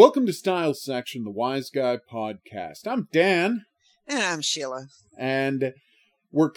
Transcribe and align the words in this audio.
Welcome 0.00 0.24
to 0.24 0.32
Style 0.32 0.72
Section, 0.72 1.24
the 1.24 1.30
Wise 1.30 1.68
Guy 1.68 1.98
podcast. 2.10 2.86
I'm 2.86 3.08
Dan, 3.12 3.66
And 4.08 4.22
I'm 4.22 4.40
Sheila. 4.40 4.86
and 5.18 5.74
we're. 6.32 6.52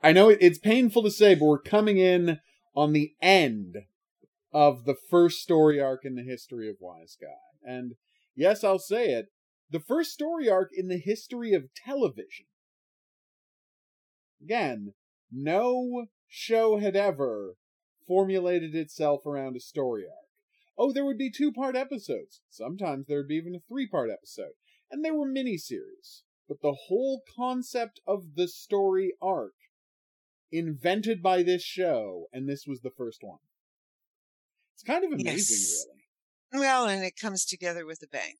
I 0.00 0.12
know 0.12 0.28
it's 0.28 0.60
painful 0.60 1.02
to 1.02 1.10
say, 1.10 1.34
but 1.34 1.46
we're 1.46 1.58
coming 1.58 1.98
in 1.98 2.38
on 2.76 2.92
the 2.92 3.14
end 3.20 3.78
of 4.52 4.84
the 4.84 4.94
first 4.94 5.40
story 5.40 5.80
arc 5.80 6.04
in 6.04 6.14
the 6.14 6.22
history 6.22 6.70
of 6.70 6.76
Wise 6.78 7.16
Guy. 7.20 7.26
And 7.68 7.94
yes, 8.36 8.62
I'll 8.62 8.78
say 8.78 9.06
it 9.06 9.26
the 9.68 9.80
first 9.80 10.12
story 10.12 10.48
arc 10.48 10.70
in 10.72 10.86
the 10.86 10.98
history 10.98 11.54
of 11.54 11.74
television. 11.74 12.46
Again, 14.40 14.92
no 15.32 16.06
show 16.28 16.78
had 16.78 16.94
ever 16.94 17.56
formulated 18.06 18.76
itself 18.76 19.26
around 19.26 19.56
a 19.56 19.60
story 19.60 20.04
arc. 20.04 20.27
Oh, 20.78 20.92
there 20.92 21.04
would 21.04 21.18
be 21.18 21.30
two 21.30 21.52
part 21.52 21.74
episodes. 21.76 22.40
Sometimes 22.50 23.06
there 23.06 23.18
would 23.18 23.28
be 23.28 23.34
even 23.34 23.54
a 23.56 23.60
three 23.68 23.88
part 23.88 24.10
episode. 24.10 24.52
And 24.90 25.04
they 25.04 25.10
were 25.10 25.26
miniseries. 25.26 26.22
But 26.48 26.62
the 26.62 26.76
whole 26.86 27.22
concept 27.36 28.00
of 28.06 28.36
the 28.36 28.48
story 28.48 29.12
arc 29.20 29.52
invented 30.50 31.22
by 31.22 31.42
this 31.42 31.62
show, 31.62 32.26
and 32.32 32.48
this 32.48 32.64
was 32.66 32.80
the 32.80 32.90
first 32.96 33.18
one. 33.22 33.40
It's 34.74 34.82
kind 34.82 35.04
of 35.04 35.10
amazing, 35.12 35.34
Yes. 35.36 35.84
really. 36.52 36.64
Well, 36.64 36.86
and 36.86 37.04
it 37.04 37.16
comes 37.20 37.44
together 37.44 37.84
with 37.84 38.02
a 38.02 38.06
bang. 38.06 38.36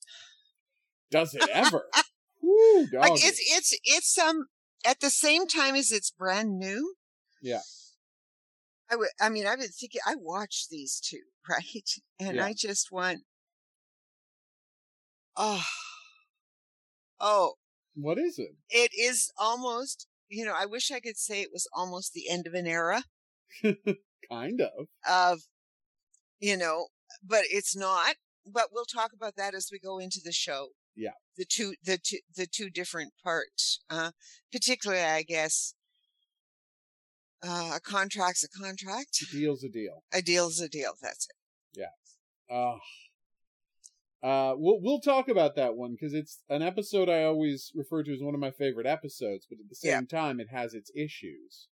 Does 1.10 1.34
it 1.34 1.46
ever? 1.52 1.86
Woo, 2.42 2.86
Like 2.92 3.12
it's 3.16 3.40
it's 3.56 3.78
it's 3.84 4.16
um 4.18 4.46
at 4.86 5.00
the 5.00 5.10
same 5.10 5.46
time 5.46 5.74
as 5.74 5.90
it's 5.90 6.10
brand 6.10 6.58
new. 6.58 6.94
Yeah. 7.42 7.60
I 8.90 8.96
would. 8.96 9.08
I 9.20 9.28
mean, 9.28 9.46
I've 9.46 9.58
been 9.58 9.68
thinking. 9.68 10.00
I 10.06 10.14
watch 10.18 10.66
these 10.70 11.00
two, 11.00 11.20
right? 11.48 11.90
And 12.20 12.36
Yeah. 12.36 12.44
I 12.46 12.54
just 12.56 12.90
want, 12.90 13.20
oh, 15.36 15.64
oh, 17.20 17.54
What 17.94 18.18
is 18.18 18.38
it? 18.38 18.50
it 18.70 18.90
is 18.98 19.30
almost. 19.38 20.06
You 20.30 20.44
know, 20.44 20.54
I 20.54 20.66
wish 20.66 20.90
I 20.90 21.00
could 21.00 21.16
say 21.16 21.40
it 21.40 21.48
was 21.52 21.66
almost 21.74 22.12
the 22.12 22.28
end 22.28 22.46
of 22.46 22.52
an 22.52 22.66
era 22.66 23.02
kind 24.30 24.60
of. 24.60 24.86
of, 25.08 25.40
you 26.38 26.54
know, 26.56 26.88
but 27.24 27.44
it's 27.50 27.74
not. 27.74 28.16
But 28.50 28.68
we'll 28.72 28.84
talk 28.84 29.12
about 29.14 29.36
that 29.36 29.54
as 29.54 29.68
we 29.72 29.78
go 29.78 29.98
into 29.98 30.20
the 30.22 30.32
show. 30.32 30.68
Yeah. 30.94 31.12
The 31.38 31.46
two, 31.46 31.74
the 31.82 31.96
two, 32.02 32.18
the 32.36 32.46
two 32.46 32.68
different 32.70 33.12
parts. 33.24 33.80
Uh, 33.88 34.10
particularly, 34.52 35.02
I 35.02 35.22
guess, 35.22 35.72
uh, 37.46 37.72
a 37.76 37.80
contract's 37.80 38.44
a 38.44 38.48
contract. 38.48 39.18
A 39.22 39.32
deal's 39.36 39.62
a 39.64 39.68
deal. 39.68 40.02
A 40.12 40.22
deal's 40.22 40.60
a 40.60 40.68
deal. 40.68 40.92
That's 41.02 41.26
it. 41.26 41.80
Yeah. 41.80 42.54
Uh, 42.56 42.76
uh, 44.26 44.54
we'll 44.56 44.80
we'll 44.80 45.00
talk 45.00 45.28
about 45.28 45.54
that 45.56 45.76
one 45.76 45.92
because 45.92 46.12
it's 46.14 46.42
an 46.48 46.60
episode 46.62 47.08
I 47.08 47.22
always 47.24 47.70
refer 47.74 48.02
to 48.02 48.12
as 48.12 48.20
one 48.20 48.34
of 48.34 48.40
my 48.40 48.50
favorite 48.50 48.86
episodes, 48.86 49.46
but 49.48 49.58
at 49.60 49.68
the 49.68 49.76
same 49.76 49.90
Yeah. 50.10 50.18
time, 50.20 50.40
it 50.40 50.48
has 50.50 50.74
its 50.74 50.90
issues. 50.96 51.68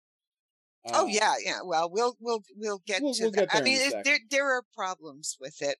oh 0.93 1.05
Uh, 1.05 1.06
yeah, 1.06 1.34
yeah. 1.43 1.61
Well, 1.65 1.89
we'll 1.91 2.17
we'll 2.21 2.43
we'll 2.55 2.83
get 2.87 3.01
We'll- 3.03 3.15
to 3.15 3.23
we'll 3.23 3.31
that. 3.33 3.49
get 3.51 3.55
I 3.61 3.62
mean, 3.62 3.78
it, 3.81 4.05
there 4.05 4.19
there 4.31 4.55
are 4.55 4.62
problems 4.75 5.39
with 5.41 5.62
it 5.62 5.78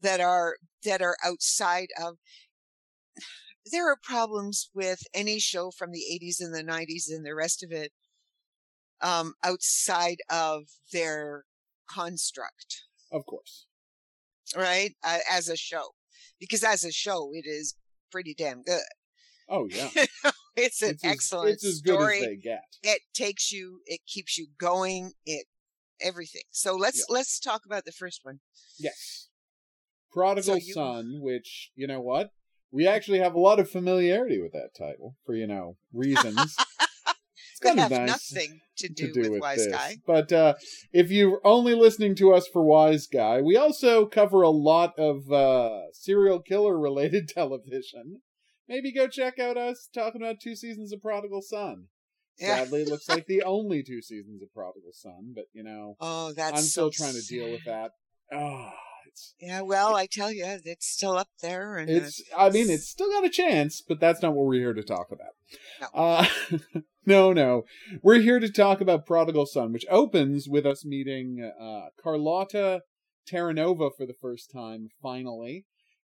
that 0.00 0.20
are 0.20 0.56
that 0.84 1.02
are 1.02 1.16
outside 1.24 1.88
of. 2.00 2.16
There 3.70 3.90
are 3.92 3.98
problems 4.02 4.70
with 4.72 5.00
any 5.12 5.38
show 5.38 5.70
from 5.70 5.90
the 5.90 6.02
80s 6.10 6.40
and 6.40 6.54
the 6.54 6.62
90s 6.64 7.10
and 7.10 7.22
the 7.26 7.34
rest 7.34 7.62
of 7.62 7.70
it 7.70 7.92
um, 9.00 9.34
outside 9.44 10.18
of 10.30 10.64
their 10.92 11.44
construct, 11.90 12.82
of 13.12 13.24
course. 13.26 13.66
right? 14.56 14.94
Uh, 15.04 15.18
as 15.30 15.48
a 15.48 15.56
show, 15.56 15.90
because 16.40 16.62
as 16.64 16.84
a 16.84 16.92
show, 16.92 17.30
it 17.32 17.44
is 17.46 17.74
pretty 18.10 18.34
damn 18.34 18.62
good. 18.62 18.80
Oh 19.48 19.66
yeah, 19.70 19.88
It's 20.56 20.82
an 20.82 20.90
it's 20.90 21.04
as, 21.04 21.10
excellent 21.12 21.50
It's 21.54 21.64
as 21.64 21.80
good 21.80 21.94
story. 21.94 22.18
as 22.18 22.24
they 22.26 22.36
get. 22.36 22.64
it 22.82 23.00
takes 23.14 23.50
you 23.52 23.80
it 23.86 24.00
keeps 24.06 24.36
you 24.36 24.48
going 24.58 25.12
it 25.24 25.46
everything 26.02 26.42
so 26.50 26.74
let's 26.76 27.04
let's 27.08 27.38
talk 27.40 27.62
about 27.64 27.84
the 27.84 27.92
first 27.92 28.20
one 28.24 28.40
Yes. 28.78 29.28
Prodigal 30.12 30.58
you- 30.58 30.72
Son, 30.74 31.18
which, 31.20 31.70
you 31.76 31.86
know 31.86 32.00
what? 32.00 32.30
We 32.70 32.86
actually 32.86 33.18
have 33.20 33.34
a 33.34 33.40
lot 33.40 33.58
of 33.60 33.70
familiarity 33.70 34.40
with 34.40 34.52
that 34.52 34.70
title 34.78 35.16
for, 35.24 35.34
you 35.34 35.46
know, 35.46 35.76
reasons. 35.92 36.36
it's 37.06 37.60
kind 37.62 37.78
of 37.80 37.90
have 37.90 38.06
nice 38.06 38.32
nothing 38.32 38.60
to 38.78 38.88
do, 38.88 39.06
to 39.06 39.12
do 39.12 39.20
with, 39.20 39.30
with 39.32 39.40
wise 39.40 39.58
this. 39.58 39.72
guy 39.72 39.96
But 40.06 40.32
uh, 40.32 40.54
if 40.92 41.10
you're 41.10 41.40
only 41.44 41.74
listening 41.74 42.14
to 42.16 42.32
us 42.32 42.48
for 42.52 42.64
Wise 42.64 43.06
Guy, 43.06 43.40
we 43.40 43.56
also 43.56 44.06
cover 44.06 44.42
a 44.42 44.50
lot 44.50 44.98
of 44.98 45.30
uh, 45.30 45.92
serial 45.92 46.40
killer 46.40 46.78
related 46.78 47.28
television. 47.34 48.22
Maybe 48.68 48.92
go 48.92 49.08
check 49.08 49.38
out 49.38 49.56
us 49.56 49.88
talking 49.94 50.22
about 50.22 50.40
two 50.42 50.54
seasons 50.54 50.92
of 50.92 51.00
Prodigal 51.00 51.42
Son. 51.42 51.86
Sadly, 52.38 52.82
it 52.82 52.88
looks 52.88 53.08
like 53.08 53.26
the 53.26 53.42
only 53.46 53.82
two 53.82 54.00
seasons 54.00 54.42
of 54.42 54.52
Prodigal 54.54 54.92
Son, 54.92 55.32
but 55.34 55.44
you 55.52 55.64
know, 55.64 55.96
oh 56.00 56.32
that's 56.32 56.58
I'm 56.58 56.64
still 56.64 56.92
so 56.92 57.04
trying 57.04 57.14
to 57.14 57.26
deal 57.26 57.50
with 57.50 57.64
that. 57.64 57.90
It's 58.30 58.72
yeah 59.40 59.60
well 59.60 59.94
i 59.94 60.06
tell 60.06 60.32
you 60.32 60.44
it's 60.64 60.86
still 60.86 61.16
up 61.16 61.28
there 61.42 61.76
and 61.76 61.90
it's 61.90 62.22
i 62.36 62.50
mean 62.50 62.70
it's 62.70 62.88
still 62.88 63.10
got 63.10 63.24
a 63.24 63.30
chance 63.30 63.82
but 63.86 64.00
that's 64.00 64.22
not 64.22 64.34
what 64.34 64.46
we're 64.46 64.54
here 64.54 64.74
to 64.74 64.82
talk 64.82 65.08
about. 65.10 65.32
No. 65.80 65.88
uh 66.00 66.26
no 67.06 67.32
no. 67.32 67.64
We're 68.02 68.20
here 68.20 68.40
to 68.40 68.50
talk 68.50 68.80
about 68.80 69.06
prodigal 69.06 69.46
son 69.46 69.72
which 69.72 69.86
opens 69.90 70.48
with 70.48 70.66
us 70.66 70.84
meeting 70.84 71.50
uh 71.60 71.88
carlotta 72.02 72.82
terranova 73.30 73.90
for 73.96 74.06
the 74.06 74.14
first 74.20 74.50
time 74.52 74.88
finally. 75.02 75.64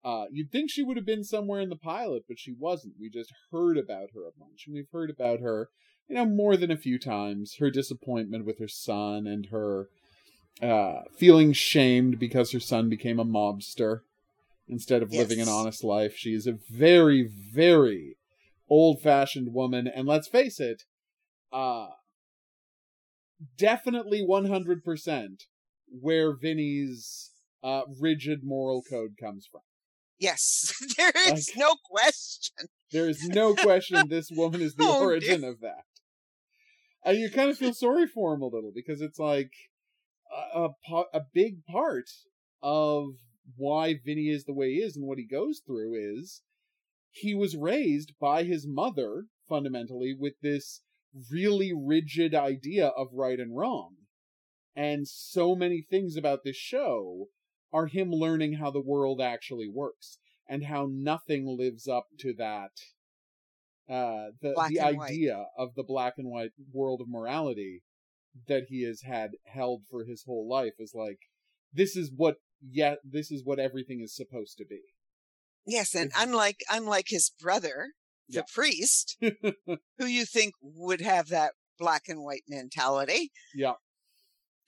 Uh 0.04 0.24
you'd 0.30 0.50
think 0.50 0.70
she 0.70 0.82
would 0.82 0.96
have 0.96 1.06
been 1.06 1.24
somewhere 1.24 1.60
in 1.60 1.68
the 1.68 1.76
pilot 1.76 2.24
but 2.28 2.38
she 2.38 2.54
wasn't. 2.58 2.94
We 3.00 3.10
just 3.10 3.32
heard 3.52 3.78
about 3.78 4.10
her 4.14 4.26
a 4.26 4.38
bunch 4.38 4.64
and 4.66 4.74
we've 4.74 4.90
heard 4.92 5.10
about 5.10 5.40
her 5.40 5.68
you 6.08 6.14
know 6.16 6.26
more 6.26 6.56
than 6.56 6.70
a 6.70 6.76
few 6.76 6.98
times. 6.98 7.56
Her 7.58 7.70
disappointment 7.70 8.44
with 8.44 8.58
her 8.58 8.68
son 8.68 9.26
and 9.26 9.46
her 9.46 9.88
uh 10.62 11.02
feeling 11.16 11.52
shamed 11.52 12.18
because 12.18 12.52
her 12.52 12.60
son 12.60 12.88
became 12.88 13.18
a 13.20 13.24
mobster 13.24 14.00
instead 14.68 15.02
of 15.02 15.12
living 15.12 15.40
an 15.40 15.48
honest 15.48 15.82
life. 15.84 16.14
She 16.16 16.34
is 16.34 16.46
a 16.46 16.58
very, 16.70 17.22
very 17.22 18.16
old 18.68 19.00
fashioned 19.00 19.54
woman, 19.54 19.86
and 19.88 20.06
let's 20.06 20.28
face 20.28 20.60
it, 20.60 20.82
uh 21.52 21.88
definitely 23.56 24.20
one 24.22 24.46
hundred 24.46 24.84
percent 24.84 25.44
where 25.88 26.32
Vinny's 26.34 27.30
uh 27.62 27.82
rigid 28.00 28.40
moral 28.44 28.82
code 28.82 29.14
comes 29.20 29.46
from. 29.50 29.60
yes 30.18 30.72
there 30.96 31.12
is 31.26 31.48
Like- 31.50 31.56
no 31.58 31.74
question 31.90 32.66
There 32.92 33.08
is 33.08 33.28
no 33.28 33.54
question 33.54 34.08
this 34.08 34.30
woman 34.30 34.60
is 34.60 34.74
the 34.74 34.84
Oh, 34.86 34.98
dear. 35.00 35.08
origin 35.08 35.44
of 35.44 35.60
that. 35.60 35.84
And 37.04 37.18
you 37.18 37.30
kind 37.30 37.50
of 37.50 37.56
feel 37.58 37.74
sorry 37.74 38.06
for 38.06 38.34
him 38.34 38.42
a 38.42 38.46
little 38.46 38.72
because 38.74 39.00
it's 39.00 39.18
like 39.18 39.52
a, 40.32 40.68
a, 40.90 41.02
a 41.14 41.20
big 41.32 41.64
part 41.64 42.10
of 42.62 43.14
why 43.56 43.94
Vinny 44.04 44.28
is 44.28 44.44
the 44.44 44.52
way 44.52 44.74
he 44.74 44.80
is 44.80 44.96
and 44.96 45.06
what 45.06 45.18
he 45.18 45.26
goes 45.26 45.60
through 45.66 45.94
is 45.94 46.42
he 47.10 47.34
was 47.34 47.56
raised 47.56 48.12
by 48.20 48.44
his 48.44 48.66
mother 48.66 49.24
fundamentally 49.48 50.14
with 50.18 50.34
this 50.42 50.82
really 51.30 51.72
rigid 51.74 52.34
idea 52.34 52.88
of 52.88 53.08
right 53.12 53.40
and 53.40 53.56
wrong. 53.56 53.96
And 54.76 55.08
so 55.08 55.56
many 55.56 55.82
things 55.82 56.16
about 56.16 56.44
this 56.44 56.56
show 56.56 57.28
are 57.72 57.86
him 57.86 58.10
learning 58.10 58.54
how 58.54 58.70
the 58.70 58.82
world 58.82 59.20
actually 59.20 59.68
works 59.68 60.18
and 60.48 60.64
how 60.64 60.88
nothing 60.90 61.46
lives 61.46 61.86
up 61.88 62.06
to 62.20 62.34
that 62.34 62.70
uh 63.88 64.32
the 64.42 64.52
Black 64.54 64.70
the 64.70 64.78
and 64.78 64.98
white. 64.98 65.10
idea 65.10 65.46
of 65.56 65.74
the 65.74 65.82
black 65.82 66.14
and 66.18 66.28
white 66.28 66.50
world 66.72 67.00
of 67.00 67.08
morality 67.08 67.82
that 68.46 68.64
he 68.68 68.82
has 68.84 69.02
had 69.02 69.32
held 69.46 69.82
for 69.90 70.04
his 70.04 70.24
whole 70.26 70.48
life 70.48 70.74
is 70.78 70.92
like 70.94 71.18
this 71.72 71.96
is 71.96 72.10
what 72.14 72.36
yeah 72.70 72.94
this 73.04 73.30
is 73.30 73.44
what 73.44 73.58
everything 73.58 74.00
is 74.00 74.14
supposed 74.14 74.56
to 74.58 74.64
be 74.64 74.80
yes 75.66 75.94
and 75.94 76.06
It's- 76.10 76.22
unlike 76.24 76.60
unlike 76.70 77.06
his 77.08 77.30
brother 77.40 77.92
the 78.28 78.36
Yeah. 78.38 78.42
priest 78.54 79.16
who 79.98 80.06
you 80.06 80.24
think 80.26 80.54
would 80.60 81.00
have 81.00 81.28
that 81.28 81.52
black 81.78 82.08
and 82.08 82.22
white 82.22 82.44
mentality 82.48 83.30
yeah 83.54 83.74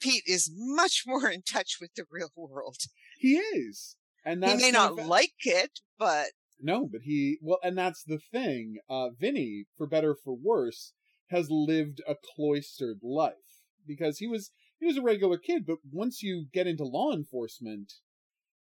pete 0.01 0.23
is 0.27 0.51
much 0.55 1.03
more 1.07 1.29
in 1.29 1.43
touch 1.43 1.77
with 1.81 1.91
the 1.95 2.05
real 2.11 2.31
world 2.37 2.79
he 3.19 3.37
is 3.39 3.97
and 4.25 4.45
he 4.45 4.55
may 4.57 4.71
not 4.71 4.97
like 4.97 5.35
it 5.45 5.81
but 5.99 6.29
No, 6.63 6.87
but 6.87 7.03
he 7.05 7.39
well, 7.43 7.59
and 7.63 7.77
that's 7.77 8.03
the 8.05 8.19
thing. 8.33 8.77
Uh, 8.89 9.09
Vinny, 9.19 9.65
for 9.79 9.87
better 9.87 10.11
or 10.11 10.17
for 10.23 10.35
worse, 10.37 10.93
has 11.31 11.49
lived 11.51 12.03
a 12.07 12.15
cloistered 12.35 12.99
life 13.03 13.50
because 13.87 14.19
he 14.19 14.27
was 14.27 14.51
he 14.79 14.87
was 14.87 14.97
a 14.97 15.03
regular 15.03 15.39
kid. 15.39 15.67
But 15.67 15.79
once 15.91 16.23
you 16.23 16.47
get 16.53 16.67
into 16.67 16.85
law 16.85 17.13
enforcement, 17.13 17.95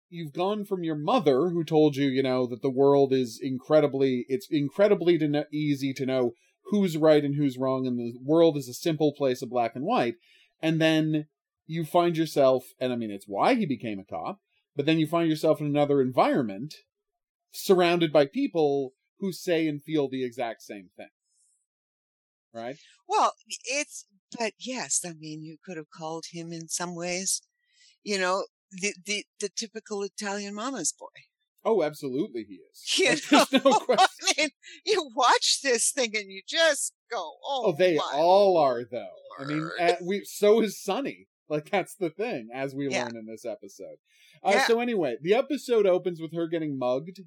you've 0.09 0.33
gone 0.33 0.65
from 0.65 0.85
your 0.85 0.97
mother 0.97 1.51
who 1.51 1.65
told 1.65 1.97
you, 1.97 2.09
you 2.09 2.23
know, 2.23 2.47
that 2.47 2.63
the 2.63 2.71
world 2.71 3.13
is 3.13 3.41
incredibly 3.43 4.25
it's 4.29 4.49
incredibly 4.51 5.19
to 5.19 5.29
kn- 5.31 5.47
easy 5.53 5.93
to 5.95 6.07
know 6.07 6.33
who's 6.71 6.97
right 6.97 7.25
and 7.25 7.35
who's 7.35 7.59
wrong, 7.59 7.87
and 7.87 7.99
the 7.99 8.15
world 8.23 8.57
is 8.57 8.69
a 8.69 8.75
simple 8.75 9.13
place 9.13 9.43
of 9.43 9.51
black 9.51 9.75
and 9.75 9.85
white, 9.85 10.17
and 10.61 10.81
then 10.81 11.27
you 11.67 11.85
find 11.85 12.17
yourself, 12.17 12.65
and 12.81 12.93
I 12.93 12.97
mean, 12.97 13.11
it's 13.11 13.27
why 13.29 13.55
he 13.55 13.67
became 13.67 13.99
a 13.99 14.05
cop 14.05 14.41
but 14.79 14.87
then 14.87 15.01
you 15.01 15.09
find 15.09 15.29
yourself 15.29 15.61
in 15.61 15.67
another 15.67 16.01
environment 16.01 16.73
surrounded 17.51 18.13
by 18.13 18.27
people 18.27 18.93
who 19.19 19.33
say 19.33 19.67
and 19.67 19.83
feel 19.83 20.09
the 20.09 20.25
exact 20.25 20.63
same 20.63 20.91
thing. 20.97 21.09
Right? 22.55 22.77
Well, 23.09 23.33
it's, 23.65 24.07
but 24.37 24.53
yes, 24.59 25.01
I 25.07 25.13
mean, 25.19 25.43
you 25.43 25.57
could 25.65 25.77
have 25.77 25.91
called 25.91 26.27
him 26.33 26.53
in 26.53 26.69
some 26.69 26.95
ways, 26.95 27.43
you 28.03 28.19
know, 28.19 28.47
the, 28.71 28.95
the, 29.07 29.25
the 29.41 29.49
typical 29.49 30.03
Italian 30.03 30.55
mama's 30.55 30.93
boy. 30.93 31.07
Oh, 31.65 31.83
absolutely, 31.83 32.45
he 32.49 32.61
is. 32.71 32.85
You 33.31 33.37
Like, 33.39 33.53
know, 33.53 33.71
no 33.73 33.79
question. 33.81 34.07
I 34.23 34.33
mean, 34.39 34.49
you 34.85 35.11
watch 35.15 35.61
this 35.63 35.91
thing 35.91 36.17
and 36.17 36.31
you 36.31 36.43
just 36.47 36.93
go, 37.11 37.19
oh, 37.45 37.63
Oh, 37.67 37.75
they 37.77 37.99
all 37.99 38.57
are, 38.57 38.85
though. 38.91 39.07
I 39.39 39.45
mean, 39.45 39.61
Lord. 39.61 39.73
uh, 39.81 39.95
we 40.03 40.23
so 40.25 40.61
is 40.61 40.83
Sonny. 40.83 41.27
Like 41.49 41.71
that's 41.71 41.95
the 41.95 42.11
thing, 42.11 42.49
as 42.55 42.75
we 42.75 42.89
Yeah. 42.89 43.05
learn 43.05 43.17
in 43.17 43.27
this 43.27 43.45
episode. 43.47 43.97
Uh, 44.45 44.51
Yeah. 44.55 44.67
So 44.67 44.81
anyway, 44.81 45.17
the 45.23 45.35
episode 45.35 45.87
opens 45.87 46.21
with 46.21 46.35
her 46.35 46.47
getting 46.47 46.79
mugged, 46.79 47.21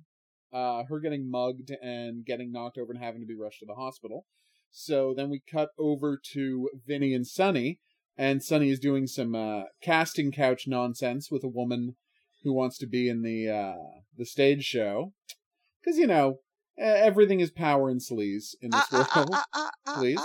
uh, 0.54 0.84
her 0.84 1.00
getting 1.00 1.30
mugged 1.30 1.72
and 1.82 2.24
getting 2.26 2.52
knocked 2.52 2.78
over 2.78 2.92
and 2.94 3.02
having 3.02 3.22
to 3.22 3.26
be 3.28 3.36
rushed 3.36 3.60
to 3.62 3.66
the 3.66 3.74
hospital. 3.76 4.26
So 4.72 5.14
then 5.16 5.30
we 5.30 5.42
cut 5.52 5.70
over 5.78 6.20
to 6.34 6.70
Vinny 6.88 7.14
and 7.14 7.28
Sonny, 7.28 7.80
and 8.18 8.42
Sonny 8.44 8.70
is 8.70 8.80
doing 8.80 9.06
some 9.08 9.36
uh, 9.36 9.64
casting 9.82 10.32
couch 10.32 10.66
nonsense 10.68 11.30
with 11.30 11.44
a 11.44 11.48
woman 11.50 11.96
who 12.44 12.54
wants 12.54 12.78
to 12.80 12.88
be 12.88 13.08
in 13.10 13.22
the 13.22 13.50
uh, 13.50 14.02
the 14.18 14.26
stage 14.26 14.64
show, 14.64 15.14
because 15.82 15.98
you 15.98 16.08
know 16.08 16.40
everything 16.78 17.40
is 17.42 17.52
power 17.52 17.90
and 17.90 18.02
sleaze 18.02 18.56
in 18.62 18.72
this 18.72 18.86
Uh, 18.92 19.06
uh, 19.14 19.14
world. 19.16 19.30
uh, 19.34 19.44
uh, 19.54 19.70
uh, 19.88 20.00
Please. 20.00 20.20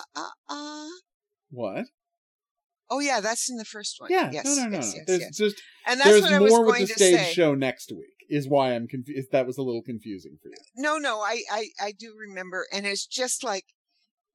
What? 1.50 1.86
Oh 2.88 3.00
yeah, 3.00 3.20
that's 3.20 3.50
in 3.50 3.56
the 3.56 3.64
first 3.64 3.96
one. 4.00 4.10
Yeah, 4.12 4.30
yes, 4.32 4.44
no, 4.44 4.54
no, 4.54 4.68
no, 4.68 4.76
yes, 4.76 4.94
yes, 4.94 5.04
There's 5.06 5.20
yes. 5.20 5.36
just 5.36 5.62
And 5.86 5.98
that's 6.00 6.08
there's 6.10 6.22
what 6.22 6.32
I 6.32 6.38
was 6.38 6.50
more 6.50 6.64
with 6.64 6.74
going 6.76 6.82
the 6.86 6.92
stage 6.94 7.18
say. 7.18 7.32
show 7.32 7.54
next 7.54 7.90
week. 7.90 8.06
Is 8.28 8.48
why 8.48 8.74
I'm 8.74 8.88
confused. 8.88 9.28
That 9.30 9.46
was 9.46 9.56
a 9.56 9.62
little 9.62 9.82
confusing 9.82 10.36
for 10.42 10.48
you. 10.48 10.54
No, 10.76 10.98
no, 10.98 11.20
I, 11.20 11.42
I, 11.50 11.68
I 11.80 11.92
do 11.92 12.12
remember, 12.18 12.66
and 12.72 12.84
it's 12.84 13.06
just 13.06 13.44
like 13.44 13.64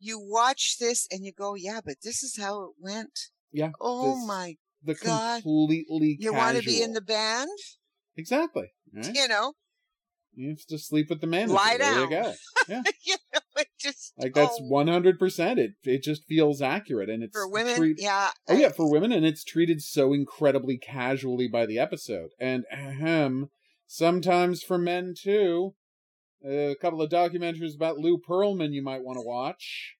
you 0.01 0.19
watch 0.19 0.77
this 0.79 1.07
and 1.11 1.23
you 1.23 1.31
go, 1.31 1.55
yeah, 1.55 1.79
but 1.85 1.95
this 2.03 2.23
is 2.23 2.37
how 2.37 2.63
it 2.63 2.71
went. 2.79 3.17
Yeah. 3.53 3.71
Oh 3.79 4.15
this- 4.15 4.27
my! 4.27 4.55
The 4.83 4.95
God. 4.95 5.43
completely 5.43 6.17
You 6.19 6.33
want 6.33 6.57
to 6.57 6.63
be 6.63 6.81
in 6.81 6.93
the 6.93 7.01
band? 7.01 7.49
exactly. 8.17 8.71
Right? 8.93 9.11
You 9.15 9.27
know, 9.27 9.53
You 10.33 10.49
have 10.49 10.65
to 10.69 10.77
sleep 10.79 11.09
with 11.09 11.21
the 11.21 11.27
manager. 11.27 11.53
Lie 11.53 11.77
there 11.77 11.99
you 11.99 12.09
down. 12.09 12.23
go. 12.23 12.33
you 13.05 13.15
know, 13.33 13.39
it 13.57 13.67
just 13.79 14.13
Like 14.17 14.33
that's 14.33 14.57
oh, 14.59 14.65
one 14.67 14.87
hundred 14.87 15.19
percent. 15.19 15.59
It 15.59 15.71
it 15.83 16.01
just 16.03 16.25
feels 16.25 16.61
accurate, 16.61 17.09
and 17.09 17.21
it's 17.23 17.31
for 17.31 17.47
women. 17.47 17.75
treat- 17.75 18.01
yeah. 18.01 18.31
Oh 18.49 18.55
yeah, 18.55 18.69
for 18.69 18.89
women, 18.89 19.11
and 19.11 19.25
it's 19.25 19.43
treated 19.43 19.81
so 19.81 20.13
incredibly 20.13 20.77
casually 20.77 21.47
by 21.47 21.65
the 21.67 21.77
episode, 21.77 22.29
and 22.39 22.63
ahem, 22.71 23.49
sometimes 23.87 24.63
for 24.63 24.77
men 24.77 25.13
too. 25.21 25.75
A 26.45 26.75
couple 26.81 27.01
of 27.01 27.09
documentaries 27.09 27.75
about 27.75 27.97
Lou 27.97 28.17
Pearlman 28.17 28.73
you 28.73 28.83
might 28.83 29.03
want 29.03 29.17
to 29.17 29.25
watch. 29.25 29.95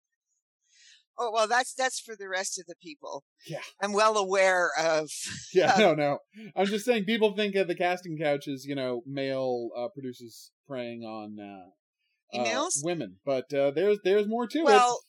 Oh 1.18 1.30
well, 1.32 1.48
that's 1.48 1.74
that's 1.74 2.00
for 2.00 2.16
the 2.16 2.28
rest 2.28 2.60
of 2.60 2.66
the 2.68 2.76
people. 2.82 3.24
Yeah. 3.46 3.60
I'm 3.82 3.94
well 3.94 4.18
aware 4.18 4.72
of. 4.80 5.10
Yeah, 5.54 5.74
Uh, 5.76 5.80
no, 5.80 5.94
no. 5.96 6.18
I'm 6.56 6.66
just 6.66 6.86
saying 6.86 7.04
people 7.06 7.36
think 7.36 7.56
of 7.56 7.68
the 7.68 7.76
casting 7.76 8.18
couch 8.18 8.48
as, 8.48 8.66
you 8.66 8.74
know, 8.74 9.02
male 9.06 9.70
uh, 9.78 9.90
producers 9.94 10.52
preying 10.68 11.04
on 11.04 11.38
uh, 11.40 12.40
uh, 12.40 12.44
Emails? 12.44 12.84
women, 12.84 13.18
but 13.26 13.54
uh, 13.54 13.72
there's 13.72 14.00
there's 14.04 14.28
more 14.28 14.48
to 14.48 14.60
it. 14.60 14.66
Well, 14.66 15.02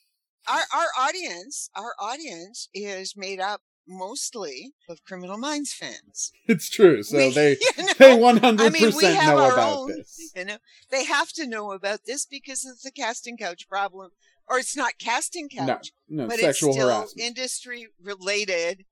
our 0.49 0.63
our 0.75 0.89
audience, 0.99 1.71
our 1.77 1.95
audience 2.01 2.69
is 2.75 3.15
made 3.17 3.39
up 3.41 3.61
mostly 3.87 4.73
of 4.89 5.03
Criminal 5.05 5.39
Minds 5.39 5.73
fans. 5.73 6.33
It's 6.47 6.69
true. 6.71 7.03
So 7.03 7.17
We- 7.17 7.31
they 7.35 7.51
you 7.79 7.85
know, 7.85 7.93
they 7.99 8.17
100% 8.17 8.61
I 8.61 8.69
mean, 8.71 8.93
we 8.97 9.05
have 9.05 9.37
know 9.37 9.53
about 9.53 9.79
own, 9.79 9.89
this. 9.97 10.33
You 10.37 10.45
know, 10.45 10.57
they 10.91 11.05
have 11.05 11.33
to 11.33 11.47
know 11.47 11.73
about 11.73 12.01
this 12.07 12.25
because 12.27 12.65
of 12.65 12.81
the 12.83 12.91
casting 12.91 13.37
couch 13.37 13.69
problem, 13.69 14.11
or 14.49 14.59
it's 14.59 14.77
not 14.77 14.93
casting 14.99 15.49
couch, 15.49 15.93
no, 16.09 16.27
but 16.29 16.39
sexual 16.39 16.71
it's 16.71 16.79
still 16.79 16.89
harassment. 16.89 17.21
industry 17.27 17.89
related. 18.03 18.85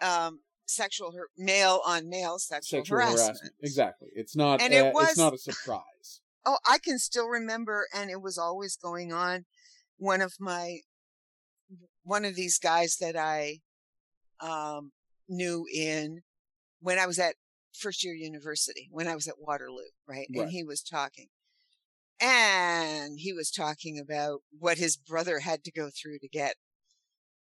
Um, 0.00 0.40
sexual 0.66 1.12
har- 1.12 1.28
male 1.36 1.80
on 1.86 2.08
male 2.08 2.38
sexual, 2.38 2.80
sexual 2.80 2.96
harassment. 2.98 3.26
harassment. 3.28 3.54
Exactly. 3.60 4.08
It's 4.14 4.34
not 4.34 4.60
And 4.62 4.72
uh, 4.72 4.76
it 4.76 4.86
it's 4.86 4.94
was- 4.94 5.18
not 5.18 5.34
a 5.34 5.38
surprise. 5.38 6.20
Oh, 6.44 6.56
I 6.68 6.78
can 6.78 6.98
still 6.98 7.28
remember, 7.28 7.86
and 7.94 8.10
it 8.10 8.20
was 8.20 8.36
always 8.36 8.76
going 8.76 9.12
on. 9.12 9.44
One 9.98 10.20
of 10.20 10.34
my, 10.40 10.78
one 12.02 12.24
of 12.24 12.34
these 12.34 12.58
guys 12.58 12.96
that 12.96 13.14
I 13.16 13.60
um, 14.42 14.92
knew 15.28 15.66
in 15.72 16.22
when 16.80 16.98
I 16.98 17.06
was 17.06 17.18
at 17.18 17.36
first 17.78 18.04
year 18.04 18.14
university, 18.14 18.88
when 18.90 19.08
I 19.08 19.14
was 19.14 19.28
at 19.28 19.38
Waterloo, 19.38 19.78
right? 20.06 20.26
Right. 20.34 20.42
And 20.42 20.50
he 20.50 20.64
was 20.64 20.82
talking, 20.82 21.28
and 22.20 23.18
he 23.18 23.32
was 23.32 23.50
talking 23.50 23.98
about 23.98 24.40
what 24.58 24.78
his 24.78 24.96
brother 24.96 25.40
had 25.40 25.64
to 25.64 25.72
go 25.72 25.90
through 25.90 26.18
to 26.20 26.28
get, 26.28 26.56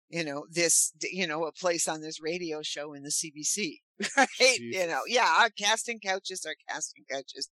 you 0.10 0.24
know, 0.24 0.46
this, 0.52 0.94
you 1.02 1.28
know, 1.28 1.46
a 1.46 1.52
place 1.52 1.88
on 1.88 2.02
this 2.02 2.22
radio 2.22 2.62
show 2.62 2.94
in 2.94 3.04
the 3.04 3.10
CBC, 3.10 3.78
right? 4.18 4.60
You 4.60 4.88
know, 4.88 5.02
yeah, 5.08 5.36
our 5.40 5.50
casting 5.50 6.00
couches 6.00 6.46
are 6.46 6.56
casting 6.70 7.06
couches 7.10 7.50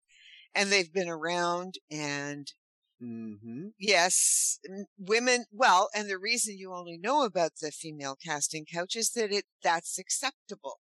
and 0.54 0.70
they've 0.70 0.92
been 0.92 1.08
around 1.08 1.74
and 1.90 2.52
hmm 3.00 3.68
yes 3.78 4.58
women 4.98 5.44
well 5.52 5.88
and 5.94 6.10
the 6.10 6.18
reason 6.18 6.58
you 6.58 6.74
only 6.74 6.98
know 6.98 7.24
about 7.24 7.52
the 7.60 7.70
female 7.70 8.16
casting 8.16 8.64
couch 8.64 8.96
is 8.96 9.10
that 9.12 9.32
it 9.32 9.44
that's 9.62 9.98
acceptable 9.98 10.80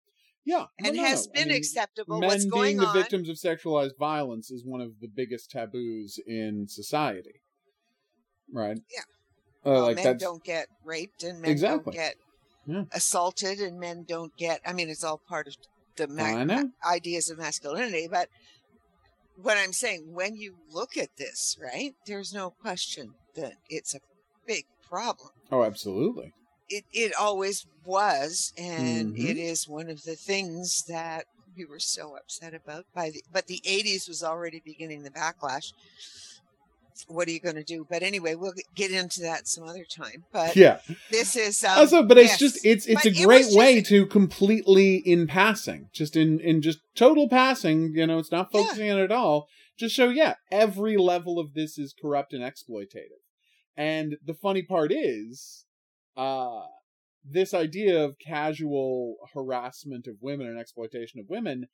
Yeah, 0.45 0.67
no, 0.81 0.89
and 0.89 0.97
no, 0.97 1.03
has 1.03 1.27
no. 1.27 1.33
I 1.33 1.39
been 1.39 1.49
mean, 1.49 1.57
acceptable 1.57 2.19
Men 2.21 2.29
what's 2.29 2.45
being 2.47 2.81
the 2.81 2.87
on 2.87 2.95
victims 2.95 3.29
of 3.29 3.37
sexualized 3.37 3.99
violence 3.99 4.51
is 4.51 4.65
one 4.65 4.81
of 4.81 5.01
the 5.01 5.09
biggest 5.09 5.51
taboos 5.51 6.19
in 6.27 6.67
society. 6.69 7.43
Right? 8.53 8.79
Yeah. 8.93 9.03
Uh, 9.65 9.71
Well, 9.75 9.83
like 9.83 9.97
men 9.97 10.05
that's 10.07 10.23
don't 10.25 10.43
get 10.45 10.67
raped 10.85 11.23
and 11.23 11.41
men 11.41 11.53
Exactly. 11.53 11.93
don't 11.93 11.95
get 11.95 12.15
Yeah. 12.67 12.85
assaulted 12.93 13.61
and 13.61 13.79
men 13.79 14.05
don't 14.09 14.37
get 14.37 14.61
i 14.67 14.73
mean 14.73 14.89
it's 14.89 15.05
all 15.05 15.21
part 15.29 15.47
of 15.49 15.55
the 15.97 16.09
ma- 16.09 16.62
ideas 16.91 17.31
of 17.31 17.39
masculinity 17.39 18.09
but 18.11 18.29
what 19.43 19.57
i'm 19.59 19.73
saying 19.73 20.13
when 20.13 20.37
you 20.37 20.57
look 20.71 20.97
at 20.97 21.17
this 21.17 21.57
right 21.61 21.93
there's 22.07 22.33
no 22.33 22.51
question 22.51 23.15
that 23.35 23.55
it's 23.69 23.95
a 23.95 24.01
big 24.47 24.65
problem 24.89 25.31
Oh, 25.53 25.64
absolutely. 25.64 26.33
it, 26.69 26.85
it 26.93 27.12
always 27.19 27.67
was 27.85 28.53
and 28.57 29.14
Mhm. 29.17 29.31
it 29.31 29.37
is 29.37 29.69
one 29.69 29.88
of 29.91 30.03
the 30.05 30.17
things 30.17 30.85
that 30.88 31.25
we 31.57 31.64
were 31.64 31.81
so 31.81 32.17
upset 32.17 32.55
about 32.55 32.85
by 32.95 33.11
the 33.11 33.23
but 33.33 33.47
the 33.47 33.61
80s 33.67 34.09
was 34.09 34.23
already 34.23 34.61
beginning 34.64 35.03
the 35.03 35.11
backlash 35.11 35.73
what 37.09 37.26
are 37.28 37.30
you 37.30 37.40
going 37.40 37.54
to 37.56 37.64
do 37.64 37.87
but 37.88 38.02
anyway 38.02 38.35
we'll 38.35 38.52
get 38.75 38.90
into 38.90 39.20
that 39.20 39.47
some 39.49 39.64
other 39.64 39.85
time 39.85 40.25
but 40.32 40.54
Yeah. 40.56 40.80
this 41.11 41.37
is 41.37 41.62
um, 41.64 41.78
also, 41.78 42.02
but 42.02 42.18
it's 42.18 42.30
yes. 42.30 42.38
just 42.38 42.64
it's 42.66 42.87
it's 42.87 43.02
But 43.04 43.12
a 43.12 43.25
great 43.25 43.47
was 43.47 43.56
way 43.56 43.78
just- 43.80 43.88
to 43.90 44.06
completely 44.06 44.97
in 44.97 45.26
passing, 45.26 45.88
just 45.92 46.16
in 46.16 46.40
in 46.40 46.62
just 46.62 46.78
total 46.94 47.28
passing. 47.28 47.92
You 47.94 48.06
know, 48.06 48.18
it's 48.18 48.30
not 48.32 48.49
Yeah. 48.52 48.61
focusing 48.62 48.90
on 48.90 48.99
it 49.00 49.04
at 49.04 49.12
all. 49.12 49.49
Just 49.78 49.94
show, 49.94 50.09
yeah, 50.11 50.35
every 50.52 50.97
level 50.97 51.38
of 51.38 51.54
this 51.54 51.78
is 51.78 51.94
corrupt 52.00 52.32
and 52.32 52.42
exploitative. 52.42 53.23
And 53.76 54.16
the 54.25 54.35
funny 54.35 54.62
part 54.62 54.92
is, 54.92 55.64
uh, 56.16 56.62
this 57.25 57.54
idea 57.54 58.04
of 58.04 58.18
casual 58.18 59.16
harassment 59.35 60.06
of 60.06 60.16
women 60.20 60.47
and 60.47 60.59
exploitation 60.59 61.20
of 61.20 61.26
women, 61.30 61.66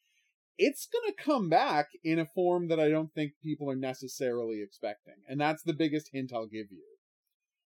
it's 0.58 0.86
gonna 0.86 1.12
come 1.18 1.48
back 1.48 1.88
in 2.02 2.18
a 2.18 2.26
form 2.26 2.68
that 2.68 2.80
I 2.80 2.88
don't 2.88 3.12
think 3.12 3.32
people 3.42 3.70
are 3.70 3.76
necessarily 3.76 4.62
expecting. 4.62 5.14
And 5.28 5.40
that's 5.40 5.62
the 5.62 5.74
biggest 5.74 6.10
hint 6.12 6.32
I'll 6.34 6.46
give 6.46 6.70
you. 6.70 6.82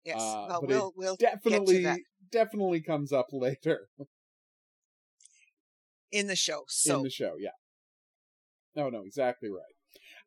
yes 0.05 0.21
uh, 0.21 0.47
well 0.49 0.61
but 0.61 0.69
we'll 0.69 0.93
we'll 0.97 1.17
to 1.17 1.25
Definitely, 1.27 2.05
definitely 2.31 2.81
comes 2.81 3.12
up 3.12 3.27
later. 3.33 3.89
in 6.11 6.27
the 6.27 6.37
show 6.37 6.65
so 6.69 6.99
in 6.99 7.03
the 7.05 7.11
show. 7.11 7.35
Yeah. 7.39 7.51
No, 8.75 8.89
no, 8.89 9.03
exactly 9.05 9.49
right. 9.51 9.75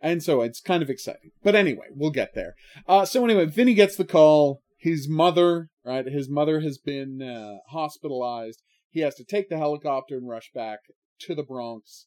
And 0.01 0.21
so 0.21 0.41
it's 0.41 0.61
kind 0.61 0.83
of 0.83 0.89
exciting. 0.89 1.31
But 1.43 1.55
anyway, 1.55 1.87
we'll 1.91 2.11
get 2.11 2.35
there. 2.35 2.53
Uh, 2.87 3.05
so 3.05 3.23
anyway, 3.25 3.45
Vinny 3.45 3.73
gets 3.73 3.95
the 3.95 4.05
call. 4.05 4.61
His 4.77 5.07
mother, 5.09 5.69
right? 5.83 6.05
His 6.05 6.29
mother 6.29 6.59
has 6.59 6.77
been 6.77 7.21
uh, 7.21 7.57
hospitalized. 7.71 8.61
He 8.89 8.99
has 8.99 9.15
to 9.15 9.23
take 9.23 9.49
the 9.49 9.57
helicopter 9.57 10.15
and 10.17 10.27
rush 10.29 10.51
back 10.53 10.79
to 11.21 11.33
the 11.33 11.41
Bronx 11.43 12.05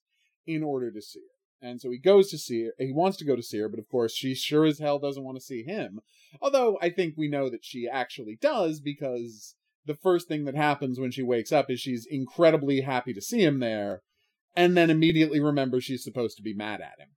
in 0.49 0.63
order 0.65 0.91
to 0.91 1.01
see 1.03 1.21
her. 1.21 1.69
And 1.69 1.81
so 1.81 1.91
he 1.91 1.99
goes 1.99 2.31
to 2.31 2.39
see 2.39 2.65
her. 2.65 2.73
He 2.79 2.93
wants 2.93 3.17
to 3.19 3.25
go 3.25 3.37
to 3.37 3.43
see 3.43 3.59
her, 3.59 3.69
but 3.69 3.81
of 3.81 3.89
course, 3.89 4.15
she 4.15 4.35
sure 4.35 4.65
as 4.65 4.79
hell 4.79 4.99
doesn't 4.99 5.25
want 5.25 5.37
to 5.37 5.45
see 5.45 5.63
him. 5.65 6.01
Although 6.41 6.79
I 6.81 6.91
think 6.91 7.15
we 7.17 7.29
know 7.29 7.51
that 7.51 7.65
she 7.65 7.89
actually 7.89 8.37
does 8.41 8.81
because 8.81 9.55
the 9.85 9.97
first 9.97 10.29
thing 10.29 10.45
that 10.45 10.55
happens 10.55 11.01
when 11.01 11.11
she 11.11 11.23
wakes 11.23 11.51
up 11.53 11.71
is 11.71 11.81
she's 11.81 12.07
incredibly 12.09 12.83
happy 12.83 13.13
to 13.13 13.21
see 13.21 13.43
him 13.43 13.59
there 13.61 14.03
and 14.55 14.77
then 14.77 14.91
immediately 14.91 15.41
remembers 15.41 15.85
she's 15.85 16.05
supposed 16.05 16.37
to 16.37 16.43
be 16.43 16.55
mad 16.55 16.81
at 16.81 16.99
him. 17.01 17.09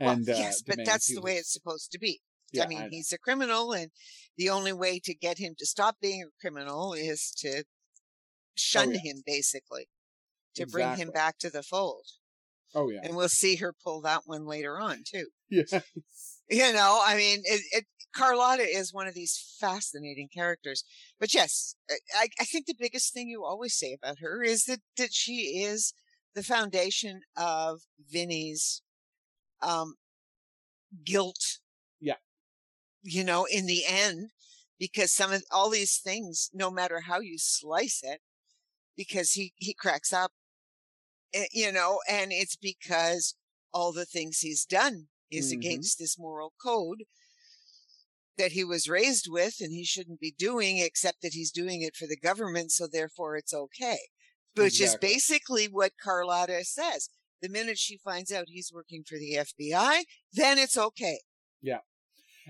well, 0.00 0.10
And 0.10 0.28
uh, 0.28 0.34
yes 0.36 0.62
but 0.62 0.78
that's 0.84 1.08
he 1.08 1.14
the 1.14 1.22
way 1.22 1.34
it's 1.36 1.52
supposed 1.52 1.90
to 1.92 1.98
be 1.98 2.20
Yeah, 2.52 2.64
I 2.64 2.66
mean, 2.68 2.80
know. 2.80 2.88
he's 2.90 3.12
a 3.12 3.18
criminal, 3.18 3.72
and 3.72 3.90
the 4.36 4.48
only 4.50 4.72
way 4.72 4.98
to 5.04 5.14
get 5.14 5.38
him 5.38 5.54
to 5.58 5.66
stop 5.66 5.96
being 6.00 6.22
a 6.22 6.40
criminal 6.40 6.92
is 6.94 7.32
to 7.38 7.64
shun 8.54 8.88
Oh, 8.88 8.92
yeah. 8.92 8.98
him, 9.12 9.22
basically, 9.26 9.88
to 10.56 10.66
bring 10.66 10.96
him 10.96 11.10
back 11.10 11.38
to 11.38 11.50
the 11.50 11.62
fold. 11.62 12.06
Oh 12.74 12.90
yeah. 12.90 13.00
And 13.02 13.16
we'll 13.16 13.28
see 13.28 13.56
her 13.56 13.74
pull 13.84 14.00
that 14.02 14.22
one 14.26 14.46
later 14.46 14.78
on 14.78 15.02
too. 15.06 15.26
Yes. 15.50 15.72
You 16.50 16.72
know, 16.72 17.00
I 17.04 17.16
mean, 17.16 17.40
it, 17.44 17.62
it 17.72 17.84
Carlotta 18.14 18.64
is 18.64 18.92
one 18.92 19.06
of 19.06 19.14
these 19.14 19.56
fascinating 19.58 20.28
characters. 20.32 20.84
But 21.18 21.32
yes, 21.32 21.76
I, 22.14 22.28
I 22.38 22.44
think 22.44 22.66
the 22.66 22.74
biggest 22.78 23.12
thing 23.12 23.28
you 23.28 23.44
always 23.44 23.74
say 23.74 23.94
about 23.94 24.18
her 24.20 24.42
is 24.42 24.64
that, 24.64 24.80
that 24.98 25.12
she 25.12 25.62
is 25.64 25.94
the 26.34 26.42
foundation 26.42 27.20
of 27.36 27.80
Vinny's 28.10 28.82
um, 29.62 29.94
guilt. 31.04 31.58
Yeah. 32.00 32.16
You 33.02 33.24
know, 33.24 33.46
in 33.50 33.66
the 33.66 33.84
end, 33.88 34.30
because 34.78 35.12
some 35.12 35.32
of 35.32 35.42
all 35.50 35.70
these 35.70 35.98
things, 35.98 36.50
no 36.52 36.70
matter 36.70 37.00
how 37.06 37.20
you 37.20 37.36
slice 37.38 38.00
it, 38.02 38.20
because 38.96 39.32
he, 39.32 39.52
he 39.56 39.72
cracks 39.72 40.12
up, 40.12 40.32
you 41.52 41.72
know, 41.72 42.00
and 42.08 42.32
it's 42.32 42.56
because 42.56 43.34
all 43.72 43.92
the 43.92 44.04
things 44.04 44.40
he's 44.40 44.64
done 44.64 45.08
is 45.30 45.50
Mhm. 45.50 45.58
against 45.58 45.98
this 45.98 46.18
moral 46.18 46.52
code 46.62 47.04
that 48.36 48.52
he 48.52 48.64
was 48.64 48.88
raised 48.88 49.26
with 49.28 49.60
and 49.60 49.72
he 49.72 49.84
shouldn't 49.84 50.20
be 50.20 50.30
doing, 50.32 50.78
except 50.78 51.22
that 51.22 51.34
he's 51.34 51.50
doing 51.50 51.82
it 51.82 51.96
for 51.96 52.06
the 52.06 52.16
government. 52.16 52.72
So 52.72 52.86
therefore 52.86 53.36
it's 53.36 53.54
okay, 53.54 53.98
which 54.54 54.80
Exactly. 54.80 55.08
is 55.08 55.14
basically 55.14 55.68
what 55.68 55.92
Carlotta 56.02 56.64
says. 56.64 57.08
The 57.40 57.48
minute 57.48 57.78
she 57.78 57.98
finds 57.98 58.30
out 58.32 58.48
he's 58.48 58.72
working 58.72 59.04
for 59.04 59.18
the 59.18 59.36
FBI, 59.38 60.04
then 60.32 60.58
it's 60.58 60.76
okay. 60.76 61.20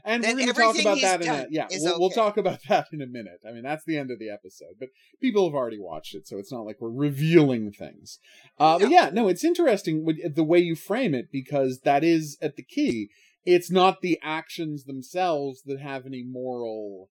And 0.04 0.22
Then 0.22 0.36
we're 0.36 0.52
going 0.52 0.54
to 0.54 0.60
talk 0.62 0.80
about 0.80 1.00
that 1.00 1.22
in 1.22 1.28
a 1.28 1.46
yeah. 1.50 1.66
We'll, 1.70 2.00
we'll 2.00 2.10
talk 2.10 2.36
about 2.36 2.60
that 2.68 2.88
in 2.92 3.02
a 3.02 3.06
minute. 3.06 3.40
I 3.46 3.52
mean, 3.52 3.62
that's 3.62 3.84
the 3.84 3.98
end 3.98 4.10
of 4.10 4.18
the 4.18 4.30
episode, 4.30 4.74
but 4.78 4.88
people 5.20 5.46
have 5.48 5.54
already 5.54 5.78
watched 5.78 6.14
it, 6.14 6.26
so 6.26 6.38
it's 6.38 6.52
not 6.52 6.62
like 6.66 6.76
we're 6.80 6.90
revealing 6.90 7.72
things. 7.72 8.18
Uh, 8.58 8.78
But 8.78 8.86
No. 8.86 8.90
yeah, 8.90 9.10
no, 9.12 9.28
it's 9.28 9.44
interesting 9.44 10.04
the 10.34 10.44
way 10.44 10.58
you 10.58 10.74
frame 10.74 11.14
it 11.14 11.30
because 11.30 11.80
that 11.84 12.04
is 12.04 12.38
at 12.40 12.56
the 12.56 12.62
key. 12.62 13.10
It's 13.44 13.70
not 13.70 14.02
the 14.02 14.18
actions 14.22 14.84
themselves 14.84 15.62
that 15.66 15.80
have 15.80 16.06
any 16.06 16.22
moral, 16.22 17.10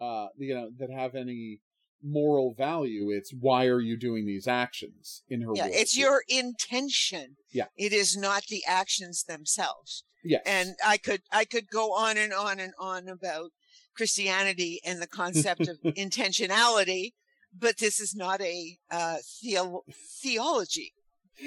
uh, 0.00 0.28
you 0.38 0.54
know, 0.54 0.70
that 0.78 0.90
have 0.90 1.14
any 1.14 1.60
moral 2.02 2.54
value. 2.54 3.10
It's 3.10 3.32
why 3.38 3.66
are 3.66 3.80
you 3.80 3.98
doing 3.98 4.26
these 4.26 4.48
actions 4.48 5.22
in 5.28 5.42
her? 5.42 5.52
Yeah, 5.54 5.64
world 5.64 5.74
it's 5.76 5.96
your 5.96 6.22
intention. 6.28 7.36
Yeah. 7.52 7.66
It 7.76 7.92
is 7.92 8.16
not 8.16 8.44
the 8.48 8.64
actions 8.66 9.24
themselves. 9.24 10.04
Yes, 10.24 10.42
And 10.46 10.74
I 10.86 10.96
could 10.96 11.22
I 11.32 11.44
could 11.44 11.68
go 11.70 11.92
on 11.92 12.16
and 12.16 12.32
on 12.32 12.60
and 12.60 12.72
on 12.78 13.08
about 13.08 13.50
Christianity 13.96 14.80
and 14.84 15.00
the 15.00 15.06
concept 15.06 15.68
of 15.68 15.78
intentionality, 15.84 17.12
but 17.56 17.78
this 17.78 18.00
is 18.00 18.14
not 18.14 18.40
a 18.40 18.78
uh, 18.90 19.16
theo- 19.42 19.84
theology 20.22 20.94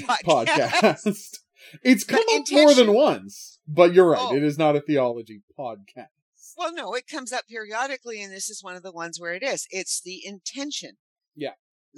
podcast. 0.01 0.23
podcast. 0.25 1.37
it's 1.83 2.03
come 2.03 2.23
But 2.27 2.41
up 2.41 2.51
more 2.51 2.73
than 2.73 2.93
once, 2.93 3.59
but 3.67 3.93
you're 3.93 4.09
right. 4.09 4.19
Oh. 4.21 4.35
It 4.35 4.43
is 4.43 4.57
not 4.57 4.75
a 4.75 4.81
theology 4.81 5.41
podcast. 5.57 6.07
Well, 6.57 6.73
no, 6.73 6.93
it 6.93 7.07
comes 7.07 7.33
up 7.33 7.47
periodically, 7.47 8.21
and 8.21 8.31
this 8.31 8.49
is 8.49 8.63
one 8.63 8.75
of 8.75 8.83
the 8.83 8.91
ones 8.91 9.19
where 9.19 9.33
it 9.33 9.43
is. 9.43 9.65
It's 9.71 10.01
the 10.01 10.21
intention. 10.25 10.97
Yeah. 11.35 11.53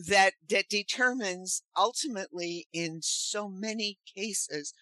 That 0.07 0.33
that 0.49 0.69
determines 0.69 1.63
ultimately, 1.77 2.67
in 2.73 2.99
so 3.01 3.47
many 3.47 3.99
cases, 4.15 4.73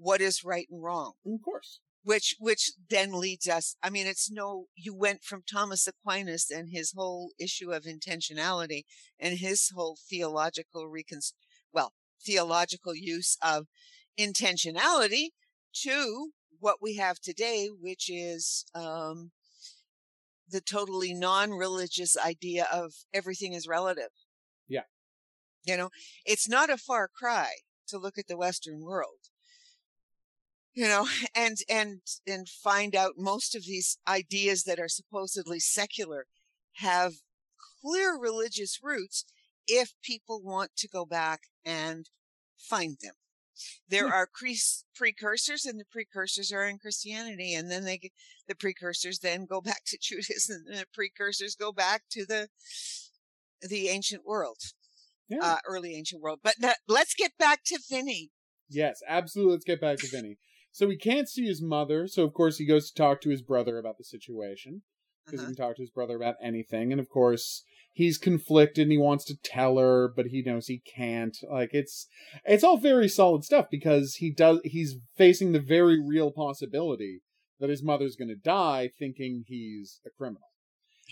what 0.00 0.20
is 0.20 0.42
right 0.44 0.66
and 0.70 0.82
wrong. 0.82 1.12
Of 1.26 1.42
course. 1.44 1.80
Which 2.02 2.34
which 2.38 2.72
then 2.88 3.12
leads 3.12 3.46
us. 3.46 3.76
I 3.82 3.90
mean, 3.90 4.06
it's 4.06 4.30
no. 4.30 4.66
You 4.74 4.94
went 4.94 5.22
from 5.22 5.42
Thomas 5.42 5.86
Aquinas 5.86 6.50
and 6.50 6.70
his 6.70 6.94
whole 6.96 7.32
issue 7.38 7.72
of 7.72 7.84
intentionality 7.84 8.84
and 9.18 9.38
his 9.38 9.70
whole 9.74 9.98
theological 10.08 10.88
recon. 10.88 11.20
Well, 11.74 11.92
theological 12.24 12.94
use 12.94 13.36
of 13.42 13.66
intentionality 14.18 15.28
to 15.82 16.30
what 16.58 16.78
we 16.80 16.96
have 16.96 17.20
today, 17.20 17.68
which 17.68 18.08
is 18.08 18.64
um, 18.74 19.32
the 20.48 20.60
totally 20.62 21.12
non-religious 21.12 22.16
idea 22.16 22.66
of 22.72 22.92
everything 23.12 23.52
is 23.52 23.68
relative. 23.68 24.10
Yeah. 24.68 24.84
You 25.64 25.76
know, 25.76 25.90
it's 26.24 26.48
not 26.48 26.70
a 26.70 26.78
far 26.78 27.08
cry 27.08 27.50
to 27.88 27.98
look 27.98 28.16
at 28.18 28.26
the 28.26 28.38
Western 28.38 28.80
world. 28.80 29.29
You 30.74 30.84
know, 30.86 31.06
and 31.34 31.58
and 31.68 32.00
and 32.26 32.48
find 32.48 32.94
out 32.94 33.14
most 33.18 33.54
of 33.54 33.64
these 33.64 33.98
ideas 34.06 34.64
that 34.64 34.78
are 34.78 34.88
supposedly 34.88 35.60
secular 35.60 36.26
have 36.74 37.14
clear 37.82 38.16
religious 38.18 38.78
roots 38.82 39.24
if 39.66 39.92
people 40.02 40.40
want 40.42 40.70
to 40.76 40.88
go 40.88 41.04
back 41.04 41.40
and 41.64 42.08
find 42.58 42.96
them. 43.02 43.14
There 43.88 44.06
Hmm. 44.06 44.12
are 44.12 44.26
cre- 44.26 44.52
precursors, 44.94 45.66
and 45.66 45.78
the 45.78 45.84
precursors 45.84 46.50
are 46.52 46.66
in 46.66 46.78
Christianity, 46.78 47.52
and 47.54 47.70
then 47.70 47.84
they 47.84 48.10
the 48.46 48.54
precursors 48.54 49.18
then 49.18 49.44
go 49.46 49.60
back 49.70 49.82
to 49.86 49.98
Judaism, 50.00 50.64
and 50.68 50.78
the 50.78 50.86
precursors 50.94 51.56
go 51.56 51.72
back 51.72 52.02
to 52.10 52.24
the 52.24 52.48
the 53.60 53.88
ancient 53.88 54.24
world, 54.24 54.58
Yeah. 55.28 55.40
uh, 55.42 55.58
early 55.66 55.94
ancient 55.94 56.22
world. 56.22 56.40
But 56.42 56.54
no- 56.58 56.72
let's 56.88 57.14
get 57.14 57.32
back 57.38 57.62
to 57.66 57.78
Vinny. 57.90 58.30
yes, 58.68 59.02
absolutely. 59.06 59.52
Let's 59.54 59.64
get 59.64 59.80
back 59.80 59.98
to 59.98 60.08
Vinny. 60.08 60.38
So 60.72 60.88
he 60.88 60.96
can't 60.96 61.28
see 61.28 61.46
his 61.46 61.60
mother, 61.62 62.06
so 62.06 62.24
of 62.24 62.32
course 62.32 62.58
he 62.58 62.66
goes 62.66 62.88
to 62.90 62.94
talk 62.94 63.20
to 63.22 63.30
his 63.30 63.42
brother 63.42 63.78
about 63.78 63.98
the 63.98 64.04
situation 64.04 64.82
because 65.24 65.40
Uh-huh. 65.40 65.50
he 65.50 65.54
can 65.56 65.64
talk 65.66 65.76
to 65.76 65.82
his 65.82 65.90
brother 65.90 66.16
about 66.16 66.36
anything. 66.42 66.92
And 66.92 67.00
of 67.00 67.08
course 67.08 67.64
he's 67.92 68.18
conflicted 68.18 68.82
and 68.84 68.92
he 68.92 68.98
wants 68.98 69.24
to 69.26 69.36
tell 69.36 69.78
her, 69.78 70.08
but 70.14 70.26
he 70.26 70.42
knows 70.42 70.66
he 70.68 70.78
can't. 70.78 71.36
Like 71.50 71.70
it's 71.72 72.06
it's 72.44 72.64
all 72.64 72.78
very 72.78 73.08
solid 73.08 73.44
stuff 73.44 73.66
because 73.70 74.16
he 74.16 74.30
does 74.32 74.60
he's 74.64 74.96
facing 75.16 75.52
the 75.52 75.60
very 75.60 75.98
real 76.00 76.30
possibility 76.30 77.20
that 77.58 77.68
his 77.68 77.82
mother's 77.82 78.16
going 78.16 78.28
to 78.28 78.36
die, 78.36 78.90
thinking 78.98 79.44
he's 79.46 80.00
a 80.06 80.10
criminal. 80.10 80.48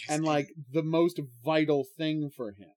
and 0.09 0.25
like 0.25 0.49
the 0.73 0.83
most 0.83 1.21
vital 1.45 1.85
thing 1.97 2.31
for 2.31 2.53
him 2.53 2.71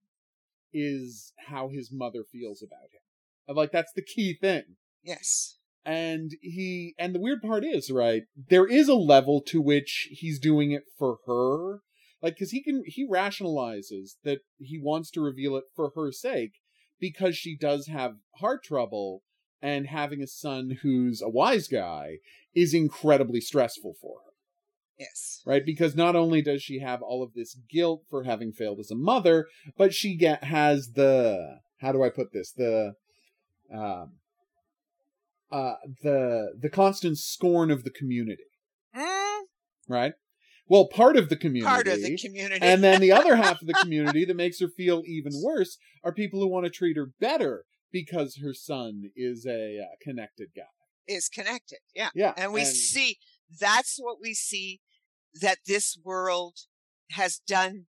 is 0.73 1.31
how 1.47 1.67
his 1.69 1.91
mother 1.91 2.23
feels 2.23 2.61
about 2.63 2.89
him 2.91 3.01
And, 3.47 3.55
like 3.57 3.71
that's 3.71 3.93
the 3.93 4.01
key 4.03 4.33
thing 4.33 4.77
yes, 5.03 5.57
and 5.85 6.31
he 6.41 6.93
and 6.97 7.15
the 7.15 7.19
weird 7.19 7.41
part 7.41 7.63
is 7.65 7.89
right 7.91 8.23
there 8.50 8.67
is 8.67 8.88
a 8.88 8.95
level 8.95 9.41
to 9.41 9.61
which 9.61 10.07
he's 10.11 10.39
doing 10.39 10.71
it 10.71 10.83
for 10.97 11.17
her. 11.25 11.79
Like 12.21 12.35
because 12.35 12.51
he 12.51 12.61
can 12.61 12.83
he 12.85 13.07
rationalizes 13.07 14.11
that 14.23 14.39
he 14.59 14.79
wants 14.79 15.09
to 15.11 15.21
reveal 15.21 15.55
it 15.55 15.63
for 15.75 15.91
her 15.95 16.11
sake 16.11 16.53
because 17.00 17.35
she 17.35 17.57
does 17.57 17.88
have 17.88 18.13
heart 18.39 18.63
trouble 18.63 19.23
and 19.61 19.88
having 19.88 20.21
a 20.21 20.27
son 20.27 20.77
who's 20.81 21.21
a 21.21 21.29
wise 21.29 21.67
guy 21.67 22.17
is 22.53 22.73
incredibly 22.73 23.41
stressful 23.41 23.95
for 24.00 24.17
her. 24.25 24.31
Yes, 25.00 25.41
right? 25.47 25.65
Because 25.65 25.95
not 25.95 26.15
only 26.15 26.43
does 26.43 26.61
she 26.61 26.79
have 26.79 27.01
all 27.01 27.23
of 27.23 27.33
this 27.33 27.57
guilt 27.71 28.03
for 28.07 28.23
having 28.23 28.51
failed 28.51 28.79
as 28.79 28.91
a 28.91 28.95
mother, 28.95 29.47
but 29.75 29.95
she 29.95 30.15
get 30.15 30.43
has 30.43 30.91
the 30.93 31.57
how 31.79 31.91
do 31.91 32.03
I 32.03 32.09
put 32.09 32.33
this? 32.33 32.51
The 32.51 32.93
um 33.73 34.13
uh 35.51 35.74
the 36.03 36.53
the 36.60 36.70
constant 36.70 37.17
scorn 37.17 37.72
of 37.72 37.84
the 37.84 37.89
community, 37.91 38.43
Mm, 38.96 39.41
right? 39.88 40.13
Well, 40.67 40.88
part 40.88 41.17
of 41.17 41.27
the 41.29 41.36
community, 41.36 41.67
part 41.70 41.88
of 41.88 42.01
the 42.01 42.17
community. 42.17 42.65
and 42.65 42.81
then 42.84 43.01
the 43.01 43.12
other 43.12 43.36
half 43.36 43.62
of 43.62 43.67
the 43.67 43.74
community 43.81 44.24
that 44.25 44.36
makes 44.36 44.60
her 44.60 44.67
feel 44.70 45.03
even 45.05 45.34
worse 45.43 45.77
are 46.03 46.13
people 46.13 46.39
who 46.39 46.48
want 46.48 46.65
to 46.65 46.70
treat 46.70 46.96
her 46.98 47.12
better 47.20 47.65
because 47.91 48.38
her 48.41 48.53
son 48.53 49.12
is 49.15 49.46
a 49.46 49.79
uh, 49.79 49.96
connected 50.01 50.50
guy. 50.55 50.63
is 51.08 51.27
connected. 51.27 51.79
Yeah. 51.93 52.10
Yeah, 52.15 52.34
And 52.38 52.53
we 52.53 52.63
see 52.63 53.17
that's 53.60 53.98
what 54.00 54.17
we 54.22 54.34
see 54.34 54.79
that 55.41 55.58
this 55.67 55.98
world 56.03 56.55
has 57.12 57.39
done 57.46 57.88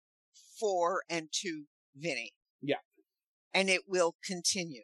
for 0.61 1.03
and 1.09 1.29
to 1.41 1.65
Vinny. 1.97 2.33
Yeah. 2.61 2.77
And 3.55 3.71
it 3.71 3.83
will 3.89 4.17
continue 4.27 4.83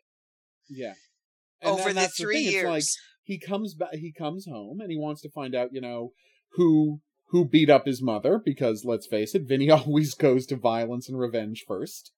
yeah. 0.71 0.95
And 1.62 1.78
over 1.81 1.92
the 1.92 2.09
three 2.09 2.45
it's 2.45 2.52
years. 2.52 2.69
like, 2.69 2.85
he 3.23 3.38
comes 3.38 3.75
back 3.75 3.95
he 3.95 4.12
comes 4.12 4.47
home 4.47 4.81
and 4.81 4.90
he 4.90 4.97
wants 4.99 5.21
to 5.23 5.31
find 5.31 5.54
out 5.54 5.71
you 5.73 5.81
know 5.81 6.11
who 6.57 7.00
who 7.31 7.45
beat 7.49 7.71
up 7.71 7.87
his 7.87 8.02
mother 8.02 8.40
because 8.45 8.85
let's 8.85 9.07
face 9.07 9.35
it 9.35 9.42
vinny 9.47 9.71
always 9.78 10.14
goes 10.14 10.45
to 10.47 10.57
violence 10.57 11.09
and 11.09 11.19
revenge 11.19 11.64
first 11.66 12.12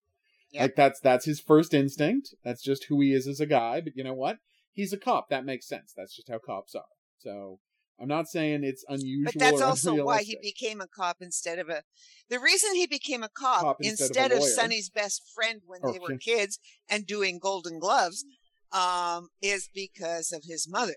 Yeah. 0.51 0.63
like 0.63 0.77
that's 0.77 1.01
that's 1.01 1.27
his 1.27 1.41
first 1.41 1.75
instinct 1.75 2.35
that's 2.43 2.63
just 2.63 2.87
who 2.89 3.01
he 3.01 3.13
is 3.13 3.27
as 3.27 3.39
a 3.41 3.47
guy 3.47 3.81
but 3.83 3.93
you 3.97 4.03
know 4.03 4.15
what 4.15 4.39
he's 4.73 4.93
a 4.93 4.99
cop 4.99 5.29
that 5.29 5.45
makes 5.45 5.69
sense 5.69 5.93
that's 5.97 6.17
just 6.17 6.29
how 6.31 6.39
cops 6.45 6.75
are 6.75 6.83
so 7.19 7.59
i'm 8.01 8.09
not 8.09 8.27
saying 8.27 8.65
it's 8.65 8.85
unusual 8.89 9.31
but 9.35 9.39
that's 9.39 9.61
also 9.63 10.05
why 10.05 10.23
he 10.23 10.37
became 10.43 10.81
a 10.81 10.89
cop 10.89 11.19
instead 11.21 11.59
of 11.59 11.69
a. 11.69 11.83
The 12.31 12.41
reason 12.41 12.75
he 12.75 12.87
became 12.87 13.23
a 13.23 13.29
cop, 13.29 13.61
Cop 13.61 13.77
instead 13.81 14.07
instead, 14.09 14.33
of 14.33 14.39
of. 14.39 14.45
Sonny's 14.45 14.89
best 14.89 15.23
friend 15.35 15.61
when 15.67 15.81
Or 15.83 15.93
they 15.93 15.99
were 15.99 16.17
kids 16.17 16.59
and 16.89 17.07
doing 17.07 17.39
Golden 17.39 17.79
Gloves, 17.79 18.25
um, 18.73 19.29
is 19.43 19.69
because 19.75 20.33
of 20.33 20.43
his 20.45 20.69
mother. 20.69 20.97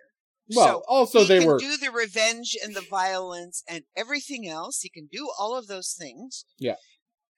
well 0.56 0.68
so 0.68 0.84
also 0.88 1.20
he 1.22 1.28
they 1.28 1.40
can 1.40 1.48
were 1.48 1.60
do 1.60 1.78
the 1.78 1.92
revenge 1.92 2.56
and 2.64 2.76
the 2.76 2.86
violence 2.90 3.64
and 3.68 3.84
everything 3.96 4.48
else. 4.48 4.80
He 4.82 4.90
can 4.90 5.08
do 5.12 5.30
all 5.40 5.58
of 5.58 5.68
those 5.68 5.94
things. 5.98 6.46
Yeah. 6.58 6.76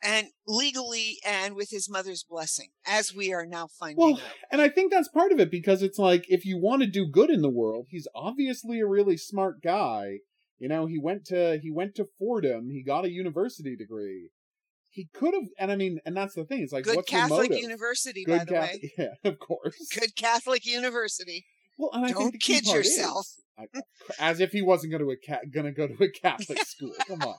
and 0.02 0.28
legally 0.48 1.18
and 1.26 1.56
with 1.56 1.70
his 1.72 1.90
mother's 1.90 2.24
blessing, 2.24 2.70
as 2.86 3.14
we 3.14 3.34
are 3.34 3.46
now 3.46 3.68
finding 3.68 3.98
Well, 3.98 4.14
out. 4.16 4.22
and 4.52 4.62
I 4.62 4.70
think 4.70 4.92
that's 4.92 5.10
part 5.10 5.32
of 5.34 5.40
it 5.40 5.52
because 5.52 5.82
it's 5.84 6.00
like 6.00 6.24
if 6.30 6.46
you 6.46 6.58
want 6.58 6.82
to 6.84 6.88
do 6.88 7.06
good 7.06 7.30
in 7.30 7.42
the 7.42 7.50
world, 7.50 7.88
he's 7.90 8.08
obviously 8.16 8.80
a 8.80 8.86
really 8.88 9.18
smart 9.18 9.62
guy. 9.62 10.20
You 10.58 10.68
know, 10.70 10.86
he 10.86 11.00
went 11.00 11.26
to 11.26 11.60
he 11.62 11.70
went 11.72 11.96
to 11.96 12.08
Fordham, 12.18 12.70
he 12.70 12.84
got 12.84 13.06
a 13.06 13.12
university 13.12 13.76
degree. 13.76 14.30
He 15.00 15.08
could 15.14 15.34
have, 15.34 15.44
and 15.58 15.72
I 15.72 15.78
mean, 15.78 16.00
and 16.06 16.14
that's 16.18 16.36
the 16.36 16.44
thing. 16.44 16.62
It's 16.62 16.74
like, 16.74 16.84
Good 16.84 17.06
Catholic 17.08 17.52
university, 17.52 18.26
Good 18.26 18.40
by 18.40 18.44
the 18.44 18.52
Catholic, 18.52 18.82
way. 18.84 18.92
yeah, 19.24 19.30
of 19.32 19.40
course. 19.40 19.78
Good 19.98 20.14
Catholic 20.18 20.66
university. 20.66 21.46
Well, 21.78 21.92
and 21.94 22.06
I 22.06 22.12
Don't 22.12 22.38
kid 22.42 22.66
yourself. 22.68 23.26
is- 23.26 23.44
I- 23.58 23.82
as 24.20 24.42
if 24.42 24.52
he 24.52 24.62
wasn't 24.62 24.92
going 24.92 25.04
to 25.04 25.12
a 25.12 25.16
ca- 25.18 25.46
going 25.54 25.66
to 25.68 25.72
go 25.72 25.88
to 25.88 26.04
a 26.04 26.12
Catholic 26.12 26.60
school. 26.66 26.92
Come 27.08 27.22
on. 27.22 27.36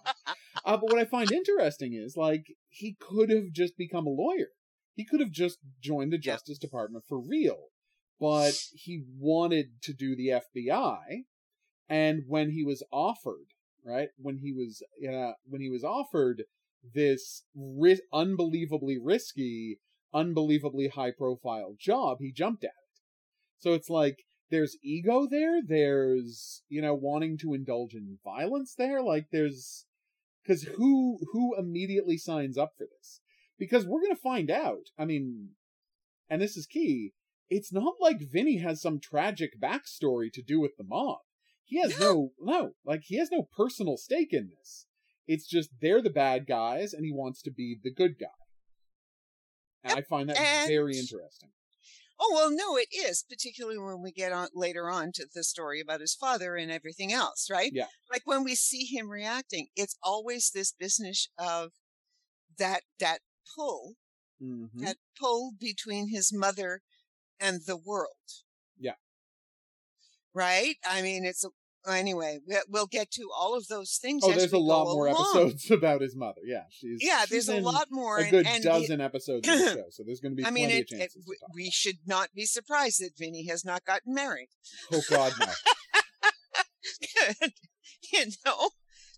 Uh, 0.64 0.76
but 0.78 0.84
what 0.84 0.98
I 0.98 1.04
find 1.04 1.30
interesting 1.30 1.92
is 1.94 2.16
like 2.16 2.44
he 2.70 2.96
could 2.98 3.28
have 3.30 3.52
just 3.52 3.76
become 3.76 4.06
a 4.06 4.10
lawyer. 4.10 4.48
He 4.94 5.04
could 5.04 5.20
have 5.20 5.30
just 5.32 5.58
joined 5.82 6.12
the 6.12 6.16
Yeah. 6.22 6.32
Justice 6.32 6.58
Department 6.58 7.04
for 7.06 7.18
real, 7.20 7.64
but 8.18 8.54
he 8.72 9.02
wanted 9.18 9.82
to 9.82 9.92
do 9.92 10.16
the 10.16 10.28
FBI. 10.56 11.00
And 11.90 12.22
when 12.26 12.50
he 12.52 12.64
was 12.64 12.82
offered, 12.92 13.48
right, 13.84 14.08
when 14.16 14.38
he 14.38 14.52
was 14.52 14.82
uh, 15.06 15.32
when 15.44 15.60
he 15.60 15.68
was 15.70 15.84
offered 15.84 16.44
this 16.94 17.44
ri- 17.54 18.00
unbelievably 18.12 18.98
risky, 18.98 19.78
unbelievably 20.12 20.88
high 20.88 21.12
profile 21.12 21.74
job, 21.78 22.18
he 22.20 22.32
jumped 22.32 22.64
at 22.64 22.70
it. 22.70 23.00
So 23.58 23.74
it's 23.74 23.90
like 23.90 24.24
there's 24.50 24.76
ego 24.82 25.26
there, 25.30 25.60
there's 25.62 26.62
you 26.68 26.82
know 26.82 26.94
wanting 26.94 27.38
to 27.38 27.54
indulge 27.54 27.94
in 27.94 28.18
violence 28.24 28.74
there, 28.76 29.02
like 29.02 29.26
there's 29.30 29.86
because 30.42 30.62
who 30.62 31.18
who 31.32 31.54
immediately 31.58 32.16
signs 32.16 32.58
up 32.58 32.72
for 32.76 32.84
this? 32.84 33.20
Because 33.58 33.86
we're 33.86 34.02
gonna 34.02 34.16
find 34.16 34.50
out. 34.50 34.88
I 34.98 35.04
mean, 35.04 35.50
and 36.28 36.40
this 36.40 36.56
is 36.56 36.66
key. 36.66 37.12
It's 37.48 37.72
not 37.72 37.94
like 38.00 38.20
Vinny 38.20 38.58
has 38.58 38.80
some 38.80 39.00
tragic 39.00 39.60
backstory 39.60 40.32
to 40.32 40.42
do 40.42 40.60
with 40.60 40.76
the 40.76 40.84
mob. 40.84 41.18
He 41.64 41.80
has 41.80 41.98
no 42.00 42.32
no 42.40 42.72
like 42.84 43.02
he 43.04 43.18
has 43.18 43.30
no 43.30 43.48
personal 43.56 43.96
stake 43.96 44.32
in 44.32 44.48
this. 44.48 44.86
It's 45.26 45.46
just 45.46 45.70
they're 45.80 46.02
the 46.02 46.10
bad 46.10 46.46
guys, 46.46 46.92
and 46.92 47.04
he 47.04 47.12
wants 47.12 47.42
to 47.42 47.50
be 47.50 47.78
the 47.82 47.92
good 47.92 48.18
guy. 48.18 48.26
And 49.84 49.98
I 49.98 50.02
find 50.02 50.28
that 50.28 50.38
and- 50.38 50.68
very 50.68 50.98
interesting. 50.98 51.50
Oh 52.22 52.32
well, 52.34 52.50
no, 52.50 52.76
it 52.76 52.88
is 52.94 53.24
particularly 53.26 53.78
when 53.78 54.02
we 54.02 54.12
get 54.12 54.30
on 54.30 54.48
later 54.54 54.90
on 54.90 55.10
to 55.12 55.26
the 55.34 55.42
story 55.42 55.80
about 55.80 56.02
his 56.02 56.14
father 56.14 56.54
and 56.54 56.70
everything 56.70 57.12
else, 57.14 57.48
right? 57.50 57.70
Yeah. 57.72 57.86
Like 58.12 58.22
when 58.26 58.44
we 58.44 58.54
see 58.54 58.84
him 58.84 59.08
reacting, 59.08 59.68
it's 59.74 59.96
always 60.02 60.50
this 60.50 60.70
business 60.70 61.30
of 61.38 61.70
that 62.58 62.82
that 62.98 63.20
pull, 63.56 63.94
hmm 64.38 64.66
that 64.80 64.96
pull 65.18 65.52
between 65.58 66.10
his 66.10 66.30
mother 66.30 66.82
and 67.38 67.60
the 67.66 67.76
world. 67.78 68.10
Yeah. 68.78 68.96
Right. 70.34 70.76
I 70.84 71.00
mean, 71.00 71.24
it's 71.24 71.42
a, 71.42 71.48
anyway. 71.88 72.38
we- 72.46 72.56
We'll 72.68 72.86
get 72.86 73.10
to 73.12 73.28
all 73.36 73.56
of 73.56 73.66
those 73.68 73.98
things. 74.00 74.22
Oh, 74.24 74.32
there's 74.32 74.52
a 74.52 74.58
lot 74.58 74.84
more 74.92 75.06
along. 75.06 75.26
episodes 75.36 75.70
about 75.78 76.00
his 76.02 76.14
mother. 76.16 76.40
Yeah, 76.44 76.64
she's 76.70 76.98
Yeah, 77.02 77.20
she's 77.20 77.46
there's 77.46 77.48
a 77.48 77.60
lot 77.60 77.88
more. 77.90 78.18
a 78.18 78.30
good 78.30 78.46
and 78.46 78.62
the- 78.62 78.68
dozen 78.68 79.00
episodes 79.00 79.48
of 79.48 79.58
the 79.58 79.64
show, 79.74 79.84
so 79.90 80.02
there's 80.04 80.20
going 80.20 80.32
to 80.32 80.36
be 80.36 80.44
I 80.46 80.50
mean, 80.50 80.66
of 80.66 80.72
it, 80.72 80.92
it, 80.92 81.12
we- 81.26 81.36
to 81.36 81.40
talk. 81.40 81.50
we 81.54 81.70
should 81.70 81.96
not 82.06 82.28
be 82.34 82.44
surprised 82.44 83.00
that 83.00 83.12
Vinny 83.18 83.46
has 83.48 83.64
not 83.64 83.84
gotten 83.84 84.14
married. 84.14 84.48
Oh 84.92 85.00
God, 85.08 85.32
no. 85.40 85.46
you 88.12 88.26
know, 88.44 88.70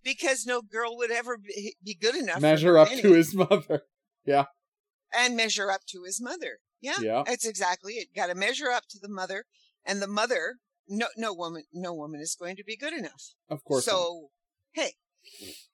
because 0.05 0.47
no 0.47 0.63
girl 0.63 0.97
would 0.97 1.11
ever 1.11 1.37
be, 1.39 1.77
be 1.85 1.95
good 1.95 2.15
enough. 2.17 2.41
Measure 2.41 2.79
up 2.79 2.89
Vinny 2.89 3.03
to 3.03 3.13
his 3.13 3.35
mother. 3.35 3.83
Yeah. 4.25 4.45
And 5.17 5.37
measure 5.37 5.71
up 5.71 5.83
to 5.89 6.05
his 6.05 6.21
mother. 6.23 6.59
Yeah, 6.81 6.95
Yeah. 7.01 7.23
that's 7.27 7.47
exactly 7.47 7.95
it. 7.95 8.09
Got 8.15 8.27
to 8.29 8.35
measure 8.35 8.69
up 8.71 8.85
to 8.91 8.99
the 9.01 9.09
mother, 9.09 9.45
and 9.85 10.01
the 10.03 10.07
mother. 10.09 10.57
No, 10.89 11.07
no 11.17 11.33
woman, 11.33 11.65
no 11.73 11.95
woman 11.95 12.21
is 12.21 12.35
going 12.39 12.57
to 12.57 12.65
be 12.65 12.77
good 12.77 12.93
enough. 12.93 13.35
Of 13.49 13.65
course. 13.65 13.87
not. 13.87 13.93
so, 13.95 14.29
hey, 14.73 14.93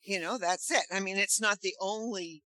you 0.03 0.21
know 0.21 0.39
that's 0.39 0.71
it. 0.71 0.85
I 0.93 1.01
mean, 1.01 1.17
it's 1.17 1.41
not 1.41 1.61
the 1.61 1.75
only 1.81 2.43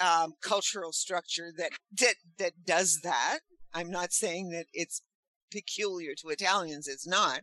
um, 0.00 0.34
cultural 0.42 0.92
structure 0.92 1.50
that 1.56 1.70
that 2.00 2.14
that 2.38 2.52
does 2.64 3.00
that. 3.02 3.38
I'm 3.72 3.90
not 3.90 4.12
saying 4.12 4.50
that 4.50 4.66
it's 4.72 5.02
peculiar 5.52 6.14
to 6.18 6.28
Italians. 6.28 6.88
It's 6.88 7.06
not, 7.06 7.40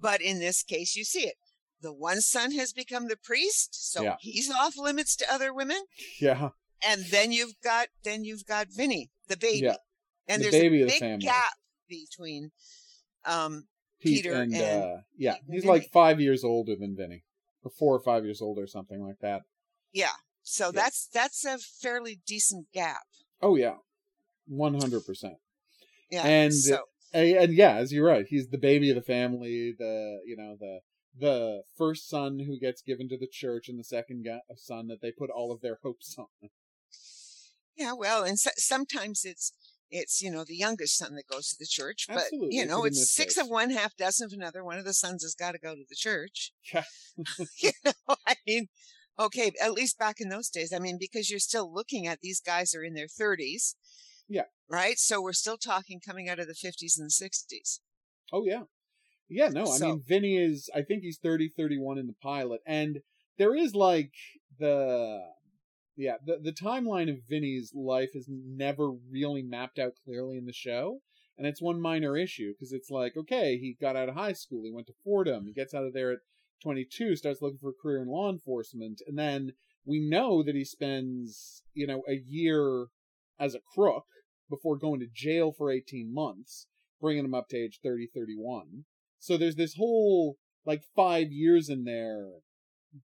but 0.00 0.20
in 0.20 0.38
this 0.38 0.62
case, 0.62 0.94
you 0.94 1.04
see 1.04 1.22
it. 1.26 1.34
The 1.80 1.92
one 1.92 2.20
son 2.20 2.52
has 2.52 2.72
become 2.72 3.08
the 3.08 3.16
priest, 3.16 3.90
so 3.92 4.02
Yeah. 4.04 4.16
he's 4.20 4.50
off 4.50 4.76
limits 4.76 5.16
to 5.16 5.32
other 5.32 5.52
women. 5.52 5.82
Yeah. 6.20 6.50
And 6.86 7.04
then 7.06 7.32
you've 7.32 7.60
got 7.62 7.88
then 8.04 8.24
you've 8.24 8.46
got 8.46 8.68
Vinny, 8.68 9.10
the 9.28 9.36
baby, 9.36 9.66
Yeah. 9.66 9.76
and 10.28 10.42
The 10.42 10.50
there's 10.50 10.62
a 10.62 10.66
of 10.66 10.72
the 10.72 11.00
big 11.00 11.20
gap 11.20 11.54
between 11.88 12.52
um, 13.24 13.66
Pete 14.02 14.22
Peter 14.24 14.34
and, 14.34 14.52
and 14.54 14.82
uh, 14.82 14.96
yeah, 15.16 15.36
he's 15.50 15.62
Vinny. 15.62 15.72
like 15.80 15.90
five 15.92 16.20
years 16.20 16.44
older 16.44 16.74
than 16.76 16.96
Vinny, 16.96 17.24
or 17.62 17.70
four 17.70 17.94
or 17.94 18.00
five 18.00 18.24
years 18.24 18.42
older, 18.42 18.62
or 18.62 18.66
something 18.66 19.00
like 19.02 19.18
that. 19.20 19.42
Yeah. 19.92 20.08
So 20.42 20.66
Yeah. 20.66 20.70
that's 20.72 21.08
that's 21.12 21.44
a 21.44 21.58
fairly 21.58 22.20
decent 22.26 22.66
gap. 22.72 23.02
Oh 23.40 23.56
yeah, 23.56 23.76
one 24.46 24.74
hundred 24.74 25.06
percent. 25.06 25.34
Yeah. 26.10 26.26
And- 26.26 26.52
so 26.54 26.80
And 27.14 27.52
yeah, 27.54 27.76
as 27.76 27.92
you're 27.92 28.06
right, 28.06 28.26
he's 28.28 28.48
the 28.48 28.58
baby 28.58 28.88
of 28.90 28.96
the 28.96 29.02
family. 29.02 29.74
The 29.78 30.20
you 30.26 30.36
know 30.36 30.56
the 30.58 30.80
the 31.18 31.62
first 31.76 32.08
son 32.08 32.38
who 32.46 32.58
gets 32.58 32.80
given 32.82 33.08
to 33.10 33.18
the 33.18 33.28
church, 33.30 33.68
and 33.68 33.78
the 33.78 33.84
second 33.84 34.26
son 34.56 34.88
that 34.88 35.00
they 35.02 35.12
put 35.12 35.28
all 35.30 35.52
of 35.52 35.60
their 35.60 35.78
hopes 35.82 36.16
on. 36.18 36.26
yeah, 37.76 37.92
well, 37.92 38.24
and 38.24 38.38
so, 38.38 38.50
sometimes 38.56 39.24
it's 39.24 39.52
it's 39.92 40.20
you 40.20 40.30
know 40.30 40.44
the 40.44 40.56
youngest 40.56 40.96
son 40.98 41.14
that 41.14 41.28
goes 41.28 41.48
to 41.50 41.56
the 41.58 41.66
church, 41.66 42.06
but 42.08 42.16
Absolutely, 42.18 42.56
you 42.56 42.66
know 42.66 42.84
it's 42.84 43.12
six 43.14 43.34
case- 43.34 43.44
of 43.44 43.48
one, 43.50 43.70
half 43.70 43.96
dozen 43.96 44.24
of 44.26 44.32
another. 44.32 44.64
One 44.64 44.78
of 44.78 44.84
the 44.84 44.94
sons 44.94 45.22
has 45.22 45.34
got 45.34 45.52
to 45.52 45.58
go 45.58 45.74
to 45.74 45.84
the 45.88 45.94
church. 45.96 46.52
Yeah. 46.74 46.84
you 47.62 47.70
know, 47.84 48.16
I 48.26 48.34
mean, 48.46 48.68
okay, 49.20 49.52
at 49.62 49.72
least 49.74 49.98
back 49.98 50.16
in 50.18 50.30
those 50.30 50.48
days. 50.48 50.72
I 50.72 50.78
mean, 50.78 50.96
because 50.98 51.30
you're 51.30 51.38
still 51.38 51.72
looking 51.72 52.06
at 52.06 52.20
these 52.22 52.40
guys 52.40 52.74
are 52.74 52.82
in 52.82 52.94
their 52.94 53.06
thirties. 53.08 53.76
Yeah. 54.28 54.44
Right. 54.68 54.98
So 54.98 55.20
we're 55.20 55.34
still 55.34 55.58
talking 55.58 56.00
coming 56.00 56.28
out 56.28 56.38
of 56.38 56.46
the 56.48 56.54
fifties 56.54 56.96
and 56.98 57.12
sixties. 57.12 57.80
Oh 58.32 58.44
yeah. 58.46 58.62
Yeah, 59.28 59.48
no, 59.48 59.62
I 59.64 59.76
So- 59.76 59.86
mean 59.88 60.02
Vinny 60.06 60.36
is 60.36 60.68
I 60.74 60.82
think 60.82 61.02
he's 61.02 61.18
30 61.22 61.52
31 61.56 61.98
in 61.98 62.06
the 62.06 62.14
pilot 62.22 62.60
and 62.66 63.00
there 63.38 63.54
is 63.54 63.74
like 63.74 64.12
the 64.58 65.20
yeah, 65.96 66.16
the 66.24 66.38
the 66.38 66.52
timeline 66.52 67.10
of 67.10 67.28
Vinny's 67.28 67.72
life 67.74 68.10
is 68.14 68.28
never 68.28 68.90
really 68.90 69.42
mapped 69.42 69.78
out 69.78 69.92
clearly 70.04 70.36
in 70.36 70.46
the 70.46 70.52
show. 70.52 71.00
And 71.38 71.46
it's 71.46 71.62
one 71.62 71.80
minor 71.80 72.16
issue 72.16 72.52
because 72.52 72.72
it's 72.72 72.90
like, 72.90 73.16
okay, 73.16 73.56
he 73.56 73.76
got 73.80 73.96
out 73.96 74.08
of 74.08 74.14
high 74.14 74.34
school, 74.34 74.62
he 74.64 74.70
went 74.70 74.86
to 74.88 74.92
Fordham, 75.02 75.46
he 75.46 75.52
gets 75.52 75.72
out 75.74 75.84
of 75.84 75.94
there 75.94 76.12
at 76.12 76.18
22, 76.62 77.16
starts 77.16 77.40
looking 77.40 77.58
for 77.58 77.70
a 77.70 77.82
career 77.82 78.02
in 78.02 78.08
law 78.08 78.30
enforcement, 78.30 79.00
and 79.06 79.18
then 79.18 79.52
we 79.84 79.98
know 79.98 80.42
that 80.42 80.54
he 80.54 80.64
spends, 80.64 81.62
you 81.74 81.86
know, 81.86 82.02
a 82.08 82.20
year 82.26 82.86
as 83.40 83.54
a 83.54 83.60
crook 83.74 84.04
before 84.48 84.76
going 84.76 85.00
to 85.00 85.08
jail 85.12 85.52
for 85.52 85.70
18 85.70 86.12
months, 86.12 86.66
bringing 87.00 87.24
him 87.24 87.34
up 87.34 87.48
to 87.48 87.56
age 87.56 87.80
30, 87.82 88.08
31. 88.14 88.84
So 89.18 89.36
there's 89.36 89.56
this 89.56 89.74
whole, 89.76 90.36
like, 90.64 90.82
five 90.94 91.32
years 91.32 91.68
in 91.68 91.84
there 91.84 92.26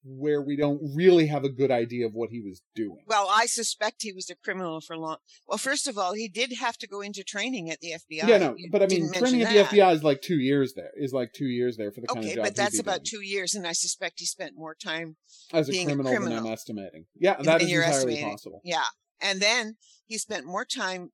where 0.05 0.43
we 0.43 0.57
don't 0.57 0.81
really 0.95 1.27
have 1.29 1.45
a 1.45 1.49
good 1.49 1.71
idea 1.71 2.07
of 2.07 2.13
what 2.15 2.31
he 2.31 2.41
was 2.41 2.63
doing. 2.75 2.99
Well, 3.07 3.27
I 3.31 3.47
suspect 3.47 4.03
he 4.03 4.13
was 4.13 4.29
a 4.31 4.37
criminal 4.37 4.81
for 4.81 4.97
long. 4.97 5.17
Well, 5.47 5.59
first 5.59 5.87
of 5.89 5.97
all, 5.97 6.13
he 6.15 6.29
did 6.29 6.53
have 6.61 6.77
to 6.79 6.87
go 6.87 7.01
into 7.01 7.25
training 7.25 7.71
at 7.71 7.81
the 7.81 7.93
FBI. 7.93 8.29
yeah, 8.29 8.39
no, 8.39 8.55
You 8.57 8.69
but 8.71 8.83
I 8.83 8.87
mean, 8.87 9.11
training 9.13 9.43
at 9.43 9.71
the. 9.71 9.79
FBI 9.79 9.95
is 9.95 10.03
like 10.05 10.21
two 10.21 10.39
years 10.39 10.75
there, 10.75 10.91
is 10.97 11.13
like 11.13 11.33
two 11.33 11.47
years 11.47 11.77
there 11.77 11.91
for 11.93 12.01
the 12.03 12.07
kind 12.09 12.19
Okay, 12.21 12.29
of 12.31 12.35
job 12.37 12.41
Okay, 12.43 12.51
but 12.51 12.57
that's 12.57 12.79
about 12.79 13.05
two 13.05 13.23
years, 13.23 13.55
and 13.55 13.67
I 13.67 13.73
suspect 13.73 14.21
he 14.21 14.27
spent 14.27 14.53
more 14.57 14.75
time. 14.75 15.17
as 15.53 15.69
a 15.69 15.73
being 15.73 15.87
a 15.91 15.95
criminal, 15.95 16.13
than 16.13 16.21
criminal. 16.23 16.47
I'm 16.47 16.53
estimating. 16.53 17.07
Yeah, 17.19 17.37
that 17.43 17.63
is 17.63 17.69
entirely 17.71 17.85
estimating. 17.95 18.31
possible. 18.31 18.61
Yeah, 18.65 18.85
and 19.21 19.41
then 19.41 19.77
he 20.07 20.19
spent 20.19 20.45
more 20.47 20.65
time 20.65 21.13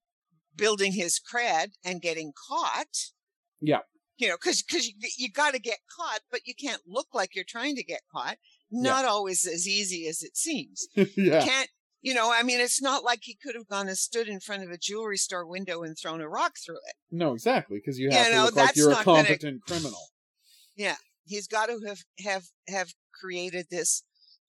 building 0.56 0.92
his 0.92 1.20
cred 1.20 1.72
and 1.84 2.00
getting 2.02 2.32
caught. 2.48 3.12
Yeah. 3.60 3.80
You 4.16 4.28
know, 4.28 4.36
because 4.40 4.62
because 4.62 4.86
you 4.86 4.94
you 5.18 5.30
got 5.30 5.54
to 5.54 5.58
get 5.58 5.78
caught, 5.96 6.20
but 6.30 6.42
you 6.44 6.54
can't 6.54 6.82
look 6.86 7.08
like 7.12 7.34
you're 7.34 7.44
trying 7.44 7.74
to 7.76 7.82
get 7.82 8.02
caught. 8.14 8.36
Not 8.70 9.04
always 9.04 9.46
as 9.46 9.68
easy 9.68 10.06
as 10.08 10.22
it 10.22 10.36
seems. 10.36 10.86
yeah, 11.16 11.44
Can't 11.44 11.68
you 12.02 12.12
know? 12.14 12.32
I 12.32 12.42
mean, 12.42 12.60
it's 12.60 12.82
not 12.82 13.04
like 13.04 13.20
he 13.22 13.36
could 13.42 13.54
have 13.54 13.68
gone 13.68 13.88
and 13.88 13.96
stood 13.96 14.28
in 14.28 14.40
front 14.40 14.62
of 14.64 14.70
a 14.70 14.76
jewelry 14.78 15.16
store 15.16 15.46
window 15.46 15.82
and 15.82 15.96
thrown 15.96 16.20
a 16.20 16.28
rock 16.28 16.54
through 16.64 16.76
it. 16.76 16.94
no, 17.10 17.32
exactly, 17.32 17.78
because 17.78 17.98
you 17.98 18.08
Yeah, 18.10 18.16
have 18.18 18.26
to 18.28 18.32
no, 18.34 18.44
look 18.44 18.56
like 18.56 18.76
you're 18.76 18.88
a 18.90 18.94
not 18.94 19.04
gonna- 19.04 19.22
competent 19.24 19.62
criminal. 19.66 20.00
Yeah. 20.76 20.96
He's 21.26 21.46
got 21.46 21.66
to 21.66 21.78
have 21.86 21.98
have 22.24 22.44
have 22.68 22.88
created 23.18 23.66
this 23.70 24.02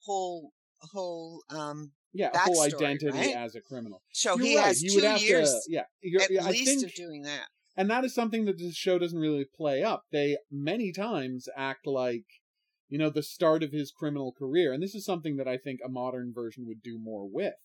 whole 0.05 0.51
whole 0.91 1.43
um 1.49 1.91
Yeah, 2.13 2.31
whole 2.33 2.61
identity 2.63 3.11
right? 3.17 3.35
as 3.35 3.55
a 3.55 3.61
criminal. 3.61 4.01
so 4.11 4.35
You're 4.37 4.45
he 4.45 4.57
right. 4.57 4.65
has 4.65 4.81
you 4.81 4.99
two 4.99 5.07
years 5.23 5.49
to, 5.51 5.59
yeah, 5.69 5.81
at 6.21 6.31
yeah, 6.31 6.45
I 6.45 6.49
least 6.49 6.65
think, 6.81 6.83
of 6.83 6.93
doing 6.95 7.21
that. 7.21 7.45
and 7.77 7.89
that 7.89 8.03
is 8.03 8.13
something 8.13 8.43
that 8.45 8.57
the 8.57 8.71
show 8.73 8.97
doesn't 8.99 9.17
really 9.19 9.45
play 9.55 9.83
up. 9.83 10.03
They 10.11 10.37
many 10.51 10.91
times 10.91 11.47
act 11.55 11.85
like 11.87 12.25
you 12.87 12.97
know, 12.97 13.09
the 13.09 13.23
start 13.23 13.63
of 13.63 13.71
his 13.71 13.91
criminal 13.91 14.31
career. 14.37 14.73
And 14.73 14.81
this 14.81 14.95
is 14.95 15.05
something 15.05 15.37
that 15.37 15.47
I 15.47 15.57
think 15.57 15.79
a 15.83 15.89
modern 15.89 16.33
version 16.33 16.65
would 16.67 16.81
do 16.83 16.99
more 16.99 17.27
with. 17.27 17.55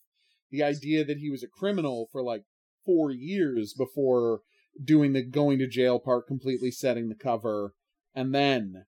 The 0.50 0.62
idea 0.62 1.04
that 1.04 1.18
he 1.18 1.30
was 1.30 1.42
a 1.42 1.48
criminal 1.48 2.09
for 2.11 2.22
like 2.22 2.44
four 2.85 3.11
years 3.11 3.74
before 3.76 4.40
doing 4.83 5.12
the 5.12 5.22
going 5.22 5.59
to 5.59 5.66
jail 5.66 5.98
part, 5.98 6.26
completely 6.26 6.70
setting 6.70 7.09
the 7.09 7.14
cover, 7.14 7.74
and 8.14 8.35
then 8.35 8.87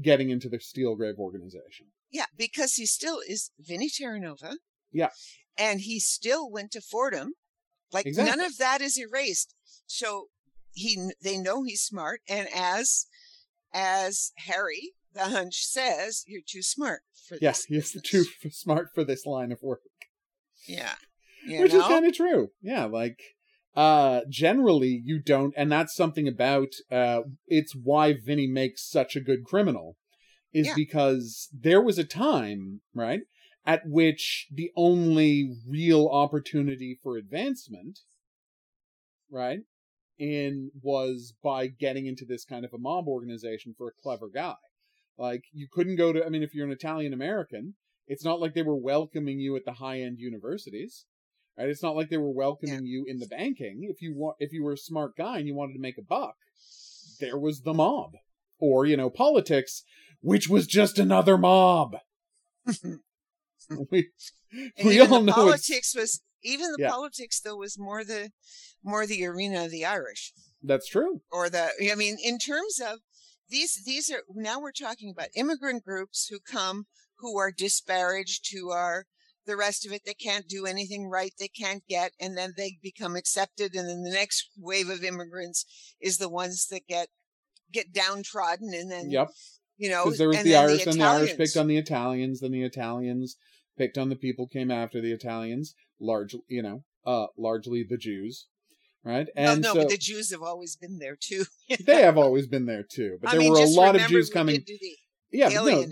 getting 0.00 0.30
into 0.30 0.48
the 0.48 0.58
Steelgrave 0.58 1.18
organization. 1.18 1.86
Yeah, 2.10 2.26
because 2.36 2.74
he 2.74 2.86
still 2.86 3.20
is 3.26 3.50
Vinny 3.58 3.88
Terranova. 3.88 4.56
Yeah. 4.92 5.10
And 5.56 5.80
he 5.80 5.98
still 5.98 6.50
went 6.50 6.72
to 6.72 6.80
Fordham. 6.80 7.32
Like 7.92 8.06
Exactly. 8.06 8.36
none 8.36 8.44
of 8.44 8.58
that 8.58 8.80
is 8.80 8.98
erased. 8.98 9.54
So 9.86 10.28
he 10.72 11.10
they 11.22 11.38
know 11.38 11.62
he's 11.62 11.82
smart 11.82 12.20
and 12.28 12.48
as 12.54 13.06
as 13.72 14.32
Harry 14.38 14.92
the 15.14 15.24
hunch 15.26 15.64
says, 15.64 16.24
you're 16.26 16.42
too 16.46 16.62
smart 16.62 17.02
for 17.28 17.36
Yeah, 17.40 17.50
this. 17.50 17.64
he's 17.64 17.92
business." 17.92 18.02
too 18.10 18.24
f- 18.44 18.52
smart 18.52 18.88
for 18.94 19.04
this 19.04 19.24
line 19.26 19.52
of 19.52 19.62
work. 19.62 19.80
Yeah. 20.66 20.94
You 21.46 21.60
which 21.60 21.74
is 21.74 21.82
kind 21.82 22.06
of 22.06 22.14
true 22.16 22.48
yeah 22.62 22.84
like 22.86 23.18
uh 23.76 24.22
generally 24.30 25.02
you 25.04 25.20
don't 25.20 25.52
and 25.58 25.70
that's 25.70 25.94
something 25.94 26.26
about 26.26 26.68
uh 26.90 27.20
it's 27.46 27.74
why 27.74 28.14
vinny 28.14 28.46
makes 28.46 28.88
such 28.88 29.14
a 29.14 29.20
good 29.20 29.44
criminal 29.44 29.98
is 30.54 30.68
Yeah. 30.68 30.74
because 30.74 31.50
there 31.52 31.82
was 31.82 31.98
a 31.98 32.04
time 32.04 32.80
right 32.94 33.20
at 33.66 33.82
which 33.84 34.46
the 34.50 34.70
only 34.74 35.50
real 35.68 36.06
opportunity 36.08 36.98
for 37.02 37.18
advancement 37.18 37.98
right 39.30 39.60
in 40.18 40.70
was 40.82 41.34
by 41.42 41.66
getting 41.66 42.06
into 42.06 42.24
this 42.24 42.46
kind 42.46 42.64
of 42.64 42.72
a 42.72 42.78
mob 42.78 43.06
organization 43.06 43.74
for 43.76 43.88
a 43.88 44.02
clever 44.02 44.30
guy 44.32 44.54
like 45.18 45.44
you 45.52 45.66
couldn't 45.72 45.96
go 45.96 46.12
to 46.12 46.24
i 46.24 46.28
mean 46.28 46.42
if 46.42 46.54
you're 46.54 46.66
an 46.66 46.72
italian 46.72 47.12
american 47.12 47.74
it's 48.06 48.24
not 48.24 48.40
like 48.40 48.54
they 48.54 48.62
were 48.62 48.76
welcoming 48.76 49.38
you 49.40 49.56
at 49.56 49.64
the 49.64 49.72
high 49.74 50.00
end 50.00 50.18
universities 50.18 51.06
right? 51.56 51.68
It's 51.68 51.82
not 51.84 51.94
like 51.94 52.10
they 52.10 52.16
were 52.18 52.32
welcoming 52.32 52.84
you 52.84 53.04
in 53.06 53.18
the 53.20 53.26
banking. 53.26 53.86
If 53.88 54.02
you 54.02 54.12
want 54.16 54.36
if 54.40 54.52
you 54.52 54.64
were 54.64 54.72
a 54.72 54.76
smart 54.76 55.16
guy 55.16 55.38
and 55.38 55.46
you 55.46 55.54
wanted 55.54 55.74
to 55.74 55.78
make 55.80 55.98
a 55.98 56.02
buck 56.02 56.34
there 57.20 57.38
was 57.38 57.60
the 57.62 57.72
mob. 57.72 58.12
Or 58.58 58.86
you 58.86 58.96
know 58.96 59.08
politics 59.10 59.84
which 60.20 60.48
was 60.48 60.66
just 60.66 60.98
another 60.98 61.38
mob. 61.38 61.96
We 63.90 64.08
we 64.84 65.00
all 65.00 65.22
know 65.22 65.32
politics 65.32 65.94
was 65.94 66.22
even 66.42 66.72
the 66.72 66.82
Yeah. 66.82 66.90
politics 66.90 67.40
though 67.40 67.56
was 67.56 67.78
more 67.78 68.04
the 68.04 68.30
more 68.82 69.06
the 69.06 69.24
arena 69.24 69.64
of 69.64 69.70
the 69.70 69.84
Irish. 69.84 70.32
that's 70.62 70.88
true. 70.88 71.22
Or 71.30 71.48
the 71.48 71.70
i 71.90 71.94
mean 71.94 72.16
in 72.22 72.38
terms 72.38 72.80
of 72.80 73.00
these 73.54 73.82
these 73.86 74.10
are 74.10 74.22
now 74.34 74.60
we're 74.60 74.72
talking 74.72 75.10
about 75.10 75.28
immigrant 75.36 75.84
groups 75.84 76.26
who 76.26 76.38
come 76.40 76.86
who 77.18 77.38
are 77.38 77.52
disparaged 77.52 78.48
who 78.52 78.70
are 78.70 79.06
the 79.46 79.56
rest 79.56 79.86
of 79.86 79.92
it 79.92 80.02
they 80.04 80.14
can't 80.14 80.48
do 80.48 80.66
anything 80.66 81.08
right 81.08 81.32
they 81.38 81.48
can't 81.48 81.86
get 81.88 82.10
and 82.20 82.36
then 82.36 82.52
they 82.56 82.78
become 82.82 83.14
accepted 83.14 83.74
and 83.74 83.88
then 83.88 84.02
the 84.02 84.10
next 84.10 84.50
wave 84.58 84.90
of 84.90 85.04
immigrants 85.04 85.64
is 86.00 86.18
the 86.18 86.28
ones 86.28 86.66
that 86.70 86.86
get 86.88 87.08
get 87.72 87.92
downtrodden 87.92 88.74
and 88.74 88.90
then 88.90 89.08
yep. 89.10 89.28
you 89.76 89.88
know 89.88 90.04
because 90.04 90.18
there 90.18 90.28
was 90.28 90.42
the 90.42 90.56
irish 90.56 90.86
and 90.86 91.00
the 91.00 91.04
irish 91.04 91.36
picked 91.36 91.56
on 91.56 91.68
the 91.68 91.78
italians 91.78 92.40
then 92.40 92.50
the 92.50 92.64
italians 92.64 93.36
picked 93.78 93.98
on 93.98 94.08
the 94.08 94.16
people 94.16 94.48
came 94.48 94.70
after 94.70 95.00
the 95.00 95.12
italians 95.12 95.74
largely 96.00 96.40
you 96.48 96.62
know 96.62 96.82
uh 97.06 97.26
largely 97.38 97.86
the 97.88 97.96
jews 97.96 98.48
right? 99.04 99.28
Well, 99.36 99.52
and 99.52 99.62
no 99.62 99.74
so 99.74 99.80
but 99.80 99.88
the 99.90 99.98
jews 99.98 100.30
have 100.30 100.42
always 100.42 100.76
been 100.76 100.98
there 100.98 101.16
too 101.16 101.44
they 101.84 102.02
have 102.02 102.18
always 102.18 102.46
been 102.46 102.66
there 102.66 102.82
too 102.82 103.18
but 103.20 103.28
I 103.28 103.32
there 103.32 103.40
mean, 103.40 103.52
were 103.52 103.58
a 103.58 103.66
lot 103.66 103.96
of 103.96 104.02
jews 104.02 104.30
coming 104.30 104.62
the 104.66 104.96
yeah 105.32 105.48
but 105.48 105.64
no, 105.64 105.86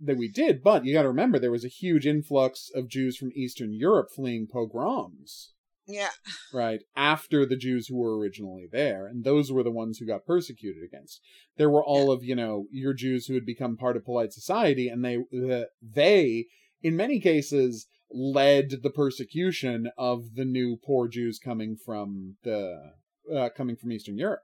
that 0.00 0.16
we 0.16 0.28
did 0.28 0.62
but 0.62 0.84
you 0.84 0.94
got 0.94 1.02
to 1.02 1.08
remember 1.08 1.38
there 1.38 1.50
was 1.50 1.64
a 1.64 1.68
huge 1.68 2.06
influx 2.06 2.70
of 2.74 2.88
jews 2.88 3.16
from 3.16 3.30
eastern 3.34 3.72
europe 3.72 4.08
fleeing 4.14 4.46
pogroms. 4.46 5.52
Yeah. 5.86 6.10
Right 6.52 6.82
after 6.94 7.44
the 7.44 7.56
jews 7.56 7.88
who 7.88 7.96
were 7.96 8.16
originally 8.16 8.68
there 8.70 9.06
and 9.06 9.24
those 9.24 9.50
were 9.50 9.64
the 9.64 9.70
ones 9.72 9.98
who 9.98 10.06
got 10.06 10.24
persecuted 10.24 10.84
against. 10.84 11.20
There 11.56 11.70
were 11.70 11.84
all 11.84 12.12
of 12.12 12.22
you 12.22 12.36
know 12.36 12.66
your 12.70 12.94
jews 12.94 13.26
who 13.26 13.34
had 13.34 13.44
become 13.44 13.76
part 13.76 13.96
of 13.96 14.04
polite 14.04 14.32
society 14.32 14.88
and 14.88 15.04
they 15.04 15.16
uh, 15.16 15.64
they 15.82 16.46
in 16.82 16.96
many 16.96 17.20
cases 17.20 17.86
led 18.12 18.82
the 18.82 18.90
persecution 18.90 19.90
of 19.96 20.34
the 20.34 20.44
new 20.44 20.76
poor 20.76 21.08
jews 21.08 21.38
coming 21.38 21.76
from 21.76 22.36
the 22.42 22.92
uh, 23.34 23.48
coming 23.56 23.76
from 23.76 23.92
eastern 23.92 24.18
europe 24.18 24.42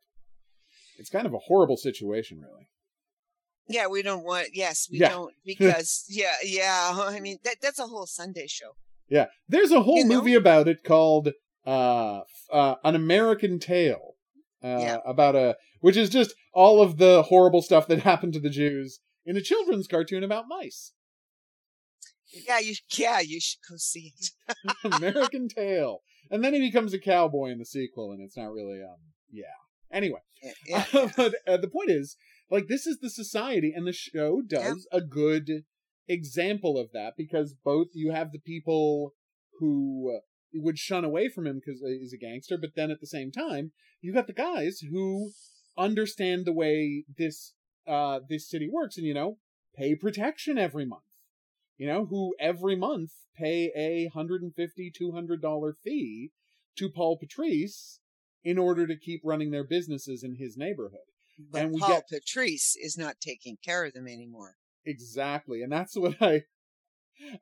it's 0.99 1.11
kind 1.11 1.27
of 1.27 1.35
a 1.35 1.39
horrible 1.39 1.77
situation 1.77 2.41
really 2.41 2.69
Yeah, 3.69 3.89
we 3.89 4.03
don't 4.03 4.23
want. 4.25 4.51
Yes, 4.55 4.89
we 4.91 4.99
Yeah. 5.01 5.09
don't 5.11 5.35
because 5.45 6.05
yeah, 6.09 6.37
yeah. 6.45 6.93
I 6.95 7.19
mean 7.21 7.39
that 7.45 7.57
that's 7.61 7.81
a 7.81 7.87
whole 7.89 8.07
Sunday 8.07 8.47
show. 8.47 8.77
yeah 9.09 9.27
there's 9.49 9.73
a 9.73 9.83
whole 9.83 9.99
You 9.99 10.05
know? 10.05 10.17
movie 10.17 10.35
about 10.35 10.69
it 10.69 10.85
called 10.85 11.31
uh, 11.67 12.21
uh 12.53 12.77
an 12.85 12.95
american 12.95 13.59
tale 13.59 14.15
uh, 14.63 14.79
Yeah. 14.87 14.99
about 15.05 15.35
a 15.35 15.57
which 15.81 15.97
is 15.97 16.09
just 16.11 16.35
all 16.55 16.81
of 16.81 16.97
the 16.99 17.25
horrible 17.25 17.61
stuff 17.63 17.87
that 17.89 17.99
happened 18.11 18.33
to 18.35 18.41
the 18.41 18.51
Jews 18.51 19.01
in 19.25 19.37
a 19.37 19.41
children's 19.43 19.89
cartoon 19.89 20.23
about 20.25 20.47
mice. 20.49 20.93
Yeah, 22.33 22.59
you 22.59 22.75
yeah 22.97 23.21
you 23.21 23.41
should 23.41 23.61
go 23.69 23.77
see 23.77 24.13
it. 24.19 24.31
American 24.95 25.49
Tale, 25.49 26.03
and 26.31 26.43
then 26.43 26.55
he 26.55 26.61
becomes 26.61 26.93
a 26.93 26.99
cowboy 26.99 27.51
in 27.51 27.59
the 27.59 27.65
sequel, 27.65 28.13
and 28.13 28.21
it's 28.23 28.37
not 28.37 28.53
really 28.53 28.83
um 28.83 28.99
yeah. 29.31 29.45
Anyway, 29.93 30.21
Yeah, 30.43 30.53
yeah. 30.93 31.11
but 31.17 31.35
uh, 31.47 31.57
the 31.57 31.69
point 31.69 31.91
is, 31.91 32.17
like, 32.51 32.67
this 32.69 32.87
is 32.87 32.99
the 32.99 33.11
society, 33.11 33.73
and 33.75 33.87
the 33.87 33.93
show 33.93 34.43
does 34.43 34.87
a 34.91 35.01
good 35.01 35.65
example 36.09 36.79
of 36.79 36.91
that 36.93 37.15
because 37.17 37.55
both 37.65 37.89
you 37.95 38.11
have 38.11 38.33
the 38.33 38.41
people 38.41 39.15
who 39.59 40.13
uh, 40.17 40.21
would 40.55 40.79
shun 40.79 41.05
away 41.05 41.29
from 41.29 41.47
him 41.47 41.61
because 41.65 41.81
he's 41.81 42.13
a 42.13 42.19
gangster, 42.19 42.59
but 42.59 42.71
then 42.75 42.91
at 42.91 43.01
the 43.01 43.07
same 43.07 43.31
time, 43.31 43.73
you 44.01 44.13
got 44.13 44.27
the 44.27 44.33
guys 44.33 44.81
who 44.91 45.31
understand 45.79 46.45
the 46.45 46.53
way 46.53 47.05
this 47.17 47.53
uh 47.87 48.21
this 48.29 48.49
city 48.49 48.69
works, 48.71 48.97
and 48.97 49.07
you 49.07 49.15
know, 49.15 49.39
pay 49.77 49.95
protection 49.95 50.59
every 50.59 50.85
month. 50.85 51.03
You 51.79 51.87
know, 51.87 52.07
who 52.07 52.35
every 52.41 52.77
month 52.77 53.11
pay 53.37 53.71
a 53.77 54.09
hundred 54.15 54.43
and 54.43 54.55
fifty, 54.55 54.91
two 54.91 55.13
hundred 55.13 55.43
dollar 55.43 55.73
fee 55.73 56.31
to 56.77 56.91
Paul 56.91 57.19
Patrice 57.19 58.01
in 58.45 58.59
order 58.59 58.87
to 58.87 58.97
keep 58.97 59.21
running 59.25 59.51
their 59.51 59.65
businesses 59.65 60.23
in 60.23 60.37
his 60.37 60.57
neighborhood. 60.57 61.01
But 61.39 61.63
and 61.63 61.73
we 61.75 61.81
Paul 61.81 61.89
get- 61.91 62.09
Patrice 62.09 62.77
is 62.81 62.97
not 62.97 63.21
taking 63.21 63.59
care 63.63 63.85
of 63.85 63.93
them 63.93 64.07
anymore. 64.07 64.57
Exactly. 64.85 65.63
And 65.63 65.71
that's 65.73 65.97
what 65.99 66.21
I 66.23 66.43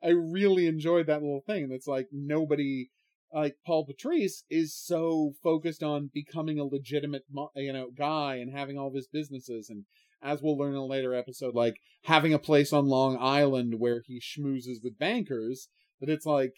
I 0.03 0.09
really 0.09 0.67
enjoyed 0.67 1.07
that 1.07 1.21
little 1.21 1.43
thing. 1.45 1.69
That's 1.69 1.87
like 1.87 2.07
nobody 2.11 2.89
like 3.33 3.55
Paul 3.65 3.85
Patrice 3.85 4.43
is 4.49 4.75
so 4.75 5.33
focused 5.43 5.83
on 5.83 6.09
becoming 6.13 6.59
a 6.59 6.63
legitimate 6.65 7.23
you 7.55 7.73
know 7.73 7.89
guy 7.95 8.35
and 8.35 8.51
having 8.51 8.77
all 8.77 8.87
of 8.87 8.95
his 8.95 9.07
businesses 9.07 9.69
and 9.69 9.85
as 10.25 10.41
we'll 10.41 10.57
learn 10.57 10.71
in 10.71 10.77
a 10.77 10.85
later 10.85 11.13
episode 11.13 11.53
like 11.55 11.75
having 12.03 12.33
a 12.33 12.39
place 12.39 12.73
on 12.73 12.87
Long 12.87 13.17
Island 13.19 13.75
where 13.79 14.01
he 14.05 14.19
schmoozes 14.19 14.83
with 14.83 14.97
bankers 14.99 15.69
but 15.99 16.09
it's 16.09 16.25
like 16.25 16.53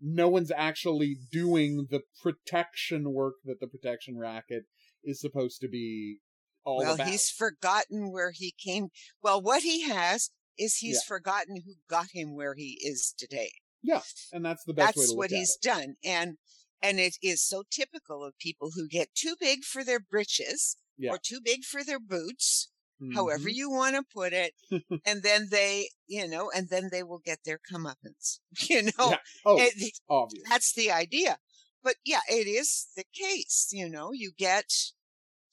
no 0.00 0.28
one's 0.28 0.50
actually 0.50 1.16
doing 1.30 1.86
the 1.90 2.00
protection 2.22 3.12
work 3.12 3.34
that 3.44 3.60
the 3.60 3.68
protection 3.68 4.18
racket 4.18 4.64
is 5.04 5.20
supposed 5.20 5.60
to 5.60 5.68
be 5.68 6.18
all 6.64 6.78
well, 6.78 6.94
about. 6.94 7.08
he's 7.08 7.30
forgotten 7.30 8.10
where 8.12 8.32
he 8.32 8.52
came. 8.56 8.88
Well, 9.22 9.40
what 9.40 9.62
he 9.62 9.82
has 9.88 10.30
is 10.58 10.76
he's 10.76 10.96
Yeah. 11.04 11.08
forgotten 11.08 11.62
who 11.64 11.74
got 11.88 12.08
him 12.12 12.34
where 12.34 12.54
he 12.54 12.78
is 12.82 13.14
today. 13.16 13.52
Yeah, 13.80 14.02
and 14.32 14.44
that's 14.44 14.64
the 14.64 14.74
best 14.74 14.96
way 14.96 15.02
That's 15.04 15.14
what 15.14 15.30
he's 15.30 15.56
it. 15.56 15.62
done, 15.62 15.96
and 16.04 16.38
and 16.80 16.98
it 16.98 17.16
is 17.22 17.40
so 17.46 17.62
typical 17.70 18.24
of 18.24 18.36
people 18.38 18.72
who 18.74 18.88
get 18.88 19.14
too 19.14 19.36
big 19.38 19.62
for 19.64 19.84
their 19.84 20.00
britches 20.00 20.76
Yeah. 20.96 21.10
or 21.12 21.18
too 21.18 21.40
big 21.40 21.62
for 21.64 21.84
their 21.84 22.00
boots, 22.00 22.71
Mhm. 23.02 23.14
however 23.14 23.48
you 23.48 23.70
want 23.70 23.96
to 23.96 24.02
put 24.02 24.32
it, 24.32 24.54
and 25.06 25.22
then 25.22 25.48
they, 25.50 25.90
you 26.06 26.28
know, 26.28 26.50
and 26.50 26.68
then 26.68 26.88
they 26.90 27.02
will 27.02 27.18
get 27.20 27.40
their 27.44 27.58
comeuppance. 27.58 28.40
You 28.70 28.84
know, 28.84 29.10
Yeah. 29.10 29.18
Oh, 29.44 29.56
It- 29.58 29.94
obvious. 30.08 30.48
that's 30.48 30.72
the 30.74 30.90
idea. 30.92 31.38
But 31.82 31.96
yeah, 32.04 32.20
it 32.28 32.46
is 32.46 32.88
the 32.96 33.04
case. 33.14 33.68
You 33.72 33.88
know, 33.88 34.12
you 34.12 34.32
get, 34.36 34.72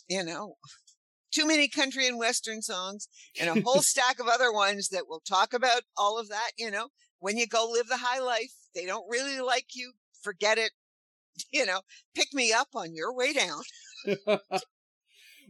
you 0.08 0.24
know, 0.24 0.58
too 1.32 1.46
many 1.48 1.68
country 1.68 2.08
and 2.08 2.18
western 2.20 2.62
songs 2.62 3.08
and 3.40 3.50
a 3.50 3.62
whole 3.62 3.82
stack 3.92 4.20
of 4.20 4.28
other 4.28 4.52
ones 4.52 4.90
that 4.90 5.08
will 5.08 5.22
talk 5.22 5.54
about 5.54 5.84
all 5.98 6.18
of 6.20 6.30
that. 6.30 6.52
You 6.58 6.72
know, 6.72 6.90
when 7.20 7.38
you 7.38 7.48
go 7.48 7.70
live 7.72 7.88
the 7.88 7.98
high 7.98 8.20
life, 8.20 8.54
they 8.76 8.86
don't 8.86 9.10
really 9.10 9.40
like 9.42 9.76
you. 9.76 9.94
Forget 10.22 10.58
it. 10.58 10.72
You 11.52 11.66
know, 11.66 11.82
pick 12.16 12.34
me 12.34 12.52
up 12.54 12.70
on 12.76 12.96
your 12.96 13.14
way 13.14 13.34
down. 13.34 13.62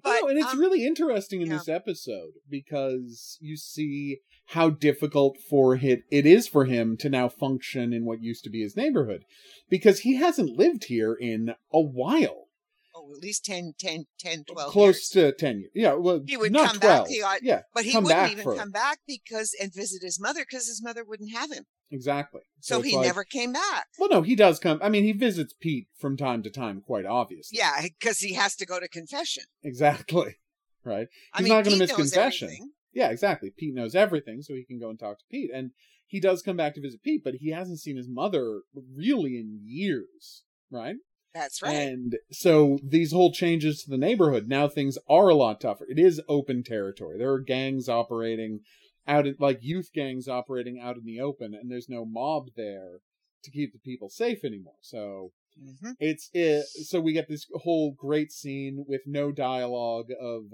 But 0.04 0.22
no, 0.22 0.28
and 0.30 0.40
it's 0.40 0.54
um, 0.54 0.60
really 0.60 0.86
interesting 0.86 1.42
in 1.42 1.48
yeah. 1.48 1.58
this 1.58 1.70
episode 1.70 2.34
because 2.50 3.38
you 3.42 3.58
see 3.58 4.20
how 4.48 4.70
difficult 4.70 5.38
for 5.50 5.76
it, 5.76 6.04
it 6.12 6.26
is 6.26 6.48
for 6.48 6.66
him 6.66 6.98
to 6.98 7.10
now 7.10 7.30
function 7.30 7.94
in 7.94 8.06
what 8.06 8.22
used 8.22 8.44
to 8.44 8.50
be 8.50 8.62
his 8.62 8.76
neighborhood 8.76 9.24
because 9.70 10.00
he 10.00 10.16
hasn't 10.16 10.58
lived 10.58 10.86
here 10.86 11.14
in 11.14 11.56
a 11.72 11.80
while. 11.80 12.48
oh 12.96 13.12
at 13.16 13.22
least 13.22 13.46
10, 13.46 13.74
10, 13.78 14.06
10 14.20 14.44
12 14.46 14.72
close 14.72 15.16
years. 15.16 15.32
to 15.32 15.38
ten 15.38 15.60
years. 15.60 15.72
Yeah, 15.76 15.94
well, 15.94 16.22
He 16.26 16.38
would 16.38 16.52
not 16.52 16.72
come 16.72 16.80
back, 16.80 17.08
he 17.08 17.22
ought- 17.22 17.44
yeah, 17.44 17.62
But 17.74 17.86
he 17.86 17.98
wouldn't 17.98 18.32
even 18.32 18.58
come 18.58 18.72
back 18.72 19.00
because 19.08 19.56
and 19.62 19.74
visit 19.74 20.02
his 20.02 20.20
mother 20.20 20.42
because 20.42 20.68
his 20.68 20.82
mother 20.84 21.04
wouldn't 21.04 21.32
have 21.32 21.52
him. 21.52 21.66
Exactly. 21.91 22.41
So, 22.62 22.80
it's 22.80 22.88
he 22.89 22.95
like- 22.95 23.06
never 23.08 23.23
came 23.23 23.54
back. 23.54 23.88
Well, 23.97 24.10
no, 24.10 24.21
he 24.21 24.36
does 24.36 24.60
come. 24.60 24.80
I 24.82 24.89
mean, 24.89 25.04
he 25.04 25.12
visits 25.13 25.54
Pete 25.60 25.88
from 25.97 26.17
time 26.17 26.43
to 26.43 26.49
time, 26.49 26.82
quite 26.82 27.06
obviously. 27.06 27.58
Yeah, 27.58 27.82
because 27.82 28.19
he 28.19 28.34
has 28.34 28.56
to 28.58 28.65
go 28.65 28.80
to 28.80 28.88
confession. 28.88 29.43
exactly. 29.63 30.36
Right. 30.86 31.08
I 31.34 31.39
He's 31.39 31.43
mean, 31.49 31.54
not 31.58 31.65
gonna 31.65 31.75
miss 31.78 31.91
confession. 31.93 32.45
everything. 32.47 32.71
Yeah, 32.93 33.10
exactly. 33.10 33.52
Pete 33.56 33.75
knows 33.75 33.95
everything, 33.95 34.41
so 34.41 34.54
he 34.56 34.63
can 34.63 34.80
go 34.80 34.89
and 34.89 34.97
talk 34.97 35.19
to 35.19 35.25
Pete. 35.30 35.52
And 35.54 35.71
he 36.08 36.21
does 36.21 36.41
come 36.41 36.56
back 36.56 36.73
to 36.75 36.82
visit 36.82 37.04
Pete, 37.04 37.21
but 37.21 37.36
he 37.36 37.52
hasn't 37.52 37.80
seen 37.82 37.97
his 37.97 38.08
mother 38.08 38.62
really 38.95 39.36
in 39.38 39.60
years, 39.62 40.43
right? 40.71 40.95
That's 41.34 41.62
right. 41.62 41.75
And 41.75 42.15
so 42.32 42.80
these 42.82 43.12
whole 43.12 43.34
changes 43.34 43.84
to 43.84 43.89
the 43.89 43.97
neighborhood, 43.97 44.47
now 44.47 44.69
things 44.69 44.97
are 45.10 45.28
a 45.28 45.36
lot 45.36 45.60
tougher. 45.60 45.86
It 45.89 45.99
is 45.99 46.21
open 46.30 46.63
territory. 46.63 47.17
There 47.17 47.34
are 47.34 47.41
gangs 47.41 47.89
operating 47.89 48.62
out 49.10 49.28
in, 49.28 49.36
like 49.39 49.60
youth 49.62 49.89
gangs 49.93 50.28
operating 50.30 50.80
out 50.80 50.95
in 50.95 51.04
the 51.06 51.19
open, 51.19 51.54
and 51.54 51.69
there's 51.69 51.89
no 51.89 52.06
mob 52.06 52.50
there 52.56 53.00
to 53.43 53.52
keep 53.52 53.74
the 53.74 53.80
people 53.80 54.10
safe 54.10 54.45
anymore. 54.45 54.78
So 54.82 55.32
Mhm. 55.60 55.95
it's 56.00 56.30
it, 56.34 56.65
so 56.67 57.02
we 57.02 57.13
get 57.13 57.28
this 57.28 57.48
whole 57.54 57.91
great 57.91 58.32
scene 58.32 58.86
with 58.88 59.02
no 59.06 59.32
dialogue 59.32 60.10
of 60.22 60.54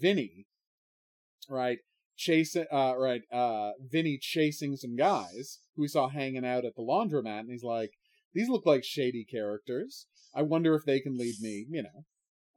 Vinny, 0.00 0.46
right? 1.48 1.78
Chasing, 2.16 2.66
uh, 2.70 2.94
right, 2.96 3.22
uh, 3.32 3.72
Vinny 3.80 4.18
chasing 4.20 4.76
some 4.76 4.96
guys 4.96 5.60
who 5.74 5.82
we 5.82 5.88
saw 5.88 6.08
hanging 6.08 6.44
out 6.44 6.64
at 6.64 6.74
the 6.76 6.82
laundromat, 6.82 7.40
and 7.40 7.50
he's 7.50 7.64
like, 7.64 7.92
"These 8.34 8.48
look 8.48 8.66
like 8.66 8.84
shady 8.84 9.24
characters. 9.24 10.06
I 10.34 10.42
wonder 10.42 10.74
if 10.74 10.84
they 10.84 11.00
can 11.00 11.16
lead 11.16 11.40
me." 11.40 11.66
You 11.70 11.84
know, 11.84 12.04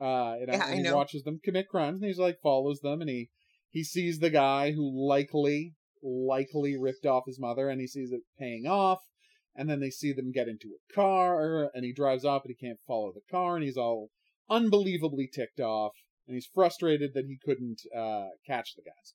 uh, 0.06 0.36
know, 0.46 0.54
Yeah, 0.54 0.68
and 0.68 0.86
he 0.86 0.92
watches 0.92 1.24
them 1.24 1.40
commit 1.44 1.70
crimes, 1.70 2.02
and 2.02 2.08
he's 2.10 2.20
like 2.20 2.42
follows 2.42 2.82
them, 2.82 3.02
and 3.02 3.10
he 3.10 3.30
he 3.76 3.84
sees 3.84 4.20
the 4.20 4.30
guy 4.30 4.72
who 4.72 4.90
likely 5.06 5.74
likely 6.02 6.78
ripped 6.78 7.06
off 7.06 7.26
his 7.26 7.42
mother, 7.42 7.68
and 7.70 7.82
he 7.82 7.88
sees 7.88 8.14
it 8.14 8.22
paying 8.40 8.66
off. 8.66 9.02
And 9.54 9.70
then 9.70 9.82
they 9.82 9.90
see 9.90 10.14
them 10.14 10.32
get 10.32 10.48
into 10.48 10.70
a 10.70 10.94
car, 10.94 11.70
and 11.74 11.84
he 11.84 11.92
drives 11.92 12.24
off, 12.24 12.44
but 12.44 12.52
he 12.58 12.68
can't 12.68 12.80
follow 12.88 13.12
the 13.12 13.22
car, 13.30 13.56
and 13.56 13.66
he's 13.66 13.76
all 13.76 14.12
unbelievably 14.50 15.30
ticked 15.34 15.60
off, 15.60 15.92
and 16.26 16.36
he's 16.36 16.50
frustrated 16.54 17.12
that 17.16 17.26
he 17.26 17.38
couldn't 17.44 17.82
uh, 17.94 18.28
catch 18.48 18.76
the 18.76 18.82
guys. 18.82 19.14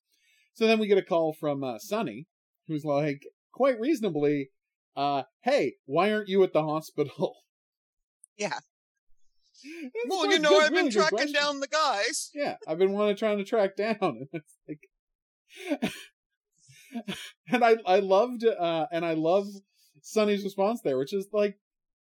So 0.52 0.66
then 0.66 0.78
we 0.78 0.88
get 0.88 0.98
a 0.98 1.02
call 1.02 1.32
from 1.32 1.64
uh, 1.64 1.78
Sonny, 1.78 2.26
who's 2.68 2.84
like, 2.84 3.22
quite 3.52 3.80
reasonably, 3.80 4.50
uh, 4.94 5.22
"Hey, 5.42 5.76
why 5.86 6.12
aren't 6.12 6.28
you 6.28 6.42
at 6.42 6.52
the 6.52 6.64
hospital?" 6.64 7.36
Yeah. 8.36 8.58
Well, 10.08 10.30
you 10.30 10.38
know, 10.38 10.58
I've 10.58 10.72
been 10.72 10.90
tracking 10.90 11.18
question. 11.18 11.32
down 11.32 11.60
the 11.60 11.68
guys. 11.68 12.30
Yeah, 12.34 12.56
I've 12.66 12.78
been 12.78 12.92
wanting 12.92 13.16
trying 13.16 13.38
to 13.38 13.44
track 13.44 13.76
down, 13.76 13.96
and 14.00 14.28
it's 14.32 14.56
like, 14.68 15.92
and 17.48 17.64
I 17.64 17.76
I 17.86 18.00
loved 18.00 18.44
uh 18.44 18.86
and 18.92 19.04
I 19.04 19.14
love 19.14 19.46
Sonny's 20.02 20.44
response 20.44 20.80
there, 20.82 20.98
which 20.98 21.12
is 21.12 21.28
like, 21.32 21.58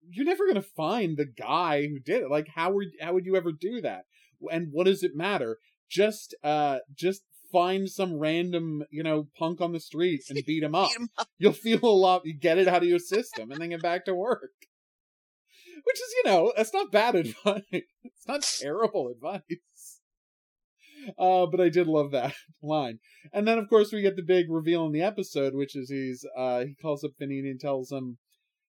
you're 0.10 0.26
never 0.26 0.48
gonna 0.48 0.62
find 0.62 1.18
the 1.18 1.26
guy 1.26 1.88
who 1.88 2.00
did 2.00 2.24
it. 2.24 2.30
Like, 2.32 2.48
how 2.56 2.72
would 2.74 2.88
how 3.02 3.14
would 3.14 3.26
you 3.26 3.36
ever 3.36 3.52
do 3.52 3.82
that? 3.82 4.06
And 4.52 4.70
what 4.72 4.86
does 4.86 5.04
it 5.04 5.16
matter? 5.16 5.58
Just 5.90 6.36
uh 6.44 6.80
just 6.94 7.22
find 7.52 7.90
some 7.90 8.16
random 8.16 8.84
you 8.92 9.04
know 9.04 9.28
punk 9.38 9.62
on 9.62 9.72
the 9.72 9.80
street 9.80 10.24
and 10.30 10.40
beat 10.46 10.64
him 10.64 10.76
up. 10.76 10.90
Beat 10.90 11.02
'em 11.02 11.10
up. 11.18 11.28
You'll 11.38 11.54
feel 11.54 11.80
a 11.84 11.88
lot. 11.88 12.24
You 12.26 12.34
get 12.38 12.58
it 12.58 12.68
out 12.68 12.84
of 12.84 12.90
your 12.90 13.00
system, 13.00 13.52
and 13.52 13.62
then 13.62 13.70
get 13.70 13.82
back 13.82 14.06
to 14.06 14.16
work. 14.16 14.52
Which 15.86 15.98
is, 15.98 16.14
you 16.18 16.32
know, 16.32 16.54
that's 16.56 16.74
not 16.74 16.92
bad 16.92 17.16
advice. 17.16 17.64
It's 17.72 18.28
not 18.28 18.42
terrible 18.42 19.10
advice. 19.10 19.42
Uh, 21.18 21.46
but 21.46 21.62
I 21.62 21.70
did 21.70 21.88
love 21.88 22.12
that 22.12 22.34
line. 22.64 23.00
And 23.32 23.48
then, 23.48 23.58
of 23.58 23.70
course, 23.70 23.92
we 23.92 24.02
get 24.02 24.16
the 24.16 24.24
big 24.24 24.46
reveal 24.50 24.86
in 24.86 24.92
the 24.92 25.02
episode, 25.02 25.54
which 25.54 25.76
is 25.76 25.90
he's 25.90 26.26
uh, 26.38 26.62
he 26.62 26.76
calls 26.82 27.04
up 27.04 27.12
Vinny 27.20 27.40
and 27.40 27.60
tells 27.60 27.92
him, 27.92 28.18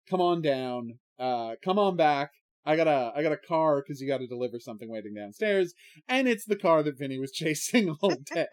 "Come 0.09 0.20
on 0.20 0.42
down, 0.42 0.98
uh, 1.18 1.55
come 1.64 1.79
on 1.79 1.96
back. 1.96 2.31
I 2.64 2.77
got 2.77 2.88
a 2.88 3.12
I 3.14 3.22
got 3.22 3.33
a 3.33 3.37
car 3.37 3.83
because 3.83 4.00
you 4.00 4.09
got 4.09 4.18
to 4.18 4.27
deliver 4.27 4.59
something 4.59 4.90
waiting 4.90 5.14
downstairs." 5.14 5.74
And 6.09 6.27
it's 6.27 6.44
the 6.44 6.57
car 6.57 6.83
that 6.83 6.98
Vinny 6.98 7.18
was 7.18 7.33
chasing 7.42 7.90
all 8.00 8.16
day. 8.33 8.48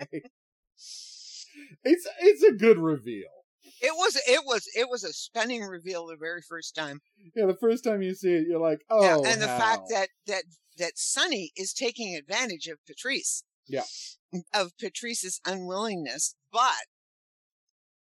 it's 1.83 2.07
it's 2.19 2.43
a 2.43 2.53
good 2.53 2.77
reveal. 2.77 3.40
It 3.63 3.93
was 3.95 4.15
it 4.27 4.41
was 4.45 4.67
it 4.75 4.89
was 4.89 5.03
a 5.03 5.13
stunning 5.13 5.63
reveal 5.63 6.07
the 6.07 6.17
very 6.17 6.41
first 6.41 6.75
time. 6.75 7.01
Yeah, 7.35 7.45
the 7.45 7.57
first 7.59 7.83
time 7.83 8.01
you 8.01 8.13
see 8.13 8.33
it, 8.33 8.47
you're 8.47 8.59
like, 8.59 8.79
"Oh." 8.89 9.03
yeah, 9.03 9.31
and 9.31 9.41
the 9.41 9.47
hell. 9.47 9.59
fact 9.59 9.81
that 9.89 10.09
that 10.27 10.43
that 10.77 10.97
Sonny 10.97 11.51
is 11.55 11.73
taking 11.73 12.15
advantage 12.15 12.67
of 12.67 12.79
Patrice. 12.87 13.43
Yeah. 13.67 13.83
Of 14.53 14.77
Patrice's 14.77 15.41
unwillingness, 15.45 16.35
but 16.51 16.85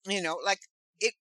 you 0.06 0.22
know, 0.22 0.38
like 0.44 0.60
it. 1.00 1.14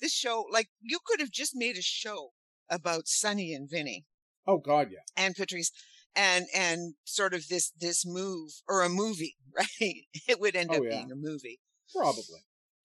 This 0.00 0.12
show, 0.12 0.46
like 0.50 0.68
you 0.80 0.98
could 1.04 1.20
have 1.20 1.30
just 1.30 1.54
made 1.54 1.76
a 1.76 1.82
show 1.82 2.30
about 2.70 3.06
Sonny 3.08 3.52
and 3.52 3.68
Vinny 3.68 4.06
oh 4.46 4.58
god, 4.58 4.88
yeah, 4.90 5.00
and 5.16 5.34
Patrice, 5.34 5.70
and 6.14 6.46
and 6.54 6.94
sort 7.04 7.34
of 7.34 7.48
this 7.48 7.72
this 7.78 8.04
move 8.06 8.50
or 8.68 8.82
a 8.82 8.88
movie, 8.88 9.36
right? 9.56 10.04
It 10.28 10.40
would 10.40 10.56
end 10.56 10.70
Oh, 10.72 10.76
up 10.78 10.82
yeah. 10.84 10.90
being 10.90 11.12
a 11.12 11.16
movie, 11.16 11.60
probably. 11.94 12.44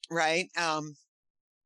Right? 0.10 0.48
Um, 0.58 0.96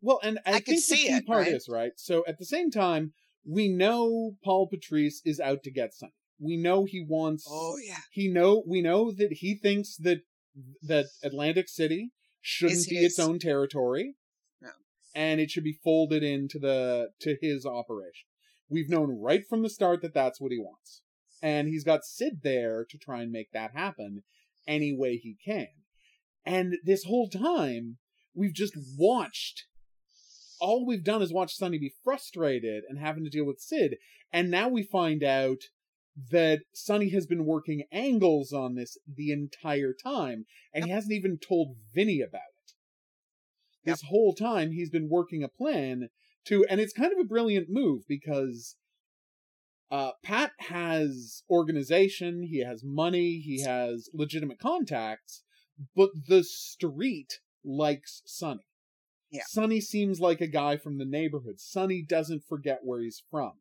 Well, 0.01 0.19
and 0.23 0.39
I, 0.45 0.49
I 0.49 0.53
think 0.53 0.65
the 0.65 0.75
see 0.77 0.95
key 1.07 1.13
it, 1.13 1.27
part 1.27 1.45
right? 1.45 1.53
is 1.53 1.67
right. 1.69 1.91
So 1.97 2.23
at 2.27 2.37
the 2.39 2.45
same 2.45 2.71
time, 2.71 3.13
we 3.45 3.67
know 3.69 4.35
Paul 4.43 4.67
Patrice 4.67 5.21
is 5.25 5.39
out 5.39 5.63
to 5.63 5.71
get 5.71 5.93
Sonny. 5.93 6.13
We 6.39 6.55
know 6.57 6.85
he 6.85 7.03
wants. 7.07 7.45
oh 7.49 7.77
yeah, 7.85 7.97
He 8.11 8.29
know 8.29 8.63
we 8.65 8.81
know 8.81 9.11
that 9.11 9.33
he 9.33 9.55
thinks 9.55 9.97
that 9.97 10.19
that 10.83 11.05
Atlantic 11.23 11.67
City 11.69 12.11
shouldn't 12.41 12.87
be 12.87 12.97
its 12.97 13.19
own 13.19 13.39
territory, 13.39 14.15
No. 14.61 14.69
and 15.13 15.41
it 15.41 15.51
should 15.51 15.63
be 15.65 15.77
folded 15.83 16.23
into 16.23 16.57
the 16.59 17.09
to 17.21 17.35
his 17.41 17.65
operation. 17.65 18.27
We've 18.69 18.89
known 18.89 19.19
right 19.19 19.45
from 19.47 19.63
the 19.63 19.69
start 19.69 20.01
that 20.01 20.13
that's 20.13 20.39
what 20.39 20.51
he 20.51 20.59
wants, 20.59 21.01
and 21.41 21.67
he's 21.67 21.83
got 21.83 22.05
Sid 22.05 22.39
there 22.43 22.85
to 22.89 22.97
try 22.97 23.21
and 23.21 23.31
make 23.31 23.51
that 23.51 23.71
happen 23.73 24.23
any 24.67 24.95
way 24.95 25.17
he 25.17 25.35
can. 25.43 25.67
And 26.45 26.75
this 26.85 27.03
whole 27.03 27.29
time, 27.29 27.97
we've 28.39 28.53
just 28.53 28.77
watched. 28.97 29.65
All 30.61 30.85
we've 30.85 31.03
done 31.03 31.21
is 31.21 31.31
watch 31.31 31.55
Sonny 31.55 31.77
be 31.77 31.93
frustrated 32.03 32.83
and 32.87 32.97
having 32.97 33.23
to 33.25 33.29
deal 33.29 33.45
with 33.45 33.59
Sid, 33.59 33.97
and 34.31 34.49
now 34.49 34.69
we 34.69 34.83
find 34.83 35.23
out 35.23 35.59
that 36.31 36.61
Sonny 36.73 37.09
has 37.09 37.25
been 37.25 37.45
working 37.45 37.83
angles 37.91 38.51
on 38.51 38.75
this 38.75 38.97
the 39.07 39.31
entire 39.31 39.93
time, 39.93 40.45
and 40.73 40.85
he 40.85 40.91
hasn't 40.91 41.13
even 41.13 41.37
told 41.37 41.75
Vinny 41.93 42.21
about 42.21 42.41
it. 42.65 42.73
This 43.85 44.03
whole 44.03 44.33
time, 44.33 44.71
he's 44.71 44.89
been 44.89 45.09
working 45.09 45.43
a 45.43 45.47
plan 45.47 46.09
to, 46.45 46.65
and 46.69 46.81
it's 46.81 46.93
kind 46.93 47.13
of 47.13 47.19
a 47.19 47.27
brilliant 47.27 47.67
move 47.69 48.03
because 48.07 48.75
uh, 49.91 50.11
Pat 50.23 50.51
has 50.59 51.43
organization, 51.49 52.43
he 52.43 52.63
has 52.63 52.83
money, 52.83 53.39
he 53.39 53.61
has 53.61 54.09
legitimate 54.13 54.59
contacts, 54.59 55.43
but 55.95 56.09
the 56.27 56.43
street 56.43 57.39
likes 57.63 58.21
Sonny. 58.25 58.65
Yeah. 59.31 59.43
Sonny 59.47 59.79
seems 59.79 60.19
like 60.19 60.41
a 60.41 60.47
guy 60.47 60.77
from 60.77 60.97
the 60.97 61.05
neighborhood. 61.05 61.59
Sonny 61.59 62.01
doesn't 62.07 62.43
forget 62.47 62.79
where 62.83 63.01
he's 63.01 63.21
from. 63.29 63.53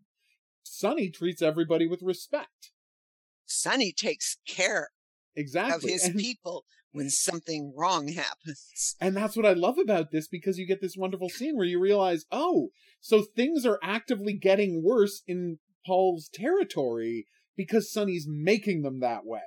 Sonny 0.63 1.11
treats 1.11 1.43
everybody 1.43 1.87
with 1.87 2.03
respect. 2.03 2.73
Sonny 3.47 3.93
takes 3.93 4.39
care 4.47 4.89
Exactly. 5.37 5.75
of 5.75 5.83
his 5.83 6.05
and, 6.05 6.19
people 6.19 6.65
when 6.93 7.11
something 7.11 7.73
wrong 7.77 8.09
happens. 8.09 8.97
and 9.01 9.17
that's 9.17 9.37
what 9.37 9.47
I 9.47 9.53
love 9.53 9.79
about 9.79 10.11
this 10.11 10.27
because 10.27 10.59
you 10.59 10.67
get 10.67 10.81
this 10.81 10.97
wonderful 10.97 11.29
scene 11.29 11.57
where 11.57 11.67
you 11.67 11.79
realize, 11.79 12.25
oh, 12.33 12.71
so 13.01 13.23
things 13.23 13.65
are 13.65 13.79
actively 13.83 14.33
getting 14.33 14.83
worse 14.83 15.23
in 15.27 15.59
Paul's 15.87 16.29
territory 16.33 17.27
because 17.57 17.93
Sonny's 17.93 18.27
making 18.29 18.83
them 18.83 19.01
that 19.01 19.25
way. 19.25 19.41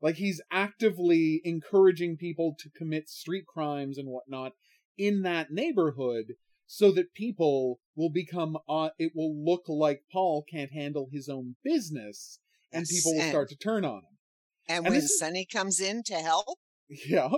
Like 0.00 0.16
he's 0.16 0.40
actively 0.50 1.40
encouraging 1.44 2.16
people 2.16 2.54
to 2.60 2.70
commit 2.70 3.08
street 3.08 3.46
crimes 3.46 3.98
and 3.98 4.08
whatnot 4.08 4.52
in 4.96 5.22
that 5.22 5.50
neighborhood 5.50 6.34
so 6.66 6.92
that 6.92 7.14
people 7.14 7.80
will 7.96 8.10
become 8.10 8.58
uh, 8.68 8.90
it 8.98 9.12
will 9.14 9.34
look 9.44 9.62
like 9.68 10.02
Paul 10.12 10.44
can't 10.50 10.72
handle 10.72 11.08
his 11.12 11.28
own 11.28 11.56
business 11.64 12.38
and 12.72 12.82
Yes, 12.82 12.90
people 12.96 13.14
will 13.14 13.22
and- 13.22 13.30
start 13.30 13.48
to 13.48 13.56
turn 13.56 13.84
on 13.84 13.98
him. 13.98 14.18
And, 14.68 14.86
And 14.86 14.94
when 14.94 15.08
Sonny 15.08 15.46
comes 15.46 15.80
in 15.80 16.02
to 16.04 16.14
help, 16.14 16.58
Yeah. 17.08 17.30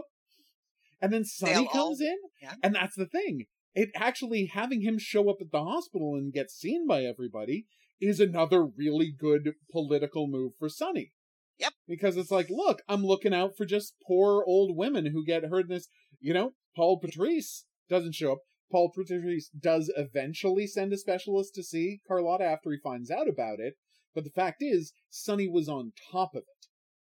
And 1.00 1.12
then 1.12 1.24
Sonny 1.24 1.52
They'll 1.54 1.66
comes 1.68 2.00
all- 2.00 2.06
in, 2.06 2.16
yeah. 2.42 2.54
and 2.62 2.74
that's 2.74 2.96
the 2.96 3.06
thing. 3.06 3.46
It 3.74 3.90
actually 3.94 4.46
having 4.52 4.82
him 4.82 4.98
show 4.98 5.30
up 5.30 5.36
at 5.40 5.50
the 5.52 5.62
hospital 5.62 6.14
and 6.16 6.32
get 6.32 6.50
seen 6.50 6.86
by 6.86 7.04
everybody 7.04 7.66
is 8.00 8.18
another 8.20 8.64
really 8.66 9.12
good 9.16 9.52
political 9.70 10.26
move 10.26 10.52
for 10.58 10.68
Sonny. 10.68 11.12
Yep. 11.60 11.72
Because 11.86 12.16
it's 12.16 12.30
like, 12.30 12.48
look, 12.48 12.82
I'm 12.88 13.04
looking 13.04 13.34
out 13.34 13.56
for 13.56 13.66
just 13.66 13.94
poor 14.06 14.44
old 14.46 14.76
women 14.76 15.06
who 15.06 15.24
get 15.24 15.44
hurt 15.44 15.66
in 15.68 15.74
this. 15.74 15.88
You 16.20 16.34
know, 16.34 16.52
Paul 16.74 16.98
Patrice 16.98 17.64
doesn't 17.88 18.14
show 18.14 18.32
up. 18.32 18.38
Paul 18.70 18.92
Patrice 18.94 19.48
does 19.48 19.92
eventually 19.96 20.66
send 20.66 20.92
a 20.92 20.96
specialist 20.96 21.54
to 21.54 21.62
see 21.62 22.00
Carlotta 22.06 22.44
after 22.44 22.70
he 22.70 22.78
finds 22.82 23.10
out 23.10 23.28
about 23.28 23.58
it, 23.58 23.74
But 24.14 24.24
the 24.24 24.30
fact 24.30 24.58
is, 24.60 24.92
Sonny 25.10 25.48
was 25.48 25.68
on 25.68 25.92
top 26.12 26.34
of 26.34 26.42
it. 26.42 26.66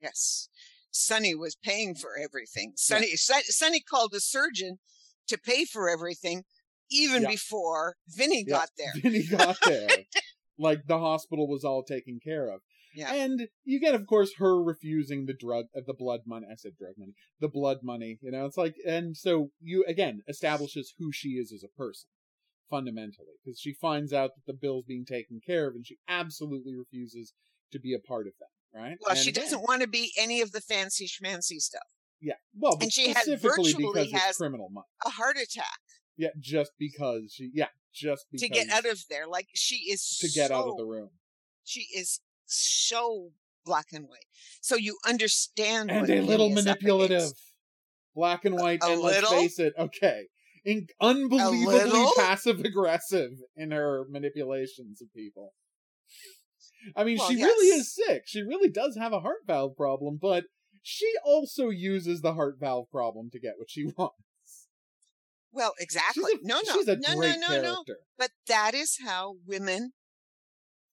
Yes. 0.02 0.50
Sonny 0.92 1.34
was 1.34 1.56
paying 1.56 1.96
for 1.96 2.12
everything. 2.18 2.74
Sonny 2.76 3.10
yeah. 3.10 3.40
Sonny 3.44 3.82
called 3.82 4.14
a 4.14 4.20
surgeon 4.20 4.80
to 5.28 5.38
pay 5.38 5.66
for 5.66 5.90
everything 5.90 6.44
even 6.92 7.24
yeah. 7.24 7.30
before 7.30 7.96
Vinny 8.08 8.44
yeah. 8.48 8.58
got 8.58 8.70
there. 8.78 8.94
Vinny 9.02 9.26
got 9.26 9.58
there. 9.66 9.88
like 10.60 10.86
the 10.88 11.00
hospital 11.00 11.48
was 11.48 11.64
all 11.64 11.84
taken 11.84 12.20
care 12.24 12.50
of. 12.50 12.62
Yeah. 12.94 13.14
And 13.14 13.48
you 13.64 13.80
get, 13.80 13.96
of 13.96 14.06
course, 14.08 14.34
her 14.38 14.62
refusing 14.62 15.26
the 15.26 15.34
drug, 15.34 15.66
uh, 15.76 15.82
the 15.86 15.94
blood 15.94 16.22
money. 16.26 16.48
I 16.52 16.56
said 16.56 16.74
drug 16.78 16.94
money, 16.98 17.14
the 17.40 17.48
blood 17.48 17.78
money. 17.84 18.20
You 18.22 18.32
know, 18.32 18.46
it's 18.46 18.58
like, 18.58 18.76
and 18.86 19.16
so 19.18 19.50
you 19.60 19.84
again 19.88 20.22
establishes 20.28 20.94
who 20.98 21.12
she 21.12 21.30
is 21.30 21.52
as 21.52 21.64
a 21.64 21.78
person 21.78 22.10
fundamentally 22.70 23.36
because 23.44 23.60
she 23.60 23.74
finds 23.74 24.14
out 24.14 24.32
that 24.36 24.52
the 24.52 24.58
bill's 24.58 24.86
being 24.86 25.06
taken 25.06 25.40
care 25.46 25.68
of 25.68 25.76
and 25.76 25.86
she 25.86 25.98
absolutely 26.08 26.76
refuses 26.76 27.34
to 27.72 27.80
be 27.80 27.94
a 27.94 28.00
part 28.00 28.28
of 28.28 28.34
that. 28.40 28.80
Right. 28.80 28.98
Well, 29.02 29.12
and 29.12 29.20
she 29.20 29.32
doesn't 29.32 29.62
want 29.62 29.82
to 29.82 29.88
be 29.88 30.12
any 30.18 30.42
of 30.42 30.52
the 30.52 30.62
fancy 30.62 31.08
schmancy 31.08 31.60
stuff. 31.60 31.84
Yeah. 32.20 32.34
Well, 32.58 32.78
and 32.82 32.92
she 32.92 33.14
has 33.14 33.28
virtually 33.40 34.10
has 34.12 34.38
criminal 34.38 34.70
money. 34.72 34.88
a 35.06 35.10
heart 35.10 35.36
attack. 35.36 35.80
Yeah, 36.18 36.30
just 36.40 36.72
because 36.80 37.34
she. 37.34 37.52
Yeah, 37.54 37.68
just 37.94 38.26
because 38.32 38.48
to 38.48 38.54
get 38.54 38.70
out 38.70 38.86
of 38.86 39.04
there. 39.10 39.28
Like 39.28 39.48
she 39.54 39.92
is 39.92 40.18
to 40.22 40.30
get 40.30 40.52
out 40.52 40.68
of 40.68 40.78
the 40.78 40.86
room. 40.86 41.10
She 41.64 41.88
is 41.96 42.20
so 42.54 43.32
black 43.66 43.88
and 43.94 44.06
white. 44.08 44.26
So 44.62 44.76
you 44.76 44.98
understand. 45.08 45.92
And 45.92 46.10
a 46.10 46.22
little 46.22 46.50
manipulative. 46.50 47.32
Black 48.16 48.46
and 48.46 48.56
white, 48.56 48.80
a, 48.84 48.88
a 48.88 48.92
and 48.94 49.02
little? 49.02 49.32
let's 49.32 49.42
face 49.42 49.60
it, 49.60 49.74
okay. 49.78 50.28
In, 50.66 50.88
unbelievably 51.02 52.06
passive 52.16 52.60
aggressive 52.60 53.32
in 53.58 53.72
her 53.72 54.06
manipulations 54.10 55.02
of 55.02 55.12
people. 55.14 55.54
I 56.96 57.04
mean, 57.04 57.18
well, 57.18 57.30
she 57.30 57.38
yes. 57.38 57.48
really 57.48 57.68
is 57.80 57.94
sick. 57.94 58.24
She 58.26 58.42
really 58.42 58.70
does 58.70 58.96
have 58.98 59.14
a 59.14 59.20
heart 59.20 59.42
valve 59.48 59.76
problem, 59.76 60.20
but 60.22 60.46
she 60.84 61.12
also 61.26 61.70
uses 61.70 62.22
the 62.22 62.34
heart 62.34 62.58
valve 62.60 62.90
problem 62.92 63.30
to 63.32 63.40
get 63.40 63.54
what 63.58 63.70
she 63.70 63.86
wants. 63.98 64.68
Well, 65.52 65.74
exactly. 65.80 66.34
A, 66.34 66.48
no, 66.48 66.62
no, 66.66 66.82
no, 66.82 66.94
no, 66.96 67.14
no, 67.16 67.48
character. 67.48 67.64
no. 67.64 67.96
But 68.18 68.32
that 68.48 68.74
is 68.74 68.98
how 69.06 69.36
women 69.46 69.94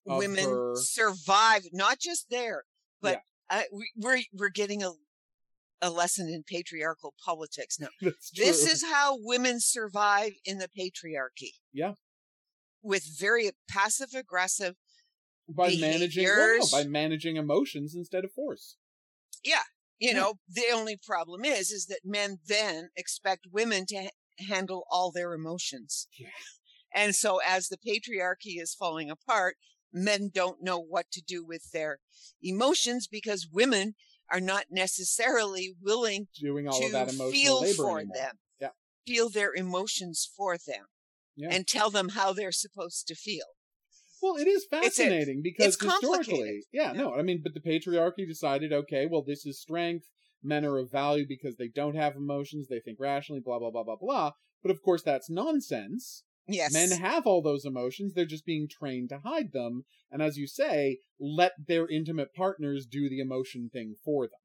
women 0.06 0.44
her. 0.44 0.74
survive. 0.76 1.62
Not 1.72 1.98
just 1.98 2.26
there, 2.30 2.64
but 3.00 3.20
yeah. 3.50 3.62
we, 3.72 3.90
we're 3.96 4.20
we're 4.32 4.50
getting 4.50 4.82
a 4.82 4.92
a 5.82 5.90
lesson 5.90 6.28
in 6.28 6.42
patriarchal 6.46 7.14
politics 7.24 7.78
now. 7.80 7.88
This 8.36 8.70
is 8.70 8.84
how 8.84 9.16
women 9.18 9.60
survive 9.60 10.32
in 10.44 10.58
the 10.58 10.68
patriarchy. 10.68 11.54
Yeah. 11.72 11.92
With 12.82 13.04
very 13.18 13.50
passive 13.68 14.10
aggressive 14.14 14.76
by 15.48 15.76
managing 15.80 16.24
well, 16.24 16.58
no, 16.60 16.66
by 16.70 16.84
managing 16.84 17.36
emotions 17.36 17.94
instead 17.94 18.24
of 18.24 18.32
force. 18.32 18.76
Yeah. 19.44 19.62
You 19.98 20.10
yeah. 20.10 20.16
know, 20.16 20.34
the 20.48 20.64
only 20.72 20.98
problem 21.04 21.44
is 21.44 21.70
is 21.70 21.86
that 21.86 22.00
men 22.04 22.38
then 22.46 22.90
expect 22.96 23.46
women 23.50 23.84
to 23.86 23.96
ha- 24.04 24.44
handle 24.48 24.84
all 24.90 25.12
their 25.12 25.34
emotions. 25.34 26.08
Yeah. 26.18 26.28
And 26.94 27.14
so 27.14 27.40
as 27.46 27.68
the 27.68 27.76
patriarchy 27.78 28.60
is 28.60 28.74
falling 28.74 29.10
apart, 29.10 29.56
men 29.92 30.30
don't 30.32 30.62
know 30.62 30.78
what 30.78 31.10
to 31.12 31.22
do 31.22 31.44
with 31.44 31.70
their 31.72 31.98
emotions 32.42 33.06
because 33.06 33.48
women 33.52 33.94
are 34.30 34.40
not 34.40 34.66
necessarily 34.70 35.74
willing 35.82 36.28
doing 36.40 36.68
all 36.68 36.78
to 36.78 36.86
of 36.86 36.92
that 36.92 37.12
emotional 37.12 37.32
feel 37.32 37.60
labor 37.60 37.74
for 37.74 37.98
anymore. 37.98 38.16
them. 38.16 38.38
Yeah. 38.60 38.68
Feel 39.06 39.28
their 39.28 39.52
emotions 39.54 40.28
for 40.36 40.56
them. 40.56 40.86
Yeah. 41.36 41.48
And 41.50 41.66
tell 41.66 41.90
them 41.90 42.10
how 42.10 42.32
they're 42.32 42.52
supposed 42.52 43.06
to 43.08 43.14
feel. 43.14 43.46
Well, 44.22 44.36
it 44.36 44.46
is 44.46 44.66
fascinating 44.70 45.42
it's 45.44 45.76
because 45.76 45.80
historically, 45.80 46.64
yeah, 46.72 46.92
yeah, 46.92 47.02
no, 47.02 47.14
I 47.14 47.22
mean, 47.22 47.40
but 47.42 47.54
the 47.54 47.60
patriarchy 47.60 48.28
decided, 48.28 48.72
okay, 48.72 49.06
well, 49.10 49.22
this 49.22 49.46
is 49.46 49.60
strength. 49.60 50.06
Men 50.42 50.64
are 50.64 50.78
of 50.78 50.90
value 50.90 51.26
because 51.26 51.56
they 51.56 51.68
don't 51.68 51.96
have 51.96 52.16
emotions. 52.16 52.68
They 52.68 52.80
think 52.80 52.98
rationally, 53.00 53.40
blah, 53.44 53.58
blah, 53.58 53.70
blah, 53.70 53.84
blah, 53.84 53.96
blah. 53.96 54.32
But 54.62 54.70
of 54.70 54.82
course, 54.82 55.02
that's 55.02 55.30
nonsense. 55.30 56.24
Yes. 56.46 56.72
Men 56.72 56.90
have 56.90 57.26
all 57.26 57.42
those 57.42 57.64
emotions. 57.64 58.14
They're 58.14 58.24
just 58.24 58.46
being 58.46 58.68
trained 58.68 59.10
to 59.10 59.18
hide 59.18 59.52
them. 59.52 59.84
And 60.10 60.20
as 60.20 60.36
you 60.36 60.46
say, 60.46 60.98
let 61.20 61.52
their 61.66 61.88
intimate 61.88 62.34
partners 62.34 62.86
do 62.86 63.08
the 63.08 63.20
emotion 63.20 63.70
thing 63.72 63.94
for 64.04 64.26
them. 64.26 64.40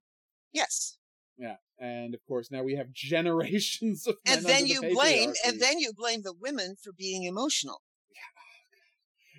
Yes. 0.53 0.97
Yeah. 1.37 1.55
And 1.79 2.13
of 2.13 2.21
course, 2.27 2.51
now 2.51 2.63
we 2.63 2.75
have 2.75 2.91
generations 2.93 4.07
of 4.07 4.15
And 4.25 4.45
then 4.45 4.67
you 4.67 4.81
blame, 4.81 5.33
and 5.45 5.59
then 5.59 5.79
you 5.79 5.91
blame 5.93 6.21
the 6.21 6.33
women 6.33 6.75
for 6.81 6.91
being 6.93 7.23
emotional. 7.23 7.81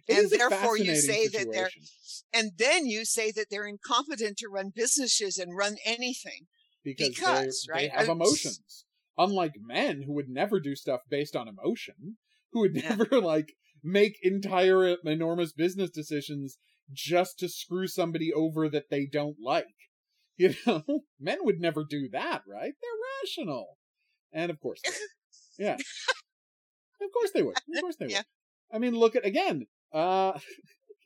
Oh, 0.08 0.12
it 0.12 0.18
and 0.18 0.30
therefore 0.30 0.78
you 0.78 0.94
say 0.94 1.26
situation. 1.26 1.50
that 1.50 1.52
they're, 1.52 1.70
and 2.32 2.52
then 2.56 2.86
you 2.86 3.04
say 3.04 3.32
that 3.32 3.46
they're 3.50 3.66
incompetent 3.66 4.36
to 4.38 4.48
run 4.48 4.70
businesses 4.74 5.36
and 5.36 5.56
run 5.56 5.76
anything. 5.84 6.46
Because, 6.84 7.08
because 7.08 7.66
right? 7.68 7.80
they 7.80 7.88
have 7.88 8.08
emotions. 8.08 8.84
Unlike 9.18 9.54
men 9.60 10.02
who 10.02 10.12
would 10.12 10.28
never 10.28 10.60
do 10.60 10.76
stuff 10.76 11.00
based 11.10 11.34
on 11.34 11.48
emotion 11.48 12.18
who 12.56 12.60
would 12.60 12.74
never 12.74 13.06
yeah. 13.12 13.18
like 13.22 13.52
make 13.84 14.16
entire 14.22 14.96
enormous 15.04 15.52
business 15.52 15.90
decisions 15.90 16.58
just 16.90 17.38
to 17.38 17.48
screw 17.50 17.86
somebody 17.86 18.32
over 18.32 18.68
that 18.70 18.90
they 18.90 19.06
don't 19.06 19.36
like. 19.42 19.66
You 20.38 20.54
know, 20.66 20.82
men 21.18 21.38
would 21.44 21.60
never 21.60 21.82
do 21.88 22.10
that, 22.12 22.42
right? 22.46 22.74
They're 22.82 23.00
rational. 23.22 23.78
And 24.34 24.50
of 24.50 24.60
course, 24.60 24.82
yeah. 25.58 25.76
of 27.00 27.10
course 27.10 27.30
they 27.32 27.42
would. 27.42 27.56
Of 27.56 27.80
course 27.80 27.96
they 27.98 28.08
would. 28.08 28.24
I 28.70 28.78
mean, 28.78 28.94
look 28.94 29.16
at 29.16 29.24
again. 29.24 29.64
Uh 29.94 30.38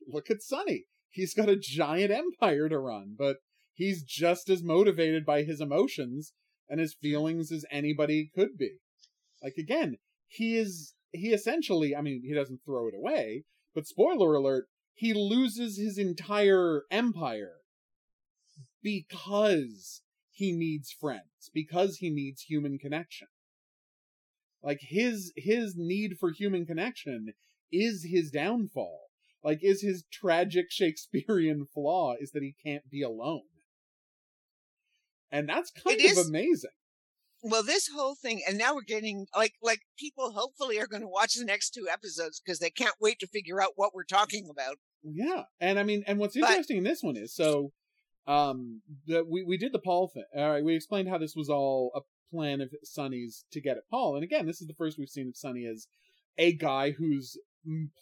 look 0.08 0.32
at 0.32 0.42
Sonny. 0.42 0.86
He's 1.10 1.32
got 1.32 1.48
a 1.48 1.54
giant 1.54 2.10
empire 2.10 2.68
to 2.68 2.80
run, 2.80 3.14
but 3.16 3.36
he's 3.72 4.02
just 4.02 4.50
as 4.50 4.64
motivated 4.64 5.24
by 5.24 5.44
his 5.44 5.60
emotions 5.60 6.32
and 6.68 6.80
his 6.80 6.96
feelings 7.00 7.52
as 7.52 7.64
anybody 7.70 8.32
could 8.34 8.58
be. 8.58 8.78
Like 9.40 9.54
again, 9.56 9.98
he 10.26 10.56
is 10.56 10.94
he 11.12 11.32
essentially, 11.32 11.94
I 11.94 12.02
mean, 12.02 12.22
he 12.24 12.34
doesn't 12.34 12.60
throw 12.64 12.88
it 12.88 12.94
away, 12.94 13.44
but 13.74 13.86
spoiler 13.86 14.34
alert, 14.34 14.68
he 14.94 15.12
loses 15.14 15.78
his 15.78 15.98
entire 15.98 16.82
empire 16.90 17.56
because 18.82 20.02
he 20.30 20.52
needs 20.52 20.90
friends, 20.90 21.50
because 21.52 21.96
he 21.96 22.10
needs 22.10 22.42
human 22.42 22.78
connection. 22.78 23.28
Like 24.62 24.80
his 24.82 25.32
his 25.36 25.74
need 25.76 26.18
for 26.18 26.30
human 26.32 26.66
connection 26.66 27.32
is 27.72 28.04
his 28.04 28.30
downfall. 28.30 29.06
Like 29.42 29.60
is 29.62 29.80
his 29.80 30.04
tragic 30.12 30.66
Shakespearean 30.70 31.66
flaw 31.72 32.14
is 32.20 32.32
that 32.32 32.42
he 32.42 32.54
can't 32.62 32.88
be 32.90 33.02
alone. 33.02 33.42
And 35.32 35.48
that's 35.48 35.70
kind 35.70 35.98
it 35.98 36.04
of 36.04 36.18
is, 36.18 36.28
amazing 36.28 36.70
well 37.42 37.62
this 37.62 37.88
whole 37.88 38.14
thing 38.14 38.42
and 38.46 38.58
now 38.58 38.74
we're 38.74 38.82
getting 38.82 39.26
like 39.36 39.54
like 39.62 39.80
people 39.98 40.32
hopefully 40.32 40.78
are 40.78 40.86
going 40.86 41.02
to 41.02 41.08
watch 41.08 41.34
the 41.34 41.44
next 41.44 41.70
two 41.70 41.86
episodes 41.90 42.40
because 42.40 42.58
they 42.58 42.70
can't 42.70 42.94
wait 43.00 43.18
to 43.18 43.26
figure 43.26 43.62
out 43.62 43.72
what 43.76 43.94
we're 43.94 44.04
talking 44.04 44.48
about. 44.50 44.76
Yeah 45.02 45.44
and 45.60 45.78
i 45.78 45.82
mean 45.82 46.04
and 46.06 46.18
what's 46.18 46.36
interesting 46.36 46.76
but, 46.76 46.78
in 46.78 46.84
this 46.84 47.02
one 47.02 47.16
is 47.16 47.34
so 47.34 47.72
um 48.26 48.82
the, 49.06 49.24
we, 49.24 49.42
we 49.42 49.56
did 49.56 49.72
the 49.72 49.78
paul 49.78 50.08
thing 50.08 50.24
all 50.36 50.50
right 50.50 50.64
we 50.64 50.74
explained 50.74 51.08
how 51.08 51.18
this 51.18 51.34
was 51.34 51.48
all 51.48 51.90
a 51.94 52.00
plan 52.30 52.60
of 52.60 52.70
sonny's 52.84 53.44
to 53.52 53.60
get 53.60 53.78
at 53.78 53.88
paul 53.90 54.14
and 54.14 54.24
again 54.24 54.46
this 54.46 54.60
is 54.60 54.68
the 54.68 54.74
first 54.74 54.98
we've 54.98 55.08
seen 55.08 55.28
of 55.28 55.36
sonny 55.36 55.66
as 55.66 55.86
a 56.36 56.52
guy 56.52 56.90
who's 56.90 57.38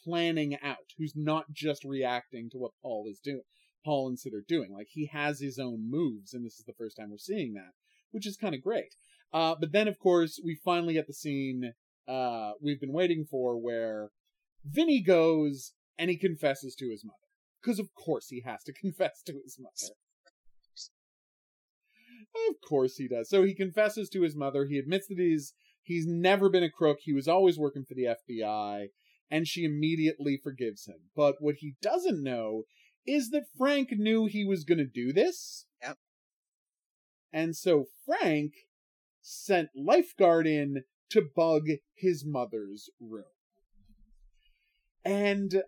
planning 0.04 0.56
out 0.62 0.92
who's 0.98 1.14
not 1.14 1.52
just 1.52 1.84
reacting 1.84 2.50
to 2.50 2.58
what 2.58 2.72
paul 2.82 3.06
is 3.08 3.20
doing 3.20 3.42
paul 3.84 4.08
and 4.08 4.18
sid 4.18 4.34
are 4.34 4.44
doing 4.46 4.72
like 4.72 4.88
he 4.90 5.06
has 5.06 5.40
his 5.40 5.58
own 5.58 5.88
moves 5.88 6.34
and 6.34 6.44
this 6.44 6.58
is 6.58 6.64
the 6.64 6.74
first 6.76 6.96
time 6.96 7.10
we're 7.10 7.18
seeing 7.18 7.54
that 7.54 7.72
which 8.10 8.26
is 8.26 8.36
kind 8.36 8.54
of 8.54 8.62
great 8.62 8.94
uh, 9.32 9.54
but 9.58 9.72
then, 9.72 9.88
of 9.88 9.98
course, 9.98 10.40
we 10.42 10.58
finally 10.64 10.94
get 10.94 11.06
the 11.06 11.12
scene 11.12 11.72
uh, 12.08 12.52
we've 12.62 12.80
been 12.80 12.92
waiting 12.92 13.26
for 13.30 13.58
where 13.58 14.08
Vinny 14.64 15.02
goes 15.02 15.72
and 15.98 16.10
he 16.10 16.16
confesses 16.16 16.74
to 16.76 16.88
his 16.88 17.04
mother. 17.04 17.16
Because, 17.60 17.78
of 17.78 17.88
course, 17.94 18.28
he 18.28 18.42
has 18.46 18.62
to 18.64 18.72
confess 18.80 19.22
to 19.26 19.34
his 19.44 19.58
mother. 19.58 19.94
Of 22.50 22.56
course 22.66 22.96
he 22.96 23.08
does. 23.08 23.28
So 23.28 23.42
he 23.42 23.54
confesses 23.54 24.08
to 24.10 24.22
his 24.22 24.36
mother. 24.36 24.66
He 24.66 24.78
admits 24.78 25.06
that 25.08 25.18
he's 25.18 25.54
he's 25.82 26.06
never 26.06 26.48
been 26.48 26.62
a 26.62 26.70
crook. 26.70 26.98
He 27.00 27.12
was 27.12 27.26
always 27.26 27.58
working 27.58 27.84
for 27.84 27.94
the 27.94 28.16
FBI, 28.30 28.88
and 29.30 29.46
she 29.46 29.64
immediately 29.64 30.38
forgives 30.42 30.86
him. 30.86 31.10
But 31.16 31.36
what 31.40 31.56
he 31.58 31.74
doesn't 31.80 32.22
know 32.22 32.64
is 33.06 33.30
that 33.30 33.46
Frank 33.56 33.88
knew 33.92 34.26
he 34.26 34.44
was 34.44 34.64
going 34.64 34.78
to 34.78 34.84
do 34.84 35.12
this. 35.12 35.66
Yep. 35.82 35.96
And 37.32 37.56
so 37.56 37.86
Frank 38.04 38.52
sent 39.22 39.68
lifeguard 39.74 40.46
in 40.46 40.84
to 41.10 41.22
bug 41.34 41.68
his 41.94 42.24
mother's 42.24 42.90
room. 43.00 43.24
And 45.04 45.62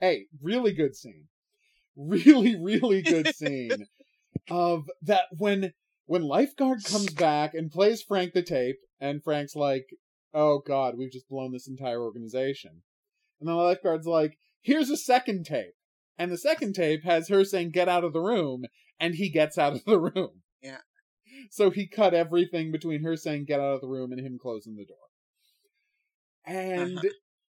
hey, 0.00 0.26
really 0.42 0.72
good 0.72 0.96
scene. 0.96 1.28
Really, 1.96 2.56
really 2.56 3.02
good 3.02 3.34
scene 3.34 3.86
of 4.50 4.90
that 5.02 5.26
when 5.38 5.72
when 6.06 6.22
lifeguard 6.22 6.84
comes 6.84 7.12
back 7.14 7.54
and 7.54 7.70
plays 7.70 8.02
Frank 8.02 8.32
the 8.32 8.42
tape, 8.42 8.78
and 9.00 9.22
Frank's 9.22 9.54
like, 9.54 9.86
"Oh 10.32 10.58
God, 10.58 10.98
we've 10.98 11.12
just 11.12 11.28
blown 11.28 11.52
this 11.52 11.68
entire 11.68 12.02
organization," 12.02 12.82
and 13.40 13.48
then 13.48 13.56
the 13.56 13.62
lifeguard's 13.62 14.06
like, 14.06 14.36
"Here's 14.60 14.90
a 14.90 14.96
second 14.96 15.46
tape," 15.46 15.74
And 16.18 16.30
the 16.30 16.38
second 16.38 16.74
tape 16.74 17.04
has 17.04 17.28
her 17.28 17.44
saying, 17.44 17.70
get 17.70 17.88
out 17.88 18.04
of 18.04 18.12
the 18.12 18.20
room, 18.20 18.64
and 19.00 19.14
he 19.14 19.28
gets 19.28 19.58
out 19.58 19.74
of 19.74 19.84
the 19.84 19.98
room. 19.98 20.42
Yeah. 20.62 20.78
So 21.50 21.70
he 21.70 21.86
cut 21.86 22.14
everything 22.14 22.72
between 22.72 23.02
her 23.02 23.16
saying, 23.16 23.44
get 23.46 23.60
out 23.60 23.74
of 23.74 23.80
the 23.80 23.88
room, 23.88 24.12
and 24.12 24.20
him 24.20 24.38
closing 24.40 24.76
the 24.76 24.84
door. 24.84 24.96
And. 26.46 26.98
Uh-huh. 26.98 27.08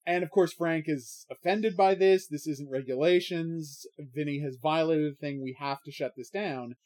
And 0.06 0.24
of 0.24 0.30
course, 0.30 0.54
Frank 0.54 0.86
is 0.88 1.26
offended 1.30 1.76
by 1.76 1.94
this. 1.94 2.26
This 2.26 2.46
isn't 2.46 2.70
regulations. 2.70 3.84
Vinny 3.98 4.40
has 4.40 4.56
violated 4.56 5.12
a 5.12 5.14
thing. 5.14 5.42
We 5.42 5.54
have 5.58 5.82
to 5.82 5.92
shut 5.92 6.12
this 6.16 6.30
down. 6.30 6.76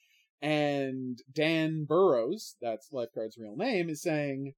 And 0.41 1.21
Dan 1.33 1.85
Burroughs, 1.85 2.57
that's 2.61 2.89
Lifeguard's 2.91 3.39
real 3.39 3.55
name, 3.55 3.89
is 3.89 4.03
saying, 4.03 4.55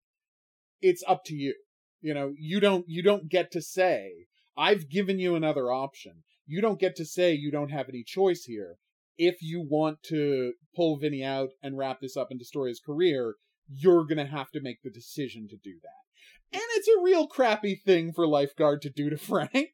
it's 0.81 1.05
up 1.07 1.25
to 1.27 1.35
you. 1.35 1.55
You 2.01 2.15
know, 2.15 2.33
you 2.39 2.59
don't, 2.59 2.87
you 2.89 3.03
don't 3.03 3.29
get 3.29 3.51
to 3.51 3.61
say, 3.61 4.29
I've 4.57 4.89
given 4.89 5.19
you 5.19 5.35
another 5.35 5.71
option. 5.71 6.23
You 6.47 6.63
don't 6.63 6.81
get 6.81 6.97
to 6.97 7.05
say 7.05 7.35
you 7.35 7.51
don't 7.51 7.71
have 7.71 7.91
any 7.91 8.03
choice 8.03 8.45
here. 8.45 8.79
If 9.17 9.37
you 9.41 9.61
want 9.69 10.03
to 10.05 10.55
pull 10.75 10.97
Vinny 10.99 11.23
out 11.23 11.51
and 11.63 11.79
wrap 11.79 12.01
this 12.01 12.17
up 12.17 12.29
and 12.31 12.39
destroy 12.39 12.69
his 12.69 12.81
career, 12.81 13.35
you're 13.69 14.05
gonna 14.05 14.27
have 14.27 14.51
to 14.53 14.61
make 14.61 14.83
the 14.83 14.91
decision 14.91 15.49
to 15.49 15.57
do 15.57 15.75
that. 15.83 16.57
And 16.57 16.63
it's 16.77 16.89
a 16.89 17.03
real 17.03 17.27
crappy 17.27 17.75
thing 17.75 18.13
for 18.13 18.27
Lifeguard 18.27 18.83
to 18.83 18.91
do 18.91 19.11
to 19.11 19.17
Frank. 19.19 19.71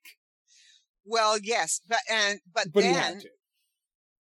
Well, 1.05 1.39
yes, 1.43 1.81
but 1.89 2.01
and 2.11 2.41
but, 2.53 2.69
But 2.73 2.83
then 2.83 2.95
he 2.95 3.01
had 3.01 3.21
to. 3.21 3.29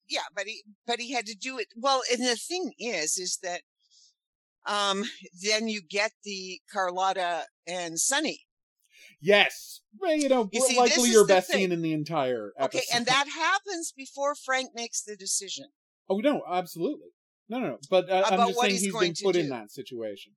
yeah, 0.07 0.22
but 0.36 0.45
he 0.45 0.63
but 0.86 0.99
he 0.99 1.13
had 1.13 1.26
to 1.28 1.36
do 1.36 1.57
it. 1.57 1.68
Well, 1.76 2.01
and 2.11 2.22
the 2.22 2.36
thing 2.36 2.74
is, 2.78 3.18
is 3.18 3.39
that 3.43 3.61
um 4.68 5.03
then 5.43 5.68
you 5.68 5.82
get 5.82 6.11
the 6.24 6.59
Carlotta 6.72 7.45
and 7.68 7.99
Sonny. 7.99 8.45
Yes. 9.22 9.82
Well, 9.99 10.16
you 10.16 10.30
know, 10.30 10.49
You 10.51 10.61
see, 10.61 10.78
likely 10.78 11.09
your 11.09 11.26
best 11.26 11.49
thing. 11.49 11.59
scene 11.59 11.72
in 11.72 11.82
the 11.82 11.93
entire 11.93 12.51
episode. 12.59 12.80
Okay, 12.80 12.86
and 12.93 13.05
that 13.05 13.28
happens 13.28 13.93
before 13.95 14.36
Frank 14.36 14.72
makes 14.76 15.01
the 15.03 15.16
decision. 15.16 15.66
Oh 16.09 16.18
no, 16.18 16.43
absolutely. 16.49 17.09
No, 17.49 17.59
no, 17.59 17.68
no. 17.68 17.78
But 17.89 18.09
uh, 18.09 18.24
I'm 18.28 18.47
just 18.47 18.59
saying 18.59 18.72
he's 18.72 18.82
he's 18.84 18.93
been 18.93 19.13
put 19.24 19.36
in 19.36 19.49
that 19.49 19.72
situation. 19.72 20.34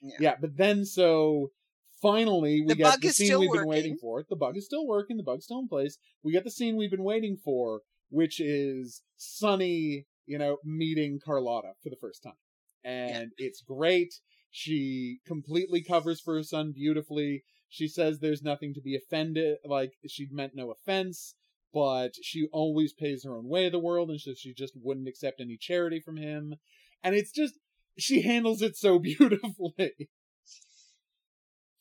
Yeah. 0.00 0.16
Yeah, 0.20 0.34
but 0.40 0.56
then 0.56 0.84
so 0.84 1.50
finally 2.00 2.60
we 2.60 2.68
The 2.68 2.74
get 2.76 3.00
the 3.00 3.08
scene 3.10 3.38
we've 3.38 3.52
been 3.52 3.66
waiting 3.66 3.96
for. 4.00 4.24
The 4.28 4.36
bug 4.36 4.56
is 4.56 4.66
still 4.66 4.86
working. 4.86 5.16
The 5.16 5.22
bug's 5.22 5.44
still 5.44 5.58
in 5.58 5.68
place. 5.68 5.98
We 6.22 6.32
get 6.32 6.44
the 6.44 6.50
scene 6.50 6.76
we've 6.76 6.90
been 6.90 7.04
waiting 7.04 7.36
for, 7.44 7.80
which 8.10 8.40
is 8.40 9.02
Sonny, 9.16 10.06
you 10.26 10.38
know, 10.38 10.58
meeting 10.64 11.18
Carlotta 11.24 11.72
for 11.82 11.90
the 11.90 11.96
first 12.00 12.22
time, 12.22 12.38
and 12.84 13.30
it's 13.38 13.62
great. 13.62 14.14
She 14.50 15.18
completely 15.26 15.82
covers 15.82 16.20
for 16.20 16.34
her 16.34 16.42
son 16.42 16.72
beautifully. 16.74 17.42
She 17.68 17.86
says 17.88 18.18
there's 18.20 18.42
nothing 18.42 18.72
to 18.74 18.80
be 18.80 18.96
offended, 18.96 19.58
like 19.64 19.92
she 20.06 20.26
meant 20.30 20.54
no 20.54 20.70
offense, 20.70 21.34
but 21.72 22.14
she 22.22 22.48
always 22.52 22.92
pays 22.92 23.24
her 23.24 23.36
own 23.36 23.46
way 23.48 23.66
of 23.66 23.72
the 23.72 23.78
world, 23.78 24.10
and 24.10 24.20
so 24.20 24.32
she 24.34 24.54
just 24.54 24.72
wouldn't 24.76 25.08
accept 25.08 25.40
any 25.40 25.56
charity 25.60 26.00
from 26.00 26.16
him. 26.16 26.54
And 27.02 27.14
it's 27.14 27.30
just 27.32 27.54
she 27.98 28.22
handles 28.22 28.62
it 28.62 28.76
so 28.76 28.98
beautifully. 29.10 30.08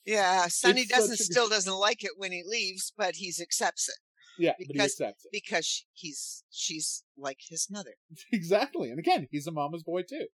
Yeah, 0.06 0.48
Sonny 0.48 0.82
It's 0.82 0.90
doesn't 0.92 1.20
a 1.20 1.24
still 1.24 1.50
doesn't 1.50 1.74
like 1.74 2.04
it 2.04 2.12
when 2.18 2.32
he 2.32 2.44
leaves, 2.46 2.94
but 2.98 3.16
he 3.16 3.34
accepts 3.42 3.90
it 3.90 3.96
Yeah, 4.38 4.54
but 4.58 4.68
he 4.68 4.74
Because- 4.74 4.92
accepts 4.94 5.26
it. 5.26 5.32
because 5.34 5.86
he's 5.94 6.44
she's 6.50 7.04
like 7.18 7.40
his 7.50 7.68
mother. 7.70 7.96
Exactly. 8.32 8.90
And 8.90 9.00
again, 9.00 9.28
he's 9.32 9.48
a 9.48 9.52
mama's 9.52 9.84
boy 9.84 10.04
too. 10.04 10.28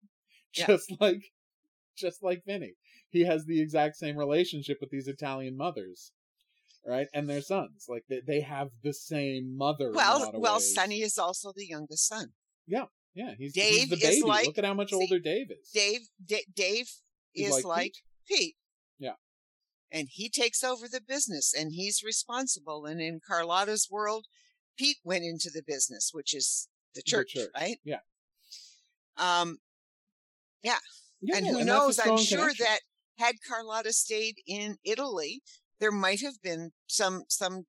Yeah. 0.55 0.67
Just 0.67 0.91
like 0.99 1.23
just 1.97 2.21
like 2.23 2.43
Vinny. 2.45 2.73
He 3.13 3.23
has 3.25 3.45
the 3.45 3.61
exact 3.61 3.95
same 3.95 4.17
relationship 4.17 4.79
with 4.81 4.89
these 4.89 5.07
Italian 5.07 5.55
mothers. 5.55 6.11
Right? 6.85 7.07
And 7.13 7.29
their 7.29 7.39
sons. 7.41 7.85
Like 7.87 8.03
they, 8.09 8.19
they 8.27 8.41
have 8.41 8.67
the 8.83 8.93
same 8.93 9.55
mother. 9.57 9.93
Well, 9.93 10.31
well, 10.33 10.55
ways. 10.55 10.75
Sonny 10.75 11.01
is 11.01 11.17
also 11.17 11.53
the 11.55 11.65
youngest 11.65 12.05
son. 12.09 12.33
Yeah, 12.67 12.85
yeah. 13.15 13.35
he's 13.37 13.53
Dave 13.53 13.89
the 13.89 13.95
is 13.95 14.01
baby. 14.01 14.23
like- 14.23 14.47
Look 14.47 14.57
at 14.57 14.65
how 14.65 14.73
much 14.73 14.89
see, 14.89 14.95
older 14.97 15.17
Dave 15.19 15.47
is. 15.49 15.69
Dave, 15.73 16.01
D- 16.25 16.45
Dave 16.53 16.89
He's 17.31 17.55
is 17.55 17.63
like, 17.63 17.93
Pete. 18.27 18.37
Pete. 18.39 18.55
Yeah. 18.99 19.13
And 19.93 20.09
he 20.11 20.27
takes 20.29 20.61
over 20.61 20.89
the 20.89 20.99
business 20.99 21.53
and 21.57 21.71
he's 21.71 22.03
responsible. 22.03 22.85
And 22.85 22.99
in 22.99 23.21
Carlotta's 23.25 23.87
world, 23.89 24.25
Pete 24.77 24.97
went 25.05 25.23
into 25.23 25.49
the 25.53 25.63
business, 25.65 26.09
which 26.11 26.33
is 26.35 26.67
the 26.95 27.01
church, 27.01 27.29
church, 27.33 27.47
right? 27.55 27.77
yeah. 27.85 27.99
Um, 29.17 29.59
Yeah, 30.63 30.79
yeah 31.21 31.37
and 31.37 31.47
who 31.47 31.53
that's 31.53 31.63
a 31.63 31.65
knows? 31.65 31.99
I'm 31.99 32.17
sure 32.17 32.39
connection. 32.39 32.65
that 32.65 32.79
had 33.23 33.35
Carlotta 33.47 33.93
stayed 33.93 34.35
in 34.45 34.77
Italy, 34.83 35.41
there 35.79 35.91
might 35.91 36.21
have 36.21 36.41
been 36.41 36.71
some 36.87 37.23
some 37.29 37.63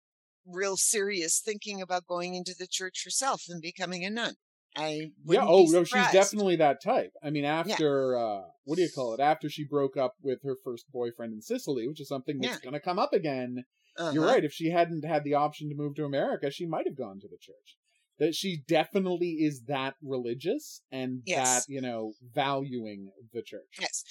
real 0.47 0.77
serious 0.77 1.41
thinking 1.41 1.81
about 1.81 2.07
going 2.07 2.35
into 2.35 2.55
the 2.59 2.67
church 2.67 3.03
herself 3.05 3.45
and 3.49 3.63
becoming 3.63 4.05
a 4.05 4.11
nun. 4.11 4.35
I 4.77 5.13
yeah. 5.25 5.45
Oh 5.47 5.67
no, 5.71 5.85
she's 5.85 6.11
definitely 6.11 6.57
that 6.57 6.83
type. 6.83 7.13
I 7.23 7.31
mean, 7.31 7.45
after 7.45 8.19
uh, 8.19 8.43
what 8.65 8.77
do 8.77 8.83
you 8.83 8.89
call 8.95 9.15
it? 9.15 9.21
After 9.21 9.49
she 9.49 9.65
broke 9.65 9.97
up 9.97 10.15
with 10.21 10.41
her 10.43 10.57
first 10.65 10.87
boyfriend 10.93 11.33
in 11.33 11.41
Sicily, 11.43 11.87
which 11.87 12.01
is 12.01 12.09
something 12.09 12.39
that's 12.41 12.55
Yeah. 12.55 12.61
going 12.63 12.75
to 12.75 12.81
come 12.81 12.99
up 12.99 13.13
again. 13.13 13.65
Uh-huh. 13.97 14.11
You're 14.13 14.27
right. 14.27 14.45
If 14.45 14.53
she 14.53 14.71
hadn't 14.71 15.05
had 15.05 15.23
the 15.23 15.35
option 15.35 15.69
to 15.69 15.77
move 15.77 15.95
to 15.95 16.05
America, 16.05 16.51
she 16.51 16.67
might 16.67 16.87
have 16.87 16.97
gone 16.97 17.21
to 17.21 17.29
the 17.29 17.39
church. 17.41 17.77
That 18.19 18.35
she 18.35 18.63
definitely 18.67 19.31
is 19.41 19.63
that 19.69 19.95
religious 20.03 20.83
and 20.91 21.23
Yes. 21.25 21.67
that 21.67 21.73
you 21.73 21.81
know 21.81 22.13
valuing 22.35 23.11
the 23.33 23.43
church. 23.43 23.79
Yes. 23.81 24.03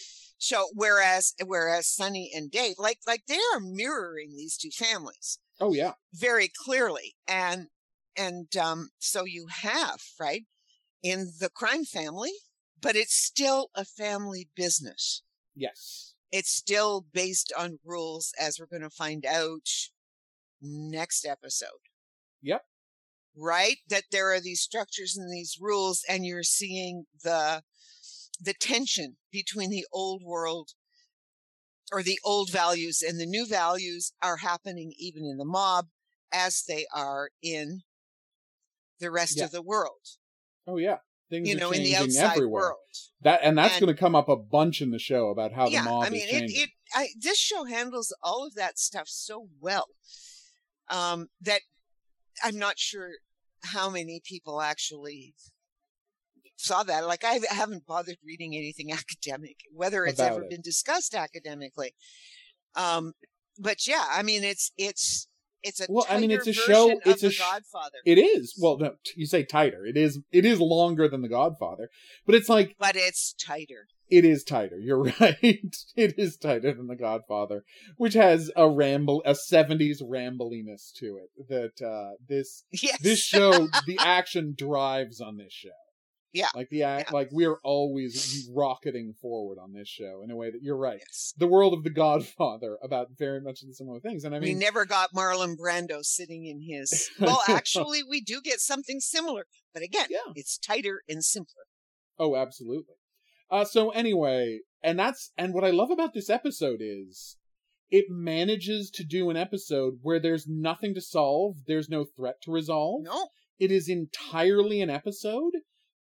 So 0.44 0.70
whereas 0.74 1.34
whereas 1.46 1.88
Sonny 1.88 2.32
and 2.36 2.52
Dave, 2.52 2.76
like 2.78 3.00
like 3.08 3.26
they 3.28 3.40
are 3.54 3.60
mirroring 3.62 4.36
these 4.36 4.58
two 4.58 4.72
families 4.72 5.40
Oh 5.60 5.74
yeah, 5.74 5.96
very 6.14 6.50
clearly, 6.50 7.16
and 7.28 7.70
and 8.18 8.56
um, 8.58 8.92
so 9.00 9.26
you 9.26 9.48
have 9.48 10.02
right 10.20 10.46
in 11.04 11.34
the 11.40 11.50
crime 11.50 11.86
family, 11.86 12.34
but 12.82 12.96
it's 12.96 13.16
still 13.16 13.70
a 13.76 13.86
family 13.86 14.50
business. 14.56 15.24
yes, 15.56 16.16
It's 16.34 16.50
still 16.50 17.00
based 17.00 17.54
on 17.58 17.80
rules, 17.82 18.34
as 18.38 18.60
we're 18.60 18.66
going 18.66 18.82
to 18.82 18.90
find 18.90 19.26
out 19.26 19.70
next 20.62 21.26
episode. 21.26 21.90
Yep. 22.42 22.66
Right, 23.36 23.78
that 23.90 24.06
there 24.12 24.32
are 24.32 24.40
these 24.40 24.62
structures 24.62 25.16
and 25.18 25.32
these 25.32 25.58
rules, 25.60 26.04
and 26.08 26.26
you're 26.26 26.44
seeing 26.44 27.06
the 27.24 27.64
the 28.42 28.54
tension 28.54 29.18
between 29.32 29.70
the 29.70 29.86
old 29.92 30.22
world 30.24 30.72
or 31.92 32.02
the 32.04 32.20
old 32.24 32.50
values 32.50 33.02
and 33.02 33.20
the 33.20 33.26
new 33.26 33.46
values 33.46 34.14
are 34.22 34.38
happening 34.38 34.94
even 34.98 35.24
in 35.24 35.38
the 35.38 35.46
mob 35.46 35.88
as 36.32 36.64
they 36.68 36.86
are 36.94 37.30
in 37.42 37.82
the 39.00 39.12
rest 39.12 39.38
Yeah. 39.38 39.46
of 39.46 39.52
the 39.52 39.62
world 39.62 40.00
oh 40.68 40.78
yeah. 40.78 40.98
Things 41.30 41.50
you 41.50 41.56
are 41.56 41.60
know 41.60 41.72
in 41.72 41.84
the 41.84 41.94
changing 41.94 42.22
outside 42.22 42.36
everywhere. 42.38 42.62
world 42.64 42.78
That 43.22 43.40
and 43.44 43.58
that's 43.58 43.80
going 43.80 43.94
to 43.94 44.00
come 44.00 44.14
up 44.16 44.30
a 44.30 44.36
bunch 44.36 44.82
in 44.82 44.92
the 44.92 45.00
show 45.00 45.30
about 45.30 45.52
how 45.54 45.68
yeah 45.68 45.84
the 45.84 45.90
mob 45.90 46.04
i 46.06 46.10
mean 46.10 46.28
is 46.30 46.42
it, 46.52 46.52
it 46.64 46.70
I, 46.94 47.08
this 47.20 47.38
show 47.40 47.64
handles 47.64 48.16
all 48.22 48.46
of 48.46 48.54
that 48.56 48.78
stuff 48.78 49.08
so 49.08 49.48
well 49.60 49.88
um 50.90 51.28
that 51.42 51.62
i'm 52.44 52.58
not 52.60 52.78
sure 52.78 53.12
how 53.64 53.90
many 53.90 54.22
people 54.24 54.62
actually 54.62 55.34
saw 56.64 56.84
that 56.84 57.06
like 57.06 57.24
i 57.24 57.40
haven't 57.50 57.86
bothered 57.86 58.18
reading 58.26 58.56
anything 58.56 58.92
academic 59.02 59.58
whether 59.74 60.06
it's 60.06 60.20
About 60.20 60.34
ever 60.34 60.44
it. 60.44 60.50
been 60.50 60.62
discussed 60.62 61.14
academically 61.16 61.94
um 62.76 63.14
but 63.60 63.86
yeah 63.88 64.06
i 64.12 64.24
mean 64.24 64.44
it's 64.44 64.72
it's 64.78 65.28
it's 65.66 65.80
a 65.80 65.86
Well, 65.90 66.06
I 66.10 66.20
mean, 66.20 66.30
it's 66.30 66.46
a 66.46 66.52
show- 66.52 67.00
it's 67.06 67.24
a 67.24 67.32
sh- 67.32 67.40
godfather 67.40 68.00
It 68.06 68.18
is. 68.18 68.54
Well, 68.62 68.78
no, 68.78 68.96
you 69.16 69.26
say 69.26 69.46
tighter. 69.46 69.86
It 69.86 69.96
is. 69.96 70.20
It 70.30 70.44
is 70.44 70.60
longer 70.60 71.08
than 71.08 71.22
The 71.22 71.30
Godfather, 71.30 71.90
but 72.26 72.36
it's 72.36 72.50
like 72.50 72.76
but 72.78 72.98
it's 72.98 73.32
tighter 73.34 73.88
it 74.10 74.26
is 74.26 74.44
tighter. 74.44 74.78
You're 74.78 75.04
right. 75.22 75.38
it 75.96 76.14
is 76.18 76.36
tighter 76.36 76.74
than 76.74 76.88
The 76.88 76.98
Godfather, 76.98 77.64
which 77.96 78.14
has 78.14 78.52
a 78.58 78.70
ramble, 78.70 79.24
a 79.26 79.32
'70s 79.36 80.02
rambliness 80.06 80.92
to 80.98 81.18
it. 81.24 81.48
That 81.48 81.82
uh, 81.88 82.16
this 82.28 82.66
yes 82.84 83.00
this 83.02 83.20
show, 83.20 83.70
the 83.88 83.98
action 84.00 84.56
drives 84.58 85.22
on 85.22 85.38
this 85.38 85.54
show. 85.54 85.70
Yeah. 86.34 86.50
like 86.56 86.70
the 86.70 86.84
act, 86.84 87.14
like 87.14 87.30
we're 87.32 87.60
always 87.64 88.50
rocketing 88.54 89.14
forward 89.22 89.60
on 89.62 89.74
this 89.74 89.88
show 89.88 90.22
in 90.24 90.32
a 90.32 90.36
way 90.36 90.50
that 90.50 90.62
you're 90.62 90.78
right. 90.78 91.00
yes 91.00 91.34
The 91.38 91.48
world 91.48 91.74
of 91.74 91.84
The 91.84 91.90
Godfather 91.90 92.78
about 92.84 93.10
very 93.18 93.40
much 93.40 93.62
the 93.62 93.74
similar 93.74 94.00
things, 94.00 94.24
and 94.24 94.36
I 94.36 94.40
mean, 94.40 94.56
we 94.56 94.60
never 94.60 94.86
got 94.86 95.14
Marlon 95.14 95.56
Brando 95.56 96.04
sitting 96.04 96.46
in 96.46 96.62
his. 96.62 97.10
Well, 97.20 97.42
actually, 97.48 98.02
we 98.04 98.20
do 98.22 98.42
get 98.42 98.60
something 98.60 99.00
similar, 99.00 99.46
but 99.74 99.84
again, 99.84 100.08
yeah. 100.10 100.34
it's 100.36 100.58
tighter 100.58 101.02
and 101.08 101.24
simpler. 101.24 101.64
Oh, 102.20 102.36
absolutely. 102.36 102.96
Uh, 103.50 103.64
so 103.64 103.92
anyway, 103.92 104.60
and 104.84 104.98
that's 104.98 105.32
and 105.38 105.54
what 105.54 105.64
I 105.64 105.70
love 105.70 105.92
about 105.92 106.14
this 106.14 106.30
episode 106.30 106.80
is 106.82 107.38
it 107.90 108.06
manages 108.10 108.90
to 108.90 109.04
do 109.04 109.30
an 109.30 109.38
episode 109.38 110.00
where 110.02 110.20
there's 110.20 110.48
nothing 110.48 110.96
to 110.96 111.02
solve, 111.02 111.58
there's 111.68 111.90
no 111.90 112.04
threat 112.04 112.42
to 112.42 112.52
resolve. 112.52 113.04
No, 113.04 113.28
It 113.60 113.72
is 113.72 113.88
entirely 113.88 114.82
an 114.82 114.90
episode 114.90 115.54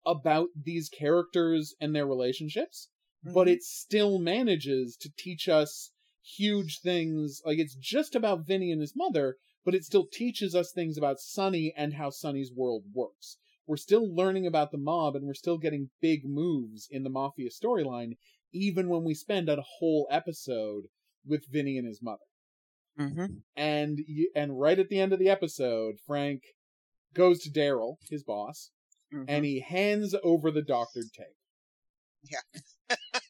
about 0.04 0.48
these 0.60 0.88
characters 0.88 1.74
and 1.80 1.94
their 1.94 2.06
relationships, 2.06 2.88
but 3.22 3.46
Mhm. 3.46 3.52
it 3.52 3.62
still 3.62 4.18
manages 4.18 4.96
to 4.96 5.10
teach 5.16 5.48
us 5.48 5.92
huge 6.22 6.80
things. 6.80 7.40
Like 7.44 7.58
it's 7.58 7.74
just 7.74 8.14
about 8.14 8.46
Vinny 8.46 8.70
and 8.70 8.80
his 8.80 8.94
mother, 8.96 9.36
but 9.64 9.74
it 9.74 9.84
still 9.84 10.06
teaches 10.06 10.54
us 10.54 10.72
things 10.72 10.96
about 10.98 11.20
Sonny 11.20 11.72
and 11.76 11.94
how 11.94 12.10
Sonny's 12.10 12.52
world 12.52 12.84
works. 12.92 13.38
We're 13.66 13.76
still 13.76 14.12
learning 14.12 14.46
about 14.46 14.72
the 14.72 14.78
mob 14.78 15.14
and 15.14 15.24
we're 15.26 15.34
still 15.34 15.58
getting 15.58 15.90
big 16.00 16.24
moves 16.24 16.88
in 16.90 17.04
the 17.04 17.10
mafia 17.10 17.50
storyline, 17.50 18.16
even 18.52 18.88
when 18.88 19.04
we 19.04 19.14
spend 19.14 19.48
a 19.48 19.62
whole 19.78 20.08
episode 20.10 20.84
with 21.24 21.46
Vinny 21.48 21.78
and 21.78 21.86
his 21.86 22.02
mother. 22.02 22.24
Mm-hmm. 22.98 23.38
And 23.56 24.00
you, 24.06 24.30
and 24.34 24.58
right 24.58 24.78
at 24.78 24.88
the 24.88 24.98
end 25.00 25.12
of 25.12 25.18
the 25.18 25.28
episode, 25.28 25.96
Frank 26.04 26.42
goes 27.14 27.40
to 27.42 27.50
Daryl, 27.50 27.96
his 28.10 28.22
boss, 28.24 28.70
Mm-hmm. 29.12 29.24
and 29.28 29.44
he 29.44 29.60
hands 29.60 30.14
over 30.24 30.50
the 30.50 30.62
doctored 30.62 31.12
tape. 31.14 31.26
Yeah. 32.30 32.96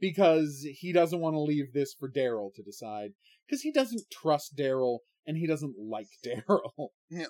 because 0.00 0.66
he 0.78 0.92
doesn't 0.92 1.20
want 1.20 1.34
to 1.34 1.40
leave 1.40 1.72
this 1.72 1.94
for 1.98 2.10
Daryl 2.10 2.52
to 2.54 2.62
decide. 2.62 3.10
Because 3.46 3.62
he 3.62 3.70
doesn't 3.72 4.02
trust 4.10 4.56
Daryl 4.56 4.98
and 5.26 5.36
he 5.36 5.46
doesn't 5.46 5.74
like 5.78 6.08
Daryl. 6.26 6.88
no, 7.10 7.26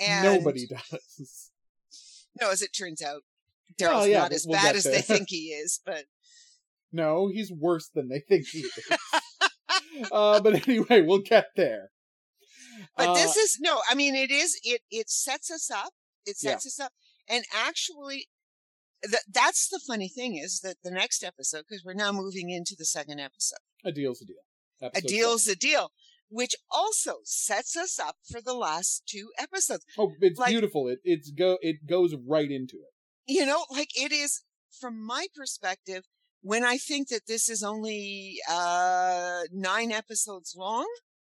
and 0.00 0.24
Nobody 0.24 0.66
does. 0.66 1.50
No, 2.40 2.50
as 2.50 2.62
it 2.62 2.70
turns 2.76 3.02
out, 3.02 3.22
Oh, 3.80 3.84
Daryl's 3.84 4.08
yeah, 4.08 4.18
not 4.20 4.32
as 4.32 4.46
we'll 4.48 4.58
bad 4.58 4.76
as 4.76 4.84
there. 4.84 4.94
they 4.94 5.02
think 5.02 5.28
he 5.28 5.48
is, 5.48 5.80
but 5.84 6.04
No, 6.92 7.28
he's 7.28 7.52
worse 7.52 7.90
than 7.94 8.08
they 8.08 8.20
think 8.20 8.46
he 8.48 8.60
is. 8.60 10.08
uh, 10.10 10.40
but 10.40 10.54
anyway, 10.68 11.02
we'll 11.02 11.18
get 11.20 11.48
there. 11.56 11.90
but 12.96 13.08
Uh, 13.10 13.14
this 13.14 13.36
is 13.36 13.58
no. 13.60 13.80
I 13.90 13.94
mean, 13.94 14.14
it 14.14 14.30
is 14.30 14.58
it 14.64 14.80
it 14.90 15.10
sets 15.10 15.50
us 15.50 15.70
up. 15.70 15.92
It 16.28 16.36
Yeah. 16.40 16.50
sets 16.52 16.66
us 16.66 16.80
up, 16.80 16.92
and 17.28 17.44
actually. 17.52 18.28
Th- 19.04 19.22
that's 19.32 19.68
the 19.68 19.78
funny 19.86 20.08
thing 20.08 20.36
is 20.36 20.58
that 20.64 20.78
the 20.82 20.90
next 20.90 21.22
episode, 21.22 21.64
because 21.68 21.84
we're 21.84 21.94
now 21.94 22.10
moving 22.10 22.50
into 22.50 22.74
the 22.76 22.84
second 22.84 23.20
episode. 23.20 23.60
a 23.84 23.92
deal's 23.92 24.20
a 24.20 24.24
deal. 24.24 24.42
a 24.92 25.00
deal's 25.00 25.44
seven. 25.44 25.52
a 25.56 25.60
deal, 25.60 25.92
which 26.28 26.56
also 26.68 27.18
sets 27.22 27.76
us 27.76 28.00
up 28.00 28.16
for 28.28 28.40
the 28.40 28.54
last 28.54 29.04
two 29.06 29.30
episodes. 29.38 29.84
Oh, 29.96 30.10
it's 30.20 30.36
like- 30.36 30.50
beautiful. 30.50 30.88
It 30.88 30.98
it's 31.04 31.30
go 31.30 31.58
it 31.62 31.86
goes 31.86 32.16
right 32.16 32.50
into 32.50 32.78
it. 32.78 32.92
You 33.32 33.46
know, 33.46 33.66
like 33.70 33.90
it 33.96 34.10
is 34.10 34.42
from 34.80 35.00
my 35.00 35.28
perspective. 35.32 36.02
When 36.40 36.64
I 36.64 36.76
think 36.76 37.06
that 37.10 37.26
this 37.28 37.48
is 37.48 37.62
only 37.62 38.40
uh 38.50 39.42
nine 39.52 39.92
episodes 39.92 40.54
long, 40.56 40.88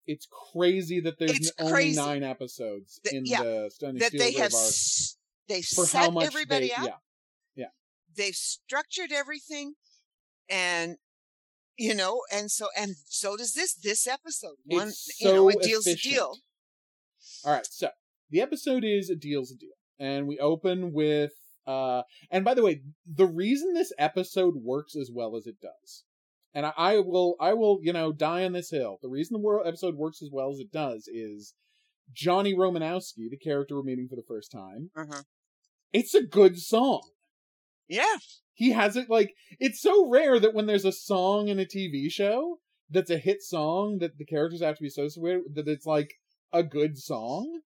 It's 0.06 0.26
crazy 0.52 1.00
that 1.00 1.18
there's 1.18 1.32
It's 1.32 1.52
only 1.58 1.72
crazy. 1.72 1.96
nine 1.96 2.22
episodes 2.22 3.00
in 3.12 3.24
yeah, 3.26 3.42
the 3.42 3.70
Stunning 3.72 3.98
that 3.98 4.12
they 4.12 4.32
have 4.32 4.52
s- 4.52 5.16
for 5.74 5.86
set 5.86 6.02
how 6.04 6.10
much 6.10 6.26
everybody 6.26 6.68
they 6.68 6.74
up. 6.74 7.02
yeah 7.56 7.66
They've 8.16 8.34
structured 8.34 9.12
everything, 9.12 9.74
and 10.48 10.96
you 11.78 11.94
know, 11.94 12.22
and 12.32 12.50
so 12.50 12.66
and 12.76 12.96
so 13.06 13.36
does 13.36 13.52
this 13.54 13.72
this 13.74 14.06
episode. 14.08 14.56
One, 14.64 14.88
It's 14.88 15.20
you 15.20 15.32
know, 15.32 15.48
it 15.48 15.56
a 15.60 15.62
deal's 15.68 15.86
a 15.86 15.94
deal. 15.94 16.36
All 17.44 17.52
right, 17.52 17.64
so 17.70 17.90
the 18.30 18.40
episode 18.40 18.82
is 18.84 19.08
a 19.10 19.14
deal's 19.14 19.52
a 19.52 19.56
deal, 19.56 19.76
and 20.00 20.26
we 20.26 20.38
open 20.40 20.92
with 20.92 21.30
uh. 21.68 22.02
And 22.32 22.44
by 22.44 22.54
the 22.54 22.62
way, 22.64 22.82
the 23.06 23.26
reason 23.26 23.74
this 23.74 23.92
episode 23.96 24.56
works 24.56 24.96
as 24.96 25.08
well 25.14 25.36
as 25.36 25.46
it 25.46 25.60
does, 25.60 26.02
and 26.54 26.66
I, 26.66 26.72
I 26.76 26.98
will, 27.00 27.36
I 27.40 27.54
will, 27.54 27.78
you 27.82 27.92
know, 27.92 28.12
die 28.12 28.44
on 28.44 28.52
this 28.52 28.70
hill. 28.70 28.98
The 29.02 29.08
reason 29.08 29.34
the 29.34 29.40
world 29.40 29.66
episode 29.66 29.96
works 29.96 30.22
as 30.22 30.30
well 30.32 30.50
as 30.50 30.58
it 30.58 30.72
does 30.72 31.08
is 31.08 31.54
Johnny 32.12 32.54
Romanowski, 32.54 33.30
the 33.30 33.36
character 33.36 33.76
we're 33.76 33.82
meeting 33.82 34.08
for 34.08 34.16
the 34.16 34.26
first 34.26 34.50
time. 34.50 34.90
Uh-huh. 34.96 35.22
It's 35.92 36.14
a 36.14 36.22
good 36.22 36.58
song. 36.58 37.02
Yeah, 37.88 38.16
He 38.54 38.70
has 38.70 38.96
it 38.96 39.10
like 39.10 39.34
it's 39.58 39.80
so 39.80 40.08
rare 40.08 40.38
that 40.38 40.54
when 40.54 40.66
there's 40.66 40.84
a 40.84 40.92
song 40.92 41.48
in 41.48 41.58
a 41.58 41.64
TV 41.64 42.10
show 42.10 42.58
that's 42.88 43.10
a 43.10 43.18
hit 43.18 43.42
song 43.42 43.98
that 43.98 44.18
the 44.18 44.24
characters 44.24 44.62
have 44.62 44.76
to 44.76 44.82
be 44.82 44.88
associated 44.88 45.42
with 45.44 45.54
that 45.56 45.68
it's 45.68 45.86
like 45.86 46.14
a 46.52 46.62
good 46.62 46.98
song. 46.98 47.62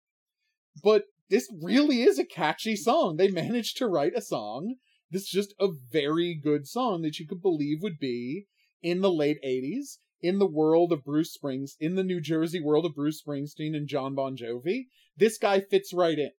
But 0.84 1.06
this 1.30 1.52
really 1.62 2.04
is 2.04 2.20
a 2.20 2.26
catchy 2.26 2.76
song. 2.76 3.18
They 3.18 3.30
managed 3.30 3.78
to 3.78 3.88
write 3.88 4.14
a 4.16 4.22
song 4.22 4.76
that's 5.10 5.30
just 5.30 5.54
a 5.60 5.70
very 5.92 6.36
good 6.36 6.68
song 6.68 7.02
that 7.02 7.20
you 7.20 7.28
could 7.28 7.42
believe 7.42 7.82
would 7.82 8.00
be 8.00 8.46
in 8.82 9.02
the 9.02 9.12
late 9.12 9.38
80s 9.46 9.98
in 10.22 10.40
the 10.40 10.48
world 10.48 10.92
of 10.92 11.04
Bruce 11.04 11.34
Springs 11.34 11.76
in 11.80 11.96
the 11.96 12.04
New 12.04 12.22
Jersey 12.22 12.60
world 12.60 12.86
of 12.86 12.96
Bruce 12.96 13.22
Springsteen 13.22 13.76
and 13.76 13.88
John 13.88 14.16
Bon 14.16 14.38
Jovi. 14.38 14.86
This 15.18 15.38
guy 15.38 15.62
fits 15.62 15.94
right 15.94 16.18
in. 16.18 16.32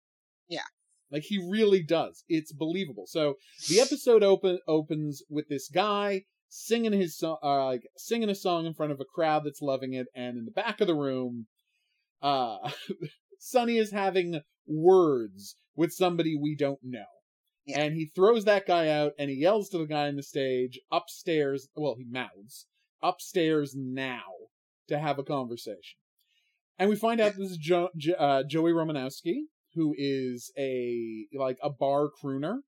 Yeah. 0.48 0.62
Like 1.12 1.24
he 1.24 1.38
really 1.38 1.84
does. 1.84 2.24
It's 2.30 2.54
believable. 2.54 3.06
So 3.08 3.36
the 3.70 3.80
episode 3.80 4.24
open 4.24 4.60
opens 4.68 5.24
with 5.30 5.50
this 5.50 5.68
guy 5.68 6.24
singing 6.48 6.94
his 6.94 7.18
song, 7.18 7.38
uh, 7.44 7.66
like 7.66 7.84
singing 7.98 8.30
a 8.30 8.36
song 8.36 8.66
in 8.66 8.74
front 8.74 8.92
of 8.92 9.00
a 9.00 9.06
crowd 9.06 9.44
that's 9.46 9.62
loving 9.62 9.94
it, 9.94 10.08
and 10.14 10.38
in 10.38 10.46
the 10.46 10.52
back 10.52 10.82
of 10.82 10.88
the 10.88 10.96
room, 10.96 11.48
uh, 12.22 12.58
Sonny 13.39 13.78
is 13.78 13.92
having 13.92 14.42
words 14.68 15.56
with 15.76 15.92
somebody 15.92 16.36
we 16.36 16.56
don't 16.56 16.80
know. 16.84 17.06
And 17.68 17.93
he 17.93 18.12
throws 18.16 18.45
that 18.45 18.66
guy 18.66 18.89
out 18.89 19.14
and 19.20 19.30
he 19.30 19.38
yells 19.38 19.70
to 19.70 19.78
the 19.78 19.86
guy 19.86 20.07
on 20.07 20.16
the 20.16 20.24
stage 20.24 20.80
upstairs. 20.91 21.68
Well, 21.76 21.95
he 21.97 22.05
mouths 22.05 22.66
upstairs 23.03 23.76
now 23.76 24.24
to 24.88 24.97
have 24.97 25.20
a 25.20 25.24
conversation. 25.24 25.97
And 26.80 26.89
we 26.89 26.95
find 26.95 27.22
out 27.22 27.36
this 27.38 27.51
is 27.51 27.57
jo- 27.57 27.89
jo- 27.95 28.14
uh, 28.14 28.43
Joey 28.43 28.72
Romanowski, 28.72 29.43
who 29.76 29.93
is 29.97 30.51
a 30.57 31.28
like 31.34 31.57
a 31.62 31.70
bar 31.70 32.09
crooner, 32.09 32.62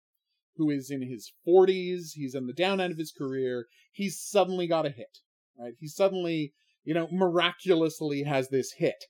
who 0.56 0.70
is 0.70 0.92
in 0.92 1.02
his 1.02 1.34
40s. 1.48 2.12
He's 2.14 2.36
in 2.36 2.46
the 2.46 2.54
down 2.54 2.80
end 2.80 2.92
of 2.92 3.00
his 3.00 3.12
career. 3.12 3.66
He's 3.92 4.20
suddenly 4.20 4.68
got 4.68 4.86
a 4.86 4.90
hit, 4.90 5.18
right? 5.60 5.74
He 5.80 5.88
suddenly, 5.88 6.54
you 6.84 6.94
know, 6.94 7.08
miraculously 7.12 8.24
has 8.24 8.50
this 8.50 8.74
hit, 8.78 9.06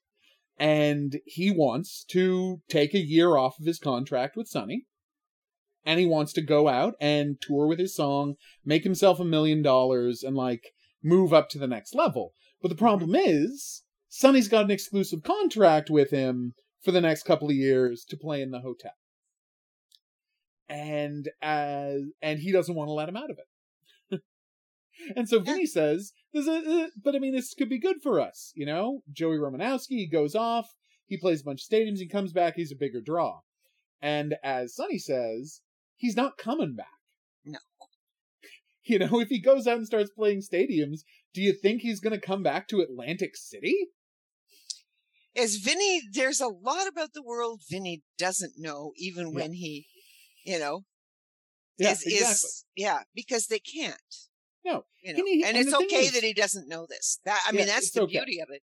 and 0.58 1.20
he 1.26 1.52
wants 1.52 2.06
to 2.12 2.62
take 2.70 2.94
a 2.94 3.00
year 3.00 3.36
off 3.36 3.60
of 3.60 3.66
his 3.66 3.80
contract 3.80 4.38
with 4.38 4.48
Sonny. 4.48 4.86
And 5.86 6.00
he 6.00 6.06
wants 6.06 6.34
to 6.34 6.42
go 6.42 6.68
out 6.68 6.96
and 7.02 7.42
tour 7.42 7.68
with 7.68 7.80
his 7.80 7.96
song, 7.96 8.36
make 8.64 8.84
himself 8.84 9.20
a 9.20 9.26
million 9.26 9.62
dollars, 9.62 10.24
and 10.24 10.36
like 10.36 10.74
move 11.04 11.34
up 11.34 11.50
to 11.50 11.60
the 11.60 11.68
next 11.68 11.94
level. 11.94 12.34
But 12.62 12.70
the 12.70 12.76
problem 12.76 13.16
is, 13.16 13.84
Sonny's 14.08 14.48
got 14.48 14.66
an 14.66 14.72
exclusive 14.72 15.24
contract 15.24 15.90
with 15.90 16.12
him 16.12 16.54
for 16.82 16.92
the 16.92 17.02
next 17.02 17.24
couple 17.24 17.50
of 17.50 17.56
years 17.56 18.06
to 18.06 18.18
play 18.18 18.42
in 18.42 18.52
the 18.52 18.62
hotel. 18.62 18.94
And 20.70 21.30
as 21.42 22.02
and 22.22 22.40
he 22.40 22.52
doesn't 22.52 22.76
want 22.76 22.88
to 22.88 22.94
let 22.94 23.10
him 23.10 23.18
out 23.18 23.30
of 23.30 23.38
it. 24.10 24.22
and 25.16 25.28
so 25.28 25.40
Vinny 25.40 25.66
says, 25.66 26.14
"There's 26.32 26.48
a, 26.48 26.56
uh, 26.56 26.88
but 27.04 27.16
I 27.16 27.20
mean, 27.20 27.36
this 27.36 27.54
could 27.54 27.70
be 27.70 27.80
good 27.80 28.02
for 28.02 28.20
us, 28.20 28.54
you 28.56 28.66
know." 28.66 29.04
Joey 29.12 29.38
Romanowski 29.38 30.10
goes 30.10 30.36
off, 30.36 30.74
he 31.06 31.18
plays 31.18 31.42
a 31.42 31.44
bunch 31.44 31.64
of 31.64 31.70
stadiums, 31.70 32.00
he 32.00 32.08
comes 32.08 32.32
back, 32.32 32.56
he's 32.56 32.72
a 32.72 32.78
bigger 32.78 33.02
draw. 33.02 33.42
And 34.02 34.36
as 34.44 34.76
Sonny 34.76 35.00
says, 35.00 35.62
he's 36.04 36.18
not 36.18 36.38
coming 36.38 36.76
back. 36.76 37.00
No. 37.46 37.60
You 38.86 39.00
know, 39.00 39.22
if 39.22 39.30
he 39.30 39.40
goes 39.40 39.66
out 39.66 39.78
and 39.78 39.86
starts 39.88 40.12
playing 40.12 40.42
stadiums, 40.42 41.00
do 41.34 41.42
you 41.42 41.54
think 41.54 41.82
he's 41.82 42.02
going 42.02 42.20
to 42.20 42.20
come 42.20 42.44
back 42.44 42.68
to 42.68 42.82
Atlantic 42.82 43.38
City? 43.38 43.78
as 45.38 45.56
Vinny, 45.56 46.02
there's 46.12 46.42
a 46.42 46.48
lot 46.50 46.86
about 46.88 47.14
the 47.14 47.24
world 47.24 47.62
Vinny 47.70 48.04
doesn't 48.20 48.56
know, 48.58 48.92
even 48.98 49.28
Yeah. 49.30 49.34
when 49.36 49.54
he, 49.54 49.88
you 50.44 50.60
know, 50.60 50.84
Yeah, 51.78 51.92
is, 51.94 52.04
exactly. 52.04 52.48
is 52.48 52.66
yeah, 52.76 53.04
because 53.16 53.48
they 53.48 53.60
can't. 53.60 53.96
No. 54.66 54.84
you 55.02 55.14
know, 55.14 55.20
And 55.20 55.28
he- 55.30 55.44
and, 55.46 55.58
and 55.58 55.66
it's 55.66 55.74
okay 55.74 56.06
is- 56.08 56.12
that 56.12 56.24
he 56.24 56.34
doesn't 56.34 56.68
know 56.68 56.86
this. 56.86 57.20
That 57.24 57.42
I 57.48 57.52
Yeah, 57.54 57.58
mean, 57.60 57.68
that's 57.68 57.92
the 57.92 58.02
okay. 58.02 58.12
beauty 58.20 58.42
of 58.42 58.50
it. 58.52 58.64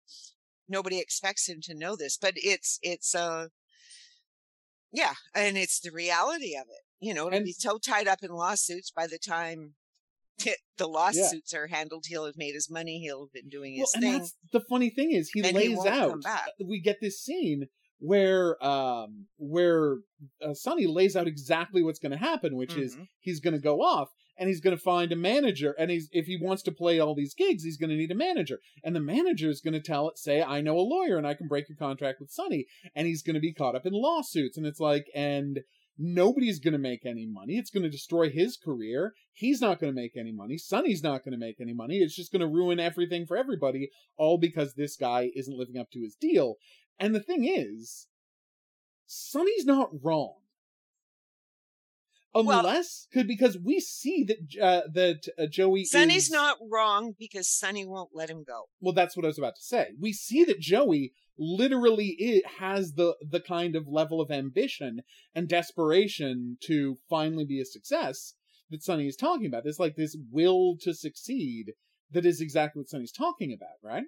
Nobody 0.66 0.98
expects 0.98 1.48
him 1.48 1.60
to 1.62 1.74
know 1.74 1.94
this, 1.94 2.18
but 2.18 2.34
it's 2.36 2.80
it's 2.82 3.14
uh, 3.14 3.48
yeah, 4.92 5.14
and 5.32 5.56
it's 5.56 5.78
the 5.78 5.92
reality 5.92 6.56
of 6.56 6.66
it. 6.68 6.82
You 7.00 7.14
know, 7.14 7.30
to 7.30 7.36
And- 7.36 7.44
be 7.44 7.52
so 7.52 7.78
tied 7.78 8.08
up 8.08 8.22
in 8.22 8.30
lawsuits 8.30 8.90
by 8.90 9.06
the 9.06 9.18
time 9.18 9.74
the 10.76 10.86
lawsuits 10.86 11.52
are 11.52 11.66
handled, 11.66 12.04
he'll 12.06 12.26
have 12.26 12.36
made 12.36 12.54
his 12.54 12.70
money. 12.70 13.00
He'll 13.00 13.24
have 13.26 13.32
been 13.32 13.48
doing 13.48 13.74
Well, 13.76 13.88
his 13.92 13.94
and 13.94 14.22
thing. 14.22 14.28
the 14.52 14.60
funny 14.68 14.88
thing 14.90 15.10
is 15.10 15.30
he 15.30 15.40
And 15.42 15.52
lays 15.56 15.76
won't 15.76 15.88
out. 16.26 16.44
We 16.64 16.80
get 16.80 17.00
this 17.00 17.20
scene 17.20 17.66
where 18.00 18.62
um 18.64 19.26
where 19.36 19.96
uh, 20.40 20.54
Sonny 20.54 20.86
lays 20.86 21.16
out 21.16 21.26
exactly 21.26 21.82
what's 21.82 21.98
going 21.98 22.12
to 22.12 22.18
happen, 22.18 22.54
which 22.56 22.76
is 22.76 22.96
Mhm. 22.96 23.08
he's 23.18 23.40
going 23.40 23.54
to 23.54 23.60
go 23.60 23.82
off 23.82 24.10
and 24.36 24.48
he's 24.48 24.60
going 24.60 24.76
to 24.76 24.80
find 24.80 25.10
a 25.10 25.16
manager, 25.16 25.72
and 25.76 25.90
he's 25.90 26.08
if 26.12 26.26
he 26.26 26.36
wants 26.40 26.62
to 26.62 26.70
play 26.72 27.00
all 27.00 27.16
these 27.16 27.34
gigs, 27.34 27.64
he's 27.64 27.76
going 27.76 27.90
to 27.90 27.96
need 27.96 28.12
a 28.12 28.14
manager, 28.14 28.60
and 28.84 28.94
the 28.94 29.00
manager 29.00 29.50
is 29.50 29.60
going 29.60 29.74
to 29.74 29.80
tell 29.80 30.08
it, 30.08 30.16
say, 30.18 30.40
I 30.40 30.60
know 30.60 30.78
a 30.78 30.82
lawyer 30.82 31.16
and 31.18 31.26
I 31.26 31.34
can 31.34 31.48
break 31.48 31.68
your 31.68 31.76
contract 31.76 32.20
with 32.20 32.30
Sonny, 32.30 32.66
and 32.94 33.08
he's 33.08 33.22
going 33.24 33.34
to 33.34 33.40
be 33.40 33.52
caught 33.52 33.74
up 33.74 33.84
in 33.86 33.92
lawsuits, 33.92 34.56
and 34.56 34.66
it's 34.66 34.78
like 34.80 35.06
and. 35.14 35.60
Nobody's 35.98 36.60
going 36.60 36.72
to 36.72 36.78
make 36.78 37.04
any 37.04 37.26
money. 37.26 37.54
It's 37.54 37.70
going 37.70 37.82
to 37.82 37.90
destroy 37.90 38.30
his 38.30 38.56
career. 38.56 39.14
He's 39.32 39.60
not 39.60 39.80
going 39.80 39.92
to 39.92 40.00
make 40.00 40.16
any 40.16 40.30
money. 40.30 40.56
Sonny's 40.56 41.02
not 41.02 41.24
going 41.24 41.32
to 41.32 41.38
make 41.38 41.60
any 41.60 41.74
money. 41.74 41.98
It's 41.98 42.14
just 42.14 42.30
going 42.30 42.40
to 42.40 42.46
ruin 42.46 42.78
everything 42.78 43.26
for 43.26 43.36
everybody, 43.36 43.90
all 44.16 44.38
because 44.38 44.74
this 44.74 44.96
guy 44.96 45.30
isn't 45.34 45.58
living 45.58 45.76
up 45.76 45.90
to 45.92 46.00
his 46.00 46.14
deal. 46.14 46.54
And 47.00 47.14
the 47.14 47.20
thing 47.20 47.44
is, 47.44 48.06
Sonny's 49.06 49.66
not 49.66 49.90
wrong. 50.02 50.34
Unless 52.34 53.08
well, 53.14 53.24
because 53.24 53.58
we 53.58 53.80
see 53.80 54.24
that 54.24 54.62
uh, 54.62 54.82
that 54.92 55.28
uh, 55.38 55.46
Joey 55.46 55.84
Sonny's 55.84 56.26
is, 56.26 56.30
not 56.30 56.58
wrong 56.70 57.14
because 57.18 57.48
Sonny 57.48 57.86
won't 57.86 58.10
let 58.12 58.28
him 58.28 58.44
go. 58.46 58.64
Well, 58.80 58.92
that's 58.92 59.16
what 59.16 59.24
I 59.24 59.28
was 59.28 59.38
about 59.38 59.56
to 59.56 59.62
say. 59.62 59.88
We 59.98 60.12
see 60.12 60.44
that 60.44 60.60
Joey 60.60 61.14
literally 61.38 62.16
it 62.18 62.44
has 62.58 62.92
the 62.92 63.16
the 63.26 63.40
kind 63.40 63.74
of 63.74 63.88
level 63.88 64.20
of 64.20 64.30
ambition 64.30 65.00
and 65.34 65.48
desperation 65.48 66.58
to 66.64 66.98
finally 67.08 67.46
be 67.46 67.60
a 67.60 67.64
success 67.64 68.34
that 68.70 68.82
Sonny 68.82 69.06
is 69.06 69.16
talking 69.16 69.46
about. 69.46 69.64
There's 69.64 69.80
like 69.80 69.96
this 69.96 70.16
will 70.30 70.76
to 70.82 70.92
succeed 70.92 71.72
that 72.10 72.26
is 72.26 72.40
exactly 72.40 72.80
what 72.80 72.88
Sonny's 72.88 73.12
talking 73.12 73.52
about, 73.52 73.76
right? 73.82 74.04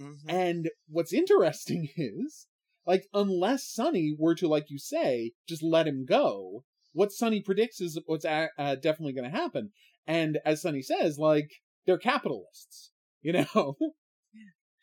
Mm-hmm. 0.00 0.30
And 0.30 0.70
what's 0.88 1.12
interesting 1.12 1.88
is, 1.96 2.46
like, 2.86 3.06
unless 3.12 3.64
Sonny 3.64 4.14
were 4.18 4.34
to, 4.36 4.48
like 4.48 4.70
you 4.70 4.78
say, 4.78 5.32
just 5.48 5.62
let 5.62 5.86
him 5.86 6.04
go, 6.06 6.64
what 6.92 7.12
Sonny 7.12 7.40
predicts 7.40 7.80
is 7.80 7.98
what's 8.06 8.24
uh, 8.24 8.48
definitely 8.56 9.12
going 9.12 9.30
to 9.30 9.36
happen. 9.36 9.70
And 10.06 10.38
as 10.44 10.62
Sonny 10.62 10.82
says, 10.82 11.18
like, 11.18 11.50
they're 11.86 11.98
capitalists, 11.98 12.92
you 13.22 13.32
know? 13.32 13.76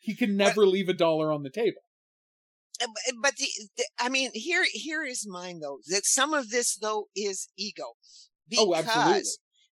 he 0.00 0.16
can 0.16 0.36
never 0.36 0.66
leave 0.66 0.88
a 0.88 0.94
dollar 0.94 1.30
on 1.30 1.42
the 1.42 1.50
table. 1.50 1.82
Uh, 2.82 2.86
but 3.20 3.36
the, 3.36 3.46
the, 3.76 3.84
I 3.98 4.08
mean, 4.08 4.30
here 4.32 4.64
here 4.72 5.04
is 5.04 5.26
mine 5.28 5.60
though. 5.60 5.80
That 5.86 6.06
some 6.06 6.32
of 6.32 6.48
this 6.48 6.76
though 6.76 7.08
is 7.14 7.48
ego, 7.56 7.92
because 8.48 8.66
oh, 8.66 8.74
absolutely. 8.74 9.22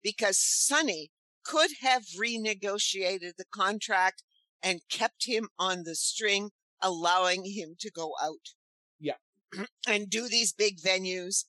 because 0.01 0.37
Sonny 0.39 1.11
could 1.43 1.71
have 1.81 2.03
renegotiated 2.17 3.33
the 3.37 3.45
contract 3.53 4.23
and 4.61 4.79
kept 4.89 5.25
him 5.25 5.49
on 5.59 5.83
the 5.83 5.95
string, 5.95 6.51
allowing 6.81 7.43
him 7.43 7.75
to 7.81 7.91
go 7.91 8.13
out. 8.23 8.53
Yeah. 8.99 9.15
and 9.87 10.09
do 10.09 10.29
these 10.29 10.53
big 10.53 10.79
venues 10.79 11.43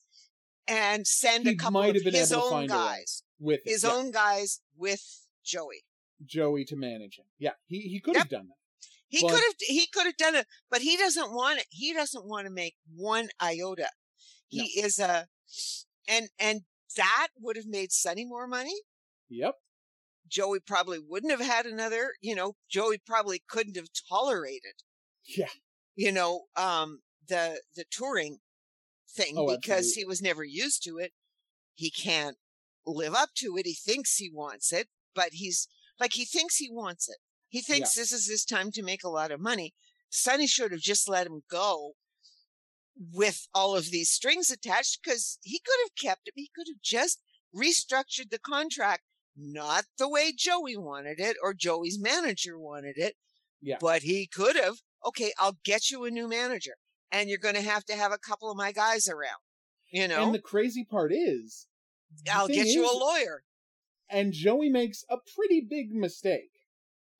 and 0.67 1.05
send 1.05 1.45
he 1.45 1.51
a 1.51 1.55
couple 1.55 1.81
of 1.81 1.95
his 1.95 2.31
own 2.31 2.67
guys 2.67 3.23
with 3.39 3.61
his 3.65 3.83
yeah. 3.83 3.91
own 3.91 4.11
guys 4.11 4.61
with 4.77 5.25
Joey. 5.43 5.83
Joey 6.25 6.65
to 6.65 6.75
manage 6.75 7.19
him. 7.19 7.25
Yeah, 7.37 7.51
he 7.65 7.81
he 7.81 7.99
could 7.99 8.15
yep. 8.15 8.23
have 8.23 8.29
done 8.29 8.47
that. 8.47 8.55
He 9.07 9.21
could 9.21 9.31
have 9.31 9.55
he 9.59 9.87
could 9.87 10.05
have 10.05 10.17
done 10.17 10.35
it, 10.35 10.47
but 10.69 10.81
he 10.81 10.97
doesn't 10.97 11.31
want 11.31 11.59
it. 11.59 11.65
He 11.69 11.93
doesn't 11.93 12.25
want 12.25 12.47
to 12.47 12.51
make 12.51 12.75
one 12.93 13.29
iota. 13.41 13.89
He 14.47 14.73
no. 14.77 14.85
is 14.85 14.99
a 14.99 15.27
and 16.07 16.29
and 16.39 16.61
that 16.97 17.27
would 17.39 17.55
have 17.55 17.67
made 17.67 17.91
Sonny 17.91 18.25
more 18.25 18.47
money. 18.47 18.75
Yep. 19.29 19.55
Joey 20.27 20.59
probably 20.59 20.99
wouldn't 20.99 21.31
have 21.31 21.45
had 21.45 21.65
another, 21.65 22.13
you 22.19 22.35
know, 22.35 22.55
Joey 22.69 22.97
probably 23.05 23.43
couldn't 23.47 23.75
have 23.75 23.89
tolerated. 24.09 24.73
Yeah. 25.25 25.49
You 25.95 26.11
know, 26.11 26.45
um 26.55 27.01
the 27.27 27.61
the 27.75 27.85
touring 27.89 28.39
thing 29.15 29.35
oh, 29.37 29.47
because 29.47 29.87
absolutely. 29.87 30.01
he 30.01 30.05
was 30.05 30.21
never 30.21 30.43
used 30.43 30.83
to 30.83 30.97
it. 30.97 31.13
He 31.73 31.89
can't 31.89 32.37
live 32.85 33.13
up 33.13 33.29
to 33.37 33.57
it. 33.57 33.65
He 33.65 33.73
thinks 33.73 34.15
he 34.15 34.29
wants 34.33 34.71
it, 34.71 34.87
but 35.13 35.29
he's 35.33 35.67
like 35.99 36.13
he 36.13 36.25
thinks 36.25 36.57
he 36.57 36.69
wants 36.69 37.09
it. 37.09 37.17
He 37.49 37.61
thinks 37.61 37.95
yeah. 37.95 38.01
this 38.01 38.11
is 38.11 38.27
his 38.27 38.45
time 38.45 38.71
to 38.71 38.83
make 38.83 39.03
a 39.03 39.09
lot 39.09 39.31
of 39.31 39.39
money. 39.39 39.73
Sonny 40.09 40.47
should 40.47 40.71
have 40.71 40.81
just 40.81 41.09
let 41.09 41.27
him 41.27 41.43
go 41.49 41.93
with 43.13 43.47
all 43.53 43.75
of 43.75 43.91
these 43.91 44.09
strings 44.09 44.49
attached 44.49 44.99
because 45.03 45.37
he 45.41 45.59
could 45.59 45.77
have 45.83 45.95
kept 45.95 46.27
him. 46.27 46.33
He 46.35 46.49
could 46.55 46.67
have 46.67 46.81
just 46.81 47.21
restructured 47.55 48.29
the 48.29 48.39
contract 48.39 49.03
not 49.37 49.85
the 49.97 50.07
way 50.07 50.31
Joey 50.35 50.77
wanted 50.77 51.19
it 51.19 51.35
or 51.43 51.53
Joey's 51.53 51.99
manager 51.99 52.57
wanted 52.57 52.97
it. 52.97 53.15
Yeah. 53.61 53.77
But 53.81 54.03
he 54.03 54.27
could 54.27 54.55
have, 54.55 54.75
okay, 55.05 55.33
I'll 55.39 55.57
get 55.63 55.89
you 55.89 56.05
a 56.05 56.11
new 56.11 56.27
manager 56.27 56.73
and 57.15 57.29
you're 57.29 57.39
going 57.39 57.55
to 57.55 57.61
have 57.61 57.85
to 57.85 57.95
have 57.95 58.11
a 58.11 58.17
couple 58.17 58.51
of 58.51 58.57
my 58.57 58.71
guys 58.71 59.07
around, 59.07 59.39
you 59.91 60.07
know? 60.07 60.23
And 60.23 60.33
the 60.33 60.39
crazy 60.39 60.83
part 60.83 61.11
is, 61.13 61.67
I'll 62.31 62.47
get 62.47 62.67
you 62.67 62.85
a 62.85 62.97
lawyer. 62.97 63.43
And 64.09 64.33
Joey 64.33 64.69
makes 64.69 65.03
a 65.09 65.17
pretty 65.35 65.65
big 65.67 65.91
mistake. 65.91 66.51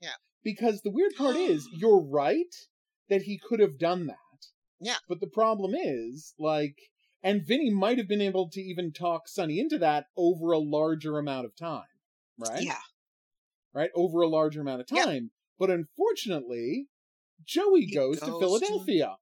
Yeah. 0.01 0.09
Because 0.43 0.81
the 0.81 0.91
weird 0.91 1.15
part 1.15 1.35
is, 1.35 1.67
you're 1.73 2.01
right 2.01 2.53
that 3.09 3.23
he 3.23 3.39
could 3.39 3.59
have 3.59 3.79
done 3.79 4.07
that. 4.07 4.17
Yeah. 4.79 4.97
But 5.07 5.19
the 5.19 5.27
problem 5.27 5.73
is, 5.73 6.33
like, 6.37 6.75
and 7.23 7.45
Vinny 7.45 7.71
might 7.71 7.97
have 7.97 8.07
been 8.07 8.21
able 8.21 8.49
to 8.51 8.61
even 8.61 8.91
talk 8.91 9.27
Sonny 9.27 9.59
into 9.59 9.79
that 9.79 10.05
over 10.15 10.51
a 10.51 10.59
larger 10.59 11.17
amount 11.17 11.45
of 11.45 11.55
time 11.55 11.85
right? 12.37 12.61
Yeah. 12.61 12.77
Right? 13.73 13.89
Over 13.95 14.21
a 14.21 14.27
larger 14.27 14.61
amount 14.61 14.81
of 14.81 14.87
time. 14.87 14.97
Yep. 14.97 15.23
But 15.59 15.69
unfortunately, 15.69 16.87
Joey 17.45 17.89
goes, 17.91 18.19
goes, 18.19 18.29
to 18.29 18.39
Philadelphia. 18.39 19.15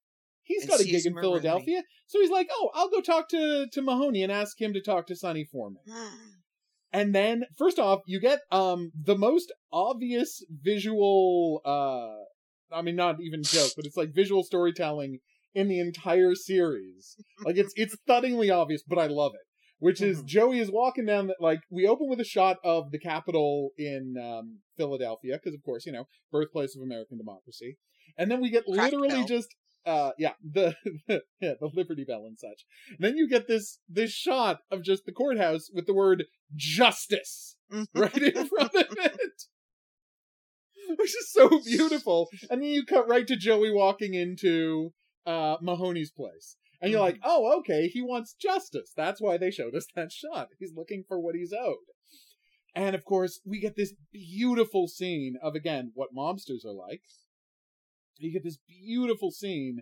He's 0.43 0.65
got 0.65 0.79
a 0.79 0.83
gig 0.83 1.05
in 1.05 1.15
Philadelphia. 1.15 1.83
So 2.07 2.19
he's 2.19 2.29
like, 2.29 2.47
oh, 2.51 2.69
I'll 2.73 2.89
go 2.89 3.01
talk 3.01 3.29
to, 3.29 3.67
to 3.71 3.81
Mahoney 3.81 4.23
and 4.23 4.31
ask 4.31 4.59
him 4.59 4.73
to 4.73 4.81
talk 4.81 5.07
to 5.07 5.15
Sonny 5.15 5.45
for 5.49 5.69
me. 5.69 5.77
and 6.93 7.15
then, 7.15 7.43
first 7.57 7.79
off, 7.79 8.01
you 8.05 8.19
get 8.19 8.39
um 8.51 8.91
the 8.93 9.17
most 9.17 9.51
obvious 9.71 10.43
visual, 10.61 11.61
uh, 11.65 12.75
I 12.75 12.81
mean, 12.81 12.95
not 12.95 13.17
even 13.21 13.43
joke, 13.43 13.71
but 13.75 13.85
it's 13.85 13.97
like 13.97 14.13
visual 14.13 14.43
storytelling 14.43 15.19
in 15.55 15.67
the 15.67 15.79
entire 15.79 16.35
series. 16.35 17.15
Like 17.45 17.57
it's 17.57 17.73
it's 17.75 17.97
thuddingly 18.07 18.55
obvious, 18.55 18.83
but 18.87 18.97
I 18.97 19.07
love 19.07 19.33
it 19.35 19.41
which 19.83 20.01
is 20.01 20.19
mm-hmm. 20.19 20.27
Joey 20.27 20.59
is 20.59 20.71
walking 20.71 21.05
down 21.05 21.27
the, 21.27 21.35
like 21.41 21.59
we 21.69 21.85
open 21.85 22.07
with 22.07 22.21
a 22.21 22.23
shot 22.23 22.55
of 22.63 22.91
the 22.91 22.99
Capitol 22.99 23.71
in 23.77 24.15
um, 24.17 24.59
Philadelphia 24.77 25.33
because 25.33 25.53
of 25.53 25.61
course 25.61 25.85
you 25.85 25.91
know 25.91 26.05
birthplace 26.31 26.73
of 26.73 26.81
American 26.81 27.17
democracy, 27.17 27.77
and 28.17 28.31
then 28.31 28.39
we 28.39 28.49
get 28.49 28.63
Crack 28.63 28.93
literally 28.93 29.09
bell. 29.09 29.25
just 29.25 29.49
uh 29.85 30.11
yeah 30.17 30.33
the 30.43 30.75
yeah 31.07 31.53
the 31.59 31.69
Liberty 31.73 32.05
Bell 32.05 32.25
and 32.25 32.37
such. 32.37 32.65
And 32.89 32.99
then 32.99 33.17
you 33.17 33.27
get 33.27 33.47
this 33.47 33.79
this 33.89 34.11
shot 34.11 34.59
of 34.71 34.83
just 34.83 35.05
the 35.05 35.11
courthouse 35.11 35.69
with 35.73 35.85
the 35.85 35.93
word 35.93 36.25
justice 36.55 37.55
mm-hmm. 37.71 37.99
right 37.99 38.17
in 38.17 38.47
front 38.47 38.75
of 38.75 38.97
it. 38.97 39.43
Which 40.97 41.15
is 41.15 41.31
so 41.31 41.49
beautiful. 41.63 42.29
And 42.49 42.61
then 42.61 42.69
you 42.69 42.85
cut 42.85 43.07
right 43.07 43.25
to 43.27 43.35
Joey 43.35 43.71
walking 43.71 44.13
into 44.13 44.93
uh 45.25 45.57
Mahoney's 45.61 46.11
place. 46.11 46.57
And 46.81 46.91
you're 46.91 46.99
like, 46.99 47.15
mm-hmm. 47.15 47.29
oh, 47.29 47.59
okay, 47.59 47.87
he 47.87 48.01
wants 48.01 48.33
justice. 48.33 48.91
That's 48.95 49.21
why 49.21 49.37
they 49.37 49.51
showed 49.51 49.73
us 49.73 49.87
that 49.95 50.11
shot. 50.11 50.49
He's 50.59 50.73
looking 50.75 51.05
for 51.07 51.17
what 51.17 51.33
he's 51.33 51.53
owed. 51.53 51.77
And 52.75 52.95
of 52.95 53.05
course, 53.05 53.39
we 53.45 53.59
get 53.59 53.75
this 53.75 53.93
beautiful 54.11 54.87
scene 54.87 55.35
of, 55.41 55.55
again, 55.55 55.91
what 55.93 56.15
mobsters 56.15 56.65
are 56.65 56.73
like. 56.73 57.01
You 58.23 58.33
get 58.33 58.43
this 58.43 58.59
beautiful 58.67 59.31
scene 59.31 59.81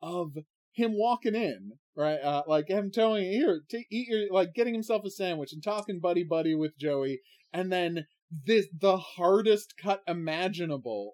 of 0.00 0.36
him 0.72 0.92
walking 0.94 1.34
in, 1.34 1.72
right? 1.96 2.18
Uh, 2.20 2.42
like 2.46 2.68
him 2.68 2.90
telling 2.90 3.24
here, 3.24 3.62
to 3.70 3.84
eat 3.90 4.08
your, 4.08 4.32
like 4.32 4.54
getting 4.54 4.74
himself 4.74 5.04
a 5.04 5.10
sandwich 5.10 5.52
and 5.52 5.62
talking 5.62 6.00
buddy 6.00 6.24
buddy 6.24 6.54
with 6.54 6.78
Joey. 6.78 7.20
And 7.52 7.70
then 7.70 8.06
this, 8.46 8.66
the 8.78 8.96
hardest 8.96 9.74
cut 9.80 10.00
imaginable 10.06 11.12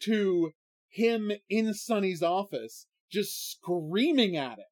to 0.00 0.52
him 0.88 1.30
in 1.50 1.74
Sonny's 1.74 2.22
office 2.22 2.86
just 3.10 3.50
screaming 3.50 4.36
at 4.36 4.58
him, 4.58 4.64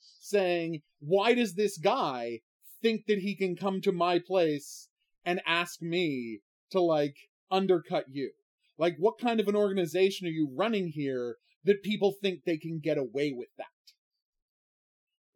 saying, 0.00 0.82
Why 1.00 1.34
does 1.34 1.54
this 1.54 1.78
guy 1.78 2.40
think 2.82 3.06
that 3.06 3.18
he 3.18 3.36
can 3.36 3.56
come 3.56 3.80
to 3.82 3.92
my 3.92 4.18
place 4.18 4.88
and 5.24 5.40
ask 5.46 5.80
me 5.80 6.40
to, 6.70 6.80
like, 6.80 7.16
undercut 7.50 8.06
you? 8.10 8.32
Like, 8.78 8.96
what 8.98 9.18
kind 9.18 9.40
of 9.40 9.48
an 9.48 9.56
organization 9.56 10.26
are 10.26 10.30
you 10.30 10.50
running 10.54 10.88
here 10.88 11.36
that 11.64 11.82
people 11.82 12.14
think 12.20 12.40
they 12.44 12.58
can 12.58 12.80
get 12.82 12.98
away 12.98 13.32
with 13.36 13.48
that? 13.58 13.66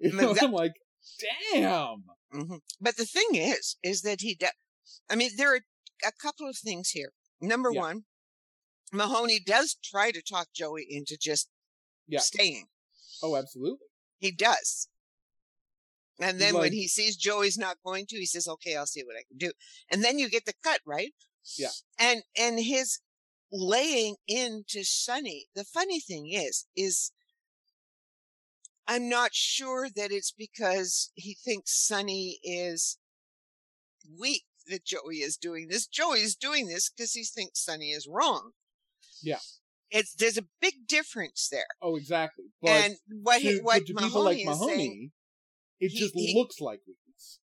You 0.03 0.13
know, 0.13 0.33
that, 0.33 0.45
I'm 0.45 0.53
like, 0.53 0.73
damn. 1.53 2.05
Mm-hmm. 2.35 2.57
But 2.81 2.97
the 2.97 3.05
thing 3.05 3.35
is, 3.35 3.77
is 3.83 4.01
that 4.01 4.23
he, 4.23 4.35
de- 4.35 4.49
I 5.11 5.15
mean, 5.15 5.33
there 5.37 5.53
are 5.53 5.61
a 6.07 6.13
couple 6.23 6.49
of 6.49 6.57
things 6.57 6.89
here. 6.91 7.13
Number 7.39 7.71
yeah. 7.71 7.81
one, 7.81 8.05
Mahoney 8.93 9.41
does 9.45 9.77
try 9.85 10.11
to 10.11 10.23
talk 10.23 10.49
Joey 10.55 10.87
into 10.89 11.19
just 11.21 11.51
yeah. 12.09 12.21
staying. 12.21 12.69
Oh, 13.23 13.37
absolutely. 13.37 13.87
He 14.19 14.31
does. 14.31 14.89
And 16.21 16.41
then 16.41 16.55
like, 16.55 16.63
when 16.63 16.73
he 16.73 16.89
sees 16.89 17.17
Joey's 17.17 17.59
not 17.59 17.79
going 17.85 18.07
to, 18.07 18.17
he 18.17 18.27
says, 18.27 18.47
"Okay, 18.47 18.77
I'll 18.77 18.87
see 18.87 19.03
what 19.03 19.17
I 19.17 19.25
can 19.27 19.39
do." 19.39 19.53
And 19.91 20.05
then 20.05 20.19
you 20.19 20.29
get 20.29 20.45
the 20.45 20.53
cut, 20.63 20.81
right? 20.87 21.15
Yeah. 21.59 21.71
And 21.99 22.23
and 22.39 22.59
his 22.61 23.01
laying 23.53 24.17
into 24.29 24.85
Sonny. 24.85 25.47
The 25.55 25.65
funny 25.65 26.01
thing 26.01 26.31
is, 26.31 26.67
is 26.77 27.13
I'm 28.87 29.09
not 29.09 29.35
sure 29.35 29.89
that 29.95 30.11
it's 30.11 30.33
because 30.33 31.11
he 31.15 31.35
thinks 31.35 31.87
Sonny 31.87 32.39
is 32.43 32.99
weak 34.19 34.45
that 34.69 34.85
Joey 34.85 35.17
is 35.17 35.37
doing 35.37 35.69
this. 35.69 35.87
Joey 35.87 36.21
is 36.21 36.35
doing 36.35 36.69
this 36.69 36.91
because 36.91 37.13
he 37.13 37.25
thinks 37.25 37.65
Sonny 37.65 37.91
is 37.91 38.09
wrong. 38.09 38.51
Yeah. 39.23 39.39
It's 39.91 40.15
there's 40.15 40.39
a 40.39 40.47
big 40.61 40.87
difference 40.87 41.49
there. 41.51 41.65
Oh, 41.83 41.97
exactly. 41.97 42.47
But 42.63 42.71
and 42.71 42.97
what 43.23 43.41
he, 43.41 43.59
what 43.59 43.87
to, 43.87 43.93
to 43.93 44.01
people 44.01 44.25
like 44.25 44.39
Mahoney, 44.45 44.77
saying, 44.77 45.11
it 45.81 45.91
just 45.91 46.15
he, 46.15 46.33
looks 46.37 46.61
like 46.61 46.81
weakness. 46.87 47.41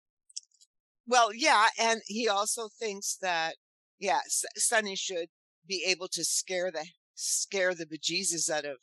Well, 1.07 1.33
yeah, 1.33 1.69
and 1.79 2.03
he 2.07 2.29
also 2.29 2.69
thinks 2.69 3.17
that 3.23 3.55
yeah, 3.99 4.21
Sonny 4.57 4.97
should 4.97 5.29
be 5.67 5.85
able 5.87 6.09
to 6.09 6.25
scare 6.25 6.71
the 6.71 6.87
scare 7.15 7.75
the 7.75 7.87
bejesus 7.87 8.51
out 8.51 8.65
of 8.65 8.79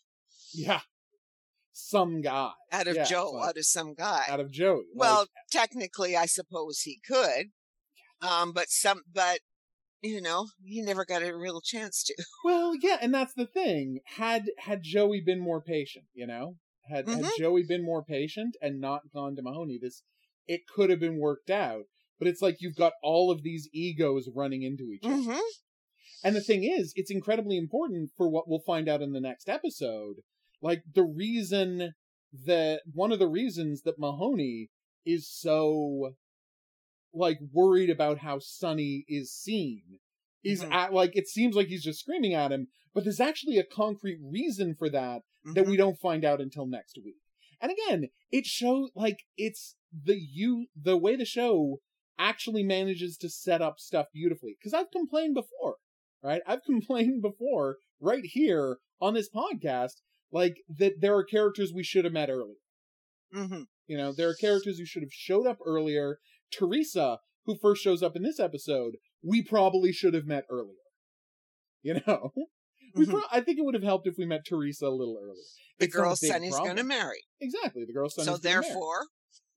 yeah 0.53 0.81
some 1.73 2.21
guy 2.21 2.51
out 2.71 2.87
of 2.87 2.95
Yeah, 2.95 3.03
Joe, 3.03 3.31
like, 3.31 3.49
out 3.49 3.57
of 3.57 3.65
some 3.65 3.93
guy. 3.93 4.25
out 4.29 4.39
of 4.39 4.51
Joey. 4.51 4.83
well, 4.95 5.19
Like, 5.21 5.27
technically, 5.51 6.15
I 6.15 6.25
suppose 6.25 6.81
he 6.81 6.99
could, 7.05 7.47
um, 8.21 8.53
but 8.53 8.69
some, 8.69 9.03
but 9.11 9.39
you 10.01 10.21
know, 10.21 10.47
he 10.63 10.81
never 10.81 11.05
got 11.05 11.21
a 11.23 11.35
real 11.35 11.61
chance 11.61 12.03
to. 12.05 12.15
well, 12.43 12.73
yeah, 12.81 12.97
and 13.01 13.13
that's 13.13 13.33
the 13.33 13.45
thing. 13.45 13.99
Had 14.05 14.49
had 14.57 14.83
Joey 14.83 15.21
been 15.21 15.39
more 15.39 15.61
patient, 15.61 16.05
you 16.13 16.25
know, 16.27 16.57
had, 16.89 17.07
had 17.07 17.23
Mhm. 17.23 17.37
Joey 17.37 17.63
been 17.63 17.83
more 17.83 18.03
patient 18.03 18.55
and 18.61 18.79
not 18.81 19.11
gone 19.13 19.35
to 19.35 19.41
Mahoney, 19.41 19.77
this 19.81 20.03
it 20.47 20.61
could 20.67 20.89
have 20.89 20.99
been 20.99 21.19
worked 21.19 21.49
out. 21.49 21.85
But 22.19 22.27
it's 22.27 22.41
like 22.41 22.57
you've 22.61 22.75
got 22.75 22.93
all 23.03 23.31
of 23.31 23.43
these 23.43 23.67
egos 23.73 24.29
running 24.33 24.61
into 24.63 24.91
each 24.91 25.03
other. 25.05 25.15
hmm 25.15 25.39
And 26.23 26.35
the 26.35 26.41
thing 26.41 26.63
is, 26.63 26.93
it's 26.95 27.11
incredibly 27.11 27.57
important 27.57 28.11
for 28.15 28.29
what 28.29 28.47
we'll 28.47 28.59
find 28.59 28.87
out 28.87 29.01
in 29.01 29.11
the 29.13 29.19
next 29.21 29.49
episode. 29.49 30.17
Like 30.61 30.83
the 30.93 31.03
reason 31.03 31.93
that 32.45 32.81
one 32.93 33.11
of 33.11 33.19
the 33.19 33.27
reasons 33.27 33.81
that 33.81 33.99
Mahoney 33.99 34.69
is 35.05 35.27
so 35.27 36.13
like 37.13 37.39
worried 37.51 37.89
about 37.89 38.19
how 38.19 38.39
Sonny 38.39 39.03
is 39.07 39.33
seen 39.33 39.99
is 40.43 40.63
Mhm. 40.63 40.71
at 40.71 40.93
like 40.93 41.15
it 41.15 41.27
seems 41.27 41.55
like 41.55 41.67
he's 41.67 41.83
just 41.83 41.99
screaming 41.99 42.33
at 42.33 42.51
him, 42.51 42.67
but 42.93 43.03
there's 43.03 43.19
actually 43.19 43.57
a 43.57 43.63
concrete 43.65 44.19
reason 44.21 44.75
for 44.75 44.89
that 44.89 45.23
that 45.43 45.65
Mhm. 45.65 45.69
we 45.69 45.77
don't 45.77 45.99
find 45.99 46.23
out 46.23 46.39
until 46.39 46.65
next 46.67 46.97
week. 47.03 47.17
And 47.59 47.71
again, 47.71 48.09
it 48.31 48.45
shows 48.45 48.91
like 48.95 49.23
it's 49.37 49.75
the 49.91 50.17
you 50.19 50.67
the 50.75 50.97
way 50.97 51.15
the 51.15 51.25
show 51.25 51.81
actually 52.17 52.63
manages 52.63 53.17
to 53.17 53.29
set 53.29 53.61
up 53.61 53.79
stuff 53.79 54.07
beautifully. 54.13 54.53
Because 54.57 54.73
I've 54.73 54.91
complained 54.91 55.33
before, 55.33 55.77
right? 56.23 56.41
I've 56.47 56.63
complained 56.65 57.21
before 57.21 57.77
right 57.99 58.23
here 58.23 58.77
on 58.99 59.13
this 59.13 59.29
podcast, 59.33 60.01
like 60.31 60.55
that 60.77 60.93
there 61.01 61.15
are 61.15 61.23
characters 61.23 61.71
we 61.73 61.83
should 61.83 62.05
have 62.05 62.13
met 62.13 62.29
earlier. 62.29 62.55
hmm 63.33 63.63
You 63.87 63.97
know, 63.97 64.13
there 64.13 64.29
are 64.29 64.35
characters 64.35 64.77
who 64.77 64.85
should 64.85 65.03
have 65.03 65.11
showed 65.13 65.47
up 65.47 65.57
earlier. 65.65 66.17
Teresa, 66.51 67.19
who 67.45 67.57
first 67.61 67.81
shows 67.83 68.03
up 68.03 68.15
in 68.15 68.23
this 68.23 68.39
episode, 68.39 68.93
we 69.23 69.41
probably 69.43 69.91
should 69.93 70.13
have 70.13 70.25
met 70.25 70.45
earlier. 70.49 70.75
You 71.83 71.95
know, 72.05 72.31
we 72.93 73.05
Mhm. 73.07 73.09
pro- 73.09 73.21
I 73.31 73.41
think 73.41 73.57
it 73.57 73.63
would 73.65 73.73
have 73.73 73.81
helped 73.83 74.05
if 74.05 74.13
we 74.17 74.25
met 74.27 74.41
Teresa 74.47 74.85
a 74.85 74.89
little 74.89 75.17
earlier. 75.19 75.41
The 75.79 75.85
It's 75.85 75.95
not 75.95 76.01
a 76.01 76.03
girl 76.03 76.15
Sonny's 76.15 76.57
going 76.59 76.75
to 76.75 76.83
marry, 76.83 77.23
Exactly, 77.39 77.85
the 77.85 77.93
girl 77.93 78.07
son. 78.09 78.25
so 78.25 78.33
is 78.35 78.41
therefore, 78.41 79.07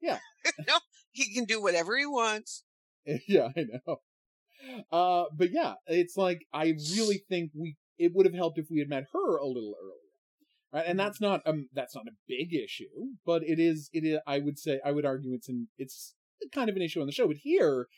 Yeah. 0.00 0.20
no, 0.66 0.78
he 1.10 1.34
can 1.34 1.44
do 1.44 1.60
whatever 1.60 1.98
he 1.98 2.06
wants. 2.06 2.64
yeah, 3.28 3.48
I 3.54 3.64
know. 3.86 3.96
Uh, 4.90 5.24
but 5.36 5.50
yeah, 5.50 5.74
it's 5.86 6.16
like 6.16 6.46
I 6.52 6.74
really 6.96 7.22
think 7.28 7.50
we 7.54 7.76
it 7.98 8.12
would 8.14 8.26
have 8.26 8.34
helped 8.34 8.58
if 8.58 8.66
we 8.70 8.78
had 8.80 8.88
met 8.88 9.04
her 9.12 9.36
a 9.36 9.46
little 9.46 9.74
earlier, 9.80 10.10
right? 10.72 10.86
And 10.86 10.98
Mhm. 10.98 11.04
that's 11.04 11.20
not 11.20 11.42
um 11.46 11.68
that's 11.72 11.94
not 11.94 12.06
a 12.08 12.16
big 12.26 12.52
issue, 12.54 13.14
but 13.24 13.42
it 13.42 13.58
is 13.60 13.88
it 13.92 14.04
is 14.04 14.18
I 14.26 14.38
would 14.40 14.58
say 14.58 14.80
I 14.84 14.92
would 14.92 15.04
argue 15.06 15.32
it's 15.34 15.48
an 15.48 15.68
it's 15.78 16.14
kind 16.52 16.68
of 16.68 16.76
an 16.76 16.82
issue 16.82 17.00
on 17.00 17.06
the 17.06 17.12
show. 17.12 17.26
But 17.26 17.38
here, 17.38 17.88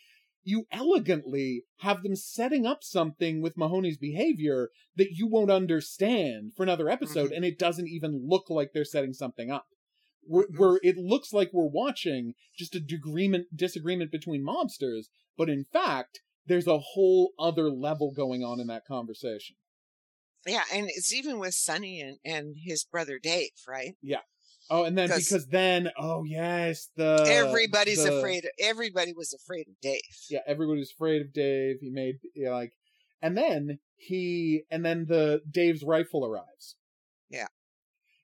you 0.44 0.66
elegantly 0.70 1.64
have 1.78 2.02
them 2.02 2.14
setting 2.14 2.66
up 2.66 2.84
something 2.84 3.40
with 3.42 3.56
Mahoney's 3.56 3.98
behavior 3.98 4.70
that 4.94 5.10
you 5.12 5.26
won't 5.26 5.50
understand 5.50 6.52
for 6.54 6.62
another 6.62 6.88
episode, 6.88 7.30
Mhm. 7.30 7.36
and 7.36 7.44
it 7.44 7.58
doesn't 7.58 7.88
even 7.88 8.26
look 8.28 8.48
like 8.48 8.72
they're 8.72 8.84
setting 8.84 9.12
something 9.12 9.50
up. 9.50 9.66
Where, 10.22 10.46
Mhm. 10.46 10.58
where 10.58 10.80
it 10.82 10.96
looks 10.96 11.32
like 11.32 11.52
we're 11.52 11.66
watching 11.66 12.34
just 12.56 12.74
a 12.74 12.80
disagreement 12.80 14.10
between 14.12 14.44
mobsters, 14.44 15.06
but 15.36 15.48
in 15.48 15.64
fact, 15.64 16.20
there's 16.46 16.66
a 16.66 16.78
whole 16.78 17.32
other 17.38 17.70
level 17.70 18.12
going 18.12 18.42
on 18.42 18.60
in 18.60 18.66
that 18.68 18.86
conversation. 18.86 19.56
Yeah, 20.46 20.62
and 20.72 20.88
it's 20.88 21.12
even 21.12 21.38
with 21.38 21.54
Sonny 21.54 22.00
and, 22.00 22.18
and 22.24 22.54
his 22.64 22.84
brother 22.84 23.18
Dave, 23.20 23.50
right? 23.66 23.96
Yeah. 24.02 24.20
Oh, 24.68 24.84
and 24.84 24.96
then 24.98 25.08
because 25.08 25.46
then, 25.46 25.90
oh 25.98 26.24
yes, 26.24 26.88
the 26.96 27.24
Everybody's 27.28 28.02
the- 28.02 28.18
afraid. 28.18 28.44
Of, 28.44 28.50
everybody 28.60 29.12
was 29.12 29.32
afraid 29.32 29.68
of 29.68 29.74
Dave. 29.80 30.00
Yeah, 30.28 30.40
everybody 30.46 30.80
was 30.80 30.92
afraid 30.92 31.22
of 31.22 31.32
Dave. 31.32 31.76
He 31.80 31.90
made 31.90 32.16
you 32.34 32.46
know, 32.46 32.52
like, 32.52 32.72
and 33.22 33.36
then 33.36 33.78
he, 33.96 34.64
and 34.70 34.84
then 34.84 35.06
the 35.08 35.40
Dave's 35.48 35.84
rifle 35.84 36.24
arrives. 36.26 36.76
Yeah. 37.30 37.46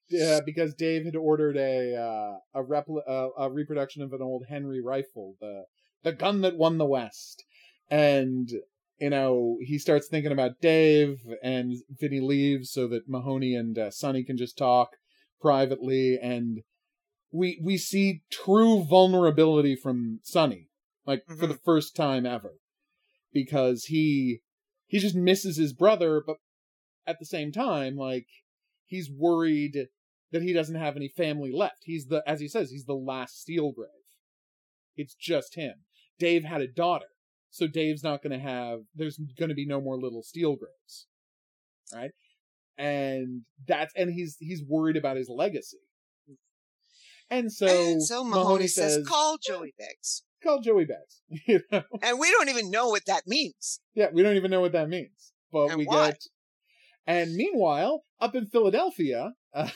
Yeah, 0.08 0.40
because 0.44 0.74
Dave 0.74 1.04
had 1.06 1.16
ordered 1.16 1.56
a 1.56 1.96
uh, 1.96 2.60
a 2.60 2.64
repli- 2.64 3.08
uh, 3.08 3.28
a 3.38 3.50
reproduction 3.50 4.02
of 4.02 4.12
an 4.12 4.20
old 4.20 4.44
Henry 4.48 4.82
rifle, 4.82 5.36
the 5.40 5.64
the 6.02 6.12
gun 6.12 6.40
that 6.42 6.56
won 6.56 6.76
the 6.78 6.84
West, 6.84 7.44
and 7.92 8.50
you 8.98 9.10
know 9.10 9.58
he 9.60 9.78
starts 9.78 10.08
thinking 10.08 10.32
about 10.32 10.60
Dave, 10.62 11.20
and 11.42 11.74
Vinny 11.90 12.20
leaves 12.20 12.72
so 12.72 12.88
that 12.88 13.08
Mahoney 13.08 13.54
and 13.54 13.78
uh, 13.78 13.90
Sonny 13.90 14.24
can 14.24 14.38
just 14.38 14.56
talk 14.56 14.96
privately, 15.40 16.18
and 16.20 16.62
we 17.30 17.60
we 17.62 17.76
see 17.76 18.22
true 18.30 18.82
vulnerability 18.82 19.76
from 19.76 20.20
Sonny, 20.22 20.70
like 21.06 21.24
for 21.26 21.46
the 21.46 21.58
first 21.64 21.94
time 21.94 22.24
ever, 22.24 22.54
because 23.32 23.84
he 23.84 24.40
he 24.86 24.98
just 24.98 25.14
misses 25.14 25.58
his 25.58 25.74
brother, 25.74 26.22
but 26.26 26.38
at 27.06 27.18
the 27.18 27.26
same 27.26 27.52
time, 27.52 27.96
like 27.96 28.26
he's 28.86 29.10
worried 29.10 29.88
that 30.30 30.42
he 30.42 30.54
doesn't 30.54 30.76
have 30.76 30.96
any 30.96 31.08
family 31.08 31.52
left. 31.52 31.82
He's 31.84 32.06
the, 32.06 32.22
as 32.26 32.40
he 32.40 32.48
says, 32.48 32.70
he's 32.70 32.86
the 32.86 32.94
last 32.94 33.46
Steelgrave. 33.46 33.88
It's 34.96 35.14
just 35.14 35.56
him. 35.56 35.74
Dave 36.18 36.44
had 36.44 36.62
a 36.62 36.66
daughter, 36.66 37.06
so 37.52 37.66
Dave's 37.66 38.02
not 38.02 38.22
going 38.22 38.32
to 38.32 38.44
have. 38.44 38.80
There's 38.94 39.20
going 39.38 39.50
to 39.50 39.54
be 39.54 39.66
no 39.66 39.80
more 39.80 39.96
little 39.96 40.22
Steelgraves, 40.22 41.04
right? 41.94 42.10
And 42.78 43.42
that's 43.68 43.92
and 43.94 44.10
he's 44.10 44.38
he's 44.40 44.64
worried 44.66 44.96
about 44.96 45.18
his 45.18 45.28
legacy. 45.28 45.78
And 47.30 47.52
so, 47.52 47.66
and 47.66 48.02
so 48.02 48.24
Mahoney, 48.24 48.44
Mahoney 48.44 48.66
says, 48.66 48.94
says, 48.94 49.06
"Call 49.06 49.36
Joey 49.38 49.74
Beggs," 49.78 50.22
call 50.42 50.60
Joey 50.60 50.86
Beggs. 50.86 51.22
you 51.46 51.60
know? 51.70 51.82
and 52.02 52.18
we 52.18 52.30
don't 52.30 52.48
even 52.48 52.70
know 52.70 52.88
what 52.88 53.04
that 53.06 53.26
means. 53.26 53.80
Yeah, 53.94 54.08
we 54.12 54.22
don't 54.22 54.36
even 54.36 54.50
know 54.50 54.62
what 54.62 54.72
that 54.72 54.88
means, 54.88 55.32
but 55.52 55.68
And 55.68 55.78
we 55.78 55.84
why? 55.84 56.08
get. 56.08 56.22
And 57.06 57.34
meanwhile, 57.34 58.04
up 58.18 58.34
in 58.34 58.46
Philadelphia, 58.46 59.32
uh, 59.54 59.68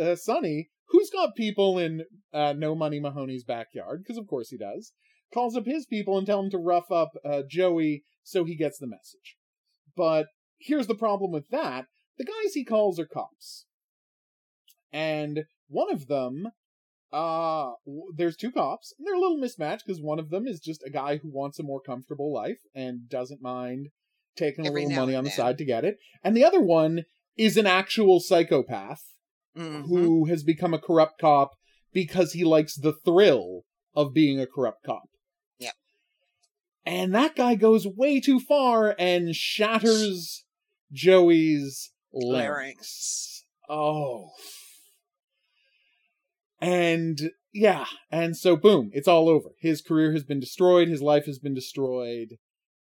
uh, 0.00 0.14
Sonny, 0.16 0.70
who's 0.88 1.10
got 1.10 1.34
people 1.34 1.78
in 1.78 2.04
uh, 2.32 2.54
No 2.56 2.74
Money 2.74 3.00
Mahoney's 3.00 3.44
backyard, 3.44 4.02
because 4.02 4.16
of 4.16 4.26
course 4.26 4.48
he 4.48 4.56
does, 4.56 4.92
calls 5.32 5.56
up 5.56 5.66
his 5.66 5.86
people 5.86 6.16
and 6.16 6.26
tell 6.26 6.40
them 6.42 6.50
to 6.50 6.58
rough 6.58 6.90
up 6.90 7.10
uh, 7.24 7.42
Joey 7.48 8.04
so 8.22 8.44
he 8.44 8.54
gets 8.56 8.78
the 8.78 8.86
message. 8.86 9.36
But 9.96 10.26
here's 10.58 10.86
the 10.86 10.94
problem 10.94 11.32
with 11.32 11.48
that: 11.50 11.86
the 12.18 12.24
guys 12.24 12.54
he 12.54 12.64
calls 12.64 12.98
are 12.98 13.06
cops, 13.06 13.66
and 14.92 15.44
one 15.68 15.92
of 15.92 16.06
them 16.08 16.48
uh 17.10 17.70
there's 18.16 18.36
two 18.36 18.52
cops 18.52 18.92
and 18.98 19.06
they're 19.06 19.14
a 19.14 19.18
little 19.20 19.38
mismatched 19.38 19.86
because 19.86 20.00
one 20.00 20.18
of 20.18 20.28
them 20.28 20.46
is 20.46 20.60
just 20.60 20.82
a 20.84 20.90
guy 20.90 21.16
who 21.16 21.30
wants 21.30 21.58
a 21.58 21.62
more 21.62 21.80
comfortable 21.80 22.30
life 22.30 22.58
and 22.74 23.08
doesn't 23.08 23.40
mind 23.40 23.88
taking 24.36 24.66
a 24.66 24.70
little 24.70 24.90
money 25.06 25.14
on 25.14 25.24
the 25.24 25.30
side 25.36 25.56
to 25.58 25.64
get 25.64 25.86
it 25.86 25.96
and 26.22 26.36
the 26.36 26.44
other 26.44 26.60
one 26.60 27.04
is 27.36 27.56
an 27.56 27.66
actual 27.66 28.20
psychopath 28.20 29.02
Mhm. 29.56 29.86
who 29.88 30.26
has 30.26 30.42
become 30.44 30.74
a 30.74 30.78
corrupt 30.78 31.18
cop 31.18 31.52
because 31.92 32.34
he 32.34 32.44
likes 32.44 32.76
the 32.76 32.92
thrill 32.92 33.62
of 33.94 34.12
being 34.12 34.38
a 34.38 34.46
corrupt 34.46 34.84
cop. 34.84 35.08
And 36.88 37.14
that 37.14 37.36
guy 37.36 37.54
goes 37.54 37.86
way 37.86 38.18
too 38.18 38.40
far 38.40 38.94
and 38.98 39.36
shatters 39.36 40.44
joey's 40.90 41.92
larynx. 42.14 43.44
oh. 43.68 44.30
And 46.62 47.30
yeah, 47.52 47.84
and 48.10 48.34
so 48.36 48.56
boom, 48.56 48.90
it's 48.94 49.06
all 49.06 49.28
over. 49.28 49.50
His 49.60 49.82
career 49.82 50.12
has 50.12 50.24
been 50.24 50.40
destroyed, 50.40 50.88
his 50.88 51.02
life 51.02 51.26
has 51.26 51.38
been 51.38 51.54
destroyed, 51.54 52.38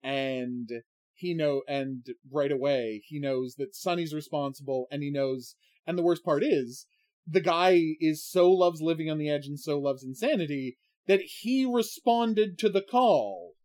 and 0.01 0.69
he 1.13 1.33
know 1.33 1.63
and 1.67 2.05
right 2.31 2.53
away 2.53 3.03
he 3.05 3.19
knows 3.19 3.55
that 3.55 3.75
Sonny's 3.75 4.13
responsible 4.13 4.87
and 4.89 5.03
he 5.03 5.11
knows 5.11 5.55
and 5.85 5.97
the 5.97 6.03
worst 6.03 6.23
part 6.23 6.41
is 6.41 6.85
the 7.27 7.41
guy 7.41 7.81
is 7.99 8.25
so 8.25 8.49
loves 8.49 8.81
living 8.81 9.09
on 9.09 9.17
the 9.17 9.29
edge 9.29 9.45
and 9.45 9.59
so 9.59 9.77
loves 9.77 10.05
insanity 10.05 10.77
that 11.05 11.19
he 11.41 11.65
responded 11.65 12.57
to 12.57 12.69
the 12.69 12.81
call 12.81 13.55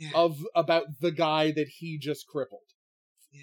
Yeah. 0.00 0.10
of 0.14 0.38
about 0.54 0.84
the 1.00 1.12
guy 1.12 1.52
that 1.52 1.68
he 1.78 1.98
just 1.98 2.26
crippled. 2.26 2.62
Yeah. 3.30 3.42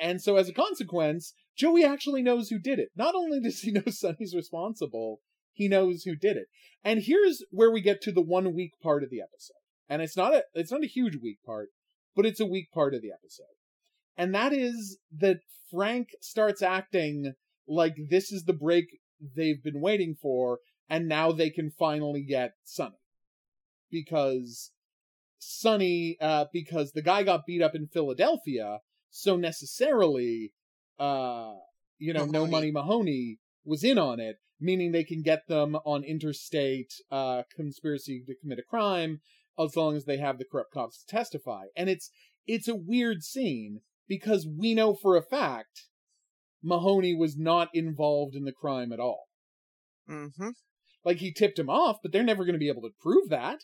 And 0.00 0.22
so 0.22 0.36
as 0.36 0.48
a 0.48 0.54
consequence, 0.54 1.34
Joey 1.56 1.84
actually 1.84 2.22
knows 2.22 2.48
who 2.48 2.58
did 2.58 2.78
it. 2.78 2.88
Not 2.96 3.14
only 3.14 3.40
does 3.40 3.60
he 3.60 3.72
know 3.72 3.82
Sonny's 3.88 4.34
responsible, 4.34 5.20
he 5.52 5.68
knows 5.68 6.04
who 6.04 6.16
did 6.16 6.36
it. 6.36 6.46
And 6.82 7.02
here's 7.02 7.44
where 7.50 7.70
we 7.70 7.82
get 7.82 8.00
to 8.02 8.12
the 8.12 8.22
one 8.22 8.54
weak 8.54 8.72
part 8.82 9.02
of 9.02 9.10
the 9.10 9.20
episode. 9.20 9.54
And 9.88 10.00
it's 10.00 10.16
not 10.16 10.34
a 10.34 10.44
it's 10.54 10.72
not 10.72 10.84
a 10.84 10.88
huge 10.88 11.16
weak 11.22 11.38
part, 11.44 11.68
but 12.16 12.24
it's 12.26 12.40
a 12.40 12.46
weak 12.46 12.70
part 12.72 12.94
of 12.94 13.02
the 13.02 13.10
episode. 13.10 13.44
And 14.16 14.34
that 14.34 14.52
is 14.52 14.98
that 15.18 15.40
Frank 15.70 16.08
starts 16.20 16.62
acting 16.62 17.34
like 17.66 17.94
this 18.10 18.32
is 18.32 18.44
the 18.44 18.52
break 18.52 18.86
they've 19.36 19.62
been 19.62 19.80
waiting 19.80 20.16
for, 20.20 20.60
and 20.88 21.08
now 21.08 21.32
they 21.32 21.50
can 21.50 21.70
finally 21.70 22.22
get 22.22 22.52
Sonny. 22.64 22.96
Because 23.90 24.72
Sonny, 25.38 26.16
uh, 26.20 26.46
because 26.52 26.92
the 26.92 27.02
guy 27.02 27.22
got 27.22 27.46
beat 27.46 27.62
up 27.62 27.74
in 27.74 27.86
Philadelphia, 27.86 28.80
so 29.10 29.36
necessarily, 29.36 30.52
uh, 30.98 31.54
you 31.98 32.12
know, 32.12 32.24
No 32.24 32.46
Money 32.46 32.70
Mahoney 32.70 33.38
was 33.64 33.84
in 33.84 33.98
on 33.98 34.20
it, 34.20 34.36
meaning 34.60 34.92
they 34.92 35.04
can 35.04 35.22
get 35.22 35.46
them 35.48 35.76
on 35.84 36.04
interstate 36.04 36.92
uh, 37.10 37.42
conspiracy 37.54 38.22
to 38.26 38.34
commit 38.34 38.58
a 38.58 38.62
crime 38.62 39.20
as 39.58 39.76
long 39.76 39.96
as 39.96 40.04
they 40.04 40.18
have 40.18 40.38
the 40.38 40.44
corrupt 40.44 40.72
cops 40.72 41.02
to 41.02 41.06
testify. 41.06 41.66
And 41.76 41.88
it's 41.88 42.10
it's 42.46 42.68
a 42.68 42.74
weird 42.74 43.22
scene 43.22 43.80
because 44.08 44.46
we 44.46 44.74
know 44.74 44.94
for 44.94 45.16
a 45.16 45.22
fact 45.22 45.86
Mahoney 46.62 47.14
was 47.14 47.36
not 47.36 47.68
involved 47.74 48.34
in 48.34 48.44
the 48.44 48.52
crime 48.52 48.92
at 48.92 49.00
all. 49.00 49.24
Mm-hmm. 50.08 50.50
Like 51.04 51.18
he 51.18 51.32
tipped 51.32 51.58
him 51.58 51.70
off, 51.70 51.98
but 52.02 52.12
they're 52.12 52.22
never 52.22 52.44
going 52.44 52.54
to 52.54 52.58
be 52.58 52.68
able 52.68 52.82
to 52.82 52.94
prove 53.00 53.28
that. 53.28 53.60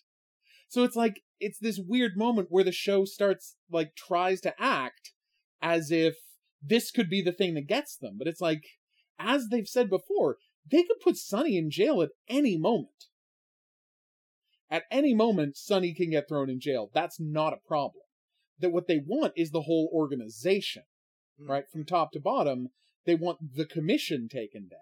So 0.69 0.83
it's 0.83 0.97
like 0.97 1.23
it's 1.41 1.59
this 1.59 1.79
weird 1.79 2.17
moment 2.17 2.49
where 2.51 2.65
the 2.65 2.73
show 2.73 3.05
starts 3.05 3.57
like 3.71 3.95
tries 3.97 4.41
to 4.43 4.55
act 4.59 5.13
as 5.61 5.91
if 5.91 6.15
this 6.63 6.91
could 6.91 7.11
be 7.11 7.23
the 7.23 7.33
thing 7.33 7.55
that 7.55 7.67
gets 7.67 7.97
them, 7.97 8.17
but 8.19 8.29
it's 8.29 8.41
like 8.41 8.63
as 9.19 9.49
they've 9.49 9.69
said 9.69 9.89
before, 9.89 10.39
they 10.71 10.83
could 10.83 11.01
put 11.03 11.17
Sonny 11.17 11.57
in 11.57 11.71
jail 11.71 12.03
at 12.03 12.11
any 12.29 12.57
moment. 12.57 13.07
At 14.71 14.85
any 14.91 15.15
moment, 15.15 15.57
Sonny 15.57 15.95
can 15.95 16.11
get 16.11 16.29
thrown 16.29 16.51
in 16.51 16.59
jail. 16.59 16.91
That's 16.93 17.21
not 17.21 17.53
a 17.53 17.69
problem. 17.69 18.05
That 18.59 18.73
what 18.73 18.89
they 18.89 19.01
want 19.05 19.35
is 19.37 19.51
the 19.51 19.63
whole 19.63 19.91
organization, 19.93 20.85
hmm. 21.39 21.51
right? 21.51 21.65
From 21.71 21.85
top 21.85 22.13
to 22.13 22.21
bottom, 22.21 22.69
they 23.05 23.15
want 23.15 23.55
the 23.55 23.67
commission 23.67 24.29
taken 24.29 24.69
down. 24.69 24.81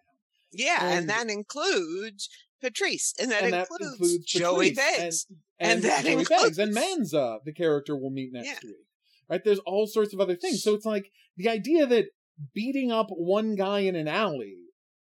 Yeah, 0.52 0.78
and, 0.82 0.98
And- 1.00 1.08
that 1.10 1.28
includes 1.30 2.28
Patrice, 2.60 3.14
and 3.18 3.30
that 3.30 3.42
and 3.44 3.52
that 3.52 3.68
includes, 3.70 3.92
includes 3.94 4.24
Joey 4.26 4.72
Beggs. 4.72 5.26
and, 5.58 5.72
And 5.72 5.82
that 5.82 6.04
Joey 6.04 6.12
includes- 6.12 6.42
Beggs 6.42 6.58
and 6.58 6.74
Manza, 6.76 7.38
the 7.44 7.52
character 7.52 7.96
we'll 7.96 8.10
meet 8.10 8.32
next 8.32 8.46
Yeah. 8.46 8.58
week. 8.62 8.76
Right? 9.28 9.42
There's 9.44 9.58
all 9.60 9.86
sorts 9.86 10.12
of 10.12 10.20
other 10.20 10.36
things. 10.36 10.62
So 10.62 10.74
it's 10.74 10.84
like 10.84 11.10
the 11.36 11.48
idea 11.48 11.86
that 11.86 12.06
beating 12.54 12.90
up 12.92 13.06
one 13.10 13.54
guy 13.54 13.80
in 13.80 13.96
an 13.96 14.06
alley 14.08 14.56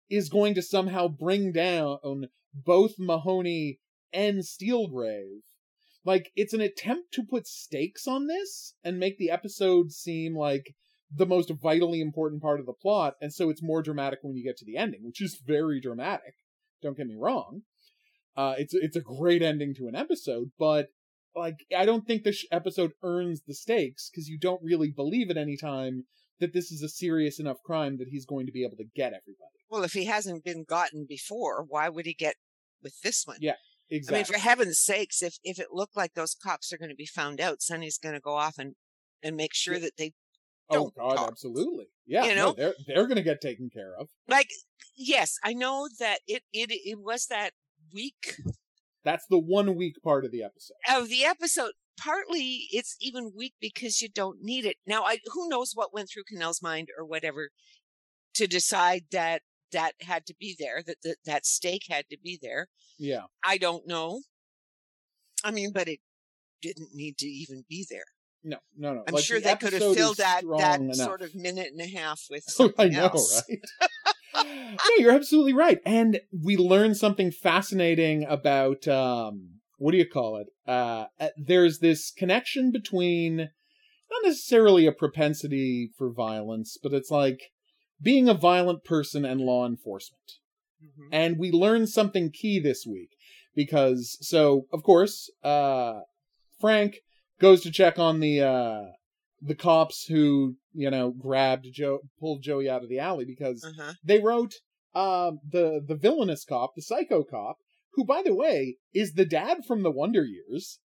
is 0.10 0.30
going 0.30 0.54
to 0.56 0.62
somehow 0.62 1.08
bring 1.08 1.52
down 1.52 2.30
both 2.54 2.94
Mahoney 2.98 3.80
and 4.14 4.40
Steelgrave. 4.40 5.42
Like 6.04 6.32
it's 6.36 6.54
an 6.54 6.62
attempt 6.62 7.14
to 7.14 7.24
put 7.24 7.48
stakes 7.48 8.08
on 8.08 8.28
this 8.28 8.74
and 8.84 9.00
make 9.00 9.18
the 9.18 9.30
episode 9.30 9.92
seem 9.92 10.36
like 10.36 10.76
the 11.14 11.26
most 11.26 11.52
vitally 11.62 12.02
important 12.02 12.42
part 12.42 12.60
of 12.60 12.66
the 12.66 12.74
plot, 12.74 13.16
and 13.22 13.34
so 13.34 13.50
it's 13.50 13.62
more 13.64 13.82
dramatic 13.82 14.20
when 14.22 14.36
you 14.36 14.44
get 14.44 14.58
to 14.58 14.66
the 14.66 14.78
ending, 14.78 15.02
which 15.04 15.22
is 15.22 15.40
very 15.46 15.80
dramatic. 15.80 16.34
Don't 16.82 16.98
get 16.98 17.08
me 17.08 17.16
wrong. 17.18 17.62
Uh, 18.36 18.56
it's 18.58 18.74
it's 18.74 18.96
a 18.96 19.02
great 19.02 19.42
ending 19.42 19.74
to 19.76 19.88
an 19.88 19.96
episode, 19.96 20.52
but 20.60 20.88
like 21.36 21.56
I 21.76 21.86
don't 21.86 22.06
think 22.06 22.24
this 22.24 22.46
episode 22.52 22.92
earns 23.04 23.42
the 23.48 23.54
stakes 23.54 24.10
because 24.10 24.28
you 24.28 24.38
don't 24.40 24.62
really 24.64 24.92
believe 24.92 25.30
at 25.30 25.38
any 25.38 25.58
time 25.58 26.04
that 26.40 26.54
this 26.54 26.72
is 26.72 26.82
a 26.82 26.90
serious 26.90 27.40
enough 27.40 27.58
crime 27.66 27.98
that 27.98 28.10
he's 28.10 28.26
going 28.26 28.46
to 28.46 28.52
be 28.52 28.64
able 28.64 28.76
to 28.78 28.84
get 28.96 29.08
everybody. 29.08 29.56
Well, 29.70 29.84
if 29.84 29.94
he 29.94 30.06
hasn't 30.06 30.44
been 30.44 30.66
gotten 30.68 31.06
before, 31.08 31.64
why 31.68 31.88
would 31.88 32.06
he 32.06 32.14
get 32.14 32.36
with 32.84 33.00
this 33.04 33.24
one? 33.26 33.38
Yeah, 33.40 33.54
Exactly. 33.90 34.16
I 34.16 34.20
mean, 34.20 34.26
for 34.26 34.40
heaven's 34.40 34.80
sakes, 34.80 35.22
if 35.24 35.38
if 35.44 35.60
it 35.60 35.68
looked 35.72 35.96
like 35.96 36.14
those 36.14 36.36
cops 36.36 36.74
are 36.74 36.78
going 36.78 36.90
to 36.90 36.96
be 36.96 37.06
found 37.06 37.40
out, 37.40 37.62
Sonny's 37.62 37.98
going 37.98 38.16
to 38.16 38.22
go 38.22 38.34
off 38.36 38.58
and 38.58 38.74
and 39.24 39.36
make 39.36 39.54
sure 39.54 39.76
Yeah. 39.76 39.80
that 39.82 39.98
they 39.98 40.14
oh 40.70 40.92
God, 40.98 41.16
talk. 41.16 41.28
absolutely. 41.30 41.86
Yeah, 42.06 42.26
You 42.26 42.36
no, 42.36 42.46
know? 42.48 42.54
they're 42.54 42.74
they're 42.88 43.08
going 43.08 43.18
to 43.18 43.24
get 43.24 43.42
taken 43.42 43.70
care 43.70 43.94
of. 44.00 44.08
like. 44.28 44.50
Yes, 44.98 45.36
I 45.44 45.54
know 45.54 45.90
that 46.00 46.20
it 46.26 46.44
it 46.54 46.72
it 46.72 47.00
was 47.02 47.26
that 47.28 47.52
week 47.94 48.38
That's 49.04 49.26
the 49.30 49.38
one 49.40 49.76
week 49.76 49.96
part 50.02 50.24
of 50.24 50.32
the 50.32 50.42
episode. 50.44 50.76
of 50.90 51.10
the 51.10 51.26
episode. 51.26 51.72
Partly, 52.00 52.68
it's 52.72 52.96
even 53.02 53.32
weak 53.36 53.54
because 53.60 54.02
you 54.02 54.08
don't 54.10 54.40
need 54.42 54.66
it. 54.66 54.78
Now, 54.88 55.04
I 55.04 55.18
who 55.34 55.50
knows 55.50 55.72
what 55.74 55.94
went 55.94 56.10
through 56.10 56.24
Cannell's 56.30 56.62
mind 56.62 56.88
or 56.98 57.06
whatever 57.06 57.50
to 58.36 58.48
decide 58.48 59.04
that 59.12 59.42
that 59.74 59.94
had 60.02 60.26
to 60.28 60.36
be 60.40 60.56
there, 60.58 60.82
that 60.86 60.98
that, 61.04 61.18
that 61.26 61.46
stake 61.46 61.84
had 61.90 62.06
to 62.10 62.18
be 62.24 62.40
there. 62.42 62.68
Yeah. 62.98 63.24
I 63.46 63.58
don't 63.58 63.86
know. 63.88 64.22
I 65.44 65.52
mean, 65.52 65.72
but 65.74 65.88
it 65.90 66.00
didn't 66.62 66.90
need 66.94 67.18
to 67.18 67.28
even 67.28 67.66
be 67.70 67.86
there. 67.90 68.06
No, 68.48 68.58
no, 68.78 68.94
no. 68.94 69.04
I'm 69.08 69.14
Like, 69.16 69.24
sure 69.24 69.40
the 69.40 69.46
they 69.50 69.56
could 69.56 69.74
have 69.74 69.96
filled 69.96 70.18
that 70.18 70.44
that 70.60 70.80
enough. 70.80 70.96
sort 70.98 71.24
of 71.24 71.34
minute 71.34 71.72
and 71.72 71.82
a 71.82 71.88
half 71.88 72.28
with 72.30 72.46
Oh, 72.60 72.72
I 72.78 72.90
know, 72.90 73.08
else. 73.08 73.44
right? 73.50 73.60
no, 74.46 74.96
you're 75.00 75.12
absolutely 75.12 75.54
right. 75.54 75.80
And 75.84 76.22
we 76.32 76.56
learned 76.56 76.96
something 76.96 77.32
fascinating 77.32 78.24
about 78.24 78.88
um 78.88 79.62
what 79.80 79.92
do 79.94 79.98
you 79.98 80.08
call 80.08 80.38
it? 80.38 80.48
Uh 80.68 81.06
uh, 81.20 81.30
there's 81.36 81.80
this 81.80 82.12
connection 82.12 82.72
between 82.72 83.38
not 83.38 84.24
necessarily 84.24 84.86
a 84.86 84.92
propensity 84.92 85.90
for 85.98 86.12
violence, 86.14 86.78
but 86.82 86.94
it's 86.94 87.10
like 87.10 87.40
being 88.00 88.30
a 88.30 88.36
violent 88.36 88.84
person 88.84 89.26
and 89.26 89.42
law 89.42 89.66
enforcement. 89.66 90.34
Mhm. 90.84 91.10
And 91.12 91.40
we 91.40 91.52
learned 91.52 91.90
something 91.90 92.30
key 92.30 92.60
this 92.60 92.86
week 92.86 93.10
because 93.56 94.20
so 94.22 94.68
of 94.72 94.84
course, 94.84 95.32
uh 95.44 96.02
Frank 96.62 96.98
goes 97.40 97.62
to 97.62 97.72
check 97.72 98.00
on 98.00 98.20
the 98.20 98.42
uh 98.42 98.84
the 99.42 99.56
cops 99.56 100.06
who, 100.06 100.56
you 100.74 100.90
know, 100.90 101.12
grabbed 101.12 101.68
Joe 101.72 102.00
pulled 102.20 102.42
Joey 102.42 102.70
out 102.70 102.84
of 102.84 102.90
the 102.90 103.00
alley 103.00 103.26
because 103.26 103.64
Uh-huh. 103.64 103.94
they 104.04 104.20
wrote 104.20 104.56
um 104.94 105.40
the 105.48 105.82
the 105.86 105.96
villainous 105.96 106.46
cop, 106.46 106.74
the 106.76 106.82
psycho 106.82 107.24
cop, 107.24 107.58
who 107.94 108.06
by 108.06 108.22
the 108.24 108.34
way 108.36 108.78
is 108.94 109.14
the 109.14 109.26
dad 109.26 109.66
from 109.68 109.84
the 109.84 109.92
Wonder 109.92 110.24
Years. 110.26 110.80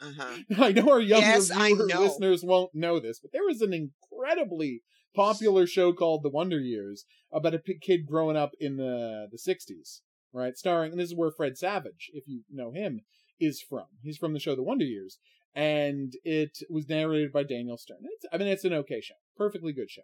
Uh-huh. 0.00 0.36
I 0.58 0.72
know 0.72 0.90
our 0.90 1.00
younger 1.00 1.26
Yes, 1.26 1.50
I 1.50 1.68
viewer 1.74 1.86
know. 1.86 2.00
listeners 2.00 2.42
won't 2.44 2.74
know 2.74 2.98
this, 2.98 3.20
but 3.20 3.32
there 3.32 3.44
was 3.44 3.60
an 3.60 3.72
incredibly 3.72 4.82
popular 5.14 5.66
show 5.66 5.92
called 5.92 6.22
The 6.22 6.30
Wonder 6.30 6.58
Years 6.58 7.04
about 7.32 7.54
a 7.54 7.60
kid 7.80 8.06
growing 8.06 8.36
up 8.36 8.50
in 8.58 8.76
the 8.76 9.26
the 9.30 9.38
60s, 9.38 10.00
right? 10.32 10.56
Starring, 10.56 10.92
and 10.92 11.00
this 11.00 11.10
is 11.10 11.16
where 11.16 11.30
Fred 11.30 11.56
Savage, 11.56 12.10
if 12.12 12.24
you 12.26 12.42
know 12.50 12.72
him, 12.72 13.00
is 13.40 13.62
from. 13.62 13.86
He's 14.02 14.18
from 14.18 14.32
the 14.32 14.40
show 14.40 14.54
The 14.54 14.62
Wonder 14.62 14.84
Years, 14.84 15.18
and 15.54 16.12
it 16.24 16.58
was 16.70 16.88
narrated 16.88 17.32
by 17.32 17.42
Daniel 17.42 17.76
Stern. 17.76 17.98
It's, 18.02 18.26
I 18.32 18.38
mean, 18.38 18.48
it's 18.48 18.64
an 18.64 18.72
okay 18.72 19.00
show, 19.00 19.14
perfectly 19.36 19.72
good 19.72 19.90
show. 19.90 20.02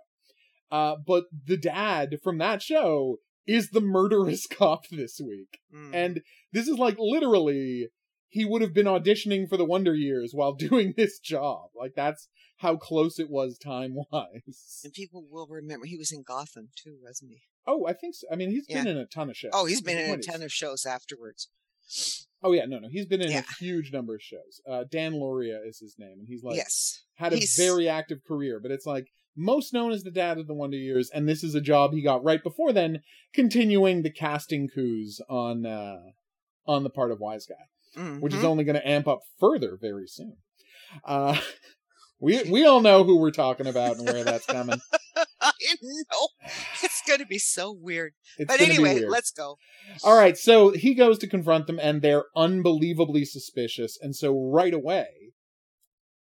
Uh, 0.70 0.96
but 1.04 1.24
the 1.46 1.56
dad 1.56 2.18
from 2.22 2.38
that 2.38 2.62
show 2.62 3.16
is 3.46 3.70
the 3.70 3.80
murderous 3.80 4.46
cop 4.50 4.88
this 4.90 5.20
week. 5.20 5.60
Mm. 5.74 5.94
And 5.94 6.20
this 6.52 6.68
is 6.68 6.78
like 6.78 6.96
literally 6.98 7.88
he 8.28 8.44
would 8.44 8.62
have 8.62 8.72
been 8.72 8.86
auditioning 8.86 9.48
for 9.48 9.56
the 9.56 9.64
Wonder 9.64 9.94
Years 9.94 10.30
while 10.32 10.52
doing 10.68 10.94
this 10.96 11.18
job. 11.18 11.70
Like 11.74 11.92
that's 11.96 12.28
how 12.58 12.76
close 12.76 13.18
it 13.18 13.30
was 13.30 13.58
time 13.58 13.94
wise. 14.12 14.80
And 14.84 14.92
people 14.92 15.26
will 15.28 15.46
remember 15.48 15.86
he 15.86 15.98
was 15.98 16.12
in 16.12 16.22
Gotham 16.22 16.68
too, 16.76 16.98
wasn't 17.02 17.32
he? 17.32 17.42
Oh, 17.66 17.86
I 17.86 17.92
think 17.92 18.14
so. 18.14 18.26
I 18.32 18.36
mean, 18.36 18.50
he's 18.50 18.66
been 18.66 18.86
in 18.86 18.96
a 18.96 19.06
ton 19.06 19.28
of 19.28 19.36
shows. 19.36 19.50
Oh, 19.52 19.66
he's 19.66 19.82
been 19.82 19.98
in 19.98 20.18
a 20.18 20.22
ton 20.22 20.42
of 20.42 20.52
shows 20.52 20.86
afterwards. 20.86 21.48
Oh 22.42 22.52
yeah, 22.52 22.64
no, 22.66 22.78
no, 22.78 22.88
he's 22.88 23.06
been 23.06 23.20
in 23.20 23.30
Yeah. 23.30 23.40
a 23.48 23.54
huge 23.62 23.92
number 23.92 24.14
of 24.14 24.22
shows. 24.22 24.60
Uh, 24.68 24.84
Dan 24.90 25.12
Lauria 25.14 25.58
is 25.66 25.78
his 25.78 25.96
name, 25.98 26.18
and 26.20 26.26
he's 26.28 26.42
like 26.42 26.56
yes. 26.56 27.02
had 27.16 27.32
a 27.32 27.36
he's- 27.36 27.56
very 27.56 27.88
active 27.88 28.18
career. 28.26 28.58
But 28.60 28.70
it's 28.70 28.86
like 28.86 29.06
most 29.36 29.72
known 29.72 29.92
as 29.92 30.02
the 30.02 30.10
dad 30.10 30.38
of 30.38 30.46
the 30.46 30.54
Wonder 30.54 30.76
Years, 30.76 31.10
and 31.12 31.28
this 31.28 31.44
is 31.44 31.54
a 31.54 31.60
job 31.60 31.92
he 31.92 32.02
got 32.02 32.24
right 32.24 32.42
before 32.42 32.72
then, 32.72 33.02
continuing 33.34 34.02
the 34.02 34.10
casting 34.12 34.68
coups 34.68 35.20
on 35.28 35.66
uh, 35.66 35.98
on 36.66 36.82
the 36.84 36.90
part 36.90 37.10
of 37.10 37.18
Wiseguy. 37.18 38.20
which 38.20 38.32
is 38.32 38.40
Mhm. 38.42 38.44
only 38.44 38.64
going 38.64 38.76
to 38.80 38.88
amp 38.88 39.08
up 39.08 39.20
further 39.40 39.76
very 39.80 40.06
soon. 40.06 40.36
Uh, 41.04 41.36
we 42.20 42.42
we 42.44 42.64
all 42.64 42.80
know 42.80 43.02
who 43.04 43.18
we're 43.18 43.30
talking 43.32 43.66
about 43.66 43.96
and 43.96 44.06
where 44.06 44.24
that's 44.24 44.46
coming. 44.46 44.80
I 45.70 45.76
know. 45.82 46.28
It's 46.82 47.02
going 47.06 47.20
to 47.20 47.26
be 47.26 47.38
so 47.38 47.72
weird. 47.72 48.12
It's 48.38 48.46
But 48.48 48.60
anyway, 48.60 48.94
weird. 49.00 49.10
let's 49.10 49.30
go. 49.30 49.56
All 50.04 50.16
right, 50.16 50.36
so 50.36 50.70
he 50.70 50.94
goes 50.94 51.18
to 51.18 51.26
confront 51.26 51.66
them, 51.66 51.78
and 51.80 52.02
they're 52.02 52.24
unbelievably 52.36 53.24
suspicious. 53.26 53.98
And 54.00 54.14
so 54.16 54.32
right 54.50 54.74
away, 54.74 55.06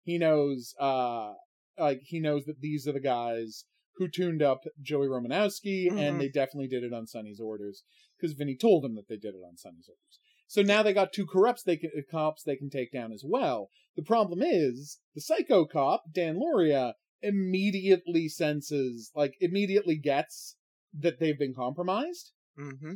he 0.04 0.18
knows, 0.18 0.74
uh, 0.80 1.34
like 1.78 2.02
he 2.06 2.20
knows 2.20 2.46
that 2.46 2.62
these 2.62 2.88
are 2.88 2.94
the 2.94 3.00
guys 3.00 3.66
who 3.96 4.08
tuned 4.08 4.42
up 4.42 4.62
Joey 4.82 5.08
Romanowski, 5.08 5.90
Mhm. 5.92 6.00
and 6.00 6.22
they 6.22 6.30
definitely 6.30 6.68
did 6.68 6.84
it 6.84 6.94
on 6.94 7.06
Sonny's 7.08 7.40
orders 7.40 7.84
because 8.18 8.36
Vinny 8.36 8.56
told 8.56 8.86
him 8.86 8.96
that 8.96 9.08
they 9.10 9.18
did 9.18 9.36
it 9.36 9.42
on 9.46 9.58
Sonny's 9.58 9.88
orders. 9.90 10.20
So 10.48 10.62
now 10.62 10.82
they 10.82 10.94
got 10.94 11.14
two 11.14 11.28
corrupts 11.28 11.64
they 11.64 11.78
can, 11.78 11.92
cops 12.10 12.44
they 12.44 12.56
can 12.56 12.70
take 12.70 12.92
down 12.92 13.12
as 13.12 13.24
well. 13.26 13.70
The 13.96 14.02
problem 14.04 14.42
is 14.42 15.00
the 15.14 15.22
psycho 15.22 15.66
cop 15.66 16.06
Dan 16.12 16.38
Lauria 16.40 16.94
immediately 17.22 18.28
senses, 18.28 19.12
like 19.16 19.36
immediately 19.40 19.96
gets 19.98 20.56
that 20.98 21.20
they've 21.20 21.38
been 21.38 21.54
compromised. 21.54 22.32
hmm 22.58 22.94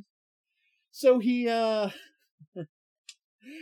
So 0.92 1.20
he 1.20 1.48
uh 1.48 1.90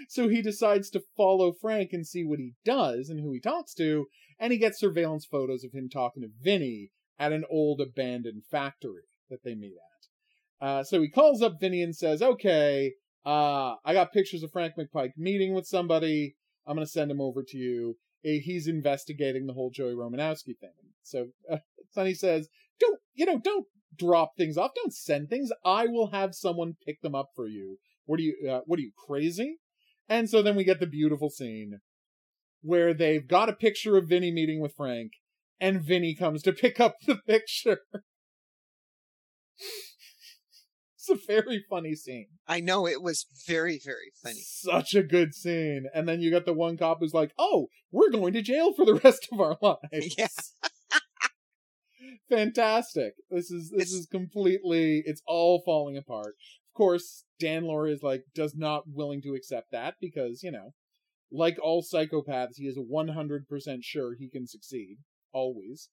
so 0.09 0.27
he 0.27 0.41
decides 0.41 0.89
to 0.91 1.03
follow 1.17 1.51
Frank 1.51 1.93
and 1.93 2.05
see 2.05 2.23
what 2.23 2.39
he 2.39 2.53
does 2.63 3.09
and 3.09 3.19
who 3.19 3.33
he 3.33 3.39
talks 3.39 3.73
to, 3.75 4.07
and 4.39 4.51
he 4.51 4.59
gets 4.59 4.79
surveillance 4.79 5.25
photos 5.25 5.63
of 5.63 5.73
him 5.73 5.89
talking 5.89 6.23
to 6.23 6.29
Vinny 6.41 6.91
at 7.19 7.31
an 7.31 7.45
old 7.49 7.81
abandoned 7.81 8.43
factory 8.49 9.03
that 9.29 9.43
they 9.43 9.55
meet 9.55 9.73
at. 9.73 10.65
Uh 10.65 10.83
so 10.83 11.01
he 11.01 11.09
calls 11.09 11.41
up 11.41 11.59
Vinny 11.59 11.81
and 11.81 11.95
says, 11.95 12.21
"Okay, 12.21 12.93
uh 13.25 13.75
I 13.85 13.93
got 13.93 14.13
pictures 14.13 14.43
of 14.43 14.51
Frank 14.51 14.73
McPike 14.77 15.13
meeting 15.17 15.53
with 15.53 15.65
somebody. 15.67 16.35
I'm 16.65 16.75
going 16.75 16.85
to 16.85 16.91
send 16.91 17.09
him 17.09 17.19
over 17.19 17.43
to 17.43 17.57
you. 17.57 17.97
Eh, 18.25 18.39
He's 18.43 18.67
investigating 18.67 19.47
the 19.47 19.53
whole 19.53 19.69
Joey 19.71 19.93
Romanowski 19.93 20.57
thing." 20.59 20.93
So 21.03 21.27
uh, 21.49 21.57
Sonny 21.91 22.13
says, 22.13 22.49
"Don't 22.79 22.99
you 23.13 23.25
know, 23.25 23.39
don't 23.39 23.65
drop 23.97 24.33
things 24.37 24.57
off. 24.57 24.71
Don't 24.75 24.93
send 24.93 25.29
things. 25.29 25.51
I 25.65 25.87
will 25.87 26.07
have 26.11 26.33
someone 26.35 26.77
pick 26.85 27.01
them 27.01 27.15
up 27.15 27.29
for 27.35 27.47
you. 27.47 27.77
What 28.05 28.19
are 28.19 28.23
you? 28.23 28.35
Uh, 28.49 28.61
what 28.65 28.79
are 28.79 28.83
you 28.83 28.91
crazy? 29.07 29.57
And 30.09 30.29
so 30.29 30.41
then 30.41 30.55
we 30.55 30.63
get 30.63 30.79
the 30.79 30.87
beautiful 30.87 31.29
scene 31.29 31.79
where 32.61 32.93
they've 32.93 33.27
got 33.27 33.49
a 33.49 33.53
picture 33.53 33.97
of 33.97 34.07
Vinny 34.07 34.31
meeting 34.31 34.59
with 34.59 34.75
Frank, 34.75 35.13
and 35.59 35.81
Vinny 35.81 36.15
comes 36.15 36.43
to 36.43 36.53
pick 36.53 36.79
up 36.79 36.95
the 37.05 37.15
picture. 37.27 37.79
It's 41.01 41.09
a 41.09 41.25
very 41.27 41.65
funny 41.67 41.95
scene. 41.95 42.27
I 42.47 42.59
know 42.59 42.85
it 42.87 43.01
was 43.01 43.25
very, 43.47 43.79
very 43.83 44.11
funny. 44.21 44.41
Such 44.43 44.93
a 44.93 45.01
good 45.01 45.33
scene. 45.33 45.85
And 45.95 46.07
then 46.07 46.21
you 46.21 46.29
got 46.29 46.45
the 46.45 46.53
one 46.53 46.77
cop 46.77 46.99
who's 46.99 47.13
like, 47.13 47.31
"Oh, 47.39 47.69
we're 47.91 48.11
going 48.11 48.33
to 48.33 48.43
jail 48.43 48.71
for 48.71 48.85
the 48.85 48.93
rest 49.03 49.27
of 49.31 49.39
our 49.39 49.57
lives." 49.61 50.15
Yes. 50.15 50.53
Fantastic. 52.29 53.13
This 53.29 53.51
is 53.51 53.69
this 53.71 53.81
It's- 53.87 53.91
is 53.93 54.07
completely 54.11 55.01
it's 55.05 55.21
all 55.27 55.61
falling 55.65 55.97
apart. 55.97 56.35
Of 56.73 56.77
course, 56.77 57.25
Dan 57.39 57.63
Lauria 57.63 57.93
is 57.93 58.03
like 58.03 58.23
does 58.33 58.55
not 58.55 58.83
willing 58.87 59.21
to 59.23 59.33
accept 59.33 59.71
that 59.71 59.95
because, 59.99 60.41
you 60.43 60.51
know, 60.51 60.73
like 61.31 61.57
all 61.61 61.83
psychopaths, 61.83 62.55
he 62.57 62.65
is 62.65 62.77
100% 62.77 63.79
sure 63.81 64.15
he 64.15 64.29
can 64.29 64.47
succeed 64.47 64.97
always. 65.33 65.89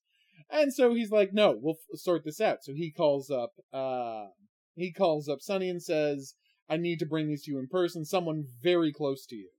And 0.49 0.73
so 0.73 0.93
he's 0.93 1.11
like, 1.11 1.33
"No, 1.33 1.57
we'll 1.59 1.75
f- 1.93 1.99
sort 1.99 2.23
this 2.23 2.39
out." 2.39 2.59
So 2.63 2.73
he 2.73 2.91
calls 2.91 3.29
up 3.29 3.51
uh 3.73 4.27
he 4.75 4.91
calls 4.91 5.27
up 5.27 5.41
Sonny 5.41 5.69
and 5.69 5.81
says, 5.81 6.35
"I 6.67 6.77
need 6.77 6.99
to 6.99 7.05
bring 7.05 7.27
these 7.27 7.43
to 7.43 7.51
you 7.51 7.59
in 7.59 7.67
person. 7.67 8.05
Someone 8.05 8.45
very 8.61 8.91
close 8.91 9.25
to 9.27 9.35
you 9.35 9.49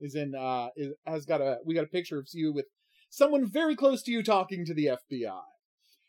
is 0.00 0.14
in 0.14 0.34
uh 0.34 0.68
is, 0.76 0.94
has 1.06 1.24
got 1.24 1.40
a 1.40 1.58
we 1.64 1.74
got 1.74 1.84
a 1.84 1.88
picture 1.88 2.18
of 2.18 2.28
you 2.32 2.52
with 2.52 2.66
someone 3.08 3.46
very 3.46 3.76
close 3.76 4.02
to 4.02 4.10
you 4.10 4.22
talking 4.22 4.64
to 4.64 4.74
the 4.74 4.86
FBI." 4.86 5.42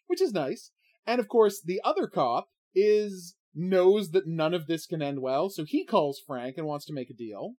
Which 0.07 0.21
is 0.21 0.33
nice. 0.33 0.71
And 1.05 1.19
of 1.19 1.27
course, 1.27 1.61
the 1.61 1.81
other 1.83 2.07
cop 2.07 2.49
is 2.73 3.35
knows 3.53 4.11
that 4.11 4.27
none 4.27 4.53
of 4.53 4.67
this 4.67 4.85
can 4.85 5.01
end 5.01 5.21
well, 5.21 5.49
so 5.49 5.65
he 5.65 5.83
calls 5.83 6.21
Frank 6.25 6.57
and 6.57 6.67
wants 6.67 6.85
to 6.85 6.93
make 6.93 7.09
a 7.09 7.13
deal. 7.13 7.55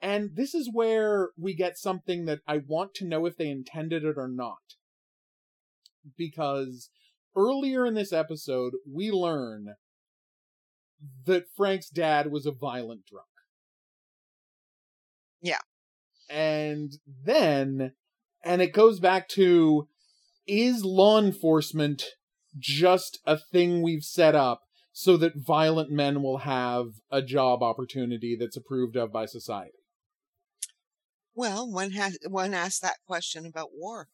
And 0.00 0.34
this 0.34 0.52
is 0.52 0.68
where 0.72 1.30
we 1.38 1.54
get 1.54 1.78
something 1.78 2.24
that 2.24 2.40
I 2.46 2.58
want 2.66 2.92
to 2.94 3.06
know 3.06 3.24
if 3.24 3.36
they 3.36 3.48
intended 3.48 4.04
it 4.04 4.16
or 4.16 4.26
not. 4.26 4.74
Because 6.16 6.90
earlier 7.36 7.86
in 7.86 7.94
this 7.94 8.12
episode, 8.12 8.72
we 8.90 9.12
learn 9.12 9.76
that 11.26 11.44
Frank's 11.56 11.88
dad 11.88 12.30
was 12.30 12.46
a 12.46 12.52
violent 12.52 13.06
drunk. 13.06 13.26
Yeah. 15.40 15.60
And 16.30 16.92
then, 17.24 17.92
and 18.44 18.62
it 18.62 18.72
goes 18.72 19.00
back 19.00 19.28
to 19.30 19.88
is 20.46 20.84
law 20.84 21.18
enforcement 21.20 22.04
just 22.58 23.18
a 23.26 23.38
thing 23.38 23.82
we've 23.82 24.04
set 24.04 24.34
up 24.34 24.62
so 24.92 25.16
that 25.16 25.32
violent 25.36 25.90
men 25.90 26.22
will 26.22 26.38
have 26.38 26.86
a 27.10 27.22
job 27.22 27.62
opportunity 27.62 28.36
that's 28.38 28.56
approved 28.56 28.96
of 28.96 29.12
by 29.12 29.26
society? 29.26 29.78
Well, 31.34 31.70
one 31.70 31.92
has 31.92 32.18
one 32.28 32.52
asked 32.52 32.82
that 32.82 32.98
question 33.06 33.46
about 33.46 33.70
war. 33.72 34.08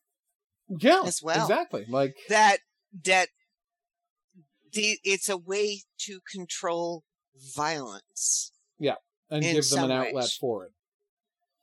Yeah, 0.69 1.03
As 1.05 1.21
well. 1.23 1.43
exactly. 1.43 1.85
Like, 1.89 2.15
That 2.29 2.59
that 3.05 3.29
the 4.73 4.99
it's 5.05 5.29
a 5.29 5.37
way 5.37 5.83
to 6.01 6.21
control 6.31 7.05
violence. 7.55 8.53
Yeah, 8.79 8.97
and 9.31 9.43
give 9.43 9.69
them 9.69 9.85
an 9.85 9.91
outlet 9.91 10.15
ways. 10.15 10.33
for 10.35 10.67
it. 10.67 10.73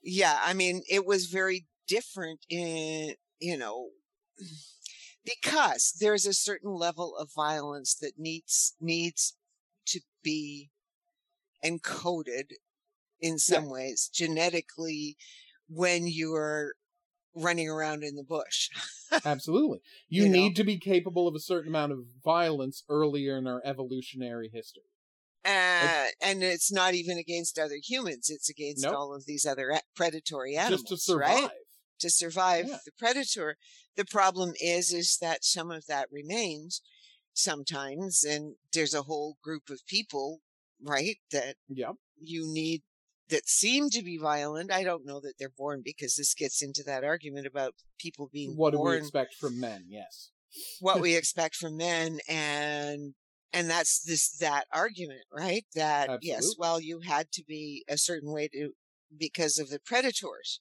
Yeah, 0.01 0.39
I 0.43 0.53
mean, 0.53 0.83
it 0.89 1.05
was 1.05 1.25
very 1.27 1.65
different 1.87 2.39
in 2.49 3.15
you 3.39 3.57
know 3.57 3.89
because 5.25 5.93
there's 5.99 6.25
a 6.25 6.33
certain 6.33 6.73
level 6.73 7.15
of 7.17 7.33
violence 7.35 7.95
that 7.95 8.13
needs 8.17 8.75
needs 8.79 9.35
to 9.87 9.99
be 10.23 10.69
encoded 11.63 12.51
in 13.19 13.39
some 13.39 13.69
ways 13.69 14.09
genetically 14.13 15.17
when 15.67 16.07
you're 16.07 16.73
running 17.35 17.69
around 17.69 18.03
in 18.03 18.15
the 18.15 18.23
bush. 18.23 18.69
Absolutely. 19.25 19.79
You, 20.07 20.23
You 20.23 20.29
know? 20.29 20.37
need 20.37 20.55
to 20.55 20.63
be 20.63 20.79
capable 20.79 21.27
of 21.27 21.35
a 21.35 21.39
certain 21.39 21.69
amount 21.69 21.91
of 21.91 21.99
violence 22.23 22.83
earlier 22.89 23.37
in 23.37 23.45
our 23.47 23.61
evolutionary 23.65 24.49
history. 24.51 24.83
Uh, 25.43 26.07
and 26.21 26.41
it's 26.41 26.71
not 26.71 26.95
even 26.95 27.17
against 27.19 27.59
other 27.59 27.77
humans; 27.83 28.29
it's 28.31 28.49
against 28.49 28.83
Nope. 28.83 28.95
all 28.95 29.13
of 29.13 29.25
these 29.27 29.45
other 29.45 29.79
predatory 29.95 30.55
animals, 30.57 30.81
just 30.81 31.05
to 31.05 31.11
survive. 31.11 31.43
right? 31.43 31.51
To 31.99 32.09
survive 32.09 32.67
Yeah. 32.67 32.79
the 32.83 32.91
predator. 32.97 33.57
The 33.95 34.05
problem 34.05 34.53
is, 34.59 34.91
is 34.91 35.17
that 35.21 35.45
some 35.45 35.69
of 35.69 35.85
that 35.85 36.11
remains 36.11 36.81
sometimes, 37.33 38.23
and 38.23 38.55
there's 38.73 38.95
a 38.95 39.03
whole 39.03 39.37
group 39.43 39.69
of 39.69 39.85
people, 39.85 40.41
right, 40.81 41.17
that 41.31 41.57
Yep. 41.69 41.95
you 42.17 42.47
need 42.51 42.81
that 43.29 43.47
seem 43.47 43.89
to 43.89 44.03
be 44.03 44.17
violent. 44.17 44.71
I 44.71 44.83
don't 44.83 45.05
know 45.05 45.19
that 45.21 45.33
they're 45.39 45.49
born 45.49 45.81
because 45.83 46.15
this 46.15 46.33
gets 46.33 46.61
into 46.61 46.83
that 46.83 47.03
argument 47.03 47.47
about 47.47 47.73
people 47.99 48.29
being 48.31 48.55
What 48.55 48.71
do 48.71 48.79
we 48.79 48.95
expect 48.95 49.35
from 49.35 49.59
men? 49.59 49.85
Yes. 49.89 50.31
what 50.79 51.01
we 51.01 51.15
expect 51.21 51.55
from 51.55 51.77
men 51.77 52.19
and 52.29 53.13
and 53.53 53.69
that's 53.69 54.01
this 54.03 54.29
that 54.37 54.65
argument 54.73 55.21
right 55.31 55.65
that 55.75 56.09
yes 56.21 56.55
well 56.57 56.79
you 56.79 56.99
had 57.01 57.31
to 57.31 57.43
be 57.47 57.83
a 57.87 57.97
certain 57.97 58.31
way 58.31 58.47
to 58.49 58.71
because 59.17 59.57
of 59.57 59.69
the 59.69 59.79
predators 59.79 60.59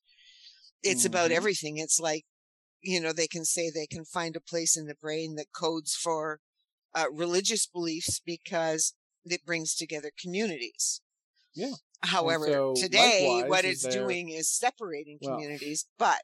it's 0.82 1.04
about 1.04 1.30
Mhm. 1.30 1.34
everything 1.34 1.76
it's 1.78 1.98
like 1.98 2.24
you 2.80 3.00
know 3.00 3.12
they 3.12 3.26
can 3.26 3.44
say 3.44 3.70
they 3.70 3.86
can 3.86 4.04
find 4.04 4.36
a 4.36 4.40
place 4.40 4.76
in 4.76 4.86
the 4.86 4.94
brain 4.94 5.34
that 5.36 5.52
codes 5.52 5.94
for 5.94 6.40
uh, 6.94 7.06
religious 7.12 7.66
beliefs 7.66 8.20
because 8.24 8.94
it 9.24 9.44
brings 9.44 9.74
together 9.74 10.10
communities 10.20 11.00
Yeah. 11.54 11.74
However 12.06 12.46
so, 12.46 12.74
today 12.76 13.44
what 13.46 13.64
it's 13.64 13.82
there- 13.82 13.92
doing 13.92 14.28
is 14.30 14.48
separating 14.48 15.18
Well, 15.20 15.34
communities 15.36 15.86
but 15.98 16.22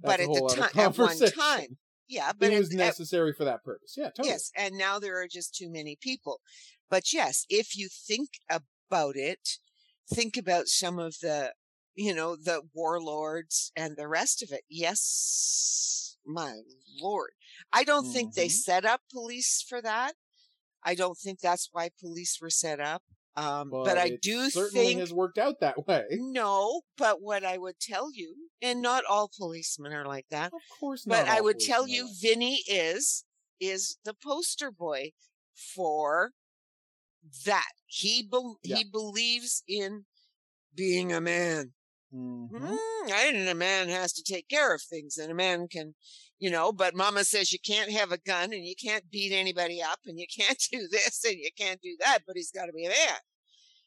but 0.00 0.20
at 0.20 0.28
the 0.28 0.68
time 0.72 0.86
at 0.86 0.98
one 0.98 1.18
time 1.18 1.78
yeah 2.08 2.32
but 2.38 2.52
it 2.52 2.58
was 2.58 2.70
at 2.70 2.76
necessary 2.76 3.32
for 3.32 3.44
that 3.44 3.64
purpose. 3.64 3.94
Yeah, 3.96 4.08
totally. 4.10 4.28
Yes, 4.28 4.50
and 4.56 4.76
now 4.76 4.98
there 4.98 5.20
are 5.20 5.28
just 5.28 5.54
too 5.54 5.70
many 5.70 5.96
people. 6.00 6.40
But 6.90 7.12
yes, 7.12 7.46
if 7.48 7.76
you 7.76 7.88
think 7.88 8.28
about 8.50 9.16
it, 9.16 9.58
think 10.12 10.36
about 10.36 10.68
some 10.68 10.98
of 10.98 11.16
the, 11.22 11.54
you 11.94 12.14
know, 12.14 12.36
the 12.36 12.62
warlords 12.74 13.72
and 13.74 13.96
the 13.96 14.06
rest 14.06 14.42
of 14.42 14.50
it. 14.52 14.64
Yes, 14.68 16.16
my 16.26 16.60
lord. 17.00 17.30
I 17.72 17.84
don't 17.84 18.12
think 18.12 18.34
they 18.34 18.48
Mhm. 18.48 18.52
set 18.68 18.84
up 18.84 19.00
police 19.10 19.62
for 19.66 19.80
that. 19.80 20.14
I 20.82 20.94
don't 20.94 21.18
think 21.18 21.40
that's 21.40 21.70
why 21.72 21.88
police 21.88 22.38
were 22.40 22.50
set 22.50 22.80
up. 22.80 23.02
Um, 23.36 23.68
but, 23.70 23.98
I 23.98 24.06
it 24.10 24.22
do 24.22 24.48
certainly 24.48 24.86
think 24.86 25.00
has 25.00 25.12
worked 25.12 25.38
out 25.38 25.58
that 25.60 25.76
way. 25.88 26.04
no. 26.12 26.82
But 26.96 27.20
what 27.20 27.44
I 27.44 27.58
would 27.58 27.80
tell 27.80 28.10
you, 28.12 28.48
and 28.62 28.80
not 28.80 29.04
all 29.08 29.28
policemen 29.36 29.92
are 29.92 30.06
like 30.06 30.26
that 30.30 30.52
Of 30.52 30.60
course 30.78 31.06
not. 31.06 31.24
but 31.26 31.28
I 31.28 31.40
would 31.40 31.58
tell 31.58 31.86
you, 31.88 32.08
Vinny 32.20 32.62
is 32.68 33.24
is 33.60 33.98
the 34.04 34.14
poster 34.14 34.70
boy 34.70 35.12
for 35.74 36.32
that. 37.46 37.70
He 37.86 38.22
be- 38.22 38.54
Yeah. 38.62 38.76
he 38.76 38.84
believes 38.84 39.62
in 39.66 40.06
being 40.74 41.12
a 41.12 41.20
man. 41.20 41.72
Mhm. 42.14 42.50
Mm, 42.50 43.10
and 43.10 43.48
a 43.48 43.54
man 43.54 43.88
has 43.88 44.12
to 44.14 44.22
take 44.22 44.48
care 44.48 44.74
of 44.74 44.82
things, 44.82 45.16
and 45.18 45.30
a 45.32 45.34
man 45.34 45.66
can, 45.68 45.94
you 46.38 46.50
know. 46.50 46.72
But 46.72 46.94
Mama 46.94 47.24
says 47.24 47.52
you 47.52 47.58
can't 47.58 47.90
have 47.90 48.12
a 48.12 48.18
gun, 48.18 48.52
and 48.52 48.64
you 48.64 48.74
can't 48.76 49.10
beat 49.10 49.32
anybody 49.32 49.82
up, 49.82 50.00
and 50.06 50.18
you 50.18 50.26
can't 50.26 50.58
do 50.72 50.88
this, 50.88 51.24
and 51.24 51.36
you 51.38 51.50
can't 51.56 51.80
do 51.82 51.96
that. 52.00 52.20
But 52.26 52.36
he's 52.36 52.50
got 52.52 52.66
to 52.66 52.72
be 52.72 52.86
a 52.86 52.90
man. 52.90 53.18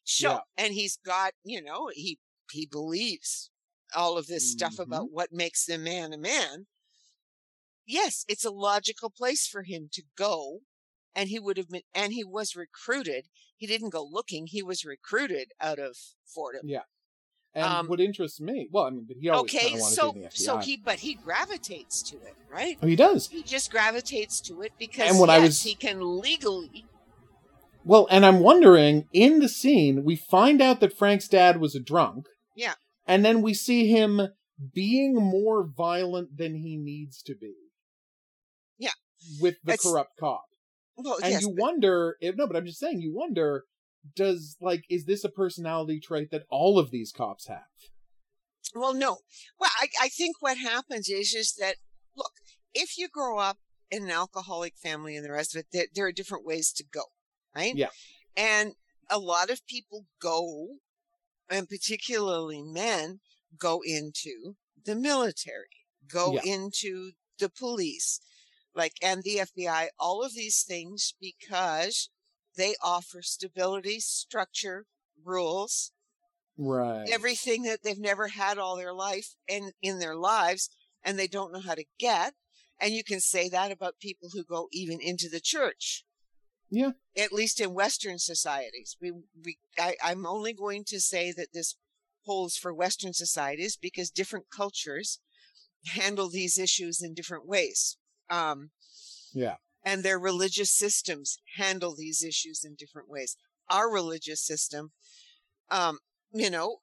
Sure, 0.04 0.32
Yeah. 0.58 0.64
and 0.66 0.74
he's 0.74 0.98
got, 0.98 1.34
you 1.44 1.62
know, 1.62 1.90
he 1.94 2.20
he 2.52 2.66
believes 2.66 3.50
all 3.96 4.18
of 4.18 4.28
this 4.28 4.50
stuff 4.50 4.76
Mhm. 4.76 4.84
about 4.84 5.12
what 5.12 5.32
makes 5.34 5.66
the 5.66 5.78
man 5.78 6.14
a 6.14 6.18
man. 6.18 6.68
Yes, 7.86 8.26
it's 8.28 8.46
a 8.46 8.52
logical 8.52 9.10
place 9.10 9.48
for 9.48 9.64
him 9.64 9.90
to 9.94 10.04
go, 10.16 10.62
and 11.16 11.30
he 11.30 11.40
would 11.40 11.58
have 11.58 11.70
been, 11.70 11.84
and 11.94 12.14
he 12.14 12.24
was 12.24 12.56
recruited. 12.56 13.28
He 13.56 13.66
didn't 13.68 13.90
go 13.92 14.04
looking; 14.04 14.48
he 14.48 14.62
was 14.62 14.86
recruited 14.86 15.52
out 15.60 15.80
of 15.80 15.98
Fordham. 16.26 16.68
Yeah. 16.68 16.84
And 17.58 17.66
Um, 17.66 17.88
what 17.88 18.00
interests 18.00 18.40
me, 18.40 18.68
well, 18.72 18.84
I 18.84 18.92
mean, 18.92 19.06
but 19.08 19.18
he 19.18 19.30
always 19.30 19.52
okay, 19.56 19.72
wanted 19.72 19.96
so 19.96 20.08
to 20.10 20.14
be 20.14 20.20
in 20.20 20.24
the 20.26 20.30
FBI. 20.30 20.38
so 20.38 20.58
he, 20.60 20.78
but 20.78 21.00
he 21.00 21.16
gravitates 21.16 22.04
to 22.04 22.16
it, 22.18 22.36
right? 22.52 22.78
oh, 22.84 22.86
he 22.86 22.96
does. 22.96 23.30
He 23.30 23.42
just 23.42 23.72
gravitates 23.72 24.40
to 24.42 24.62
it 24.62 24.74
because 24.78 25.10
And 25.10 25.20
when 25.20 25.32
I 25.32 25.38
yes, 25.38 25.46
was- 25.48 25.64
he 25.64 25.74
can 25.74 26.20
legally. 26.20 26.86
Well, 27.84 28.06
and 28.12 28.26
I'm 28.28 28.42
wondering, 28.42 29.08
in 29.12 29.40
the 29.40 29.50
scene, 29.50 30.04
we 30.04 30.16
find 30.16 30.62
out 30.62 30.82
that 30.82 30.94
Frank's 30.96 31.28
dad 31.28 31.60
was 31.60 31.74
a 31.74 31.80
drunk. 31.80 32.28
Yeah. 32.56 32.76
And 33.08 33.26
then 33.26 33.42
we 33.42 33.56
see 33.56 33.88
him 33.88 34.22
being 34.74 35.16
more 35.16 35.66
violent 35.66 36.38
than 36.38 36.56
he 36.58 36.78
needs 36.78 37.24
to 37.24 37.34
be. 37.34 37.54
Yeah. 38.78 38.92
With 39.42 39.56
the 39.64 39.72
That's- 39.72 39.82
corrupt 39.84 40.12
cop. 40.20 40.44
Well, 40.96 41.18
And 41.24 41.32
yes, 41.32 41.42
you 41.42 41.48
but- 41.56 41.62
wonder, 41.62 42.18
if, 42.22 42.36
no, 42.36 42.46
but 42.46 42.56
I'm 42.56 42.66
just 42.68 42.80
saying, 42.80 43.02
you 43.02 43.14
wonder, 43.16 43.64
does, 44.16 44.56
like, 44.62 44.86
is 44.90 45.06
this 45.06 45.24
a 45.24 45.30
personality 45.30 46.00
trait 46.00 46.32
that 46.32 46.46
all 46.50 46.78
of 46.80 46.92
these 46.92 47.12
cops 47.12 47.48
have? 47.48 47.64
Well, 48.76 48.94
no. 48.94 49.20
Well, 49.60 49.72
I, 49.80 49.88
I 50.02 50.10
think 50.10 50.38
what 50.42 50.58
happens 50.58 51.10
is 51.10 51.34
is 51.34 51.54
that 51.60 51.76
look, 52.16 52.32
if 52.74 52.98
you 52.98 53.08
grow 53.08 53.40
up 53.40 53.58
in 53.90 54.04
an 54.04 54.12
alcoholic 54.12 54.76
family 54.78 55.16
and 55.16 55.26
the 55.26 55.32
rest 55.32 55.56
of 55.56 55.60
it, 55.62 55.68
there, 55.72 55.86
there 55.96 56.06
are 56.08 56.12
different 56.12 56.46
ways 56.46 56.72
to 56.74 56.84
go, 56.84 57.04
right? 57.56 57.76
Yeah. 57.76 57.90
And 58.36 58.74
a 59.10 59.18
lot 59.20 59.50
of 59.50 59.66
people 59.66 60.06
go, 60.22 60.68
and 61.50 61.70
particularly 61.70 62.62
men, 62.62 63.20
go 63.58 63.82
into 63.86 64.56
the 64.86 64.96
military, 64.96 65.86
go 66.12 66.34
Yeah. 66.34 66.42
into 66.44 67.12
the 67.40 67.50
police, 67.50 68.20
like, 68.76 68.94
and 69.02 69.24
the 69.24 69.38
FBI, 69.38 69.88
all 70.00 70.24
of 70.24 70.34
these 70.36 70.64
things 70.64 71.14
because 71.22 72.10
they 72.58 72.76
offer 72.84 73.22
stability, 73.22 74.00
structure, 74.00 74.86
rules, 75.24 75.94
Right. 76.58 77.08
everything 77.12 77.64
that 77.64 77.84
they've 77.84 78.00
never 78.00 78.28
had 78.28 78.58
all 78.58 78.76
their 78.76 78.94
life 78.94 79.36
and 79.48 79.72
in 79.82 80.00
their 80.00 80.16
lives 80.16 80.70
and 81.04 81.18
they 81.18 81.28
don't 81.28 81.54
know 81.54 81.62
how 81.62 81.76
to 81.76 81.86
get 82.00 82.34
and 82.80 82.94
you 82.94 83.04
can 83.04 83.20
say 83.20 83.50
that 83.50 83.72
about 83.72 84.00
people 84.00 84.30
who 84.34 84.44
go 84.44 84.68
even 84.72 85.00
into 85.02 85.30
the 85.30 85.40
church 85.40 86.04
Yeah. 86.70 86.92
at 87.18 87.32
least 87.32 87.60
in 87.60 87.74
western 87.74 88.20
societies 88.20 88.98
we, 89.02 89.12
we 89.44 89.58
I, 89.80 89.96
i'm 90.04 90.26
only 90.26 90.54
going 90.54 90.84
to 90.86 91.00
say 91.00 91.32
that 91.32 91.54
this 91.54 91.76
holds 92.26 92.58
for 92.58 92.74
western 92.74 93.14
societies 93.14 93.78
because 93.78 94.10
different 94.10 94.46
cultures 94.50 95.20
handle 95.88 96.30
these 96.30 96.58
issues 96.60 97.02
in 97.02 97.14
different 97.14 97.48
ways 97.48 97.98
um, 98.30 98.72
Yeah. 99.34 99.58
And 99.88 100.04
their 100.04 100.20
religious 100.20 100.72
systems 100.72 101.38
handle 101.56 101.96
these 101.96 102.24
issues 102.32 102.64
in 102.68 102.76
different 102.76 103.10
ways 103.10 103.32
our 103.70 103.88
religious 103.92 104.42
system 104.52 104.92
um, 105.70 105.96
you 106.34 106.50
know 106.50 106.78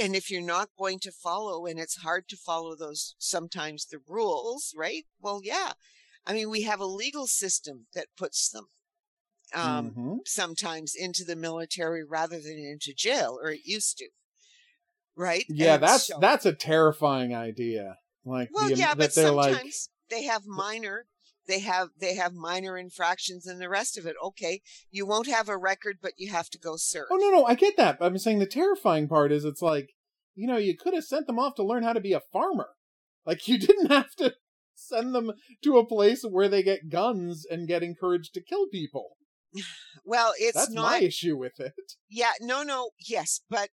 and 0.00 0.14
if 0.14 0.30
you're 0.30 0.52
not 0.56 0.68
going 0.78 0.98
to 1.00 1.10
follow 1.26 1.66
and 1.66 1.78
it's 1.78 1.96
hard 2.08 2.28
to 2.28 2.36
follow 2.36 2.76
those 2.76 3.14
sometimes 3.18 3.86
the 3.86 4.00
rules 4.06 4.72
right 4.76 5.04
well 5.20 5.40
yeah 5.42 5.72
i 6.26 6.32
mean 6.32 6.48
we 6.50 6.62
have 6.62 6.80
a 6.80 6.86
legal 7.02 7.26
system 7.26 7.86
that 7.94 8.06
puts 8.16 8.48
them 8.50 8.66
um, 9.54 9.90
Mhm. 9.96 10.18
sometimes 10.26 10.94
into 10.94 11.24
the 11.24 11.36
military 11.36 12.02
rather 12.04 12.40
than 12.40 12.58
into 12.58 12.92
jail 12.94 13.38
or 13.42 13.50
it 13.50 13.64
used 13.64 13.98
to 13.98 14.08
right 15.16 15.44
Yeah, 15.48 15.74
And 15.74 15.82
that's 15.82 16.06
so- 16.06 16.18
that's 16.20 16.46
a 16.46 16.52
terrifying 16.52 17.34
idea. 17.34 17.98
Like 18.24 18.50
well 18.52 18.70
the, 18.70 18.76
yeah 18.76 18.94
that 18.94 18.98
but 18.98 19.14
they're 19.14 19.30
sometimes 19.30 19.88
like 20.10 20.10
they 20.10 20.22
have 20.24 20.46
minor 20.46 21.06
they 21.46 21.60
have 21.60 21.88
they 21.98 22.14
have 22.14 22.34
minor 22.34 22.76
infractions 22.78 23.46
and 23.46 23.60
the 23.60 23.68
rest 23.68 23.96
of 23.98 24.06
it 24.06 24.16
okay 24.22 24.60
you 24.90 25.06
won't 25.06 25.28
have 25.28 25.48
a 25.48 25.56
record 25.56 25.98
but 26.02 26.12
you 26.16 26.30
have 26.30 26.48
to 26.50 26.58
go 26.58 26.76
serve 26.76 27.06
Oh 27.10 27.16
no, 27.16 27.30
no, 27.30 27.44
I 27.44 27.54
get 27.54 27.76
that. 27.76 27.98
But 27.98 28.06
I'm 28.06 28.18
saying 28.18 28.38
the 28.38 28.46
terrifying 28.46 29.08
part 29.08 29.30
is 29.32 29.44
it's 29.44 29.62
like, 29.62 29.90
you 30.34 30.46
know, 30.46 30.56
you 30.56 30.76
could 30.76 30.94
have 30.94 31.04
sent 31.04 31.26
them 31.26 31.38
off 31.38 31.54
to 31.56 31.62
learn 31.64 31.82
how 31.82 31.92
to 31.92 32.00
be 32.00 32.12
a 32.12 32.20
farmer. 32.32 32.70
Like 33.26 33.46
you 33.46 33.58
didn't 33.66 33.90
have 33.90 34.14
to 34.16 34.34
send 34.74 35.14
them 35.14 35.32
to 35.62 35.78
a 35.78 35.86
place 35.86 36.24
where 36.28 36.48
they 36.48 36.62
get 36.62 36.88
guns 36.90 37.46
and 37.48 37.68
get 37.68 37.82
encouraged 37.82 38.34
to 38.34 38.40
kill 38.42 38.66
people. 38.68 39.16
well 40.04 40.32
it's 40.38 40.56
That's 40.56 40.72
not 40.72 40.90
my 40.92 40.98
issue 40.98 41.36
with 41.36 41.60
it. 41.60 41.74
yeah 42.08 42.32
no 42.40 42.62
no 42.64 42.90
yes 42.98 43.40
but 43.48 43.68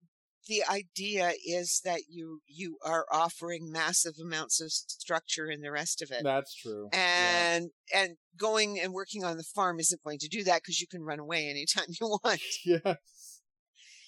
the 0.47 0.63
idea 0.71 1.33
is 1.47 1.81
that 1.85 2.03
you 2.09 2.41
you 2.47 2.79
are 2.85 3.07
offering 3.13 3.71
massive 3.71 4.15
amounts 4.21 4.61
of 4.61 4.71
structure 4.73 5.47
and 5.49 5.63
the 5.65 5.71
rest 5.71 6.03
of 6.03 6.11
it 6.11 6.23
That's 6.23 6.55
true. 6.55 6.89
Yeah. 6.93 7.55
and 7.57 7.71
and 7.95 8.17
going 8.39 8.79
and 8.81 8.93
working 8.93 9.25
on 9.25 9.37
the 9.37 9.43
farm 9.43 9.79
isn't 9.81 10.03
going 10.05 10.19
to 10.21 10.29
do 10.29 10.45
that 10.45 10.63
because 10.63 10.81
you 10.81 10.87
can 10.87 11.03
run 11.03 11.19
away 11.19 11.49
anytime 11.49 11.87
you 12.01 12.19
want 12.23 12.41
Yes. 12.65 13.41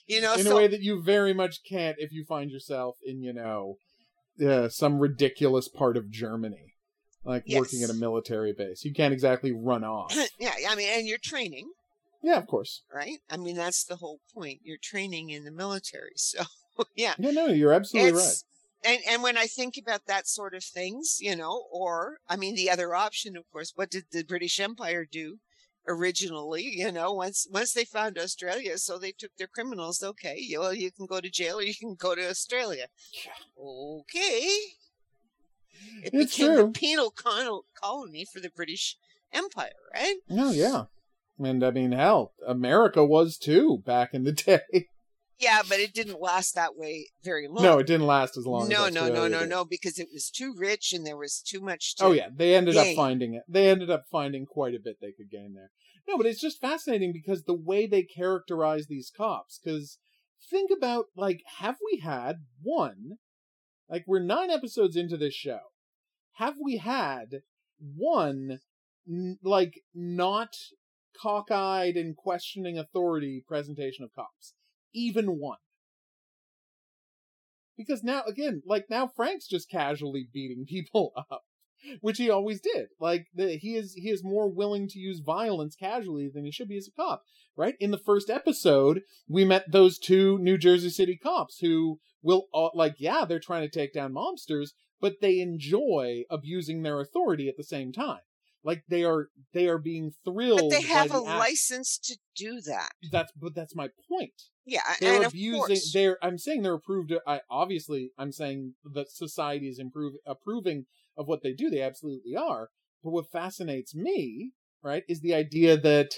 you 0.07 0.21
know 0.21 0.35
In 0.35 0.45
so 0.45 0.53
a 0.53 0.57
way 0.57 0.67
that 0.69 0.81
you 0.83 1.03
very 1.03 1.35
much 1.35 1.59
can't 1.69 1.97
if 1.99 2.13
you 2.13 2.25
find 2.25 2.51
yourself 2.51 2.97
in, 3.05 3.23
you 3.23 3.33
know, 3.33 3.77
uh, 4.47 4.69
some 4.69 4.99
ridiculous 4.99 5.69
part 5.69 5.97
of 5.97 6.11
Germany. 6.11 6.75
Like 7.25 7.45
working 7.53 7.83
at 7.83 7.91
a 7.91 7.95
military 7.95 8.55
base. 8.57 8.85
You 8.87 8.95
can't 8.95 9.13
exactly 9.13 9.53
run 9.53 9.85
off. 9.97 10.17
yeah 10.39 10.53
i 10.71 10.75
mean 10.75 10.89
and 10.91 11.07
you're 11.07 11.19
training 11.23 11.69
yeah, 12.23 12.37
of 12.39 12.47
course. 12.47 12.83
right 12.95 13.19
i 13.31 13.37
mean 13.37 13.57
that's 13.57 13.85
the 13.85 13.97
whole 13.97 14.21
point 14.35 14.61
you're 14.63 14.77
training 14.83 15.31
in 15.31 15.45
the 15.45 15.51
military 15.51 16.13
so 16.17 16.43
yeah 16.97 17.15
Yeah, 17.19 17.31
no, 17.33 17.47
you're 17.47 17.73
absolutely 17.73 18.13
right. 18.13 18.37
and 18.85 19.01
and 19.09 19.23
when 19.23 19.37
i 19.39 19.47
think 19.47 19.75
about 19.77 20.07
that 20.07 20.27
sort 20.27 20.55
of 20.55 20.65
things 20.65 21.19
you 21.21 21.35
know 21.37 21.65
or 21.73 22.19
i 22.29 22.37
mean 22.37 22.55
the 22.55 22.71
other 22.71 22.95
option 22.95 23.37
of 23.37 23.45
course 23.53 23.73
what 23.75 23.91
did 23.91 24.05
the 24.13 24.25
british 24.25 24.59
empire 24.61 25.05
do 25.11 25.39
originally 25.87 26.63
you 26.65 26.93
know 26.93 27.13
once 27.15 27.47
once 27.51 27.73
they 27.73 27.85
found 27.85 28.19
australia 28.19 28.77
so 28.79 28.99
they 28.99 29.13
took 29.13 29.31
their 29.39 29.47
criminals 29.47 30.03
okay 30.03 30.37
you, 30.39 30.61
well 30.61 30.75
you 30.75 30.91
can 30.93 31.07
go 31.07 31.21
to 31.21 31.31
jail 31.31 31.59
or 31.59 31.63
you 31.63 31.75
can 31.75 31.95
go 31.95 32.15
to 32.15 32.29
australia 32.29 32.87
okay 33.59 34.49
it 36.03 36.11
It's 36.13 36.37
became 36.37 36.55
true. 36.55 36.67
the 36.67 36.69
penal 36.73 37.13
colony 37.75 38.25
for 38.31 38.41
the 38.41 38.51
british 38.55 38.97
empire 39.33 39.81
right 39.95 40.17
No, 40.29 40.51
yeah. 40.51 40.85
And 41.39 41.63
I 41.65 41.71
mean, 41.71 41.93
hell, 41.93 42.33
America 42.47 43.05
was 43.05 43.39
too 43.39 43.83
back 43.85 44.15
in 44.15 44.25
the 44.25 44.33
day. 44.73 44.89
yeah 45.39 45.63
but 45.69 45.79
it 45.79 45.95
didn't 45.95 46.21
last 46.21 46.55
that 46.57 46.77
way 46.77 47.07
very 47.23 47.47
long 47.47 47.63
no, 47.63 47.79
it 47.79 47.87
didn't 47.87 48.07
last 48.09 48.37
as 48.37 48.45
long 48.45 48.69
no 48.69 48.87
as 48.87 48.95
no 48.95 49.09
no 49.09 49.29
no 49.29 49.41
did. 49.41 49.49
no 49.49 49.65
because 49.65 49.99
it 49.99 50.09
was 50.13 50.31
too 50.31 50.53
rich 50.57 50.93
and 50.93 51.07
there 51.07 51.17
was 51.17 51.41
too 51.41 51.61
much 51.61 51.95
to 51.97 52.07
Oh 52.07 52.13
yeah, 52.13 52.29
they 52.35 52.55
ended 52.57 52.77
up 52.77 52.89
finding 52.97 53.35
it. 53.35 53.43
They 53.49 53.69
ended 53.69 53.89
up 53.91 54.05
finding 54.11 54.47
quite 54.47 54.75
a 54.75 54.81
bit 54.83 54.97
they 55.01 55.13
could 55.13 55.31
gain 55.31 55.55
there. 55.55 55.71
No, 56.09 56.17
but 56.17 56.27
it's 56.27 56.41
just 56.41 56.61
fascinating 56.61 57.13
because 57.13 57.45
the 57.45 57.55
way 57.55 57.87
they 57.87 58.03
characterize 58.03 58.87
these 58.87 59.13
cops. 59.15 59.61
Because 59.63 59.99
think 60.51 60.71
about 60.77 61.07
like, 61.17 61.43
have 61.59 61.77
we 61.85 62.01
had 62.01 62.37
one? 62.63 63.19
Like 63.89 64.05
we're 64.07 64.19
nine 64.21 64.51
episodes 64.51 64.97
into 64.97 65.17
this 65.17 65.35
show. 65.35 65.61
Have 66.35 66.57
we 66.63 66.79
had 66.79 67.43
one 67.97 68.59
like 69.43 69.83
not 69.95 70.57
cockeyed 71.21 71.97
and 71.97 72.17
questioning 72.17 72.79
authority 72.79 73.43
presentation 73.47 74.05
of 74.05 74.15
cops? 74.15 74.55
Even 74.95 75.39
one. 75.39 75.59
Because 77.77 78.03
now, 78.03 78.23
again, 78.27 78.63
like 78.67 78.87
now 78.91 79.07
Frank's 79.07 79.47
just 79.47 79.71
casually 79.71 80.29
beating 80.33 80.67
people 80.69 81.13
up, 81.17 81.45
which 82.01 82.19
he 82.19 82.29
always 82.29 82.61
did. 82.61 82.89
Like 83.01 83.27
the, 83.33 83.57
he 83.57 83.77
is 83.77 83.95
he 83.95 84.11
is 84.11 84.25
more 84.25 84.51
willing 84.51 84.89
to 84.89 84.99
use 84.99 85.21
violence 85.21 85.77
casually 85.77 86.29
than 86.29 86.45
he 86.45 86.51
should 86.51 86.69
be 86.69 86.77
as 86.77 86.89
a 86.89 87.01
cop. 87.01 87.23
Right 87.57 87.77
in 87.81 87.93
the 87.93 87.99
first 87.99 88.31
episode, 88.31 89.03
we 89.29 89.45
met 89.45 89.71
those 89.71 89.99
two 89.99 90.39
New 90.39 90.59
Jersey 90.59 90.91
City 90.91 91.17
cops 91.17 91.59
who 91.61 92.01
will 92.21 92.47
uh, 92.53 92.71
like 92.75 92.97
yeah 92.99 93.25
they're 93.25 93.39
trying 93.39 93.63
to 93.63 93.79
take 93.79 93.93
down 93.93 94.13
mobsters, 94.13 94.71
but 95.01 95.21
they 95.21 95.39
enjoy 95.39 96.25
abusing 96.31 96.83
their 96.83 97.01
authority 97.01 97.49
at 97.49 97.57
the 97.57 97.65
same 97.65 97.93
time. 97.93 98.21
Like 98.65 98.83
they 98.89 99.05
are 99.05 99.29
they 99.53 99.69
are 99.69 99.79
being 99.79 100.13
thrilled. 100.25 100.71
But 100.71 100.71
they 100.71 100.83
have 100.83 101.13
a 101.13 101.19
act- 101.19 101.39
license 101.39 101.99
to 102.05 102.17
do 102.37 102.61
that. 102.63 102.91
That's 103.11 103.33
but 103.37 103.55
that's 103.55 103.77
my 103.77 103.89
point. 104.11 104.33
Yeah, 104.67 104.81
they're 105.01 105.27
abusing 105.27 105.79
they're 105.95 106.19
i'm 106.23 106.37
saying 106.37 106.61
they're 106.61 106.75
approved 106.75 107.11
i 107.27 107.41
obviously 107.51 108.11
i'm 108.19 108.33
saying 108.33 108.75
that 108.93 109.11
society 109.11 109.67
is 109.67 109.79
improve, 109.79 110.13
approving 110.27 110.85
of 111.17 111.27
what 111.27 111.43
they 111.43 111.55
do 111.55 111.71
they 111.71 111.81
absolutely 111.81 112.37
are. 112.37 112.69
But 113.03 113.11
what 113.11 113.31
fascinates 113.33 113.95
me 113.95 114.53
right 114.83 115.05
is 115.09 115.21
the 115.21 115.35
idea 115.35 115.79
that 115.79 116.15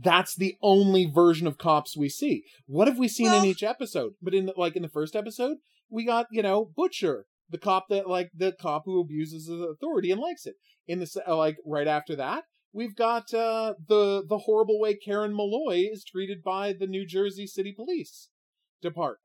that's 0.00 0.34
the 0.36 0.56
only 0.62 1.06
version 1.06 1.46
of 1.48 1.58
cops 1.58 1.96
we 1.96 2.08
see. 2.08 2.44
What 2.66 2.86
have 2.86 2.98
we 2.98 3.08
seen 3.08 3.34
in 3.34 3.44
each 3.44 3.64
episode? 3.64 4.14
But 4.22 4.32
in 4.32 4.46
the, 4.46 4.54
like 4.56 4.76
in 4.76 4.82
the 4.82 4.88
first 4.88 5.14
episode 5.16 5.58
we 5.90 6.04
got 6.06 6.26
you 6.30 6.42
know 6.42 6.64
butcher 6.64 7.26
the 7.52 7.58
cop 7.58 7.86
that 7.88 8.08
like 8.08 8.30
the 8.34 8.52
cop 8.60 8.82
who 8.84 9.00
abuses 9.00 9.46
his 9.46 9.60
authority 9.60 10.10
and 10.10 10.20
likes 10.20 10.46
it 10.46 10.56
in 10.88 10.98
the 10.98 11.22
like 11.28 11.56
right 11.64 11.86
after 11.86 12.16
that 12.16 12.44
we've 12.72 12.96
got 12.96 13.32
uh, 13.34 13.74
the 13.88 14.24
the 14.28 14.38
horrible 14.38 14.80
way 14.80 14.94
Karen 14.94 15.34
Malloy 15.36 15.88
is 15.90 16.04
treated 16.04 16.42
by 16.42 16.72
the 16.72 16.86
New 16.86 17.06
Jersey 17.06 17.46
City 17.46 17.72
Police 17.72 18.28
Department, 18.80 19.20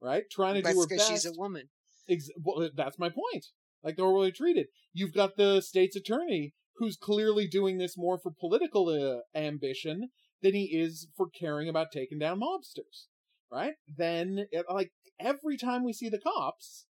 right? 0.00 0.24
Trying 0.30 0.54
to 0.54 0.62
that's 0.62 0.74
do 0.74 0.80
her 0.80 0.86
because 0.86 1.08
best. 1.08 1.24
she's 1.24 1.36
a 1.36 1.38
woman. 1.38 1.68
Ex- 2.08 2.30
well, 2.42 2.68
that's 2.74 2.98
my 2.98 3.08
point. 3.08 3.46
Like 3.82 3.96
they're 3.96 4.06
horribly 4.06 4.32
treated. 4.32 4.66
You've 4.92 5.12
got 5.12 5.36
the 5.36 5.60
state's 5.60 5.96
attorney 5.96 6.54
who's 6.76 6.96
clearly 6.96 7.46
doing 7.46 7.78
this 7.78 7.96
more 7.96 8.18
for 8.18 8.32
political 8.38 8.88
uh, 8.88 9.38
ambition 9.38 10.08
than 10.42 10.54
he 10.54 10.64
is 10.64 11.08
for 11.16 11.28
caring 11.28 11.68
about 11.68 11.92
taking 11.92 12.18
down 12.18 12.40
mobsters, 12.40 13.06
right? 13.50 13.74
Then, 13.88 14.46
it, 14.50 14.66
like 14.68 14.90
every 15.20 15.56
time 15.56 15.84
we 15.84 15.92
see 15.92 16.08
the 16.08 16.18
cops, 16.18 16.86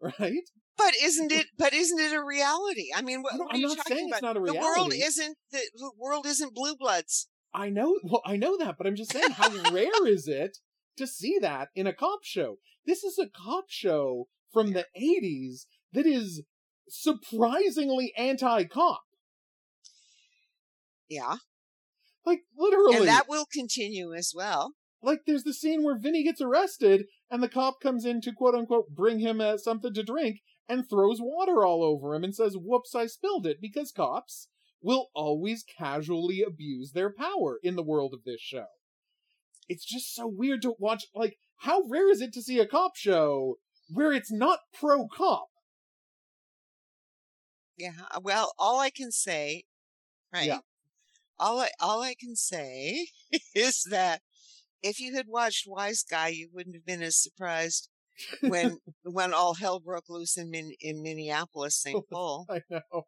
right? 0.20 0.42
But 0.78 0.92
isn't 1.02 1.32
it? 1.32 1.46
But 1.58 1.72
isn't 1.72 1.98
it 1.98 2.12
a 2.12 2.22
reality? 2.22 2.88
I 2.94 3.00
mean, 3.02 3.22
what, 3.22 3.34
I 3.34 3.36
what 3.38 3.46
are 3.46 3.54
I'm 3.54 3.60
you 3.60 3.68
not 3.68 3.76
talking 3.78 3.96
saying 3.96 4.08
about? 4.10 4.16
it's 4.18 4.22
not 4.22 4.36
a 4.36 4.40
The 4.40 4.54
world 4.60 4.92
isn't 4.94 5.36
the, 5.50 5.60
the 5.74 5.90
world 5.98 6.26
isn't 6.26 6.54
blue 6.54 6.76
bloods. 6.76 7.28
I 7.54 7.70
know, 7.70 7.98
well, 8.04 8.20
I 8.26 8.36
know 8.36 8.58
that, 8.58 8.76
but 8.76 8.86
I'm 8.86 8.96
just 8.96 9.12
saying, 9.12 9.30
how 9.30 9.50
rare 9.72 10.06
is 10.06 10.28
it 10.28 10.58
to 10.98 11.06
see 11.06 11.38
that 11.40 11.68
in 11.74 11.86
a 11.86 11.94
cop 11.94 12.20
show? 12.22 12.58
This 12.84 13.02
is 13.02 13.18
a 13.18 13.28
cop 13.28 13.64
show 13.68 14.28
from 14.52 14.72
the 14.74 14.84
80s 15.00 15.64
that 15.94 16.04
is 16.06 16.42
surprisingly 16.88 18.12
anti-cop. 18.18 19.00
Yeah, 21.08 21.36
Like, 22.24 22.40
literally. 22.56 22.96
and 22.96 23.08
that 23.08 23.28
will 23.28 23.46
continue 23.50 24.12
as 24.12 24.32
well. 24.34 24.72
like, 25.02 25.20
there's 25.26 25.44
the 25.44 25.54
scene 25.54 25.84
where 25.84 25.96
Vinny 25.96 26.24
gets 26.24 26.40
arrested 26.40 27.06
and 27.30 27.42
the 27.42 27.48
cop 27.48 27.80
comes 27.80 28.04
in 28.04 28.20
to 28.22 28.32
quote 28.32 28.54
unquote 28.54 28.88
bring 28.90 29.18
him 29.18 29.40
uh, 29.40 29.58
something 29.58 29.92
to 29.94 30.02
drink, 30.02 30.40
and 30.68 30.88
throws 30.88 31.18
water 31.20 31.64
all 31.64 31.82
over 31.82 32.14
him 32.14 32.24
and 32.24 32.34
says, 32.34 32.56
Whoops, 32.56 32.94
I 32.94 33.06
spilled 33.06 33.46
it, 33.46 33.60
because 33.60 33.92
cops 33.92 34.48
will 34.82 35.08
always 35.14 35.64
casually 35.64 36.42
abuse 36.42 36.92
their 36.92 37.12
power 37.12 37.58
in 37.62 37.76
the 37.76 37.82
world 37.82 38.14
of 38.14 38.24
this 38.24 38.40
show. 38.40 38.66
It's 39.68 39.84
just 39.84 40.14
so 40.14 40.26
weird 40.26 40.62
to 40.62 40.74
watch. 40.78 41.06
Like, 41.14 41.38
how 41.58 41.82
rare 41.88 42.10
is 42.10 42.20
it 42.20 42.32
to 42.34 42.42
see 42.42 42.58
a 42.58 42.66
cop 42.66 42.96
show 42.96 43.56
where 43.88 44.12
it's 44.12 44.30
not 44.30 44.60
pro 44.78 45.08
cop? 45.08 45.48
Yeah. 47.76 47.92
Well, 48.22 48.52
all 48.58 48.80
I 48.80 48.90
can 48.90 49.10
say, 49.10 49.64
right? 50.32 50.46
Yeah. 50.46 50.58
All 51.38 51.60
I 51.60 51.68
all 51.80 52.02
I 52.02 52.14
can 52.14 52.36
say 52.36 53.08
is 53.54 53.84
that 53.90 54.22
if 54.88 55.00
you 55.00 55.14
had 55.14 55.26
watched 55.28 55.66
Wiseguy, 55.68 56.34
you 56.34 56.48
wouldn't 56.52 56.76
have 56.76 56.86
been 56.86 57.02
as 57.02 57.16
surprised 57.22 57.88
when 58.40 58.78
when 59.02 59.32
all 59.34 59.54
hell 59.54 59.80
broke 59.80 60.08
loose 60.08 60.36
in 60.36 60.50
Min, 60.50 60.72
in 60.80 61.02
Minneapolis, 61.02 61.76
St. 61.82 62.04
Paul. 62.10 62.46
I 62.50 62.60
know. 62.70 63.02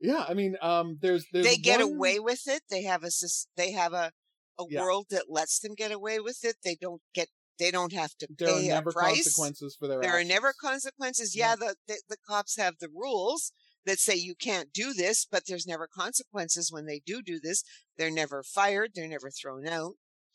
Yeah, 0.00 0.24
I 0.28 0.34
mean, 0.34 0.56
um, 0.60 0.98
there's, 1.00 1.26
there's 1.32 1.46
They 1.46 1.56
get 1.56 1.80
one- 1.80 1.94
away 1.94 2.18
with 2.18 2.42
it. 2.46 2.62
They 2.70 2.82
have 2.82 3.04
a 3.04 3.10
they 3.56 3.72
have 3.72 3.92
a 3.92 4.10
a 4.58 4.64
Yeah. 4.68 4.82
world 4.82 5.06
that 5.10 5.24
lets 5.28 5.58
them 5.58 5.74
get 5.74 5.90
away 5.90 6.20
with 6.20 6.38
it. 6.44 6.56
They 6.64 6.76
don't 6.80 7.02
get 7.14 7.28
they 7.58 7.70
don't 7.70 7.92
have 7.92 8.14
to 8.18 8.26
There 8.38 8.48
are 8.48 8.60
pay 8.60 8.68
never 8.68 8.90
a 8.90 8.92
price. 8.92 9.16
consequences 9.24 9.76
for 9.78 9.88
their 9.88 10.00
There 10.00 10.18
are 10.18 10.24
never 10.24 10.52
consequences. 10.52 11.34
Yeah. 11.36 11.50
Yeah, 11.50 11.56
the, 11.56 11.76
the 11.88 12.02
the 12.08 12.16
cops 12.28 12.56
have 12.56 12.74
the 12.80 12.88
rules 12.88 13.52
that 13.86 13.98
say 13.98 14.14
you 14.16 14.34
can't 14.34 14.72
do 14.72 14.92
this, 14.92 15.26
but 15.30 15.44
there's 15.46 15.66
never 15.66 15.86
consequences 15.86 16.70
when 16.72 16.86
they 16.86 17.00
do 17.04 17.20
do 17.22 17.38
this. 17.40 17.62
They're 17.96 18.10
never 18.10 18.42
fired. 18.42 18.90
They're 18.94 19.08
never 19.08 19.30
thrown 19.30 19.66
out. 19.68 19.94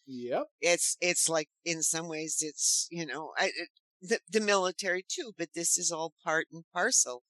Yep. 0.10 0.48
It's 0.62 0.98
it's 1.02 1.30
like 1.30 1.50
in 1.66 1.84
some 1.84 2.08
ways 2.08 2.40
it's 2.42 2.88
you 2.92 3.06
know 3.06 3.32
I, 3.38 3.46
it, 3.48 3.70
the 4.02 4.20
the 4.30 4.42
military 4.42 5.06
too, 5.08 5.34
but 5.38 5.50
this 5.54 5.78
is 5.78 5.92
all 5.92 6.14
part 6.24 6.48
and 6.52 6.64
parcel 6.74 7.24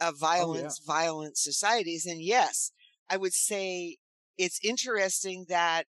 of 0.00 0.18
violence, 0.18 0.80
violent 0.84 1.38
societies. 1.38 2.04
And 2.06 2.20
yes, 2.20 2.72
I 3.08 3.16
would 3.16 3.32
say 3.32 3.98
it's 4.36 4.58
interesting 4.64 5.46
that 5.48 5.84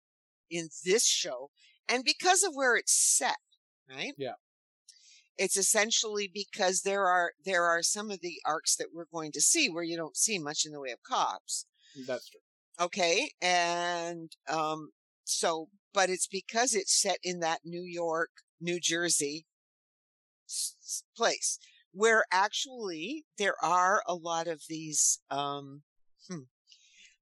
in 0.50 0.70
this 0.84 1.06
show, 1.06 1.50
and 1.88 2.04
because 2.04 2.42
of 2.42 2.54
where 2.54 2.76
it's 2.76 2.92
set, 2.94 3.38
right? 3.88 4.14
Yeah. 4.18 4.34
It's 5.38 5.56
essentially 5.56 6.30
because 6.32 6.82
there 6.82 7.06
are 7.06 7.32
there 7.44 7.64
are 7.64 7.82
some 7.82 8.10
of 8.10 8.20
the 8.20 8.40
arcs 8.44 8.76
that 8.76 8.88
we're 8.92 9.06
going 9.12 9.32
to 9.32 9.40
see 9.40 9.68
where 9.68 9.84
you 9.84 9.96
don't 9.96 10.16
see 10.16 10.38
much 10.38 10.64
in 10.66 10.72
the 10.72 10.80
way 10.80 10.90
of 10.90 11.02
cops. 11.02 11.66
That's 12.06 12.28
true. 12.28 12.40
Okay. 12.80 13.30
And 13.40 14.32
um 14.48 14.90
so 15.24 15.68
but 15.94 16.10
it's 16.10 16.26
because 16.26 16.74
it's 16.74 17.00
set 17.00 17.18
in 17.22 17.40
that 17.40 17.60
New 17.64 17.82
York, 17.84 18.30
New 18.60 18.80
Jersey 18.80 19.46
place 21.16 21.58
where 21.92 22.24
actually 22.32 23.24
there 23.38 23.54
are 23.62 24.02
a 24.06 24.14
lot 24.14 24.46
of 24.48 24.62
these 24.68 25.20
um 25.30 25.82
hmm, 26.28 26.40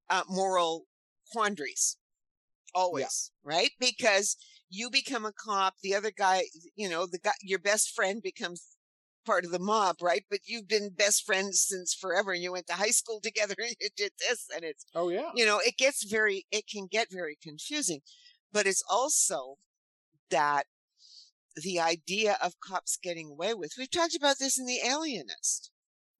uh, 0.09 0.23
moral 0.29 0.87
quandaries 1.33 1.97
always 2.75 3.33
right? 3.45 3.71
Because 3.79 4.37
you 4.69 4.91
become 4.91 5.25
a 5.25 5.33
cop 5.33 5.75
the 5.83 5.95
other 5.95 6.13
guy 6.17 6.45
you 6.77 6.89
know 6.89 7.07
the 7.07 7.19
guy 7.19 7.33
your 7.43 7.59
best 7.59 7.95
friend 7.95 8.23
becomes 8.23 8.77
part 9.27 9.45
of 9.45 9.51
the 9.51 9.59
mob 9.59 9.97
right? 10.01 10.25
But 10.31 10.41
you've 10.45 10.69
been 10.69 10.91
best 10.91 11.25
friends 11.25 11.65
since 11.69 11.95
forever 11.95 12.33
and 12.33 12.43
you 12.43 12.53
went 12.53 12.67
to 12.69 12.75
high 12.75 12.91
school 12.91 13.21
together 13.21 13.55
and 13.59 13.75
you 13.81 13.89
did 13.97 14.13
this 14.19 14.47
and 14.55 14.65
it's 14.65 14.87
Oh 14.95 15.09
yeah. 15.09 15.31
you 15.35 15.45
know 15.45 15.59
it 15.59 15.77
gets 15.77 16.05
very 16.05 16.47
it 16.53 16.65
can 16.69 16.87
get 16.91 17.09
very 17.11 17.37
confusing 17.43 18.01
but 18.52 18.66
it's 18.66 18.82
also 18.90 19.56
that 20.31 20.64
the 21.56 21.81
idea 21.81 22.36
of 22.43 22.60
cops 22.60 22.97
getting 23.02 23.31
away 23.31 23.55
with 23.55 23.72
we've 23.77 23.90
talked 23.90 24.14
about 24.16 24.39
this 24.39 24.59
in 24.59 24.66
the 24.66 24.78
alienist. 24.86 25.70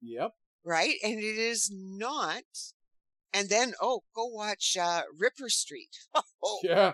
Yep. 0.01 0.31
right? 0.65 0.95
And 1.03 1.19
it 1.19 1.37
is 1.37 1.71
not 1.73 2.43
and 3.33 3.47
then 3.49 3.73
oh 3.81 4.03
go 4.15 4.25
watch 4.25 4.75
uh 4.79 5.03
ripper 5.17 5.49
street. 5.49 5.95
Oh, 6.43 6.59
Yeah. 6.63 6.93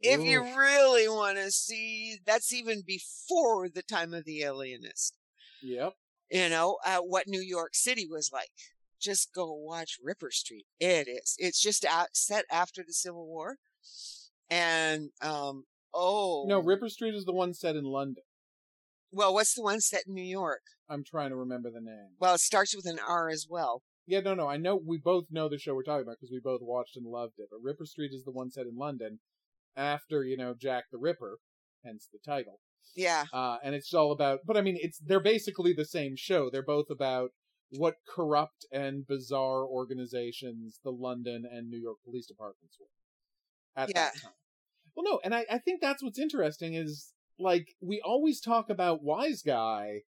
if 0.00 0.20
you 0.20 0.42
really 0.42 1.08
want 1.08 1.38
to 1.38 1.50
see 1.50 2.18
that's 2.26 2.52
even 2.52 2.82
before 2.86 3.68
the 3.68 3.82
time 3.82 4.12
of 4.12 4.24
the 4.24 4.42
alienist. 4.42 5.16
Yep. 5.62 5.94
you 6.30 6.48
know 6.50 6.78
uh, 6.84 6.98
what 6.98 7.26
new 7.28 7.40
york 7.40 7.74
city 7.74 8.06
was 8.10 8.30
like. 8.32 8.50
Just 9.00 9.32
go 9.34 9.52
watch 9.52 9.98
ripper 10.02 10.30
street. 10.30 10.66
It 10.80 11.08
is 11.08 11.36
it's 11.38 11.60
just 11.62 11.84
out, 11.84 12.08
set 12.14 12.44
after 12.50 12.82
the 12.86 12.92
civil 12.92 13.26
war 13.26 13.56
and 14.50 15.10
um 15.22 15.64
oh 15.94 16.44
No, 16.48 16.60
Ripper 16.60 16.88
Street 16.88 17.14
is 17.14 17.24
the 17.24 17.32
one 17.32 17.54
set 17.54 17.76
in 17.76 17.84
London. 17.84 18.24
well 19.12 19.32
what's 19.34 19.54
the 19.54 19.62
one 19.62 19.80
set 19.80 20.02
in 20.06 20.14
new 20.14 20.22
york 20.22 20.62
I'm 20.88 21.02
trying 21.04 21.30
to 21.30 21.36
remember 21.36 21.70
the 21.70 21.80
name. 21.80 22.10
well 22.20 22.34
it 22.34 22.40
starts 22.40 22.74
with 22.76 22.86
an 22.86 22.98
r 23.06 23.28
as 23.30 23.46
well 23.48 23.82
Yeah, 24.06 24.20
no, 24.20 24.34
no. 24.34 24.46
I 24.46 24.58
know 24.58 24.76
we 24.76 24.98
both 24.98 25.24
know 25.30 25.48
the 25.48 25.58
show 25.58 25.74
we're 25.74 25.82
talking 25.82 26.02
about 26.02 26.16
because 26.20 26.32
we 26.32 26.40
both 26.44 26.60
watched 26.62 26.96
and 26.96 27.06
loved 27.06 27.34
it. 27.38 27.48
But 27.50 27.60
Ripper 27.62 27.86
Street 27.86 28.12
is 28.12 28.24
the 28.24 28.32
one 28.32 28.50
set 28.50 28.66
in 28.66 28.76
London 28.76 29.20
after 29.76 30.22
you 30.24 30.36
know 30.36 30.54
Jack 30.54 30.84
the 30.92 30.98
Ripper, 30.98 31.38
hence 31.84 32.06
the 32.12 32.18
title. 32.24 32.60
yeah 32.94 33.24
Uh, 33.32 33.56
and 33.64 33.74
it's 33.74 33.94
all 33.94 34.12
about. 34.12 34.40
But 34.46 34.56
I 34.58 34.60
mean, 34.60 34.76
it's 34.78 34.98
they're 34.98 35.20
basically 35.34 35.72
the 35.72 35.86
same 35.86 36.16
show. 36.16 36.50
They're 36.50 36.62
both 36.76 36.90
about 36.90 37.30
what 37.70 37.94
corrupt 38.06 38.66
and 38.70 39.06
bizarre 39.06 39.64
organizations 39.64 40.80
the 40.84 40.90
London 40.92 41.44
and 41.50 41.70
New 41.70 41.78
York 41.80 41.96
police 42.04 42.26
departments 42.26 42.76
were 42.78 42.86
at 43.76 43.88
Yeah. 43.88 43.94
that 43.94 44.20
time. 44.20 44.32
Well, 44.94 45.04
no, 45.04 45.20
and 45.24 45.34
I, 45.34 45.44
I 45.50 45.58
think 45.58 45.80
that's 45.80 46.02
what's 46.02 46.18
interesting 46.18 46.74
is 46.74 47.12
like 47.38 47.74
we 47.80 48.00
always 48.00 48.40
talk 48.40 48.70
about 48.70 49.04
Wiseguy 49.04 50.00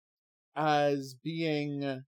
as 0.55 1.15
being 1.15 2.05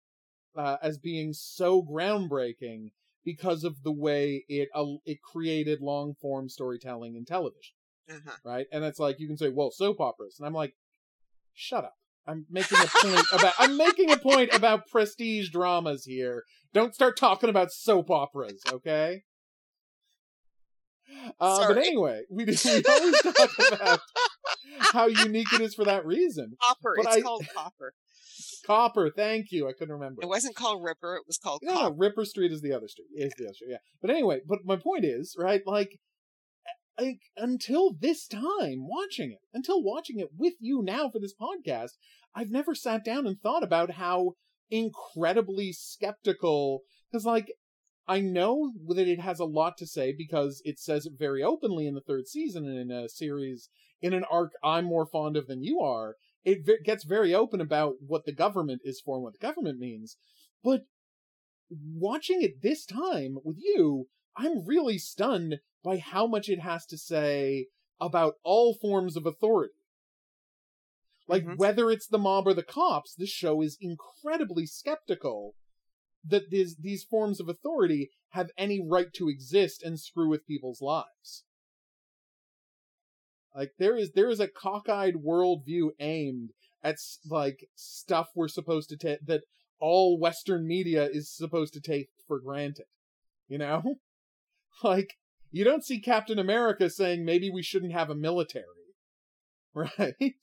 uh, 0.57 0.77
as 0.83 0.99
being 0.99 1.33
so 1.33 1.83
groundbreaking 1.83 2.91
because 3.25 3.65
of 3.65 3.83
the 3.83 3.93
way 3.93 4.45
it 4.49 4.69
uh, 4.75 4.85
it 5.05 5.21
created 5.23 5.81
long 5.81 6.15
form 6.21 6.49
storytelling 6.49 7.17
in 7.17 7.25
television, 7.25 7.75
uh-huh. 8.09 8.37
right? 8.45 8.67
And 8.73 8.85
it's 8.85 8.99
like 8.99 9.19
you 9.21 9.27
can 9.27 9.37
say, 9.37 9.49
well, 9.51 9.71
soap 9.71 10.01
operas, 10.01 10.37
and 10.39 10.47
I'm 10.47 10.55
like, 10.55 10.75
shut 11.53 11.85
up. 11.85 11.95
I'm 12.27 12.47
making 12.51 12.79
a 12.79 12.87
point 12.87 13.27
about 13.33 13.55
I'm 13.59 13.77
making 13.77 14.11
a 14.11 14.19
point 14.19 14.55
about 14.55 14.87
prestige 14.89 15.51
dramas 15.51 16.05
here. 16.05 16.45
Don't 16.73 16.95
start 16.95 17.17
talking 17.17 17.51
about 17.51 17.73
soap 17.73 18.11
operas, 18.11 18.63
okay? 18.73 19.25
Uh, 21.41 21.69
but 21.69 21.79
anyway, 21.79 22.23
we, 22.31 22.45
we 22.45 22.53
always 22.89 23.23
talk 23.23 23.51
about 23.73 24.01
how 24.79 25.07
unique 25.07 25.53
it 25.55 25.61
is 25.61 25.75
for 25.75 25.85
that 25.85 26.05
reason. 26.07 26.55
copper 26.63 26.95
But 26.97 27.07
it's 27.07 27.17
I- 27.17 27.21
called 27.23 27.47
copper 27.55 27.95
Copper, 28.67 29.11
thank 29.15 29.47
you. 29.51 29.67
I 29.69 29.73
couldn't 29.73 29.95
remember. 29.95 30.21
it 30.23 30.29
wasn't 30.29 30.55
called 30.55 30.85
ripper 30.85 31.17
it 31.17 31.23
was 31.27 31.39
called 31.39 31.61
No, 31.63 31.73
no, 31.75 31.81
copper 31.81 31.95
Ripper 31.97 32.25
Street 32.25 32.53
is 32.53 32.61
the 32.61 32.73
other 32.73 32.87
street. 32.89 33.07
Is 33.17 33.33
the 33.39 33.47
other 33.47 33.55
street, 33.55 33.71
yeah. 33.71 33.79
But 34.01 34.11
anyway, 34.11 34.41
but 34.47 34.59
my 34.65 34.77
point 34.77 35.05
is, 35.05 35.35
right, 35.39 35.63
like, 35.67 35.99
like 37.01 37.21
until 37.37 37.95
this 37.99 38.27
time 38.27 38.87
watching 38.87 39.33
it, 39.33 39.39
until 39.55 39.83
watching 39.83 40.19
it 40.21 40.29
with 40.37 40.55
you 40.61 40.83
now 40.85 41.09
for 41.09 41.19
this 41.19 41.35
podcast, 41.41 41.93
I've 42.35 42.51
never 42.51 42.75
sat 42.75 43.05
down 43.05 43.27
and 43.27 43.41
thought 43.41 43.63
about 43.63 43.93
how 43.93 44.33
incredibly 44.71 45.73
skeptical, 45.73 46.83
because 47.11 47.25
like, 47.25 47.47
I 48.09 48.21
know 48.21 48.73
that 48.87 49.07
it 49.07 49.21
has 49.21 49.39
a 49.39 49.45
lot 49.45 49.77
to 49.79 49.87
say 49.87 50.13
because 50.17 50.63
it 50.65 50.79
says 50.79 51.05
it 51.05 51.13
very 51.19 51.43
openly 51.43 51.87
in 51.87 51.95
the 51.95 52.01
third 52.01 52.27
season 52.27 52.67
and 52.67 52.79
in 52.79 52.91
a 52.91 53.09
series, 53.09 53.69
in 54.01 54.15
an 54.15 54.25
arc 54.31 54.53
I'm 54.65 54.87
more 54.87 55.05
fond 55.05 55.37
of 55.37 55.47
than 55.47 55.63
you 55.63 55.81
are. 55.81 56.17
It 56.43 56.65
ve- 56.65 56.79
gets 56.83 57.05
very 57.05 57.35
open 57.35 57.61
about 57.61 57.97
what 58.01 58.25
the 58.25 58.33
government 58.33 58.81
is 58.83 59.01
for 59.05 59.17
and 59.17 59.25
what 59.25 59.35
the 59.35 59.47
government 59.47 59.79
means. 59.79 60.17
But 60.65 60.85
watching 61.71 62.41
it 62.41 62.63
this 62.63 62.87
time 62.87 63.39
with 63.45 63.59
you, 63.59 64.09
I'm 64.37 64.65
really 64.65 64.97
stunned 64.99 65.59
by 65.85 65.99
how 65.99 66.27
much 66.27 66.49
it 66.49 66.61
has 66.61 66.87
to 66.87 66.97
say 66.97 67.67
about 68.01 68.35
all 68.43 68.73
forms 68.75 69.17
of 69.17 69.27
authority. 69.27 69.75
Like, 71.27 71.45
Mhm. 71.45 71.59
whether 71.59 71.91
it's 71.91 72.07
the 72.07 72.17
mob 72.17 72.47
or 72.47 72.55
the 72.55 72.63
cops, 72.63 73.15
this 73.15 73.29
show 73.29 73.61
is 73.61 73.77
incredibly 73.81 74.65
skeptical 74.65 75.55
that 76.25 76.51
these, 76.51 76.77
these 76.77 77.05
forms 77.05 77.41
of 77.41 77.49
authority 77.49 78.11
have 78.31 78.51
any 78.57 78.81
right 78.85 79.13
to 79.15 79.29
exist 79.29 79.83
and 79.83 79.99
screw 79.99 80.29
with 80.29 80.47
people's 80.47 80.83
lives. 80.83 81.45
Like, 83.55 83.73
there 83.79 83.97
is, 83.97 84.13
there 84.13 84.29
is 84.29 84.41
a 84.41 84.49
cockeyed 84.49 85.17
worldview 85.25 85.91
aimed 85.99 86.51
at, 86.83 86.97
like, 87.29 87.67
stuff 87.75 88.29
we're 88.35 88.49
supposed 88.49 88.89
to 88.91 88.97
take, 88.97 89.27
that 89.27 89.43
all 89.81 90.19
Western 90.19 90.67
media 90.67 91.09
is 91.11 91.35
supposed 91.35 91.73
to 91.75 91.81
take 91.81 92.09
for 92.27 92.41
granted. 92.41 92.87
You 93.49 93.59
know? 93.59 93.83
Like, 94.85 95.15
you 95.51 95.65
don't 95.65 95.85
see 95.85 95.99
Captain 95.99 96.39
America 96.39 96.89
saying 96.89 97.25
maybe 97.25 97.51
we 97.51 97.65
shouldn't 97.65 97.95
have 97.95 98.11
a 98.11 98.15
military. 98.15 98.65
Right? 99.75 100.37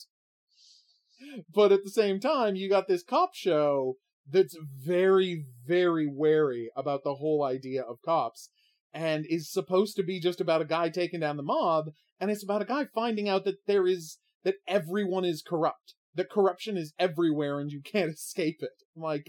But 1.54 1.72
at 1.72 1.84
the 1.84 1.90
same 1.90 2.20
time, 2.20 2.56
you 2.56 2.70
got 2.70 2.88
this 2.88 3.04
cop 3.04 3.34
show 3.34 3.96
that's 4.30 4.58
very, 4.84 5.46
very 5.66 6.08
wary 6.08 6.70
about 6.76 7.04
the 7.04 7.16
whole 7.16 7.44
idea 7.44 7.82
of 7.84 8.02
cops 8.04 8.50
and 8.94 9.26
is 9.28 9.52
supposed 9.52 9.96
to 9.98 10.04
be 10.04 10.20
just 10.20 10.40
about 10.42 10.62
a 10.62 10.66
guy 10.66 10.90
taking 10.90 11.20
down 11.20 11.38
the 11.38 11.44
mob, 11.44 11.92
and 12.20 12.32
it's 12.32 12.44
about 12.44 12.62
a 12.62 12.66
guy 12.66 12.86
finding 12.96 13.28
out 13.28 13.44
that 13.46 13.66
there 13.68 13.86
is, 13.88 14.18
that 14.44 14.56
everyone 14.68 15.26
is 15.26 15.42
corrupt. 15.42 15.94
that 16.16 16.30
corruption 16.30 16.78
is 16.78 16.94
everywhere 16.98 17.60
and 17.60 17.72
you 17.72 17.82
can't 17.82 18.12
escape 18.14 18.60
it. 18.62 18.70
Like, 18.96 19.26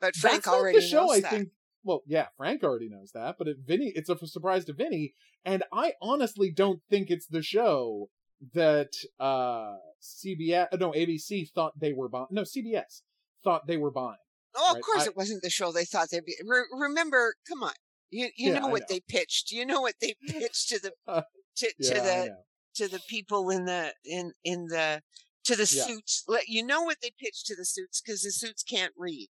But 0.00 0.14
Frank 0.14 0.44
that's 0.44 0.48
already 0.48 0.78
the 0.78 0.86
show. 0.86 1.06
knows 1.06 1.16
I 1.16 1.20
that. 1.20 1.30
think. 1.30 1.48
Well, 1.84 2.02
yeah, 2.06 2.26
Frank 2.36 2.62
already 2.62 2.88
knows 2.88 3.10
that, 3.14 3.36
but 3.38 3.48
it, 3.48 3.56
Vinny, 3.66 3.92
it's 3.96 4.08
a 4.08 4.16
surprise 4.26 4.64
to 4.66 4.72
Vinny, 4.72 5.14
and 5.44 5.64
I 5.72 5.94
honestly 6.00 6.50
don't 6.52 6.80
think 6.88 7.10
it's 7.10 7.26
the 7.26 7.42
show 7.42 8.10
that 8.54 8.92
uh 9.18 9.76
CBS, 10.00 10.68
no 10.78 10.92
ABC 10.92 11.50
thought 11.52 11.78
they 11.80 11.92
were 11.92 12.08
buying. 12.08 12.26
No, 12.30 12.42
CBS 12.42 13.02
thought 13.44 13.66
they 13.66 13.76
were 13.76 13.90
buying. 13.90 14.16
Oh, 14.56 14.70
of 14.70 14.74
right, 14.76 14.82
course 14.84 15.02
I- 15.02 15.06
it 15.06 15.16
wasn't 15.16 15.42
the 15.42 15.50
show 15.50 15.70
they 15.72 15.84
thought 15.84 16.08
they'd 16.10 16.24
be. 16.24 16.36
Re- 16.44 16.64
remember, 16.72 17.34
come 17.48 17.62
on, 17.62 17.72
you 18.10 18.30
you 18.36 18.50
Yeah, 18.52 18.60
know 18.60 18.68
what 18.68 18.80
know. 18.82 18.86
they 18.88 19.00
pitched. 19.00 19.50
You 19.52 19.64
know 19.66 19.80
what 19.80 19.94
they 20.00 20.14
pitched 20.26 20.68
to 20.70 20.78
the 20.80 20.92
Uh, 21.06 21.22
to, 21.56 21.72
Yeah, 21.78 21.94
to 21.94 22.00
the 22.00 22.36
to 22.76 22.88
the 22.88 23.00
people 23.08 23.50
in 23.50 23.64
the 23.66 23.94
in 24.04 24.32
in 24.44 24.66
the 24.66 25.02
to 25.44 25.54
the 25.56 25.62
Yeah. 25.70 25.84
suits. 25.84 26.24
Let 26.28 26.48
you 26.48 26.64
know 26.64 26.82
what 26.82 26.98
they 27.02 27.10
pitched 27.18 27.46
to 27.46 27.56
the 27.56 27.64
suits 27.64 28.00
because 28.00 28.22
the 28.22 28.30
suits 28.32 28.62
can't 28.62 28.92
read. 28.96 29.28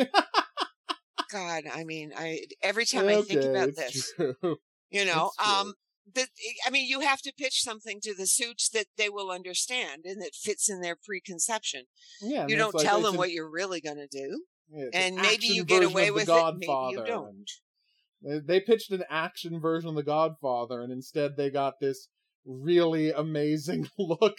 God, 1.31 1.65
I 1.73 1.85
mean, 1.85 2.13
I 2.17 2.47
every 2.63 2.85
time 2.87 3.09
I 3.09 3.21
think 3.23 3.43
about 3.45 3.75
this, 3.75 4.13
true. 4.15 4.57
you 4.91 5.05
know, 5.11 5.31
um, 5.45 5.75
that 6.15 6.29
eh, 6.29 6.53
I 6.67 6.71
mean, 6.71 6.89
you 6.89 7.01
have 7.01 7.21
to 7.23 7.33
pitch 7.37 7.63
something 7.63 8.01
to 8.03 8.15
the 8.15 8.27
suits 8.27 8.69
that 8.71 8.87
they 8.97 9.09
will 9.09 9.31
understand 9.31 10.03
and 10.05 10.21
that 10.23 10.35
fits 10.35 10.69
in 10.69 10.81
their 10.81 10.97
preconception. 10.97 11.85
Yeah, 12.21 12.47
you 12.47 12.57
don't 12.57 12.75
like- 12.75 12.85
tell 12.85 13.01
them 13.01 13.13
an- 13.15 13.19
what 13.19 13.33
you're 13.33 13.51
really 13.51 13.81
going 13.81 13.97
to 13.99 14.07
do, 14.07 14.45
yeah, 14.71 14.87
and 14.93 15.17
maybe 15.17 15.47
you 15.47 15.65
get 15.65 15.83
away 15.83 16.11
with 16.11 16.27
The 16.27 16.35
it, 16.37 16.55
maybe 16.59 16.67
you 16.67 16.97
Godfather, 16.99 17.07
don't. 17.07 17.51
They, 18.23 18.39
they 18.41 18.61
pitched 18.61 18.91
an 18.91 19.05
action 19.11 19.61
version 19.61 19.91
of 19.91 19.97
The 19.97 20.03
Godfather, 20.03 20.81
and 20.83 20.93
instead 20.93 21.37
they 21.37 21.51
got 21.51 21.81
this 21.81 22.09
really 22.45 23.11
amazing 23.11 23.89
look 23.99 24.37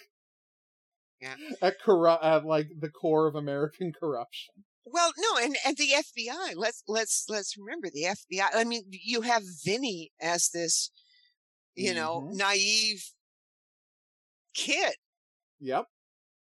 Yeah. 1.20 1.34
at 1.62 1.74
corru- 1.84 2.22
at 2.24 2.44
like 2.44 2.68
the 2.78 2.88
core 2.90 3.26
of 3.28 3.34
American 3.34 3.92
corruption. 3.92 4.54
Well, 4.90 5.12
no, 5.18 5.36
and 5.36 5.54
and 5.66 5.76
the 5.76 5.90
FBI. 5.92 6.54
Let's 6.56 6.82
let's 6.88 7.26
let's 7.28 7.56
remember 7.58 7.88
the 7.92 8.04
FBI. 8.04 8.46
I 8.54 8.64
mean, 8.64 8.84
you 8.90 9.20
have 9.20 9.42
Vinny 9.64 10.12
as 10.20 10.48
this, 10.48 10.90
you 11.78 11.94
know, 11.94 12.22
Mhm. 12.22 12.34
naive 12.36 13.12
kid, 14.54 14.94
Yep. 15.60 15.86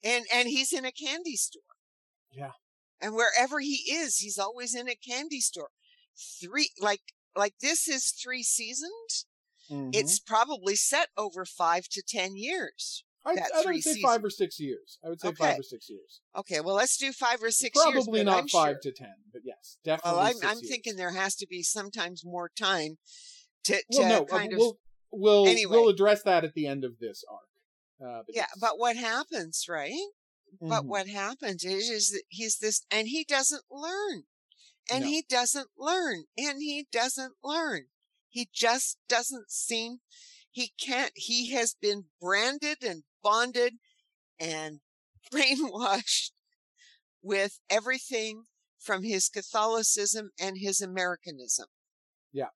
and 0.04 0.26
and 0.32 0.50
he's 0.50 0.74
in 0.74 0.86
a 0.86 0.92
candy 0.92 1.36
store. 1.36 1.62
Yeah. 2.32 2.52
And 3.00 3.16
wherever 3.16 3.60
he 3.60 3.92
is, 3.92 4.18
he's 4.18 4.38
always 4.38 4.76
in 4.76 4.88
a 4.88 4.96
candy 4.96 5.42
store. 5.42 5.70
Three 6.42 6.72
like 6.80 7.02
like 7.36 7.56
this 7.62 7.88
is 7.88 8.12
three 8.12 8.44
seasons. 8.44 9.26
Mhm. 9.70 9.96
It's 9.96 10.20
probably 10.20 10.76
set 10.76 11.10
over 11.16 11.46
five 11.46 11.88
to 11.90 12.02
ten 12.06 12.36
years. 12.36 13.04
I, 13.24 13.34
I 13.34 13.34
would 13.66 13.76
say 13.84 13.94
seasons. 13.94 14.02
five 14.02 14.24
or 14.24 14.32
six 14.32 14.60
years. 14.60 14.98
I 15.06 15.10
would 15.10 15.22
say 15.22 15.28
Okay. 15.28 15.38
five 15.38 15.60
or 15.60 15.64
six 15.64 15.88
years. 15.90 16.22
Okay, 16.36 16.60
well, 16.60 16.74
let's 16.74 16.98
do 16.98 17.14
five 17.14 17.42
or 17.44 17.52
six 17.52 17.76
years. 17.78 17.94
Probably 17.94 18.24
not 18.24 18.40
I'm 18.40 18.48
five 18.48 18.78
sure- 18.82 18.92
to 18.92 18.98
ten, 18.98 19.14
but 19.32 19.44
yes, 19.46 19.78
definitely. 19.84 20.18
Well, 20.20 20.28
I'm, 20.28 20.58
I'm 20.58 20.60
thinking 20.60 20.96
there 20.96 21.12
has 21.14 21.36
to 21.36 21.46
be 21.48 21.62
sometimes 21.62 22.26
more 22.26 22.50
time 22.50 22.98
to, 23.66 23.74
to 23.76 23.84
Well, 23.92 24.10
no, 24.10 24.22
uh, 24.24 24.26
kind 24.26 24.54
of 24.54 24.58
we'll 24.58 24.80
we'll 25.12 25.48
Anyway. 25.48 25.76
we'll 25.78 25.90
address 25.90 26.24
that 26.24 26.44
at 26.44 26.54
the 26.54 26.68
end 26.68 26.84
of 26.84 27.00
this 27.00 27.24
arc. 27.30 27.42
Uh, 28.02 28.24
but 28.26 28.36
yeah. 28.36 28.42
yes. 28.50 28.58
But 28.60 28.80
what 28.80 28.96
happens, 28.98 29.66
right? 29.70 29.94
But 30.60 30.84
Mhm. 30.84 30.88
what 30.88 31.08
happens 31.08 31.64
is, 31.64 31.90
is 31.90 32.10
that 32.10 32.24
he's 32.30 32.58
this, 32.58 32.86
and 32.92 33.08
he 33.08 33.24
doesn't 33.24 33.64
learn, 33.72 34.24
and 34.90 35.04
No. 35.06 35.10
he 35.10 35.22
doesn't 35.22 35.70
learn, 35.78 36.26
and 36.38 36.62
he 36.62 36.88
doesn't 36.92 37.36
learn. 37.44 37.88
He 38.30 38.50
just 38.54 38.98
doesn't 39.08 39.52
seem. 39.52 40.02
He 40.50 40.74
can't. 40.78 41.14
He 41.16 41.52
has 41.52 41.74
been 41.74 42.10
branded 42.20 42.84
and 42.84 43.04
bonded 43.22 43.76
and 44.40 44.82
brainwashed 45.32 46.32
with 47.22 47.60
everything 47.70 48.46
from 48.80 49.04
his 49.04 49.30
Catholicism 49.30 50.32
and 50.40 50.58
his 50.58 50.82
Americanism. 50.82 51.68
Yeah. 52.34 52.50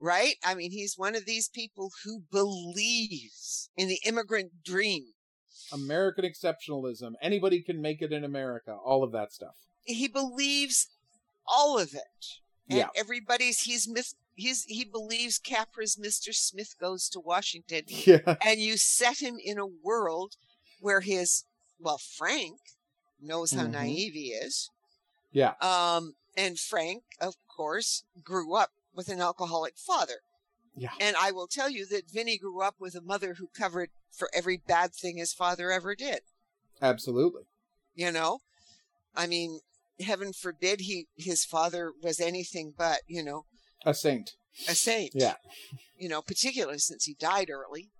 Right? 0.00 0.36
I 0.44 0.54
mean, 0.54 0.70
he's 0.70 0.96
one 0.96 1.14
of 1.14 1.26
these 1.26 1.48
people 1.48 1.90
who 2.04 2.22
believes 2.30 3.68
in 3.76 3.88
the 3.88 4.00
immigrant 4.06 4.64
dream. 4.64 5.04
American 5.72 6.24
exceptionalism. 6.24 7.12
Anybody 7.22 7.60
can 7.62 7.80
make 7.80 8.02
it 8.02 8.12
in 8.12 8.24
America. 8.24 8.72
All 8.74 9.02
of 9.04 9.12
that 9.12 9.32
stuff. 9.32 9.54
He 9.84 10.08
believes 10.08 10.88
all 11.46 11.78
of 11.78 11.94
it. 11.94 12.26
And 12.68 12.78
Yeah. 12.78 12.88
everybody's, 12.96 13.60
he's, 13.60 13.86
mis- 13.88 14.14
he's, 14.34 14.64
he 14.64 14.84
believes 14.84 15.38
Capra's 15.38 15.96
Mr. 15.96 16.34
Smith 16.34 16.76
goes 16.80 17.08
to 17.10 17.20
Washington. 17.20 17.82
Yeah. 17.88 18.36
And 18.44 18.58
you 18.60 18.76
set 18.78 19.18
him 19.18 19.38
in 19.42 19.58
a 19.58 19.66
world 19.66 20.36
where 20.80 21.00
his, 21.00 21.44
well, 21.78 21.98
Frank 21.98 22.58
knows 23.20 23.52
how 23.52 23.64
Mhm. 23.64 23.72
naive 23.72 24.12
he 24.14 24.28
is. 24.32 24.70
Yeah. 25.32 25.54
Um, 25.60 26.14
and 26.36 26.58
Frank, 26.58 27.02
of 27.20 27.34
course, 27.54 28.04
grew 28.24 28.54
up 28.54 28.70
with 28.94 29.08
an 29.08 29.20
alcoholic 29.20 29.74
father. 29.76 30.20
Yeah. 30.76 30.90
And 31.00 31.16
I 31.20 31.32
will 31.32 31.46
tell 31.46 31.68
you 31.70 31.86
that 31.86 32.10
Vinny 32.10 32.38
grew 32.38 32.62
up 32.62 32.76
with 32.78 32.94
a 32.94 33.00
mother 33.00 33.34
who 33.34 33.48
covered 33.48 33.90
for 34.10 34.30
every 34.34 34.56
bad 34.66 34.94
thing 34.94 35.16
his 35.16 35.32
father 35.32 35.70
ever 35.70 35.94
did. 35.94 36.20
Absolutely. 36.80 37.42
You 37.94 38.12
know, 38.12 38.38
I 39.14 39.26
mean, 39.26 39.60
heaven 40.00 40.32
forbid 40.32 40.80
he 40.82 41.06
his 41.16 41.44
father 41.44 41.92
was 42.02 42.20
anything 42.20 42.72
but 42.76 43.00
you 43.06 43.22
know 43.22 43.44
A 43.84 43.92
saint. 43.92 44.32
a 44.68 44.74
saint. 44.74 45.10
Yeah. 45.14 45.34
You 45.98 46.08
know, 46.08 46.22
particularly 46.22 46.78
since 46.78 47.04
he 47.04 47.14
died 47.14 47.50
early. 47.50 47.90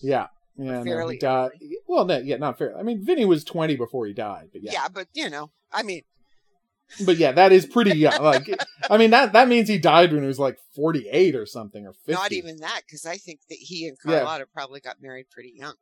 Yeah. 0.00 0.28
Yeah. 0.56 0.78
No, 0.78 0.84
fairly 0.84 1.14
he 1.16 1.18
died. 1.20 1.50
Well, 1.86 2.06
no, 2.06 2.18
yeah, 2.18 2.36
not 2.36 2.56
fair. 2.56 2.76
I 2.78 2.82
mean, 2.82 3.04
Vinny 3.04 3.26
was 3.26 3.44
20 3.44 3.76
before 3.76 4.06
he 4.06 4.14
died, 4.14 4.48
but 4.52 4.62
Yeah. 4.62 4.72
yeah. 4.72 4.88
but 4.88 5.08
you 5.12 5.28
know, 5.28 5.50
I 5.72 5.82
mean, 5.82 6.02
But 7.04 7.16
yeah, 7.16 7.32
that 7.32 7.52
is 7.52 7.66
pretty 7.66 7.98
young. 7.98 8.22
Like, 8.22 8.48
I 8.88 8.96
mean, 8.96 9.10
that 9.10 9.32
that 9.32 9.48
means 9.48 9.68
he 9.68 9.78
died 9.78 10.12
when 10.12 10.22
he 10.22 10.28
was 10.28 10.38
like 10.38 10.58
48 10.74 11.34
or 11.34 11.44
something, 11.46 11.86
or 11.86 11.92
50. 11.92 12.12
not 12.12 12.32
even 12.32 12.56
that 12.58 12.82
because 12.86 13.04
I 13.06 13.16
think 13.16 13.40
that 13.48 13.56
he 13.58 13.88
and 13.88 13.96
Yeah. 14.04 14.18
Carlotta 14.20 14.46
probably 14.46 14.80
got 14.80 15.02
married 15.02 15.26
pretty 15.30 15.52
young. 15.56 15.74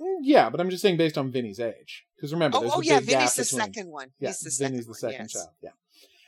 Mm, 0.00 0.18
Yeah, 0.22 0.50
but 0.50 0.60
I'm 0.60 0.70
just 0.70 0.82
saying 0.82 0.96
based 0.96 1.16
on 1.18 1.30
Vinny's 1.30 1.60
age. 1.60 2.04
Because 2.16 2.32
remember, 2.32 2.58
Oh, 2.58 2.70
oh 2.76 2.80
yeah, 2.80 3.00
Vinny's 3.00 3.34
the 3.34 3.42
between- 3.44 3.60
second 3.60 3.90
one. 3.90 4.10
Yeah, 4.18 4.28
He's 4.30 4.40
the 4.40 4.50
second 4.50 4.72
Vinny's 4.72 4.86
the 4.86 4.90
one, 4.90 4.98
second 4.98 5.20
yes. 5.20 5.32
child. 5.32 5.48
Yeah. 5.62 5.70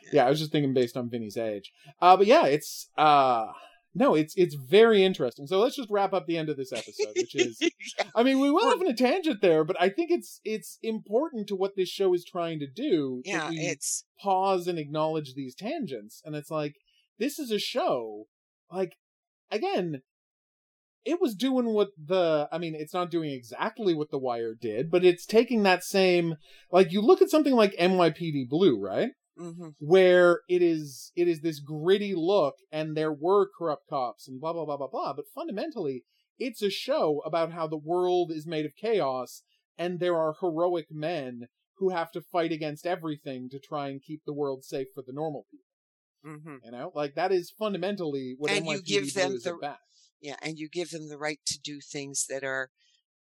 Yeah. 0.04 0.08
yeah, 0.12 0.26
I 0.26 0.30
was 0.30 0.38
just 0.38 0.52
thinking 0.52 0.72
based 0.74 0.96
on 0.96 1.08
Vinny's 1.10 1.36
age. 1.36 1.72
Uh, 2.00 2.16
but 2.16 2.26
yeah, 2.26 2.46
it's 2.46 2.88
uh, 2.98 3.46
no, 3.94 4.14
it's 4.14 4.34
it's 4.36 4.54
very 4.54 5.04
interesting. 5.04 5.46
So 5.46 5.58
let's 5.60 5.76
just 5.76 5.90
wrap 5.90 6.12
up 6.12 6.26
the 6.26 6.38
end 6.38 6.48
of 6.48 6.56
this 6.56 6.72
episode, 6.72 7.12
which 7.14 7.34
is, 7.34 7.58
Yeah. 7.60 8.04
I 8.14 8.22
mean, 8.22 8.40
we 8.40 8.50
went 8.50 8.66
off 8.66 8.80
on 8.80 8.86
a 8.86 8.94
tangent 8.94 9.40
there, 9.42 9.64
but 9.64 9.76
I 9.80 9.88
think 9.90 10.10
it's 10.10 10.40
it's 10.44 10.78
important 10.82 11.46
to 11.48 11.56
what 11.56 11.76
this 11.76 11.88
show 11.88 12.14
is 12.14 12.24
trying 12.24 12.60
to 12.60 12.66
do. 12.66 13.22
Yeah, 13.24 13.50
it's 13.52 14.04
pause 14.20 14.66
and 14.66 14.78
acknowledge 14.78 15.34
these 15.34 15.54
tangents, 15.54 16.22
and 16.24 16.34
it's 16.34 16.50
like 16.50 16.76
this 17.18 17.38
is 17.38 17.50
a 17.50 17.58
show, 17.58 18.26
like 18.70 18.94
again. 19.50 20.02
It 21.04 21.20
was 21.20 21.34
doing 21.34 21.66
what 21.74 21.88
the 21.98 22.48
I 22.52 22.58
mean, 22.58 22.76
it's 22.76 22.94
not 22.94 23.10
doing 23.10 23.30
exactly 23.30 23.92
what 23.92 24.12
The 24.12 24.20
Wire 24.20 24.54
did, 24.54 24.88
but 24.88 25.04
it's 25.04 25.26
taking 25.26 25.64
that 25.64 25.82
same 25.82 26.36
like 26.70 26.92
you 26.92 27.00
look 27.02 27.20
at 27.20 27.28
something 27.28 27.54
like 27.54 27.74
NYPD 27.74 28.48
Blue, 28.48 28.78
right? 28.80 29.10
Hmm 29.36 29.70
where 29.78 30.40
it 30.48 30.62
is 30.62 31.12
it 31.16 31.26
is 31.28 31.40
this 31.40 31.58
gritty 31.60 32.14
look 32.14 32.54
and 32.70 32.96
there 32.96 33.12
were 33.12 33.48
corrupt 33.58 33.88
cops 33.88 34.28
and 34.28 34.40
blah 34.40 34.52
blah 34.52 34.64
blah 34.64 34.76
blah 34.76 34.88
blah. 34.88 35.12
But 35.12 35.24
fundamentally 35.34 36.04
it's 36.38 36.62
a 36.62 36.70
show 36.70 37.22
about 37.24 37.52
how 37.52 37.66
the 37.66 37.76
world 37.76 38.30
is 38.32 38.46
made 38.46 38.66
of 38.66 38.76
chaos 38.76 39.42
and 39.78 40.00
there 40.00 40.16
are 40.16 40.34
heroic 40.40 40.86
men 40.90 41.48
who 41.78 41.90
have 41.90 42.12
to 42.12 42.20
fight 42.20 42.52
against 42.52 42.86
everything 42.86 43.48
to 43.50 43.58
try 43.58 43.88
and 43.88 44.02
keep 44.02 44.22
the 44.24 44.32
world 44.32 44.64
safe 44.64 44.88
for 44.94 45.02
the 45.06 45.12
normal 45.12 45.46
people. 45.50 46.38
Hmm 46.38 46.56
you 46.64 46.70
know 46.70 46.92
like 46.94 47.14
that 47.14 47.32
is 47.32 47.50
fundamentally 47.50 48.34
what 48.38 48.50
And 48.50 48.66
you 48.66 48.78
NYPD 48.78 48.84
give 48.86 49.14
Blue 49.14 49.22
them 49.22 49.40
the- 49.60 49.76
Yeah, 50.20 50.36
and 50.42 50.56
you 50.58 50.68
give 50.68 50.90
them 50.90 51.08
the 51.08 51.18
right 51.18 51.40
to 51.46 51.58
do 51.60 51.80
things 51.80 52.26
that 52.28 52.44
are 52.44 52.70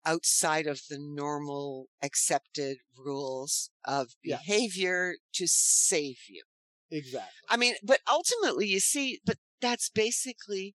outside 0.06 0.66
of 0.68 0.80
the 0.90 0.98
normal 0.98 1.88
accepted 2.02 2.78
rules 2.96 3.70
of 3.84 4.14
Yeah. 4.24 4.38
behavior 4.38 5.16
to 5.34 5.46
save 5.48 6.18
you. 6.28 6.44
exactly 6.90 7.46
I 7.48 7.56
mean, 7.56 7.74
but 7.82 8.00
ultimately, 8.10 8.66
you 8.68 8.80
see, 8.80 9.20
but 9.26 9.38
that's 9.60 9.90
basically 9.90 10.76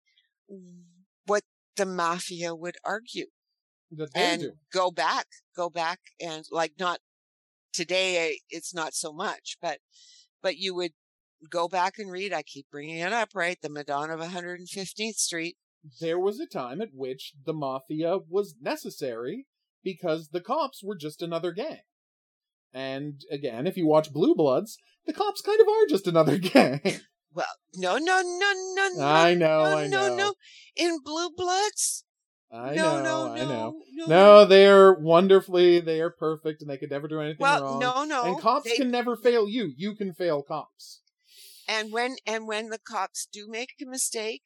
what 1.25 1.43
the 1.77 1.85
mafia 1.85 2.55
would 2.55 2.75
argue. 2.83 3.27
and 4.15 4.41
doing 4.41 4.59
go 4.73 4.91
back, 4.91 5.27
go 5.55 5.69
back, 5.69 5.99
and 6.21 6.45
like 6.51 6.73
not 6.79 6.99
today, 7.73 8.39
it's 8.49 8.73
not 8.73 8.93
so 8.93 9.13
much, 9.13 9.57
but 9.61 9.79
but 10.41 10.57
you 10.57 10.75
would 10.75 10.93
go 11.49 11.67
back 11.67 11.99
and 11.99 12.11
read. 12.11 12.33
I 12.33 12.43
keep 12.43 12.67
bringing 12.71 12.97
it 12.99 13.13
up, 13.13 13.29
right? 13.35 13.57
The 13.61 13.69
Madonna 13.69 14.13
of 14.15 14.21
115th 14.21 15.17
Street. 15.17 15.57
There 16.01 16.19
was 16.19 16.39
a 16.39 16.45
time 16.47 16.81
at 16.81 16.89
which 16.93 17.33
the 17.45 17.53
mafia 17.53 18.17
was 18.27 18.55
necessary 18.61 19.45
because 19.83 20.29
the 20.29 20.41
cops 20.41 20.83
were 20.83 20.95
just 20.97 21.21
another 21.21 21.51
gang. 21.51 21.79
And 22.73 23.21
again, 23.31 23.65
if 23.65 23.77
you 23.77 23.87
watch 23.87 24.13
Blue 24.13 24.35
Bloods, 24.35 24.77
the 25.05 25.13
cops 25.13 25.41
kind 25.41 25.59
of 25.59 25.67
are 25.67 25.87
just 25.87 26.07
another 26.07 26.37
gang. 26.37 26.81
Well, 27.33 27.47
no, 27.75 27.97
no, 27.97 28.21
no, 28.21 28.53
no, 28.75 28.89
no, 28.95 29.05
I 29.05 29.33
know, 29.35 29.63
no, 29.63 29.77
I 29.77 29.87
know. 29.87 30.07
no, 30.09 30.15
no. 30.15 30.33
In 30.75 30.99
Blue 31.03 31.29
Bloods, 31.35 32.03
I 32.51 32.73
no, 32.75 33.01
know, 33.01 33.03
no, 33.27 33.33
I 33.33 33.39
know. 33.45 33.75
no, 33.93 34.05
No, 34.07 34.45
they're 34.45 34.93
wonderfully, 34.93 35.79
they 35.79 36.01
are 36.01 36.09
perfect, 36.09 36.61
and 36.61 36.69
they 36.69 36.77
could 36.77 36.89
never 36.89 37.07
do 37.07 37.21
anything 37.21 37.37
Well, 37.39 37.61
wrong. 37.63 37.79
no, 37.79 38.03
no. 38.03 38.23
and 38.23 38.39
cops 38.39 38.69
they- 38.69 38.75
can 38.75 38.89
never 38.91 39.15
fail 39.15 39.47
you. 39.47 39.71
You 39.77 39.95
can 39.95 40.13
fail 40.13 40.41
cops. 40.41 41.01
and 41.67 41.91
when 41.91 42.15
and 42.25 42.47
when 42.47 42.69
the 42.69 42.79
cops 42.79 43.27
do 43.31 43.47
make 43.47 43.73
a 43.81 43.85
mistake, 43.85 44.41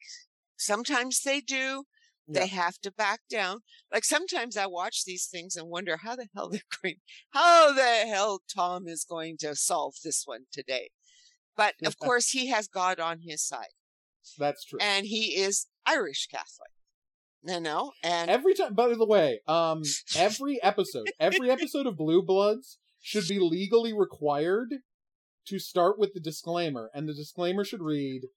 sometimes 0.56 1.20
they 1.22 1.40
do. 1.40 1.84
They 2.26 2.46
have 2.46 2.78
to 2.78 2.90
back 2.90 3.20
down. 3.28 3.60
Like 3.92 4.04
sometimes 4.04 4.56
I 4.56 4.66
watch 4.66 5.04
these 5.04 5.26
things 5.26 5.56
and 5.56 5.68
wonder 5.68 5.98
how 5.98 6.16
the 6.16 6.26
hell 6.34 6.48
they're 6.48 6.60
going, 6.82 6.96
how 7.32 7.74
the 7.74 7.82
hell 7.82 8.40
Tom 8.54 8.88
is 8.88 9.04
going 9.04 9.36
to 9.40 9.54
solve 9.54 9.96
this 10.02 10.22
one 10.24 10.44
today. 10.50 10.88
But 11.54 11.74
of 11.84 11.98
course, 11.98 12.30
he 12.30 12.46
has 12.48 12.66
God 12.66 12.98
on 12.98 13.18
his 13.20 13.42
side, 13.46 13.74
That's 14.38 14.64
true. 14.64 14.78
and 14.80 15.04
he 15.04 15.36
is 15.36 15.66
Irish 15.86 16.26
Catholic. 16.28 16.70
You 17.46 17.60
know, 17.60 17.92
and 18.02 18.30
every 18.30 18.54
time 18.54 18.72
by 18.72 18.88
the 18.88 19.04
way 19.04 19.40
um 19.46 19.82
every 20.16 20.62
episode 20.62 21.10
every 21.20 21.50
episode 21.50 21.86
of 21.86 21.98
blue 21.98 22.22
bloods 22.22 22.78
should 23.02 23.28
be 23.28 23.38
legally 23.38 23.92
required 23.92 24.70
to 25.48 25.58
start 25.58 25.98
with 25.98 26.14
the 26.14 26.20
disclaimer 26.20 26.90
and 26.94 27.06
the 27.06 27.12
disclaimer 27.12 27.62
should 27.62 27.82
read 27.82 28.28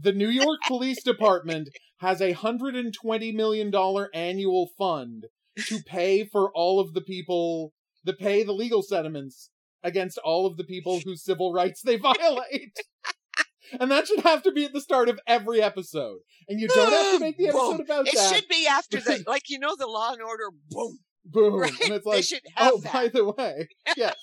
the 0.00 0.12
new 0.12 0.28
york 0.28 0.58
police 0.66 1.02
department 1.02 1.68
has 1.98 2.20
a 2.20 2.32
hundred 2.32 2.74
and 2.74 2.94
twenty 2.94 3.32
million 3.32 3.70
dollar 3.70 4.08
annual 4.14 4.68
fund 4.78 5.26
to 5.66 5.80
pay 5.86 6.24
for 6.24 6.50
all 6.54 6.80
of 6.80 6.94
the 6.94 7.00
people 7.00 7.72
to 8.06 8.12
pay 8.12 8.42
the 8.44 8.52
legal 8.52 8.82
settlements 8.82 9.50
against 9.82 10.18
all 10.18 10.46
of 10.46 10.56
the 10.56 10.64
people 10.64 11.00
whose 11.04 11.24
civil 11.24 11.52
rights 11.52 11.82
they 11.82 11.96
violate 11.96 12.76
and 13.80 13.90
that 13.90 14.06
should 14.06 14.20
have 14.20 14.42
to 14.42 14.52
be 14.52 14.64
at 14.64 14.72
the 14.72 14.80
start 14.80 15.08
of 15.08 15.18
every 15.26 15.60
episode 15.60 16.18
and 16.48 16.60
you 16.60 16.68
don't 16.68 16.90
have 16.90 17.14
to 17.14 17.20
make 17.20 17.36
the 17.36 17.48
episode 17.48 17.72
Boom. 17.72 17.80
about 17.80 18.08
it 18.08 18.14
that 18.14 18.32
It 18.32 18.34
should 18.34 18.48
be 18.48 18.66
after 18.66 19.00
the 19.00 19.24
like 19.26 19.48
you 19.48 19.58
know 19.58 19.76
the 19.78 19.86
Law 19.86 20.12
and 20.12 20.22
Order. 20.22 20.50
Boom, 20.70 20.98
boom 21.24 21.54
right? 21.60 21.80
and 21.82 21.92
it's 21.92 22.04
they 22.04 22.10
like 22.10 22.24
should 22.24 22.40
oh, 22.56 22.64
have 22.64 22.72
oh, 22.72 22.78
that 22.78 22.92
by 22.92 23.08
the 23.08 23.24
way, 23.30 23.68
yes. 23.96 24.16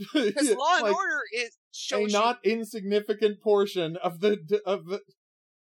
because 0.14 0.50
Law 0.50 0.76
and 0.76 0.82
Like, 0.84 0.94
Order 0.94 1.20
is 1.34 1.56
a 1.92 2.06
not 2.06 2.38
insignificant 2.44 3.40
portion 3.40 3.96
of 3.96 4.20
the 4.20 4.60
of 4.64 4.86
the 4.86 5.00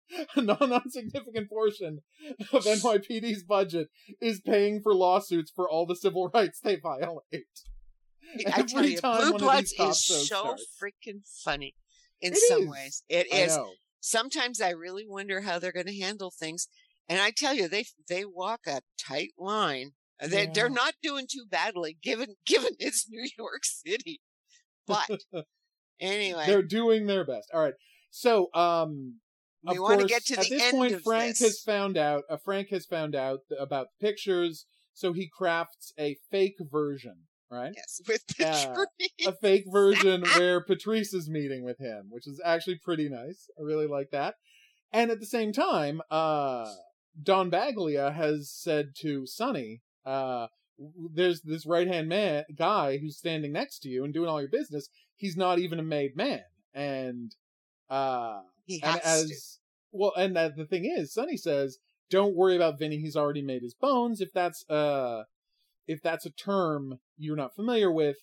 a 0.36 0.42
non-insignificant 0.42 1.50
portion 1.50 2.02
of 2.54 2.64
NYPD's 2.64 3.44
budget 3.44 3.90
is 4.22 4.40
paying 4.40 4.82
for 4.82 4.94
lawsuits 4.94 5.52
for 5.56 5.70
all 5.70 5.86
the 5.86 5.96
civil 5.96 6.30
rights 6.34 6.60
they 6.60 6.76
violate. 6.76 7.46
I 8.48 8.64
tell 8.64 8.86
you, 8.86 9.00
Blue 9.02 9.34
Bloods 9.34 9.74
is 9.80 10.06
so 10.06 10.56
freaking 10.82 11.22
funny 11.44 11.76
in 12.22 12.34
It 12.34 12.40
some 12.48 12.64
is. 12.64 12.70
ways. 12.70 13.04
It 13.10 13.28
I 13.34 13.38
is. 13.38 13.56
know. 13.56 13.72
Sometimes 14.00 14.62
I 14.62 14.70
really 14.70 15.06
wonder 15.08 15.42
how 15.42 15.58
they're 15.58 15.72
going 15.72 15.88
to 15.88 16.00
handle 16.00 16.32
things, 16.32 16.68
and 17.10 17.20
I 17.20 17.32
tell 17.32 17.54
you, 17.54 17.68
they 17.68 17.86
they 18.08 18.26
walk 18.26 18.62
a 18.68 18.82
tight 18.98 19.32
line. 19.38 19.92
Uh, 20.22 20.28
they 20.28 20.46
they're 20.48 20.70
not 20.70 20.94
doing 21.02 21.28
too 21.32 21.46
badly, 21.50 21.98
given 22.02 22.36
given 22.46 22.72
it's 22.80 23.08
New 23.10 23.28
York 23.38 23.64
City. 23.64 24.22
But 24.86 25.10
anyway, 26.00 26.44
They're 26.48 26.62
doing 26.62 27.08
their 27.08 27.26
best. 27.26 27.50
All 27.54 27.62
right. 27.62 27.74
So, 28.12 28.48
um, 28.54 29.16
we 29.68 29.80
want 29.80 30.02
to 30.02 30.08
get 30.08 30.26
to 30.28 30.40
at 30.40 30.48
this 30.50 30.62
end 30.62 30.72
point, 30.72 31.02
Frank 31.04 31.38
this. 31.38 31.48
has 31.48 31.60
found 31.60 31.98
out. 31.98 32.24
Uh, 32.30 32.38
Frank 32.38 32.70
has 32.70 32.86
found 32.86 33.16
out 33.16 33.40
about 33.60 33.88
the 34.00 34.08
pictures, 34.08 34.66
so 34.94 35.14
he 35.14 35.28
crafts 35.28 35.94
a 35.98 36.18
fake 36.30 36.58
version, 36.60 37.24
right? 37.50 37.74
yes, 37.76 38.02
with 38.08 38.26
the 38.28 38.86
tree. 39.00 39.28
A 39.28 39.34
fake 39.34 39.66
version 39.68 40.24
where 40.38 40.62
Patrice 40.62 41.14
is 41.14 41.30
meeting 41.30 41.64
with 41.64 41.80
him, 41.80 42.08
which 42.10 42.28
is 42.28 42.42
actually 42.46 42.80
pretty 42.84 43.10
nice. 43.10 43.48
I 43.60 43.64
really 43.64 43.88
like 43.88 44.12
that. 44.12 44.36
And 44.94 45.12
at 45.12 45.20
the 45.20 45.26
same 45.26 45.52
time, 45.52 46.02
uh, 46.12 46.72
Don 47.22 47.50
Baglia 47.50 48.14
has 48.14 48.52
said 48.52 48.94
to 49.00 49.26
Sonny, 49.26 49.82
uh, 50.06 50.48
"There's 51.14 51.42
this 51.42 51.66
right 51.66 51.88
hand 51.88 52.08
man 52.08 52.44
guy 52.56 52.98
who's 52.98 53.18
standing 53.18 53.52
next 53.52 53.80
to 53.80 53.90
you 53.90 54.04
and 54.04 54.14
doing 54.14 54.30
all 54.30 54.42
your 54.42 54.50
business. 54.50 54.90
He's 55.16 55.38
not 55.38 55.60
even 55.60 55.80
a 55.80 55.84
made 55.84 56.16
man." 56.16 56.42
And 56.74 57.36
uh, 57.90 58.42
He 58.66 58.82
and 58.84 59.00
has 59.02 59.24
as 59.24 59.30
to. 59.30 59.36
well 59.92 60.14
and 60.18 60.36
the 60.36 60.66
thing 60.70 60.86
is 60.86 61.14
sonny 61.14 61.38
says 61.38 61.78
don't 62.10 62.36
worry 62.36 62.56
about 62.56 62.78
vinny 62.80 62.98
he's 62.98 63.16
already 63.16 63.42
made 63.42 63.62
his 63.62 63.74
bones. 63.74 64.22
If 64.22 64.34
that's 64.34 64.68
uh 64.70 65.24
if 65.88 66.02
that's 66.02 66.26
a 66.26 66.32
term 66.32 67.00
you're 67.18 67.36
not 67.36 67.56
familiar 67.56 67.92
with 67.92 68.18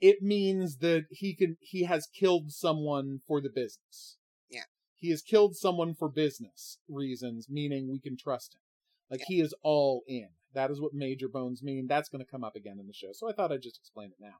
it 0.00 0.22
means 0.22 0.78
that 0.78 1.06
he 1.10 1.34
can 1.34 1.56
he 1.60 1.84
has 1.84 2.06
killed 2.06 2.52
someone 2.52 3.20
for 3.26 3.40
the 3.40 3.50
business. 3.50 4.16
Yeah. 4.50 4.62
he 4.94 5.10
has 5.10 5.22
killed 5.22 5.56
someone 5.56 5.94
for 5.94 6.08
business 6.08 6.78
reasons 6.88 7.48
meaning 7.50 7.90
we 7.90 8.00
can 8.00 8.16
trust 8.16 8.54
him. 8.54 8.60
Like 9.10 9.22
he 9.26 9.40
is 9.40 9.54
all 9.62 10.02
in. 10.06 10.28
That 10.54 10.70
is 10.70 10.80
what 10.80 10.94
major 10.94 11.28
bones 11.28 11.62
mean. 11.62 11.86
That's 11.88 12.08
going 12.08 12.24
to 12.24 12.30
come 12.30 12.44
up 12.44 12.56
again 12.56 12.78
in 12.80 12.86
the 12.86 12.94
show. 12.94 13.12
So 13.12 13.28
i 13.28 13.32
thought 13.32 13.52
i'd 13.52 13.62
just 13.62 13.78
explain 13.78 14.08
it 14.10 14.20
now 14.20 14.36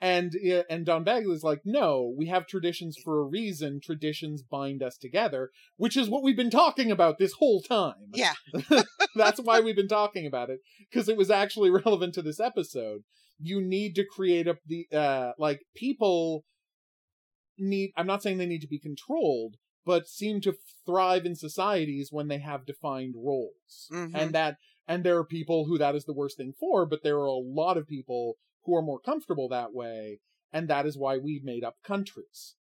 and 0.00 0.32
and 0.68 0.84
Don 0.84 1.04
Bagley 1.04 1.32
is 1.34 1.42
like, 1.42 1.62
no, 1.64 2.12
we 2.16 2.26
have 2.26 2.46
traditions 2.46 2.96
for 3.02 3.18
a 3.18 3.24
reason. 3.24 3.80
Traditions 3.82 4.42
bind 4.42 4.82
us 4.82 4.96
together, 4.98 5.50
which 5.76 5.96
is 5.96 6.08
what 6.10 6.22
we've 6.22 6.36
been 6.36 6.50
talking 6.50 6.90
about 6.90 7.18
this 7.18 7.32
whole 7.38 7.62
time. 7.62 8.10
Yeah, 8.12 8.34
That's 9.14 9.40
why 9.40 9.60
we've 9.60 9.76
been 9.76 9.88
talking 9.88 10.26
about 10.26 10.50
it 10.50 10.60
because 10.90 11.08
it 11.08 11.16
was 11.16 11.30
actually 11.30 11.70
relevant 11.84 12.14
to 12.14 12.22
this 12.22 12.40
episode. 12.40 13.02
You 13.38 13.60
need 13.60 13.94
to 13.96 14.04
create 14.04 14.46
up 14.48 14.58
the 14.66 14.86
uh 14.92 15.32
like 15.38 15.60
people 15.74 16.44
need. 17.58 17.92
I'm 17.96 18.06
not 18.06 18.22
saying 18.22 18.38
they 18.38 18.46
need 18.46 18.60
to 18.62 18.68
be 18.68 18.78
controlled, 18.78 19.56
but 19.84 20.08
seem 20.08 20.40
to 20.42 20.54
thrive 20.84 21.24
in 21.24 21.34
societies 21.34 22.08
when 22.10 22.28
they 22.28 22.38
have 22.38 22.66
defined 22.66 23.14
roles, 23.16 23.88
Mhm. 23.90 24.10
and 24.14 24.32
that 24.34 24.56
and 24.88 25.02
there 25.04 25.16
are 25.18 25.24
people 25.24 25.64
who 25.64 25.78
that 25.78 25.96
is 25.96 26.04
the 26.04 26.14
worst 26.14 26.36
thing 26.36 26.52
for, 26.58 26.86
but 26.86 27.02
there 27.02 27.16
are 27.18 27.26
a 27.26 27.32
lot 27.32 27.76
of 27.76 27.88
people 27.88 28.36
who 28.66 28.76
are 28.76 28.82
more 28.82 29.00
comfortable 29.00 29.48
that 29.48 29.72
way, 29.72 30.20
and 30.52 30.68
that 30.68 30.84
is 30.86 30.98
why 30.98 31.16
we 31.16 31.40
made 31.42 31.64
up 31.64 31.76
countries. 31.82 32.54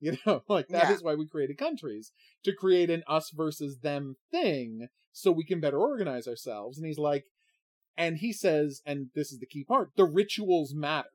You 0.00 0.18
know, 0.26 0.42
like 0.48 0.66
that 0.70 0.90
is 0.90 1.00
Yeah. 1.00 1.06
why 1.06 1.14
we 1.14 1.28
created 1.28 1.58
countries 1.58 2.10
to 2.42 2.52
create 2.52 2.90
an 2.90 3.04
us 3.06 3.30
versus 3.30 3.78
them 3.78 4.16
thing 4.32 4.88
so 5.12 5.30
we 5.30 5.44
can 5.44 5.60
better 5.60 5.78
organize 5.78 6.26
ourselves. 6.26 6.76
And 6.76 6.88
he's 6.88 6.98
like, 6.98 7.26
and 7.96 8.18
he 8.18 8.32
says, 8.32 8.82
and 8.84 9.10
this 9.14 9.30
is 9.30 9.38
the 9.38 9.46
key 9.46 9.62
part, 9.62 9.90
the 9.96 10.04
rituals 10.04 10.74
matter 10.74 11.08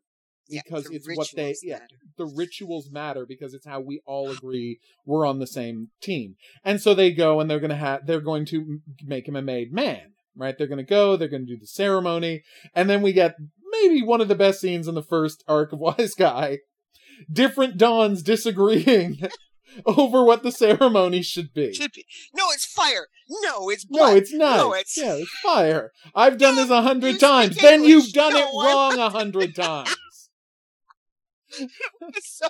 because 0.49 0.85
the 0.85 0.95
it's 0.95 1.07
what 1.17 1.27
they, 1.35 1.47
rituals 1.49 1.63
yeah, 1.63 1.79
the 2.17 2.25
rituals 2.25 2.89
matter 2.89 3.25
because 3.25 3.53
it's 3.53 3.67
how 3.67 3.81
we 3.81 4.01
all 4.05 4.31
agree 4.31 4.79
we're 5.05 5.25
on 5.25 5.39
the 5.39 5.47
same 5.47 5.89
team. 6.01 6.37
And 6.63 6.79
so 6.81 6.93
they 6.93 7.11
go 7.11 7.41
and 7.41 7.51
they're 7.51 7.59
going 7.59 7.71
to 7.71 7.75
have, 7.75 8.05
they're 8.07 8.21
going 8.21 8.45
to 8.45 8.79
make 9.03 9.27
him 9.27 9.35
a 9.35 9.41
made 9.41 9.73
man, 9.73 10.13
right? 10.35 10.57
They're 10.57 10.67
going 10.67 10.77
to 10.77 10.83
go, 10.83 11.17
they're 11.17 11.27
going 11.27 11.45
to 11.45 11.53
do 11.53 11.59
the 11.59 11.67
ceremony. 11.67 12.43
And 12.73 12.89
then 12.89 13.01
we 13.01 13.11
get 13.11 13.35
maybe 13.81 14.01
one 14.03 14.21
of 14.21 14.27
the 14.27 14.35
best 14.35 14.61
scenes 14.61 14.87
in 14.87 14.95
the 14.95 15.03
first 15.03 15.43
arc 15.47 15.73
of 15.73 15.79
Wiseguy. 15.81 16.57
Different 17.31 17.77
dons 17.77 18.21
disagreeing 18.21 19.19
over 19.85 20.23
what 20.23 20.43
the 20.43 20.51
ceremony 20.51 21.21
should 21.23 21.53
be. 21.53 21.73
Should 21.73 21.91
be. 21.93 22.05
No, 22.35 22.45
it's 22.51 22.65
fire. 22.65 23.07
No, 23.43 23.69
it's 23.69 23.85
No, 23.89 24.15
it's 24.15 24.31
not. 24.33 24.57
No, 24.57 24.73
it's- 24.73 24.95
yeah, 24.97 25.15
it's 25.15 25.31
fire. 25.39 25.91
I've 26.15 26.37
done 26.37 26.55
this 26.55 26.69
a 26.69 26.81
hundred 26.81 27.19
times. 27.19 27.57
Then 27.57 27.81
English. 27.83 27.89
you've 27.89 28.13
done 28.13 28.33
No, 28.33 28.39
it 28.39 28.65
wrong 28.65 28.99
a 28.99 29.09
hundred 29.09 29.55
times. 29.55 29.95
So. 32.21 32.47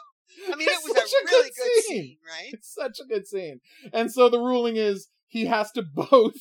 I 0.51 0.55
mean, 0.55 0.67
it 0.69 0.79
was 0.83 0.95
such 0.95 1.11
a 1.11 1.23
a 1.23 1.25
really 1.25 1.49
good 1.49 1.55
good 1.55 1.83
scene. 1.83 1.95
scene, 2.03 2.17
right? 2.27 2.53
It's 2.53 2.73
such 2.73 2.99
a 2.99 3.05
good 3.05 3.25
scene. 3.27 3.59
And 3.91 4.11
so 4.11 4.29
the 4.29 4.39
ruling 4.39 4.75
is 4.75 5.07
he 5.27 5.45
has 5.45 5.71
to 5.71 5.81
both 5.81 6.35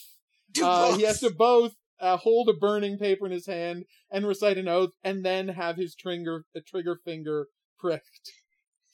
uh, 0.62 0.88
both. 0.90 0.96
he 0.98 1.04
has 1.04 1.20
to 1.20 1.30
both 1.30 1.74
uh, 2.00 2.16
hold 2.16 2.48
a 2.48 2.52
burning 2.52 2.98
paper 2.98 3.26
in 3.26 3.32
his 3.32 3.46
hand 3.46 3.84
and 4.10 4.26
recite 4.26 4.58
an 4.58 4.68
oath, 4.68 4.90
and 5.02 5.24
then 5.24 5.48
have 5.48 5.76
his 5.76 5.94
trigger 5.94 6.44
a 6.54 6.60
trigger 6.60 7.00
finger 7.04 7.48
pricked. 7.78 8.32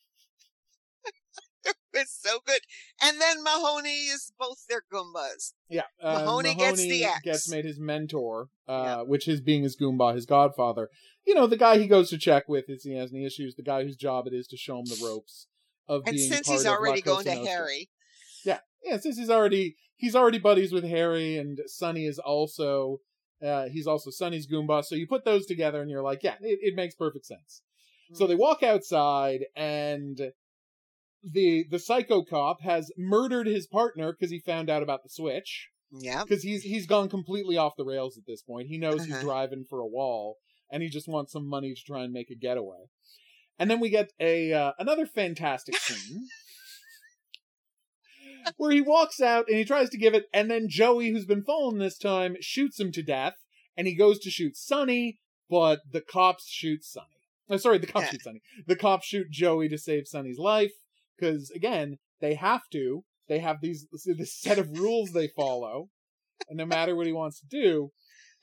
It's 1.98 2.20
so 2.22 2.40
good. 2.46 2.60
And 3.02 3.20
then 3.20 3.42
Mahoney 3.42 3.88
is 3.88 4.32
both 4.38 4.66
their 4.68 4.82
Goombas. 4.92 5.54
Yeah, 5.68 5.82
uh, 6.02 6.18
Mahoney 6.20 6.54
gets 6.54 6.82
the 6.82 7.04
axe. 7.04 7.22
gets 7.22 7.50
made 7.50 7.64
his 7.64 7.80
mentor, 7.80 8.50
uh, 8.68 8.82
Yeah. 8.84 9.02
which 9.02 9.26
is 9.26 9.40
being 9.40 9.62
his 9.62 9.76
Goomba, 9.76 10.14
his 10.14 10.26
godfather. 10.26 10.90
You 11.26 11.34
know, 11.34 11.46
the 11.46 11.56
guy 11.56 11.78
he 11.78 11.86
goes 11.86 12.10
to 12.10 12.18
check 12.18 12.48
with 12.48 12.66
if 12.68 12.82
he 12.82 12.94
has 12.96 13.12
any 13.12 13.24
issues. 13.24 13.54
The 13.54 13.62
guy 13.62 13.82
whose 13.82 13.96
job 13.96 14.26
it 14.26 14.34
is 14.34 14.46
to 14.48 14.56
show 14.56 14.78
him 14.78 14.84
the 14.84 15.00
ropes 15.02 15.46
of 15.88 16.02
And 16.06 16.14
being 16.16 16.30
since 16.30 16.46
part 16.46 16.58
he's 16.58 16.66
already 16.66 17.00
going 17.00 17.24
to 17.24 17.30
Harry, 17.30 17.88
Yeah. 18.86 18.98
Since 18.98 19.18
he's 19.18 19.30
already 19.30 19.76
he's 19.96 20.14
already 20.16 20.38
buddies 20.38 20.72
with 20.72 20.84
Harry, 20.84 21.36
and 21.36 21.58
Sonny 21.66 22.06
is 22.06 22.18
also 22.18 23.00
uh, 23.44 23.68
he's 23.68 23.86
also 23.86 24.10
Sonny's 24.10 24.46
Goomba. 24.46 24.84
So 24.84 24.94
you 24.94 25.06
put 25.06 25.24
those 25.24 25.44
together, 25.46 25.80
and 25.82 25.90
you're 25.90 26.02
like, 26.02 26.22
yeah, 26.22 26.36
it, 26.40 26.58
it 26.62 26.74
makes 26.74 26.94
perfect 26.94 27.26
sense. 27.26 27.62
So 28.12 28.26
they 28.28 28.36
walk 28.36 28.62
outside, 28.62 29.46
and 29.56 30.30
the 31.24 31.64
the 31.68 31.78
psycho 31.78 32.22
cop 32.22 32.60
has 32.60 32.92
murdered 32.96 33.46
his 33.48 33.66
partner 33.66 34.12
because 34.12 34.30
he 34.30 34.38
found 34.38 34.70
out 34.70 34.82
about 34.82 35.02
the 35.02 35.08
switch. 35.08 35.70
yeah, 35.90 36.22
Because 36.22 36.42
he's 36.44 36.62
he's 36.62 36.86
gone 36.86 37.08
completely 37.08 37.56
off 37.56 37.76
the 37.76 37.84
rails 37.84 38.16
at 38.16 38.24
this 38.26 38.42
point. 38.42 38.68
He 38.68 38.78
knows 38.78 39.04
he's 39.04 39.14
Uh-huh. 39.14 39.24
driving 39.24 39.64
for 39.68 39.80
a 39.80 39.86
wall, 39.86 40.36
and 40.70 40.82
he 40.84 40.88
just 40.88 41.08
wants 41.08 41.32
some 41.32 41.46
money 41.48 41.74
to 41.74 41.82
try 41.84 42.04
and 42.04 42.12
make 42.12 42.30
a 42.30 42.36
getaway. 42.36 42.84
And 43.58 43.68
then 43.70 43.80
we 43.80 43.90
get 43.90 44.12
a 44.20 44.52
uh, 44.52 44.72
another 44.78 45.06
fantastic 45.06 45.76
scene 45.76 46.28
where 48.56 48.70
he 48.72 48.80
walks 48.80 49.20
out 49.20 49.46
and 49.48 49.56
he 49.58 49.64
tries 49.64 49.90
to 49.90 49.98
give 49.98 50.14
it, 50.14 50.24
and 50.32 50.50
then 50.50 50.68
Joey, 50.68 51.10
who's 51.10 51.26
been 51.26 51.42
fallen 51.44 51.78
this 51.78 51.98
time, 51.98 52.36
shoots 52.40 52.78
him 52.80 52.92
to 52.92 53.02
death, 53.02 53.34
and 53.76 53.86
he 53.86 53.94
goes 53.94 54.18
to 54.20 54.30
shoot 54.30 54.56
Sonny, 54.56 55.18
but 55.50 55.80
the 55.90 56.00
cops 56.00 56.48
shoot 56.48 56.84
Sonny. 56.84 57.06
Oh, 57.48 57.56
sorry, 57.56 57.78
the 57.78 57.86
cops 57.86 58.06
Yeah. 58.06 58.10
shoot 58.12 58.22
Sonny. 58.22 58.42
The 58.66 58.76
cops 58.76 59.06
shoot 59.06 59.30
Joey 59.30 59.68
to 59.68 59.78
save 59.78 60.06
Sonny's 60.08 60.38
life, 60.38 60.72
because 61.16 61.50
again, 61.50 61.98
they 62.20 62.34
have 62.34 62.62
to. 62.72 63.04
They 63.28 63.40
have 63.40 63.60
these 63.60 63.86
this 64.04 64.32
set 64.34 64.58
of 64.58 64.78
rules 64.78 65.10
they 65.12 65.28
follow, 65.28 65.90
and 66.48 66.56
no 66.58 66.64
matter 66.66 66.94
what 66.94 67.06
he 67.06 67.12
wants 67.12 67.40
to 67.40 67.46
do. 67.46 67.90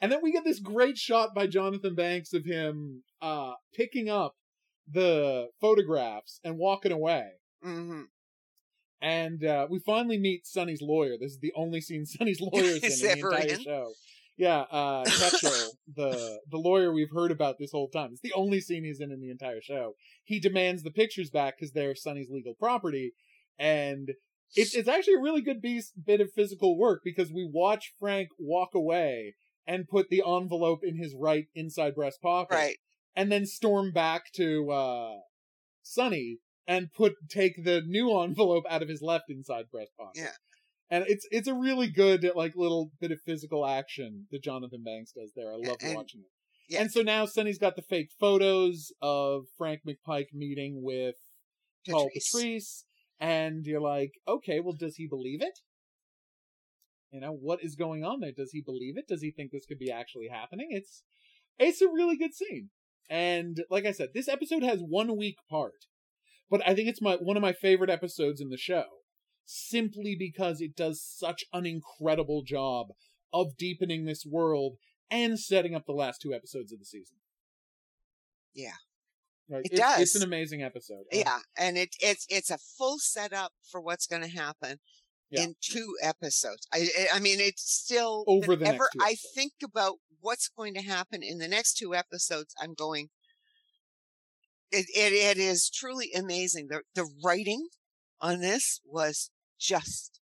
And 0.01 0.11
then 0.11 0.19
we 0.21 0.34
get 0.34 0.43
this 0.43 0.59
great 0.59 0.97
shot 0.97 1.34
by 1.34 1.47
Jonathan 1.47 1.95
Banks 1.95 2.34
of 2.34 2.43
him 2.45 3.03
uh 3.21 3.53
picking 3.73 4.09
up 4.09 4.35
the 4.85 5.47
photographs 5.61 6.41
and 6.43 6.57
walking 6.57 6.91
away. 6.91 7.30
hmm 7.61 8.01
And 9.03 9.43
uh, 9.43 9.67
we 9.69 9.80
finally 9.80 10.17
meet 10.17 10.47
Sonny's 10.47 10.81
lawyer. 10.81 11.17
This 11.19 11.34
is 11.34 11.39
the 11.39 11.51
only 11.55 11.81
scene 11.81 12.05
Sonny's 12.07 12.39
lawyer 12.41 12.63
is 12.81 13.03
in, 13.03 13.11
in 13.11 13.19
the 13.19 13.27
entire 13.27 13.47
in? 13.53 13.61
show. 13.61 13.91
Yeah, 14.38 14.61
uh, 14.71 15.03
Ketchel, 15.03 15.69
the 15.95 16.39
the 16.49 16.57
lawyer 16.57 16.91
we've 16.91 17.11
heard 17.13 17.30
about 17.30 17.57
this 17.59 17.71
whole 17.71 17.89
time. 17.89 18.09
It's 18.13 18.21
the 18.21 18.34
only 18.34 18.61
scene 18.61 18.84
he's 18.84 18.99
in 18.99 19.11
in 19.11 19.19
the 19.21 19.30
entire 19.30 19.61
show. 19.61 19.93
He 20.23 20.39
demands 20.39 20.81
the 20.81 20.89
pictures 20.89 21.30
back 21.30 21.55
because 21.59 21.73
they're 21.73 21.93
Sonny's 21.95 22.31
legal 22.31 22.55
property, 22.55 23.11
and 23.59 24.09
it's 24.55 24.73
it's 24.73 24.88
actually 24.88 25.15
a 25.15 25.21
really 25.21 25.41
good 25.41 25.61
piece, 25.61 25.91
bit 25.91 26.19
of 26.19 26.31
physical 26.34 26.80
work 26.80 27.01
because 27.03 27.31
we 27.31 27.47
watch 27.53 27.93
Frank 27.99 28.30
walk 28.39 28.73
away 28.73 29.35
and 29.67 29.88
put 29.88 30.09
the 30.09 30.23
envelope 30.25 30.80
in 30.84 30.97
his 30.97 31.13
right 31.15 31.45
inside 31.53 31.93
breast 31.93 32.19
pocket, 32.19 32.55
Right. 32.55 32.77
and 33.15 33.31
then 33.31 33.45
storm 33.45 33.91
back 33.91 34.31
to 34.34 34.71
uh 34.71 35.17
Sonny 35.84 36.39
and 36.68 36.91
put 36.94 37.14
take 37.30 37.64
the 37.64 37.81
new 37.85 38.18
envelope 38.22 38.65
out 38.69 38.81
of 38.81 38.90
his 38.90 39.02
left 39.02 39.26
inside 39.30 39.65
breast 39.72 39.91
pocket. 39.98 40.22
Yeah. 40.22 40.31
And 40.90 41.06
it's 41.07 41.26
it's 41.31 41.48
a 41.48 41.53
really 41.53 41.88
good 41.90 42.30
like 42.35 42.56
little 42.56 42.91
bit 42.99 43.11
of 43.11 43.19
physical 43.26 43.65
action 43.65 44.27
that 44.31 44.44
Jonathan 44.44 44.84
Banks 44.84 45.11
does 45.11 45.31
there. 45.35 45.52
I 45.52 45.56
love 45.56 45.77
and- 45.81 45.95
watching 45.95 46.22
it. 46.22 46.27
yeah. 46.73 46.81
And 46.81 46.91
so 46.91 47.02
now 47.02 47.26
Sonny's 47.26 47.57
got 47.57 47.76
the 47.76 47.81
fake 47.81 48.10
photos 48.19 48.91
of 49.02 49.45
Frank 49.57 49.81
McPike 49.88 50.34
meeting 50.34 50.81
with 50.84 51.15
Paul 51.90 52.10
Patrice. 52.14 52.31
Patrice, 52.31 52.85
and 53.19 53.65
you're 53.65 53.81
like, 53.81 54.11
okay, 54.27 54.60
well, 54.60 54.76
does 54.77 54.95
he 54.98 55.07
believe 55.07 55.41
it? 55.41 55.60
You 57.11 57.22
know, 57.22 57.31
what 57.31 57.64
is 57.64 57.76
going 57.76 58.03
on 58.03 58.19
there? 58.19 58.31
Does 58.35 58.52
he 58.52 58.61
believe 58.61 58.98
it? 58.98 59.07
Does 59.07 59.22
he 59.22 59.31
think 59.31 59.52
this 59.52 59.65
could 59.65 59.80
be 59.80 59.91
actually 59.91 60.27
happening? 60.30 60.68
It's 60.72 61.03
it's 61.60 61.81
a 61.81 61.88
really 61.88 62.18
good 62.18 62.34
scene. 62.34 62.69
And 63.10 63.64
like 63.69 63.85
I 63.85 63.91
said, 63.91 64.10
this 64.14 64.27
episode 64.27 64.64
has 64.64 64.80
one 64.80 65.15
weak 65.18 65.38
part. 65.49 65.85
But 66.53 66.61
I 66.67 66.75
think 66.75 66.88
it's 66.88 67.01
my 67.01 67.15
one 67.15 67.35
of 67.35 67.41
my 67.41 67.51
favorite 67.51 67.89
episodes 67.89 68.39
in 68.39 68.49
the 68.49 68.57
show. 68.57 68.85
Simply 69.43 70.15
because 70.15 70.61
it 70.61 70.75
does 70.75 71.01
such 71.03 71.45
an 71.51 71.65
incredible 71.65 72.43
job 72.43 72.89
of 73.34 73.57
deepening 73.57 74.05
this 74.05 74.23
world 74.23 74.77
and 75.09 75.39
setting 75.39 75.73
up 75.73 75.88
the 75.88 75.93
last 75.93 76.21
two 76.21 76.31
episodes 76.31 76.71
of 76.71 76.77
the 76.77 76.85
season. 76.85 77.17
Yeah. 78.53 78.75
Right? 79.49 79.65
It 79.65 79.73
It's- 79.73 79.99
It's 79.99 80.15
an 80.15 80.21
amazing 80.21 80.61
episode. 80.61 81.05
Uh, 81.11 81.17
Yeah, 81.17 81.39
and 81.57 81.75
it 81.75 81.95
it's 81.99 82.27
it's 82.30 82.51
a 82.51 82.59
full 82.59 82.99
setup 82.99 83.53
for 83.63 83.81
what's 83.81 84.05
going 84.05 84.21
to 84.21 84.27
happen 84.27 84.80
Yeah. 85.31 85.41
in 85.45 85.55
two 85.59 85.97
episodes. 86.03 86.67
I 86.71 86.88
I 86.95 87.07
I 87.17 87.19
mean, 87.19 87.39
it's 87.39 87.63
still 87.63 88.25
Over 88.27 88.55
the 88.55 88.65
next 88.65 88.89
I 89.01 89.15
think 89.15 89.53
about 89.63 89.95
what's 90.19 90.49
going 90.49 90.75
to 90.75 90.81
happen 90.84 91.23
in 91.23 91.39
the 91.39 91.47
next 91.47 91.77
two 91.77 91.95
episodes. 91.95 92.53
I'm 92.61 92.75
going. 92.75 93.09
It 94.74 94.88
it, 94.95 95.14
it 95.14 95.38
is 95.38 95.70
truly 95.70 96.12
amazing. 96.14 96.68
The 96.70 96.82
the 96.95 97.08
writing 97.24 97.68
on 98.20 98.40
this 98.41 98.82
was 98.86 99.30
just 99.60 100.20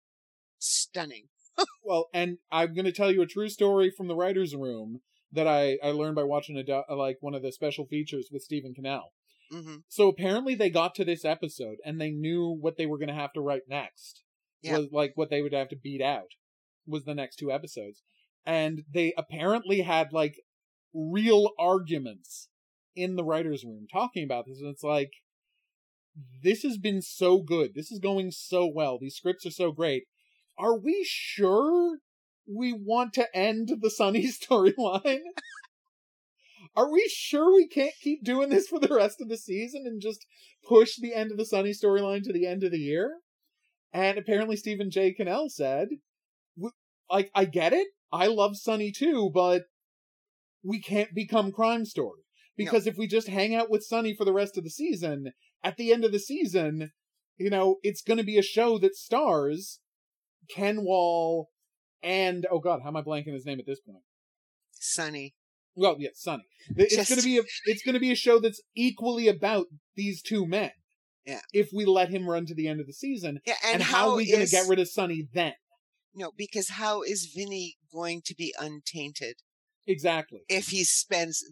stunning. 0.60 1.28
Well, 1.84 2.07
and 2.14 2.38
I'm 2.52 2.73
going 2.73 2.86
to 2.86 2.91
tell 2.91 3.11
you 3.11 3.22
a 3.22 3.28
true 3.28 3.49
story 3.49 3.91
from 3.95 4.07
the 4.07 4.15
writers' 4.15 4.56
room 4.56 5.02
that 5.32 5.48
I 5.48 5.78
I 5.84 5.91
learned 5.91 6.15
by 6.15 6.23
watching 6.23 6.57
a 6.57 6.64
do- 6.64 6.84
like 6.90 7.18
one 7.22 7.34
of 7.36 7.41
the 7.41 7.52
special 7.52 7.86
features 7.86 8.30
with 8.32 8.44
Stephen 8.44 8.73
Cannell. 8.73 9.14
hmm 9.52 9.78
So 9.90 10.07
apparently 10.07 10.56
they 10.56 10.69
got 10.69 10.95
to 10.95 11.06
this 11.06 11.26
episode 11.26 11.78
and 11.86 11.99
they 11.99 12.11
knew 12.11 12.57
what 12.60 12.78
they 12.78 12.86
were 12.86 12.98
going 12.98 13.10
to 13.10 13.22
have 13.23 13.34
to 13.34 13.41
write 13.41 13.64
next. 13.68 14.23
Yeah. 14.61 14.78
Was 14.78 14.88
like 14.91 15.14
what 15.15 15.30
they 15.30 15.41
would 15.41 15.53
have 15.53 15.69
to 15.69 15.76
beat 15.76 16.02
out 16.02 16.32
was 16.88 17.03
the 17.03 17.15
next 17.15 17.38
two 17.38 17.52
episodes. 17.52 18.03
And 18.45 18.84
they 18.91 19.14
apparently 19.18 19.82
had 19.82 20.14
like 20.14 20.36
real 20.94 21.52
arguments 21.60 22.48
in 22.95 23.15
the 23.15 23.23
writers' 23.23 23.63
room 23.63 23.88
talking 23.91 24.23
about 24.23 24.45
this 24.45 24.59
and 24.59 24.69
it's 24.69 24.84
like 24.84 25.11
this 26.43 26.63
has 26.63 26.77
been 26.77 27.01
so 27.01 27.39
good. 27.39 27.73
This 27.73 27.91
is 27.91 27.99
going 27.99 28.31
so 28.31 28.68
well. 28.68 28.97
These 28.99 29.15
scripts 29.15 29.45
are 29.45 29.51
so 29.51 29.72
great. 29.72 30.03
Are 30.57 30.77
we 30.77 31.05
sure 31.07 31.99
we 32.47 32.73
want 32.73 33.13
to 33.13 33.35
end 33.35 33.72
the 33.81 33.89
Sonny 33.89 34.27
storyline? 34.27 35.22
Are 36.76 36.91
we 36.91 37.09
sure 37.13 37.53
we 37.53 37.68
can't 37.68 37.93
keep 38.01 38.23
doing 38.23 38.49
this 38.49 38.68
for 38.68 38.80
the 38.80 38.93
rest 38.93 39.19
of 39.22 39.30
the 39.30 39.38
season 39.38 39.84
and 39.85 40.01
just 40.01 40.26
push 40.68 40.95
the 40.95 41.13
end 41.13 41.31
of 41.31 41.38
the 41.38 41.45
Sonny 41.45 41.72
storyline 41.72 42.23
to 42.23 42.34
the 42.34 42.45
end 42.45 42.63
of 42.63 42.72
the 42.72 42.80
year? 42.80 43.19
And 43.93 44.18
apparently 44.18 44.55
Stephen 44.55 44.89
J. 44.89 45.13
Cannell 45.13 45.49
said, 45.49 45.89
like, 47.09 47.30
I 47.35 47.45
get 47.45 47.73
it. 47.73 47.88
I 48.11 48.27
love 48.27 48.55
Sonny 48.55 48.91
too, 48.91 49.30
but 49.34 49.63
we 50.63 50.80
can't 50.81 51.13
become 51.13 51.51
Crime 51.51 51.85
Story. 51.85 52.22
Because 52.65 52.88
if 52.88 52.97
we 52.97 53.07
just 53.07 53.27
hang 53.27 53.55
out 53.55 53.69
with 53.69 53.83
Sonny 53.83 54.13
for 54.15 54.25
the 54.25 54.33
rest 54.33 54.57
of 54.57 54.63
the 54.63 54.69
season, 54.69 55.31
at 55.63 55.77
the 55.77 55.91
end 55.91 56.03
of 56.05 56.11
the 56.11 56.19
season, 56.19 56.91
you 57.38 57.49
know, 57.49 57.77
it's 57.83 58.01
going 58.01 58.17
to 58.17 58.23
be 58.23 58.38
a 58.38 58.43
show 58.43 58.77
that 58.79 58.95
stars 58.95 59.79
Ken 60.49 60.83
Wahl 60.83 61.49
and, 62.03 62.45
oh 62.51 62.59
god, 62.59 62.81
how 62.83 62.89
am 62.89 62.97
I 62.97 63.01
blanking 63.01 63.33
his 63.33 63.45
name 63.45 63.59
at 63.59 63.65
this 63.65 63.79
point? 63.79 64.03
Sonny. 64.71 65.35
Well, 65.75 65.95
yeah, 65.99 66.09
Sonny. 66.13 66.43
It's 66.75 66.95
Just- 66.95 67.09
gonna 67.09 67.21
be 67.21 67.38
a 67.38 67.43
it's 67.65 67.83
gonna 67.83 67.99
be 67.99 68.11
a 68.11 68.15
show 68.15 68.39
that's 68.39 68.61
equally 68.75 69.27
about 69.27 69.67
these 69.95 70.21
two 70.21 70.45
men. 70.45 70.71
Yeah. 71.25 71.41
If 71.53 71.69
we 71.73 71.85
let 71.85 72.09
him 72.09 72.27
run 72.27 72.45
to 72.47 72.55
the 72.55 72.67
end 72.67 72.81
of 72.81 72.88
the 72.88 72.93
season, 72.93 73.39
Yeah, 73.45 73.53
and, 73.63 73.75
and, 73.75 73.83
how, 73.83 74.09
are 74.09 74.15
we 74.17 74.29
gonna 74.29 74.43
is- 74.43 74.51
get 74.51 74.67
rid 74.67 74.79
of 74.79 74.89
Sonny 74.89 75.27
then? 75.33 75.53
No, 76.13 76.31
because 76.35 76.69
how 76.71 77.03
is 77.03 77.31
Vinny 77.33 77.77
going 77.93 78.21
to 78.25 78.35
be 78.35 78.53
untainted 78.59 79.35
Exactly. 79.87 80.41
if 80.47 80.67
he 80.67 80.83
spends 80.83 81.43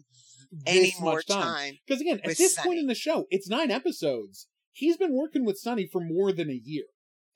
any 0.66 0.94
more 1.00 1.22
time? 1.22 1.78
Because 1.86 2.00
again, 2.00 2.20
at 2.24 2.36
this 2.36 2.58
point 2.58 2.78
in 2.78 2.86
the 2.86 2.94
show, 2.94 3.26
it's 3.30 3.48
nine 3.48 3.70
episodes. 3.70 4.46
He's 4.72 4.96
been 4.96 5.14
working 5.14 5.44
with 5.44 5.58
Sonny 5.58 5.88
for 5.90 6.00
more 6.00 6.32
than 6.32 6.48
a 6.50 6.60
year, 6.62 6.84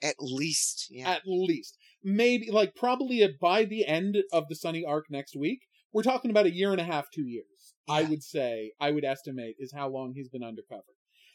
At 0.03 0.17
least, 0.21 0.89
yeah. 0.91 1.11
at 1.11 1.23
least. 1.27 1.77
Maybe 2.03 2.51
like 2.51 2.75
probably 2.75 3.23
at, 3.23 3.39
by 3.41 3.65
the 3.65 3.87
end 3.87 4.19
of 4.33 4.45
the 4.49 4.55
Sonny 4.55 4.85
arc 4.85 5.07
next 5.11 5.37
week, 5.37 5.61
we're 5.93 6.03
talking 6.03 6.31
about 6.31 6.47
a 6.47 6.55
year 6.55 6.73
and 6.73 6.81
a 6.81 6.85
half, 6.85 7.07
two 7.13 7.27
years. 7.27 7.75
I 7.89 8.03
would 8.03 8.23
say, 8.23 8.73
I 8.81 8.91
would 8.91 9.05
estimate 9.05 9.57
is 9.59 9.73
how 9.75 9.89
long 9.89 10.13
he's 10.15 10.29
been 10.29 10.43
undercover. 10.43 10.83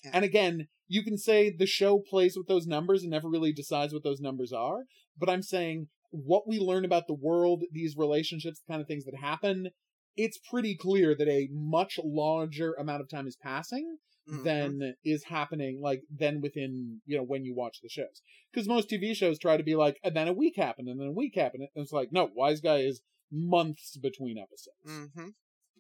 Yeah. 0.03 0.11
And 0.13 0.25
again, 0.25 0.67
you 0.87 1.03
can 1.03 1.17
say 1.17 1.53
the 1.55 1.67
show 1.67 1.99
plays 1.99 2.35
with 2.35 2.47
those 2.47 2.65
numbers 2.65 3.03
and 3.03 3.11
never 3.11 3.29
really 3.29 3.53
decides 3.53 3.93
what 3.93 4.03
those 4.03 4.19
numbers 4.19 4.51
are. 4.51 4.85
But 5.17 5.29
I'm 5.29 5.43
saying 5.43 5.87
what 6.11 6.47
we 6.47 6.59
learn 6.59 6.85
about 6.85 7.07
the 7.07 7.13
world, 7.13 7.63
these 7.71 7.95
relationships, 7.97 8.59
the 8.59 8.71
kind 8.71 8.81
of 8.81 8.87
things 8.87 9.05
that 9.05 9.15
happen, 9.15 9.69
it's 10.17 10.37
pretty 10.37 10.75
clear 10.75 11.15
that 11.15 11.27
a 11.27 11.47
much 11.51 11.99
larger 12.03 12.73
amount 12.73 13.01
of 13.01 13.09
time 13.09 13.27
is 13.27 13.35
passing 13.35 13.97
Mhm. 14.27 14.43
than 14.43 14.95
is 15.03 15.23
happening 15.23 15.79
like 15.81 16.03
then 16.09 16.39
within 16.41 17.01
you 17.05 17.17
know 17.17 17.23
when 17.23 17.43
you 17.45 17.55
watch 17.55 17.79
the 17.81 17.89
shows 17.89 18.21
because 18.51 18.67
most 18.67 18.87
tv 18.89 19.15
shows 19.15 19.39
try 19.39 19.57
to 19.57 19.63
be 19.63 19.75
like 19.75 19.97
and 20.03 20.15
then 20.15 20.27
a 20.27 20.33
week 20.33 20.55
happened 20.55 20.87
and 20.87 20.99
then 20.99 21.07
a 21.07 21.11
week 21.11 21.33
happened 21.35 21.63
and 21.73 21.83
it's 21.83 21.91
like 21.91 22.11
no 22.11 22.29
wise 22.35 22.61
guy 22.61 22.77
is 22.77 23.01
months 23.31 23.97
between 23.97 24.37
episodes 24.37 25.11
Mhm. 25.17 25.33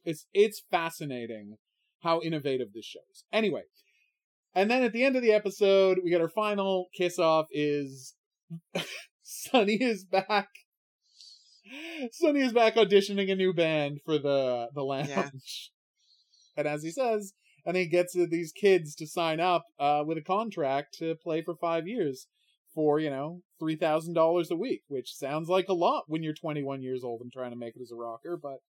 it's 0.03 0.25
it's 0.33 0.63
fascinating 0.71 1.57
how 1.99 2.21
innovative 2.21 2.73
this 2.73 2.85
show 2.85 3.01
is 3.11 3.23
anyway 3.31 3.61
and 4.55 4.71
then 4.71 4.81
at 4.81 4.93
the 4.93 5.03
end 5.03 5.15
of 5.15 5.21
the 5.21 5.31
episode 5.33 5.99
we 6.03 6.09
get 6.09 6.21
our 6.21 6.29
final 6.29 6.87
kiss 6.97 7.19
off 7.19 7.45
is 7.51 8.15
sonny 9.29 9.75
is 9.75 10.03
back 10.03 10.49
sonny 12.11 12.41
is 12.41 12.53
back 12.53 12.75
auditioning 12.75 13.31
a 13.31 13.35
new 13.35 13.53
band 13.53 13.99
for 14.05 14.17
the 14.17 14.69
the 14.73 14.81
lounge 14.81 15.09
Yeah. 15.09 15.29
and 16.57 16.67
as 16.67 16.83
he 16.83 16.91
says 16.91 17.33
and 17.65 17.77
he 17.77 17.85
gets 17.85 18.13
these 18.13 18.51
kids 18.51 18.95
to 18.95 19.05
sign 19.07 19.39
up 19.39 19.65
uh, 19.79 20.03
with 20.05 20.17
a 20.17 20.23
contract 20.23 20.97
to 20.99 21.15
play 21.15 21.41
for 21.41 21.55
five 21.55 21.87
years 21.87 22.27
for 22.73 22.99
you 22.99 23.09
know 23.09 23.41
three 23.59 23.75
thousand 23.75 24.13
dollars 24.13 24.49
a 24.51 24.55
week, 24.55 24.83
which 24.87 25.15
sounds 25.15 25.49
like 25.49 25.67
a 25.69 25.73
lot 25.73 26.05
when 26.07 26.23
you're 26.23 26.33
21 26.33 26.81
years 26.81 27.03
old 27.03 27.21
and 27.21 27.31
trying 27.31 27.51
to 27.51 27.57
make 27.57 27.75
it 27.75 27.81
as 27.81 27.91
a 27.91 27.95
rocker. 27.95 28.39
But 28.41 28.59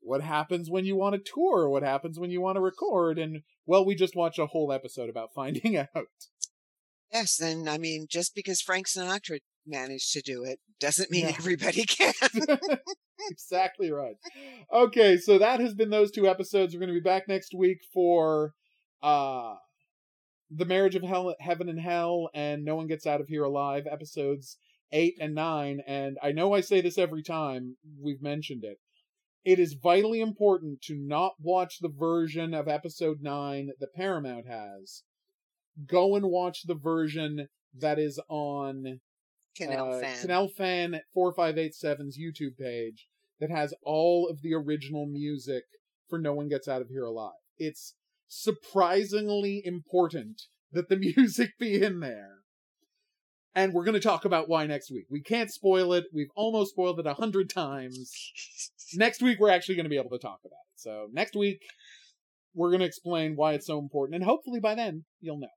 what 0.00 0.22
happens 0.22 0.70
when 0.70 0.84
you 0.84 0.96
want 0.96 1.14
to 1.14 1.32
tour? 1.34 1.68
What 1.68 1.82
happens 1.82 2.18
when 2.18 2.30
you 2.30 2.40
want 2.40 2.56
to 2.56 2.60
record? 2.60 3.18
And 3.18 3.42
well, 3.66 3.84
we 3.84 3.94
just 3.94 4.16
watched 4.16 4.38
a 4.38 4.46
whole 4.46 4.72
episode 4.72 5.08
about 5.08 5.34
finding 5.34 5.76
out. 5.96 6.06
Yes, 7.12 7.40
and 7.40 7.68
I 7.68 7.78
mean, 7.78 8.06
just 8.08 8.34
because 8.34 8.60
Frank 8.60 8.86
Sinatra 8.86 9.38
managed 9.66 10.12
to 10.12 10.20
do 10.20 10.44
it 10.44 10.58
doesn't 10.80 11.10
mean 11.10 11.24
Yeah. 11.26 11.34
everybody 11.38 11.84
can. 11.86 12.12
exactly 13.30 13.90
right. 13.92 14.16
Okay, 14.72 15.16
so 15.16 15.38
that 15.38 15.60
has 15.60 15.74
been 15.74 15.90
those 15.90 16.10
two 16.10 16.26
episodes. 16.28 16.74
We're 16.74 16.80
going 16.80 16.88
to 16.88 17.00
be 17.00 17.00
back 17.00 17.28
next 17.28 17.54
week 17.54 17.78
for 17.94 18.52
uh 19.02 19.54
The 20.50 20.64
Marriage 20.66 20.96
of 20.96 21.02
Hell, 21.02 21.34
Heaven 21.40 21.68
and 21.68 21.80
Hell 21.80 22.28
and 22.34 22.64
No 22.64 22.76
One 22.76 22.86
Gets 22.88 23.06
Out 23.06 23.20
of 23.20 23.28
Here 23.28 23.44
Alive 23.44 23.84
episodes 23.90 24.58
8 24.92 25.14
and 25.20 25.34
9 25.34 25.80
and 25.86 26.18
I 26.22 26.32
know 26.32 26.52
I 26.52 26.60
say 26.60 26.80
this 26.80 26.98
every 26.98 27.22
time 27.22 27.76
we've 28.00 28.20
mentioned 28.22 28.64
it. 28.64 28.78
It 29.44 29.58
is 29.58 29.72
vitally 29.74 30.20
important 30.20 30.82
to 30.82 30.94
not 30.96 31.32
watch 31.40 31.78
the 31.80 31.88
version 31.88 32.54
of 32.54 32.68
episode 32.68 33.18
9 33.22 33.70
that 33.80 33.94
Paramount 33.94 34.46
has. 34.46 35.02
Go 35.86 36.14
and 36.14 36.26
watch 36.26 36.62
the 36.66 36.74
version 36.74 37.48
that 37.78 37.98
is 37.98 38.20
on 38.28 39.00
Canal 39.56 39.94
uh, 39.94 40.00
fan. 40.00 40.20
Canal 40.20 40.48
Fan 40.48 41.00
4587's 41.16 42.18
YouTube 42.18 42.56
page 42.58 43.06
that 43.40 43.50
has 43.50 43.74
all 43.82 44.28
of 44.28 44.42
the 44.42 44.54
original 44.54 45.06
music 45.06 45.64
for 46.08 46.18
No 46.18 46.32
One 46.32 46.48
Gets 46.48 46.68
Out 46.68 46.82
of 46.82 46.88
Here 46.88 47.04
Alive. 47.04 47.32
It's 47.58 47.94
surprisingly 48.28 49.62
important 49.64 50.42
that 50.72 50.88
the 50.88 50.96
music 51.16 51.50
be 51.58 51.82
in 51.82 52.00
there. 52.00 52.38
And 53.54 53.74
we're 53.74 53.84
going 53.84 53.94
to 53.94 54.00
talk 54.00 54.24
about 54.24 54.48
why 54.48 54.66
next 54.66 54.90
week. 54.90 55.04
We 55.10 55.20
can't 55.20 55.50
spoil 55.50 55.92
it. 55.92 56.04
We've 56.12 56.30
almost 56.34 56.70
spoiled 56.70 56.98
it 57.00 57.06
a 57.06 57.14
hundred 57.14 57.50
times. 57.50 58.10
next 58.94 59.20
week, 59.20 59.38
we're 59.38 59.50
actually 59.50 59.74
going 59.74 59.84
to 59.84 59.90
be 59.90 59.98
able 59.98 60.10
to 60.10 60.18
talk 60.18 60.40
about 60.44 60.52
it. 60.72 60.80
So 60.80 61.08
next 61.12 61.36
week, 61.36 61.60
we're 62.54 62.70
going 62.70 62.80
to 62.80 62.86
explain 62.86 63.36
why 63.36 63.52
it's 63.52 63.66
so 63.66 63.78
important. 63.78 64.14
And 64.16 64.24
hopefully 64.24 64.60
by 64.60 64.74
then, 64.74 65.04
you'll 65.20 65.38
know. 65.38 65.48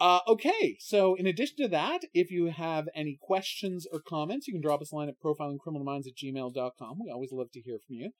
Uh, 0.00 0.20
okay, 0.26 0.78
so 0.80 1.14
in 1.14 1.26
addition 1.26 1.58
to 1.58 1.68
that, 1.68 2.00
if 2.14 2.30
you 2.30 2.46
have 2.46 2.88
any 2.94 3.18
questions 3.20 3.86
or 3.92 4.00
comments, 4.00 4.48
you 4.48 4.54
can 4.54 4.62
drop 4.62 4.80
us 4.80 4.92
a 4.92 4.94
line 4.94 5.10
at 5.10 5.20
profilingcriminalminds 5.22 6.06
at 6.06 6.16
gmail.com. 6.16 6.98
We 7.04 7.10
always 7.10 7.32
love 7.32 7.52
to 7.52 7.60
hear 7.60 7.78
from 7.86 7.96
you. 7.96 8.12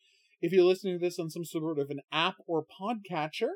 If 0.43 0.53
you're 0.53 0.65
listening 0.65 0.99
to 0.99 1.05
this 1.05 1.19
on 1.19 1.31
some 1.31 1.47
sort 1.47 1.79
of 1.79 1.89
an 1.89 2.01
app 2.13 2.35
or 2.47 2.63
podcatcher, 2.65 3.49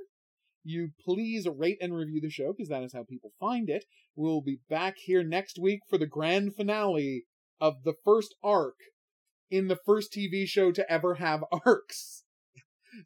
you 0.63 0.93
please 1.05 1.47
rate 1.47 1.77
and 1.83 1.95
review 1.95 2.19
the 2.23 2.31
show 2.31 2.55
because 2.57 2.71
that 2.71 2.83
is 2.83 2.95
how 2.95 3.05
people 3.05 3.33
find 3.39 3.69
it. 3.69 3.85
We'll 4.17 4.41
be 4.41 4.61
back 4.71 4.97
here 5.05 5.23
next 5.23 5.59
week 5.61 5.81
for 5.91 5.99
the 5.99 6.07
grand 6.07 6.55
finale 6.57 7.27
of 7.61 7.85
the 7.85 7.95
first 8.07 8.35
arc 8.43 8.77
in 9.51 9.69
the 9.69 9.79
first 9.85 10.15
TV 10.15 10.47
show 10.47 10.73
to 10.73 10.91
ever 10.91 11.17
have 11.17 11.45
arcs. 11.67 12.25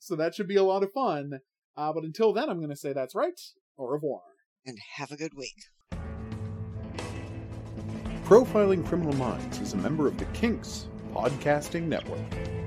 So 0.01 0.15
that 0.15 0.37
should 0.37 0.49
be 0.49 0.57
a 0.57 0.63
lot 0.63 0.85
of 0.85 0.93
fun. 0.93 1.41
Uh, 1.77 1.93
but 1.93 2.05
until 2.05 2.33
then, 2.33 2.49
I'm 2.49 2.59
going 2.59 2.71
to 2.71 2.77
say 2.77 2.93
that's 2.93 3.17
right. 3.17 3.41
Au 3.77 3.87
revoir. 3.87 4.21
And 4.67 4.79
have 4.97 5.11
a 5.11 5.17
good 5.17 5.35
week. 5.35 5.55
Profiling 8.25 8.85
Criminal 8.87 9.15
Minds 9.15 9.59
is 9.61 9.73
a 9.73 9.77
member 9.77 10.07
of 10.07 10.19
the 10.19 10.27
Kinks 10.27 10.89
Podcasting 11.15 11.85
Network. 11.85 12.58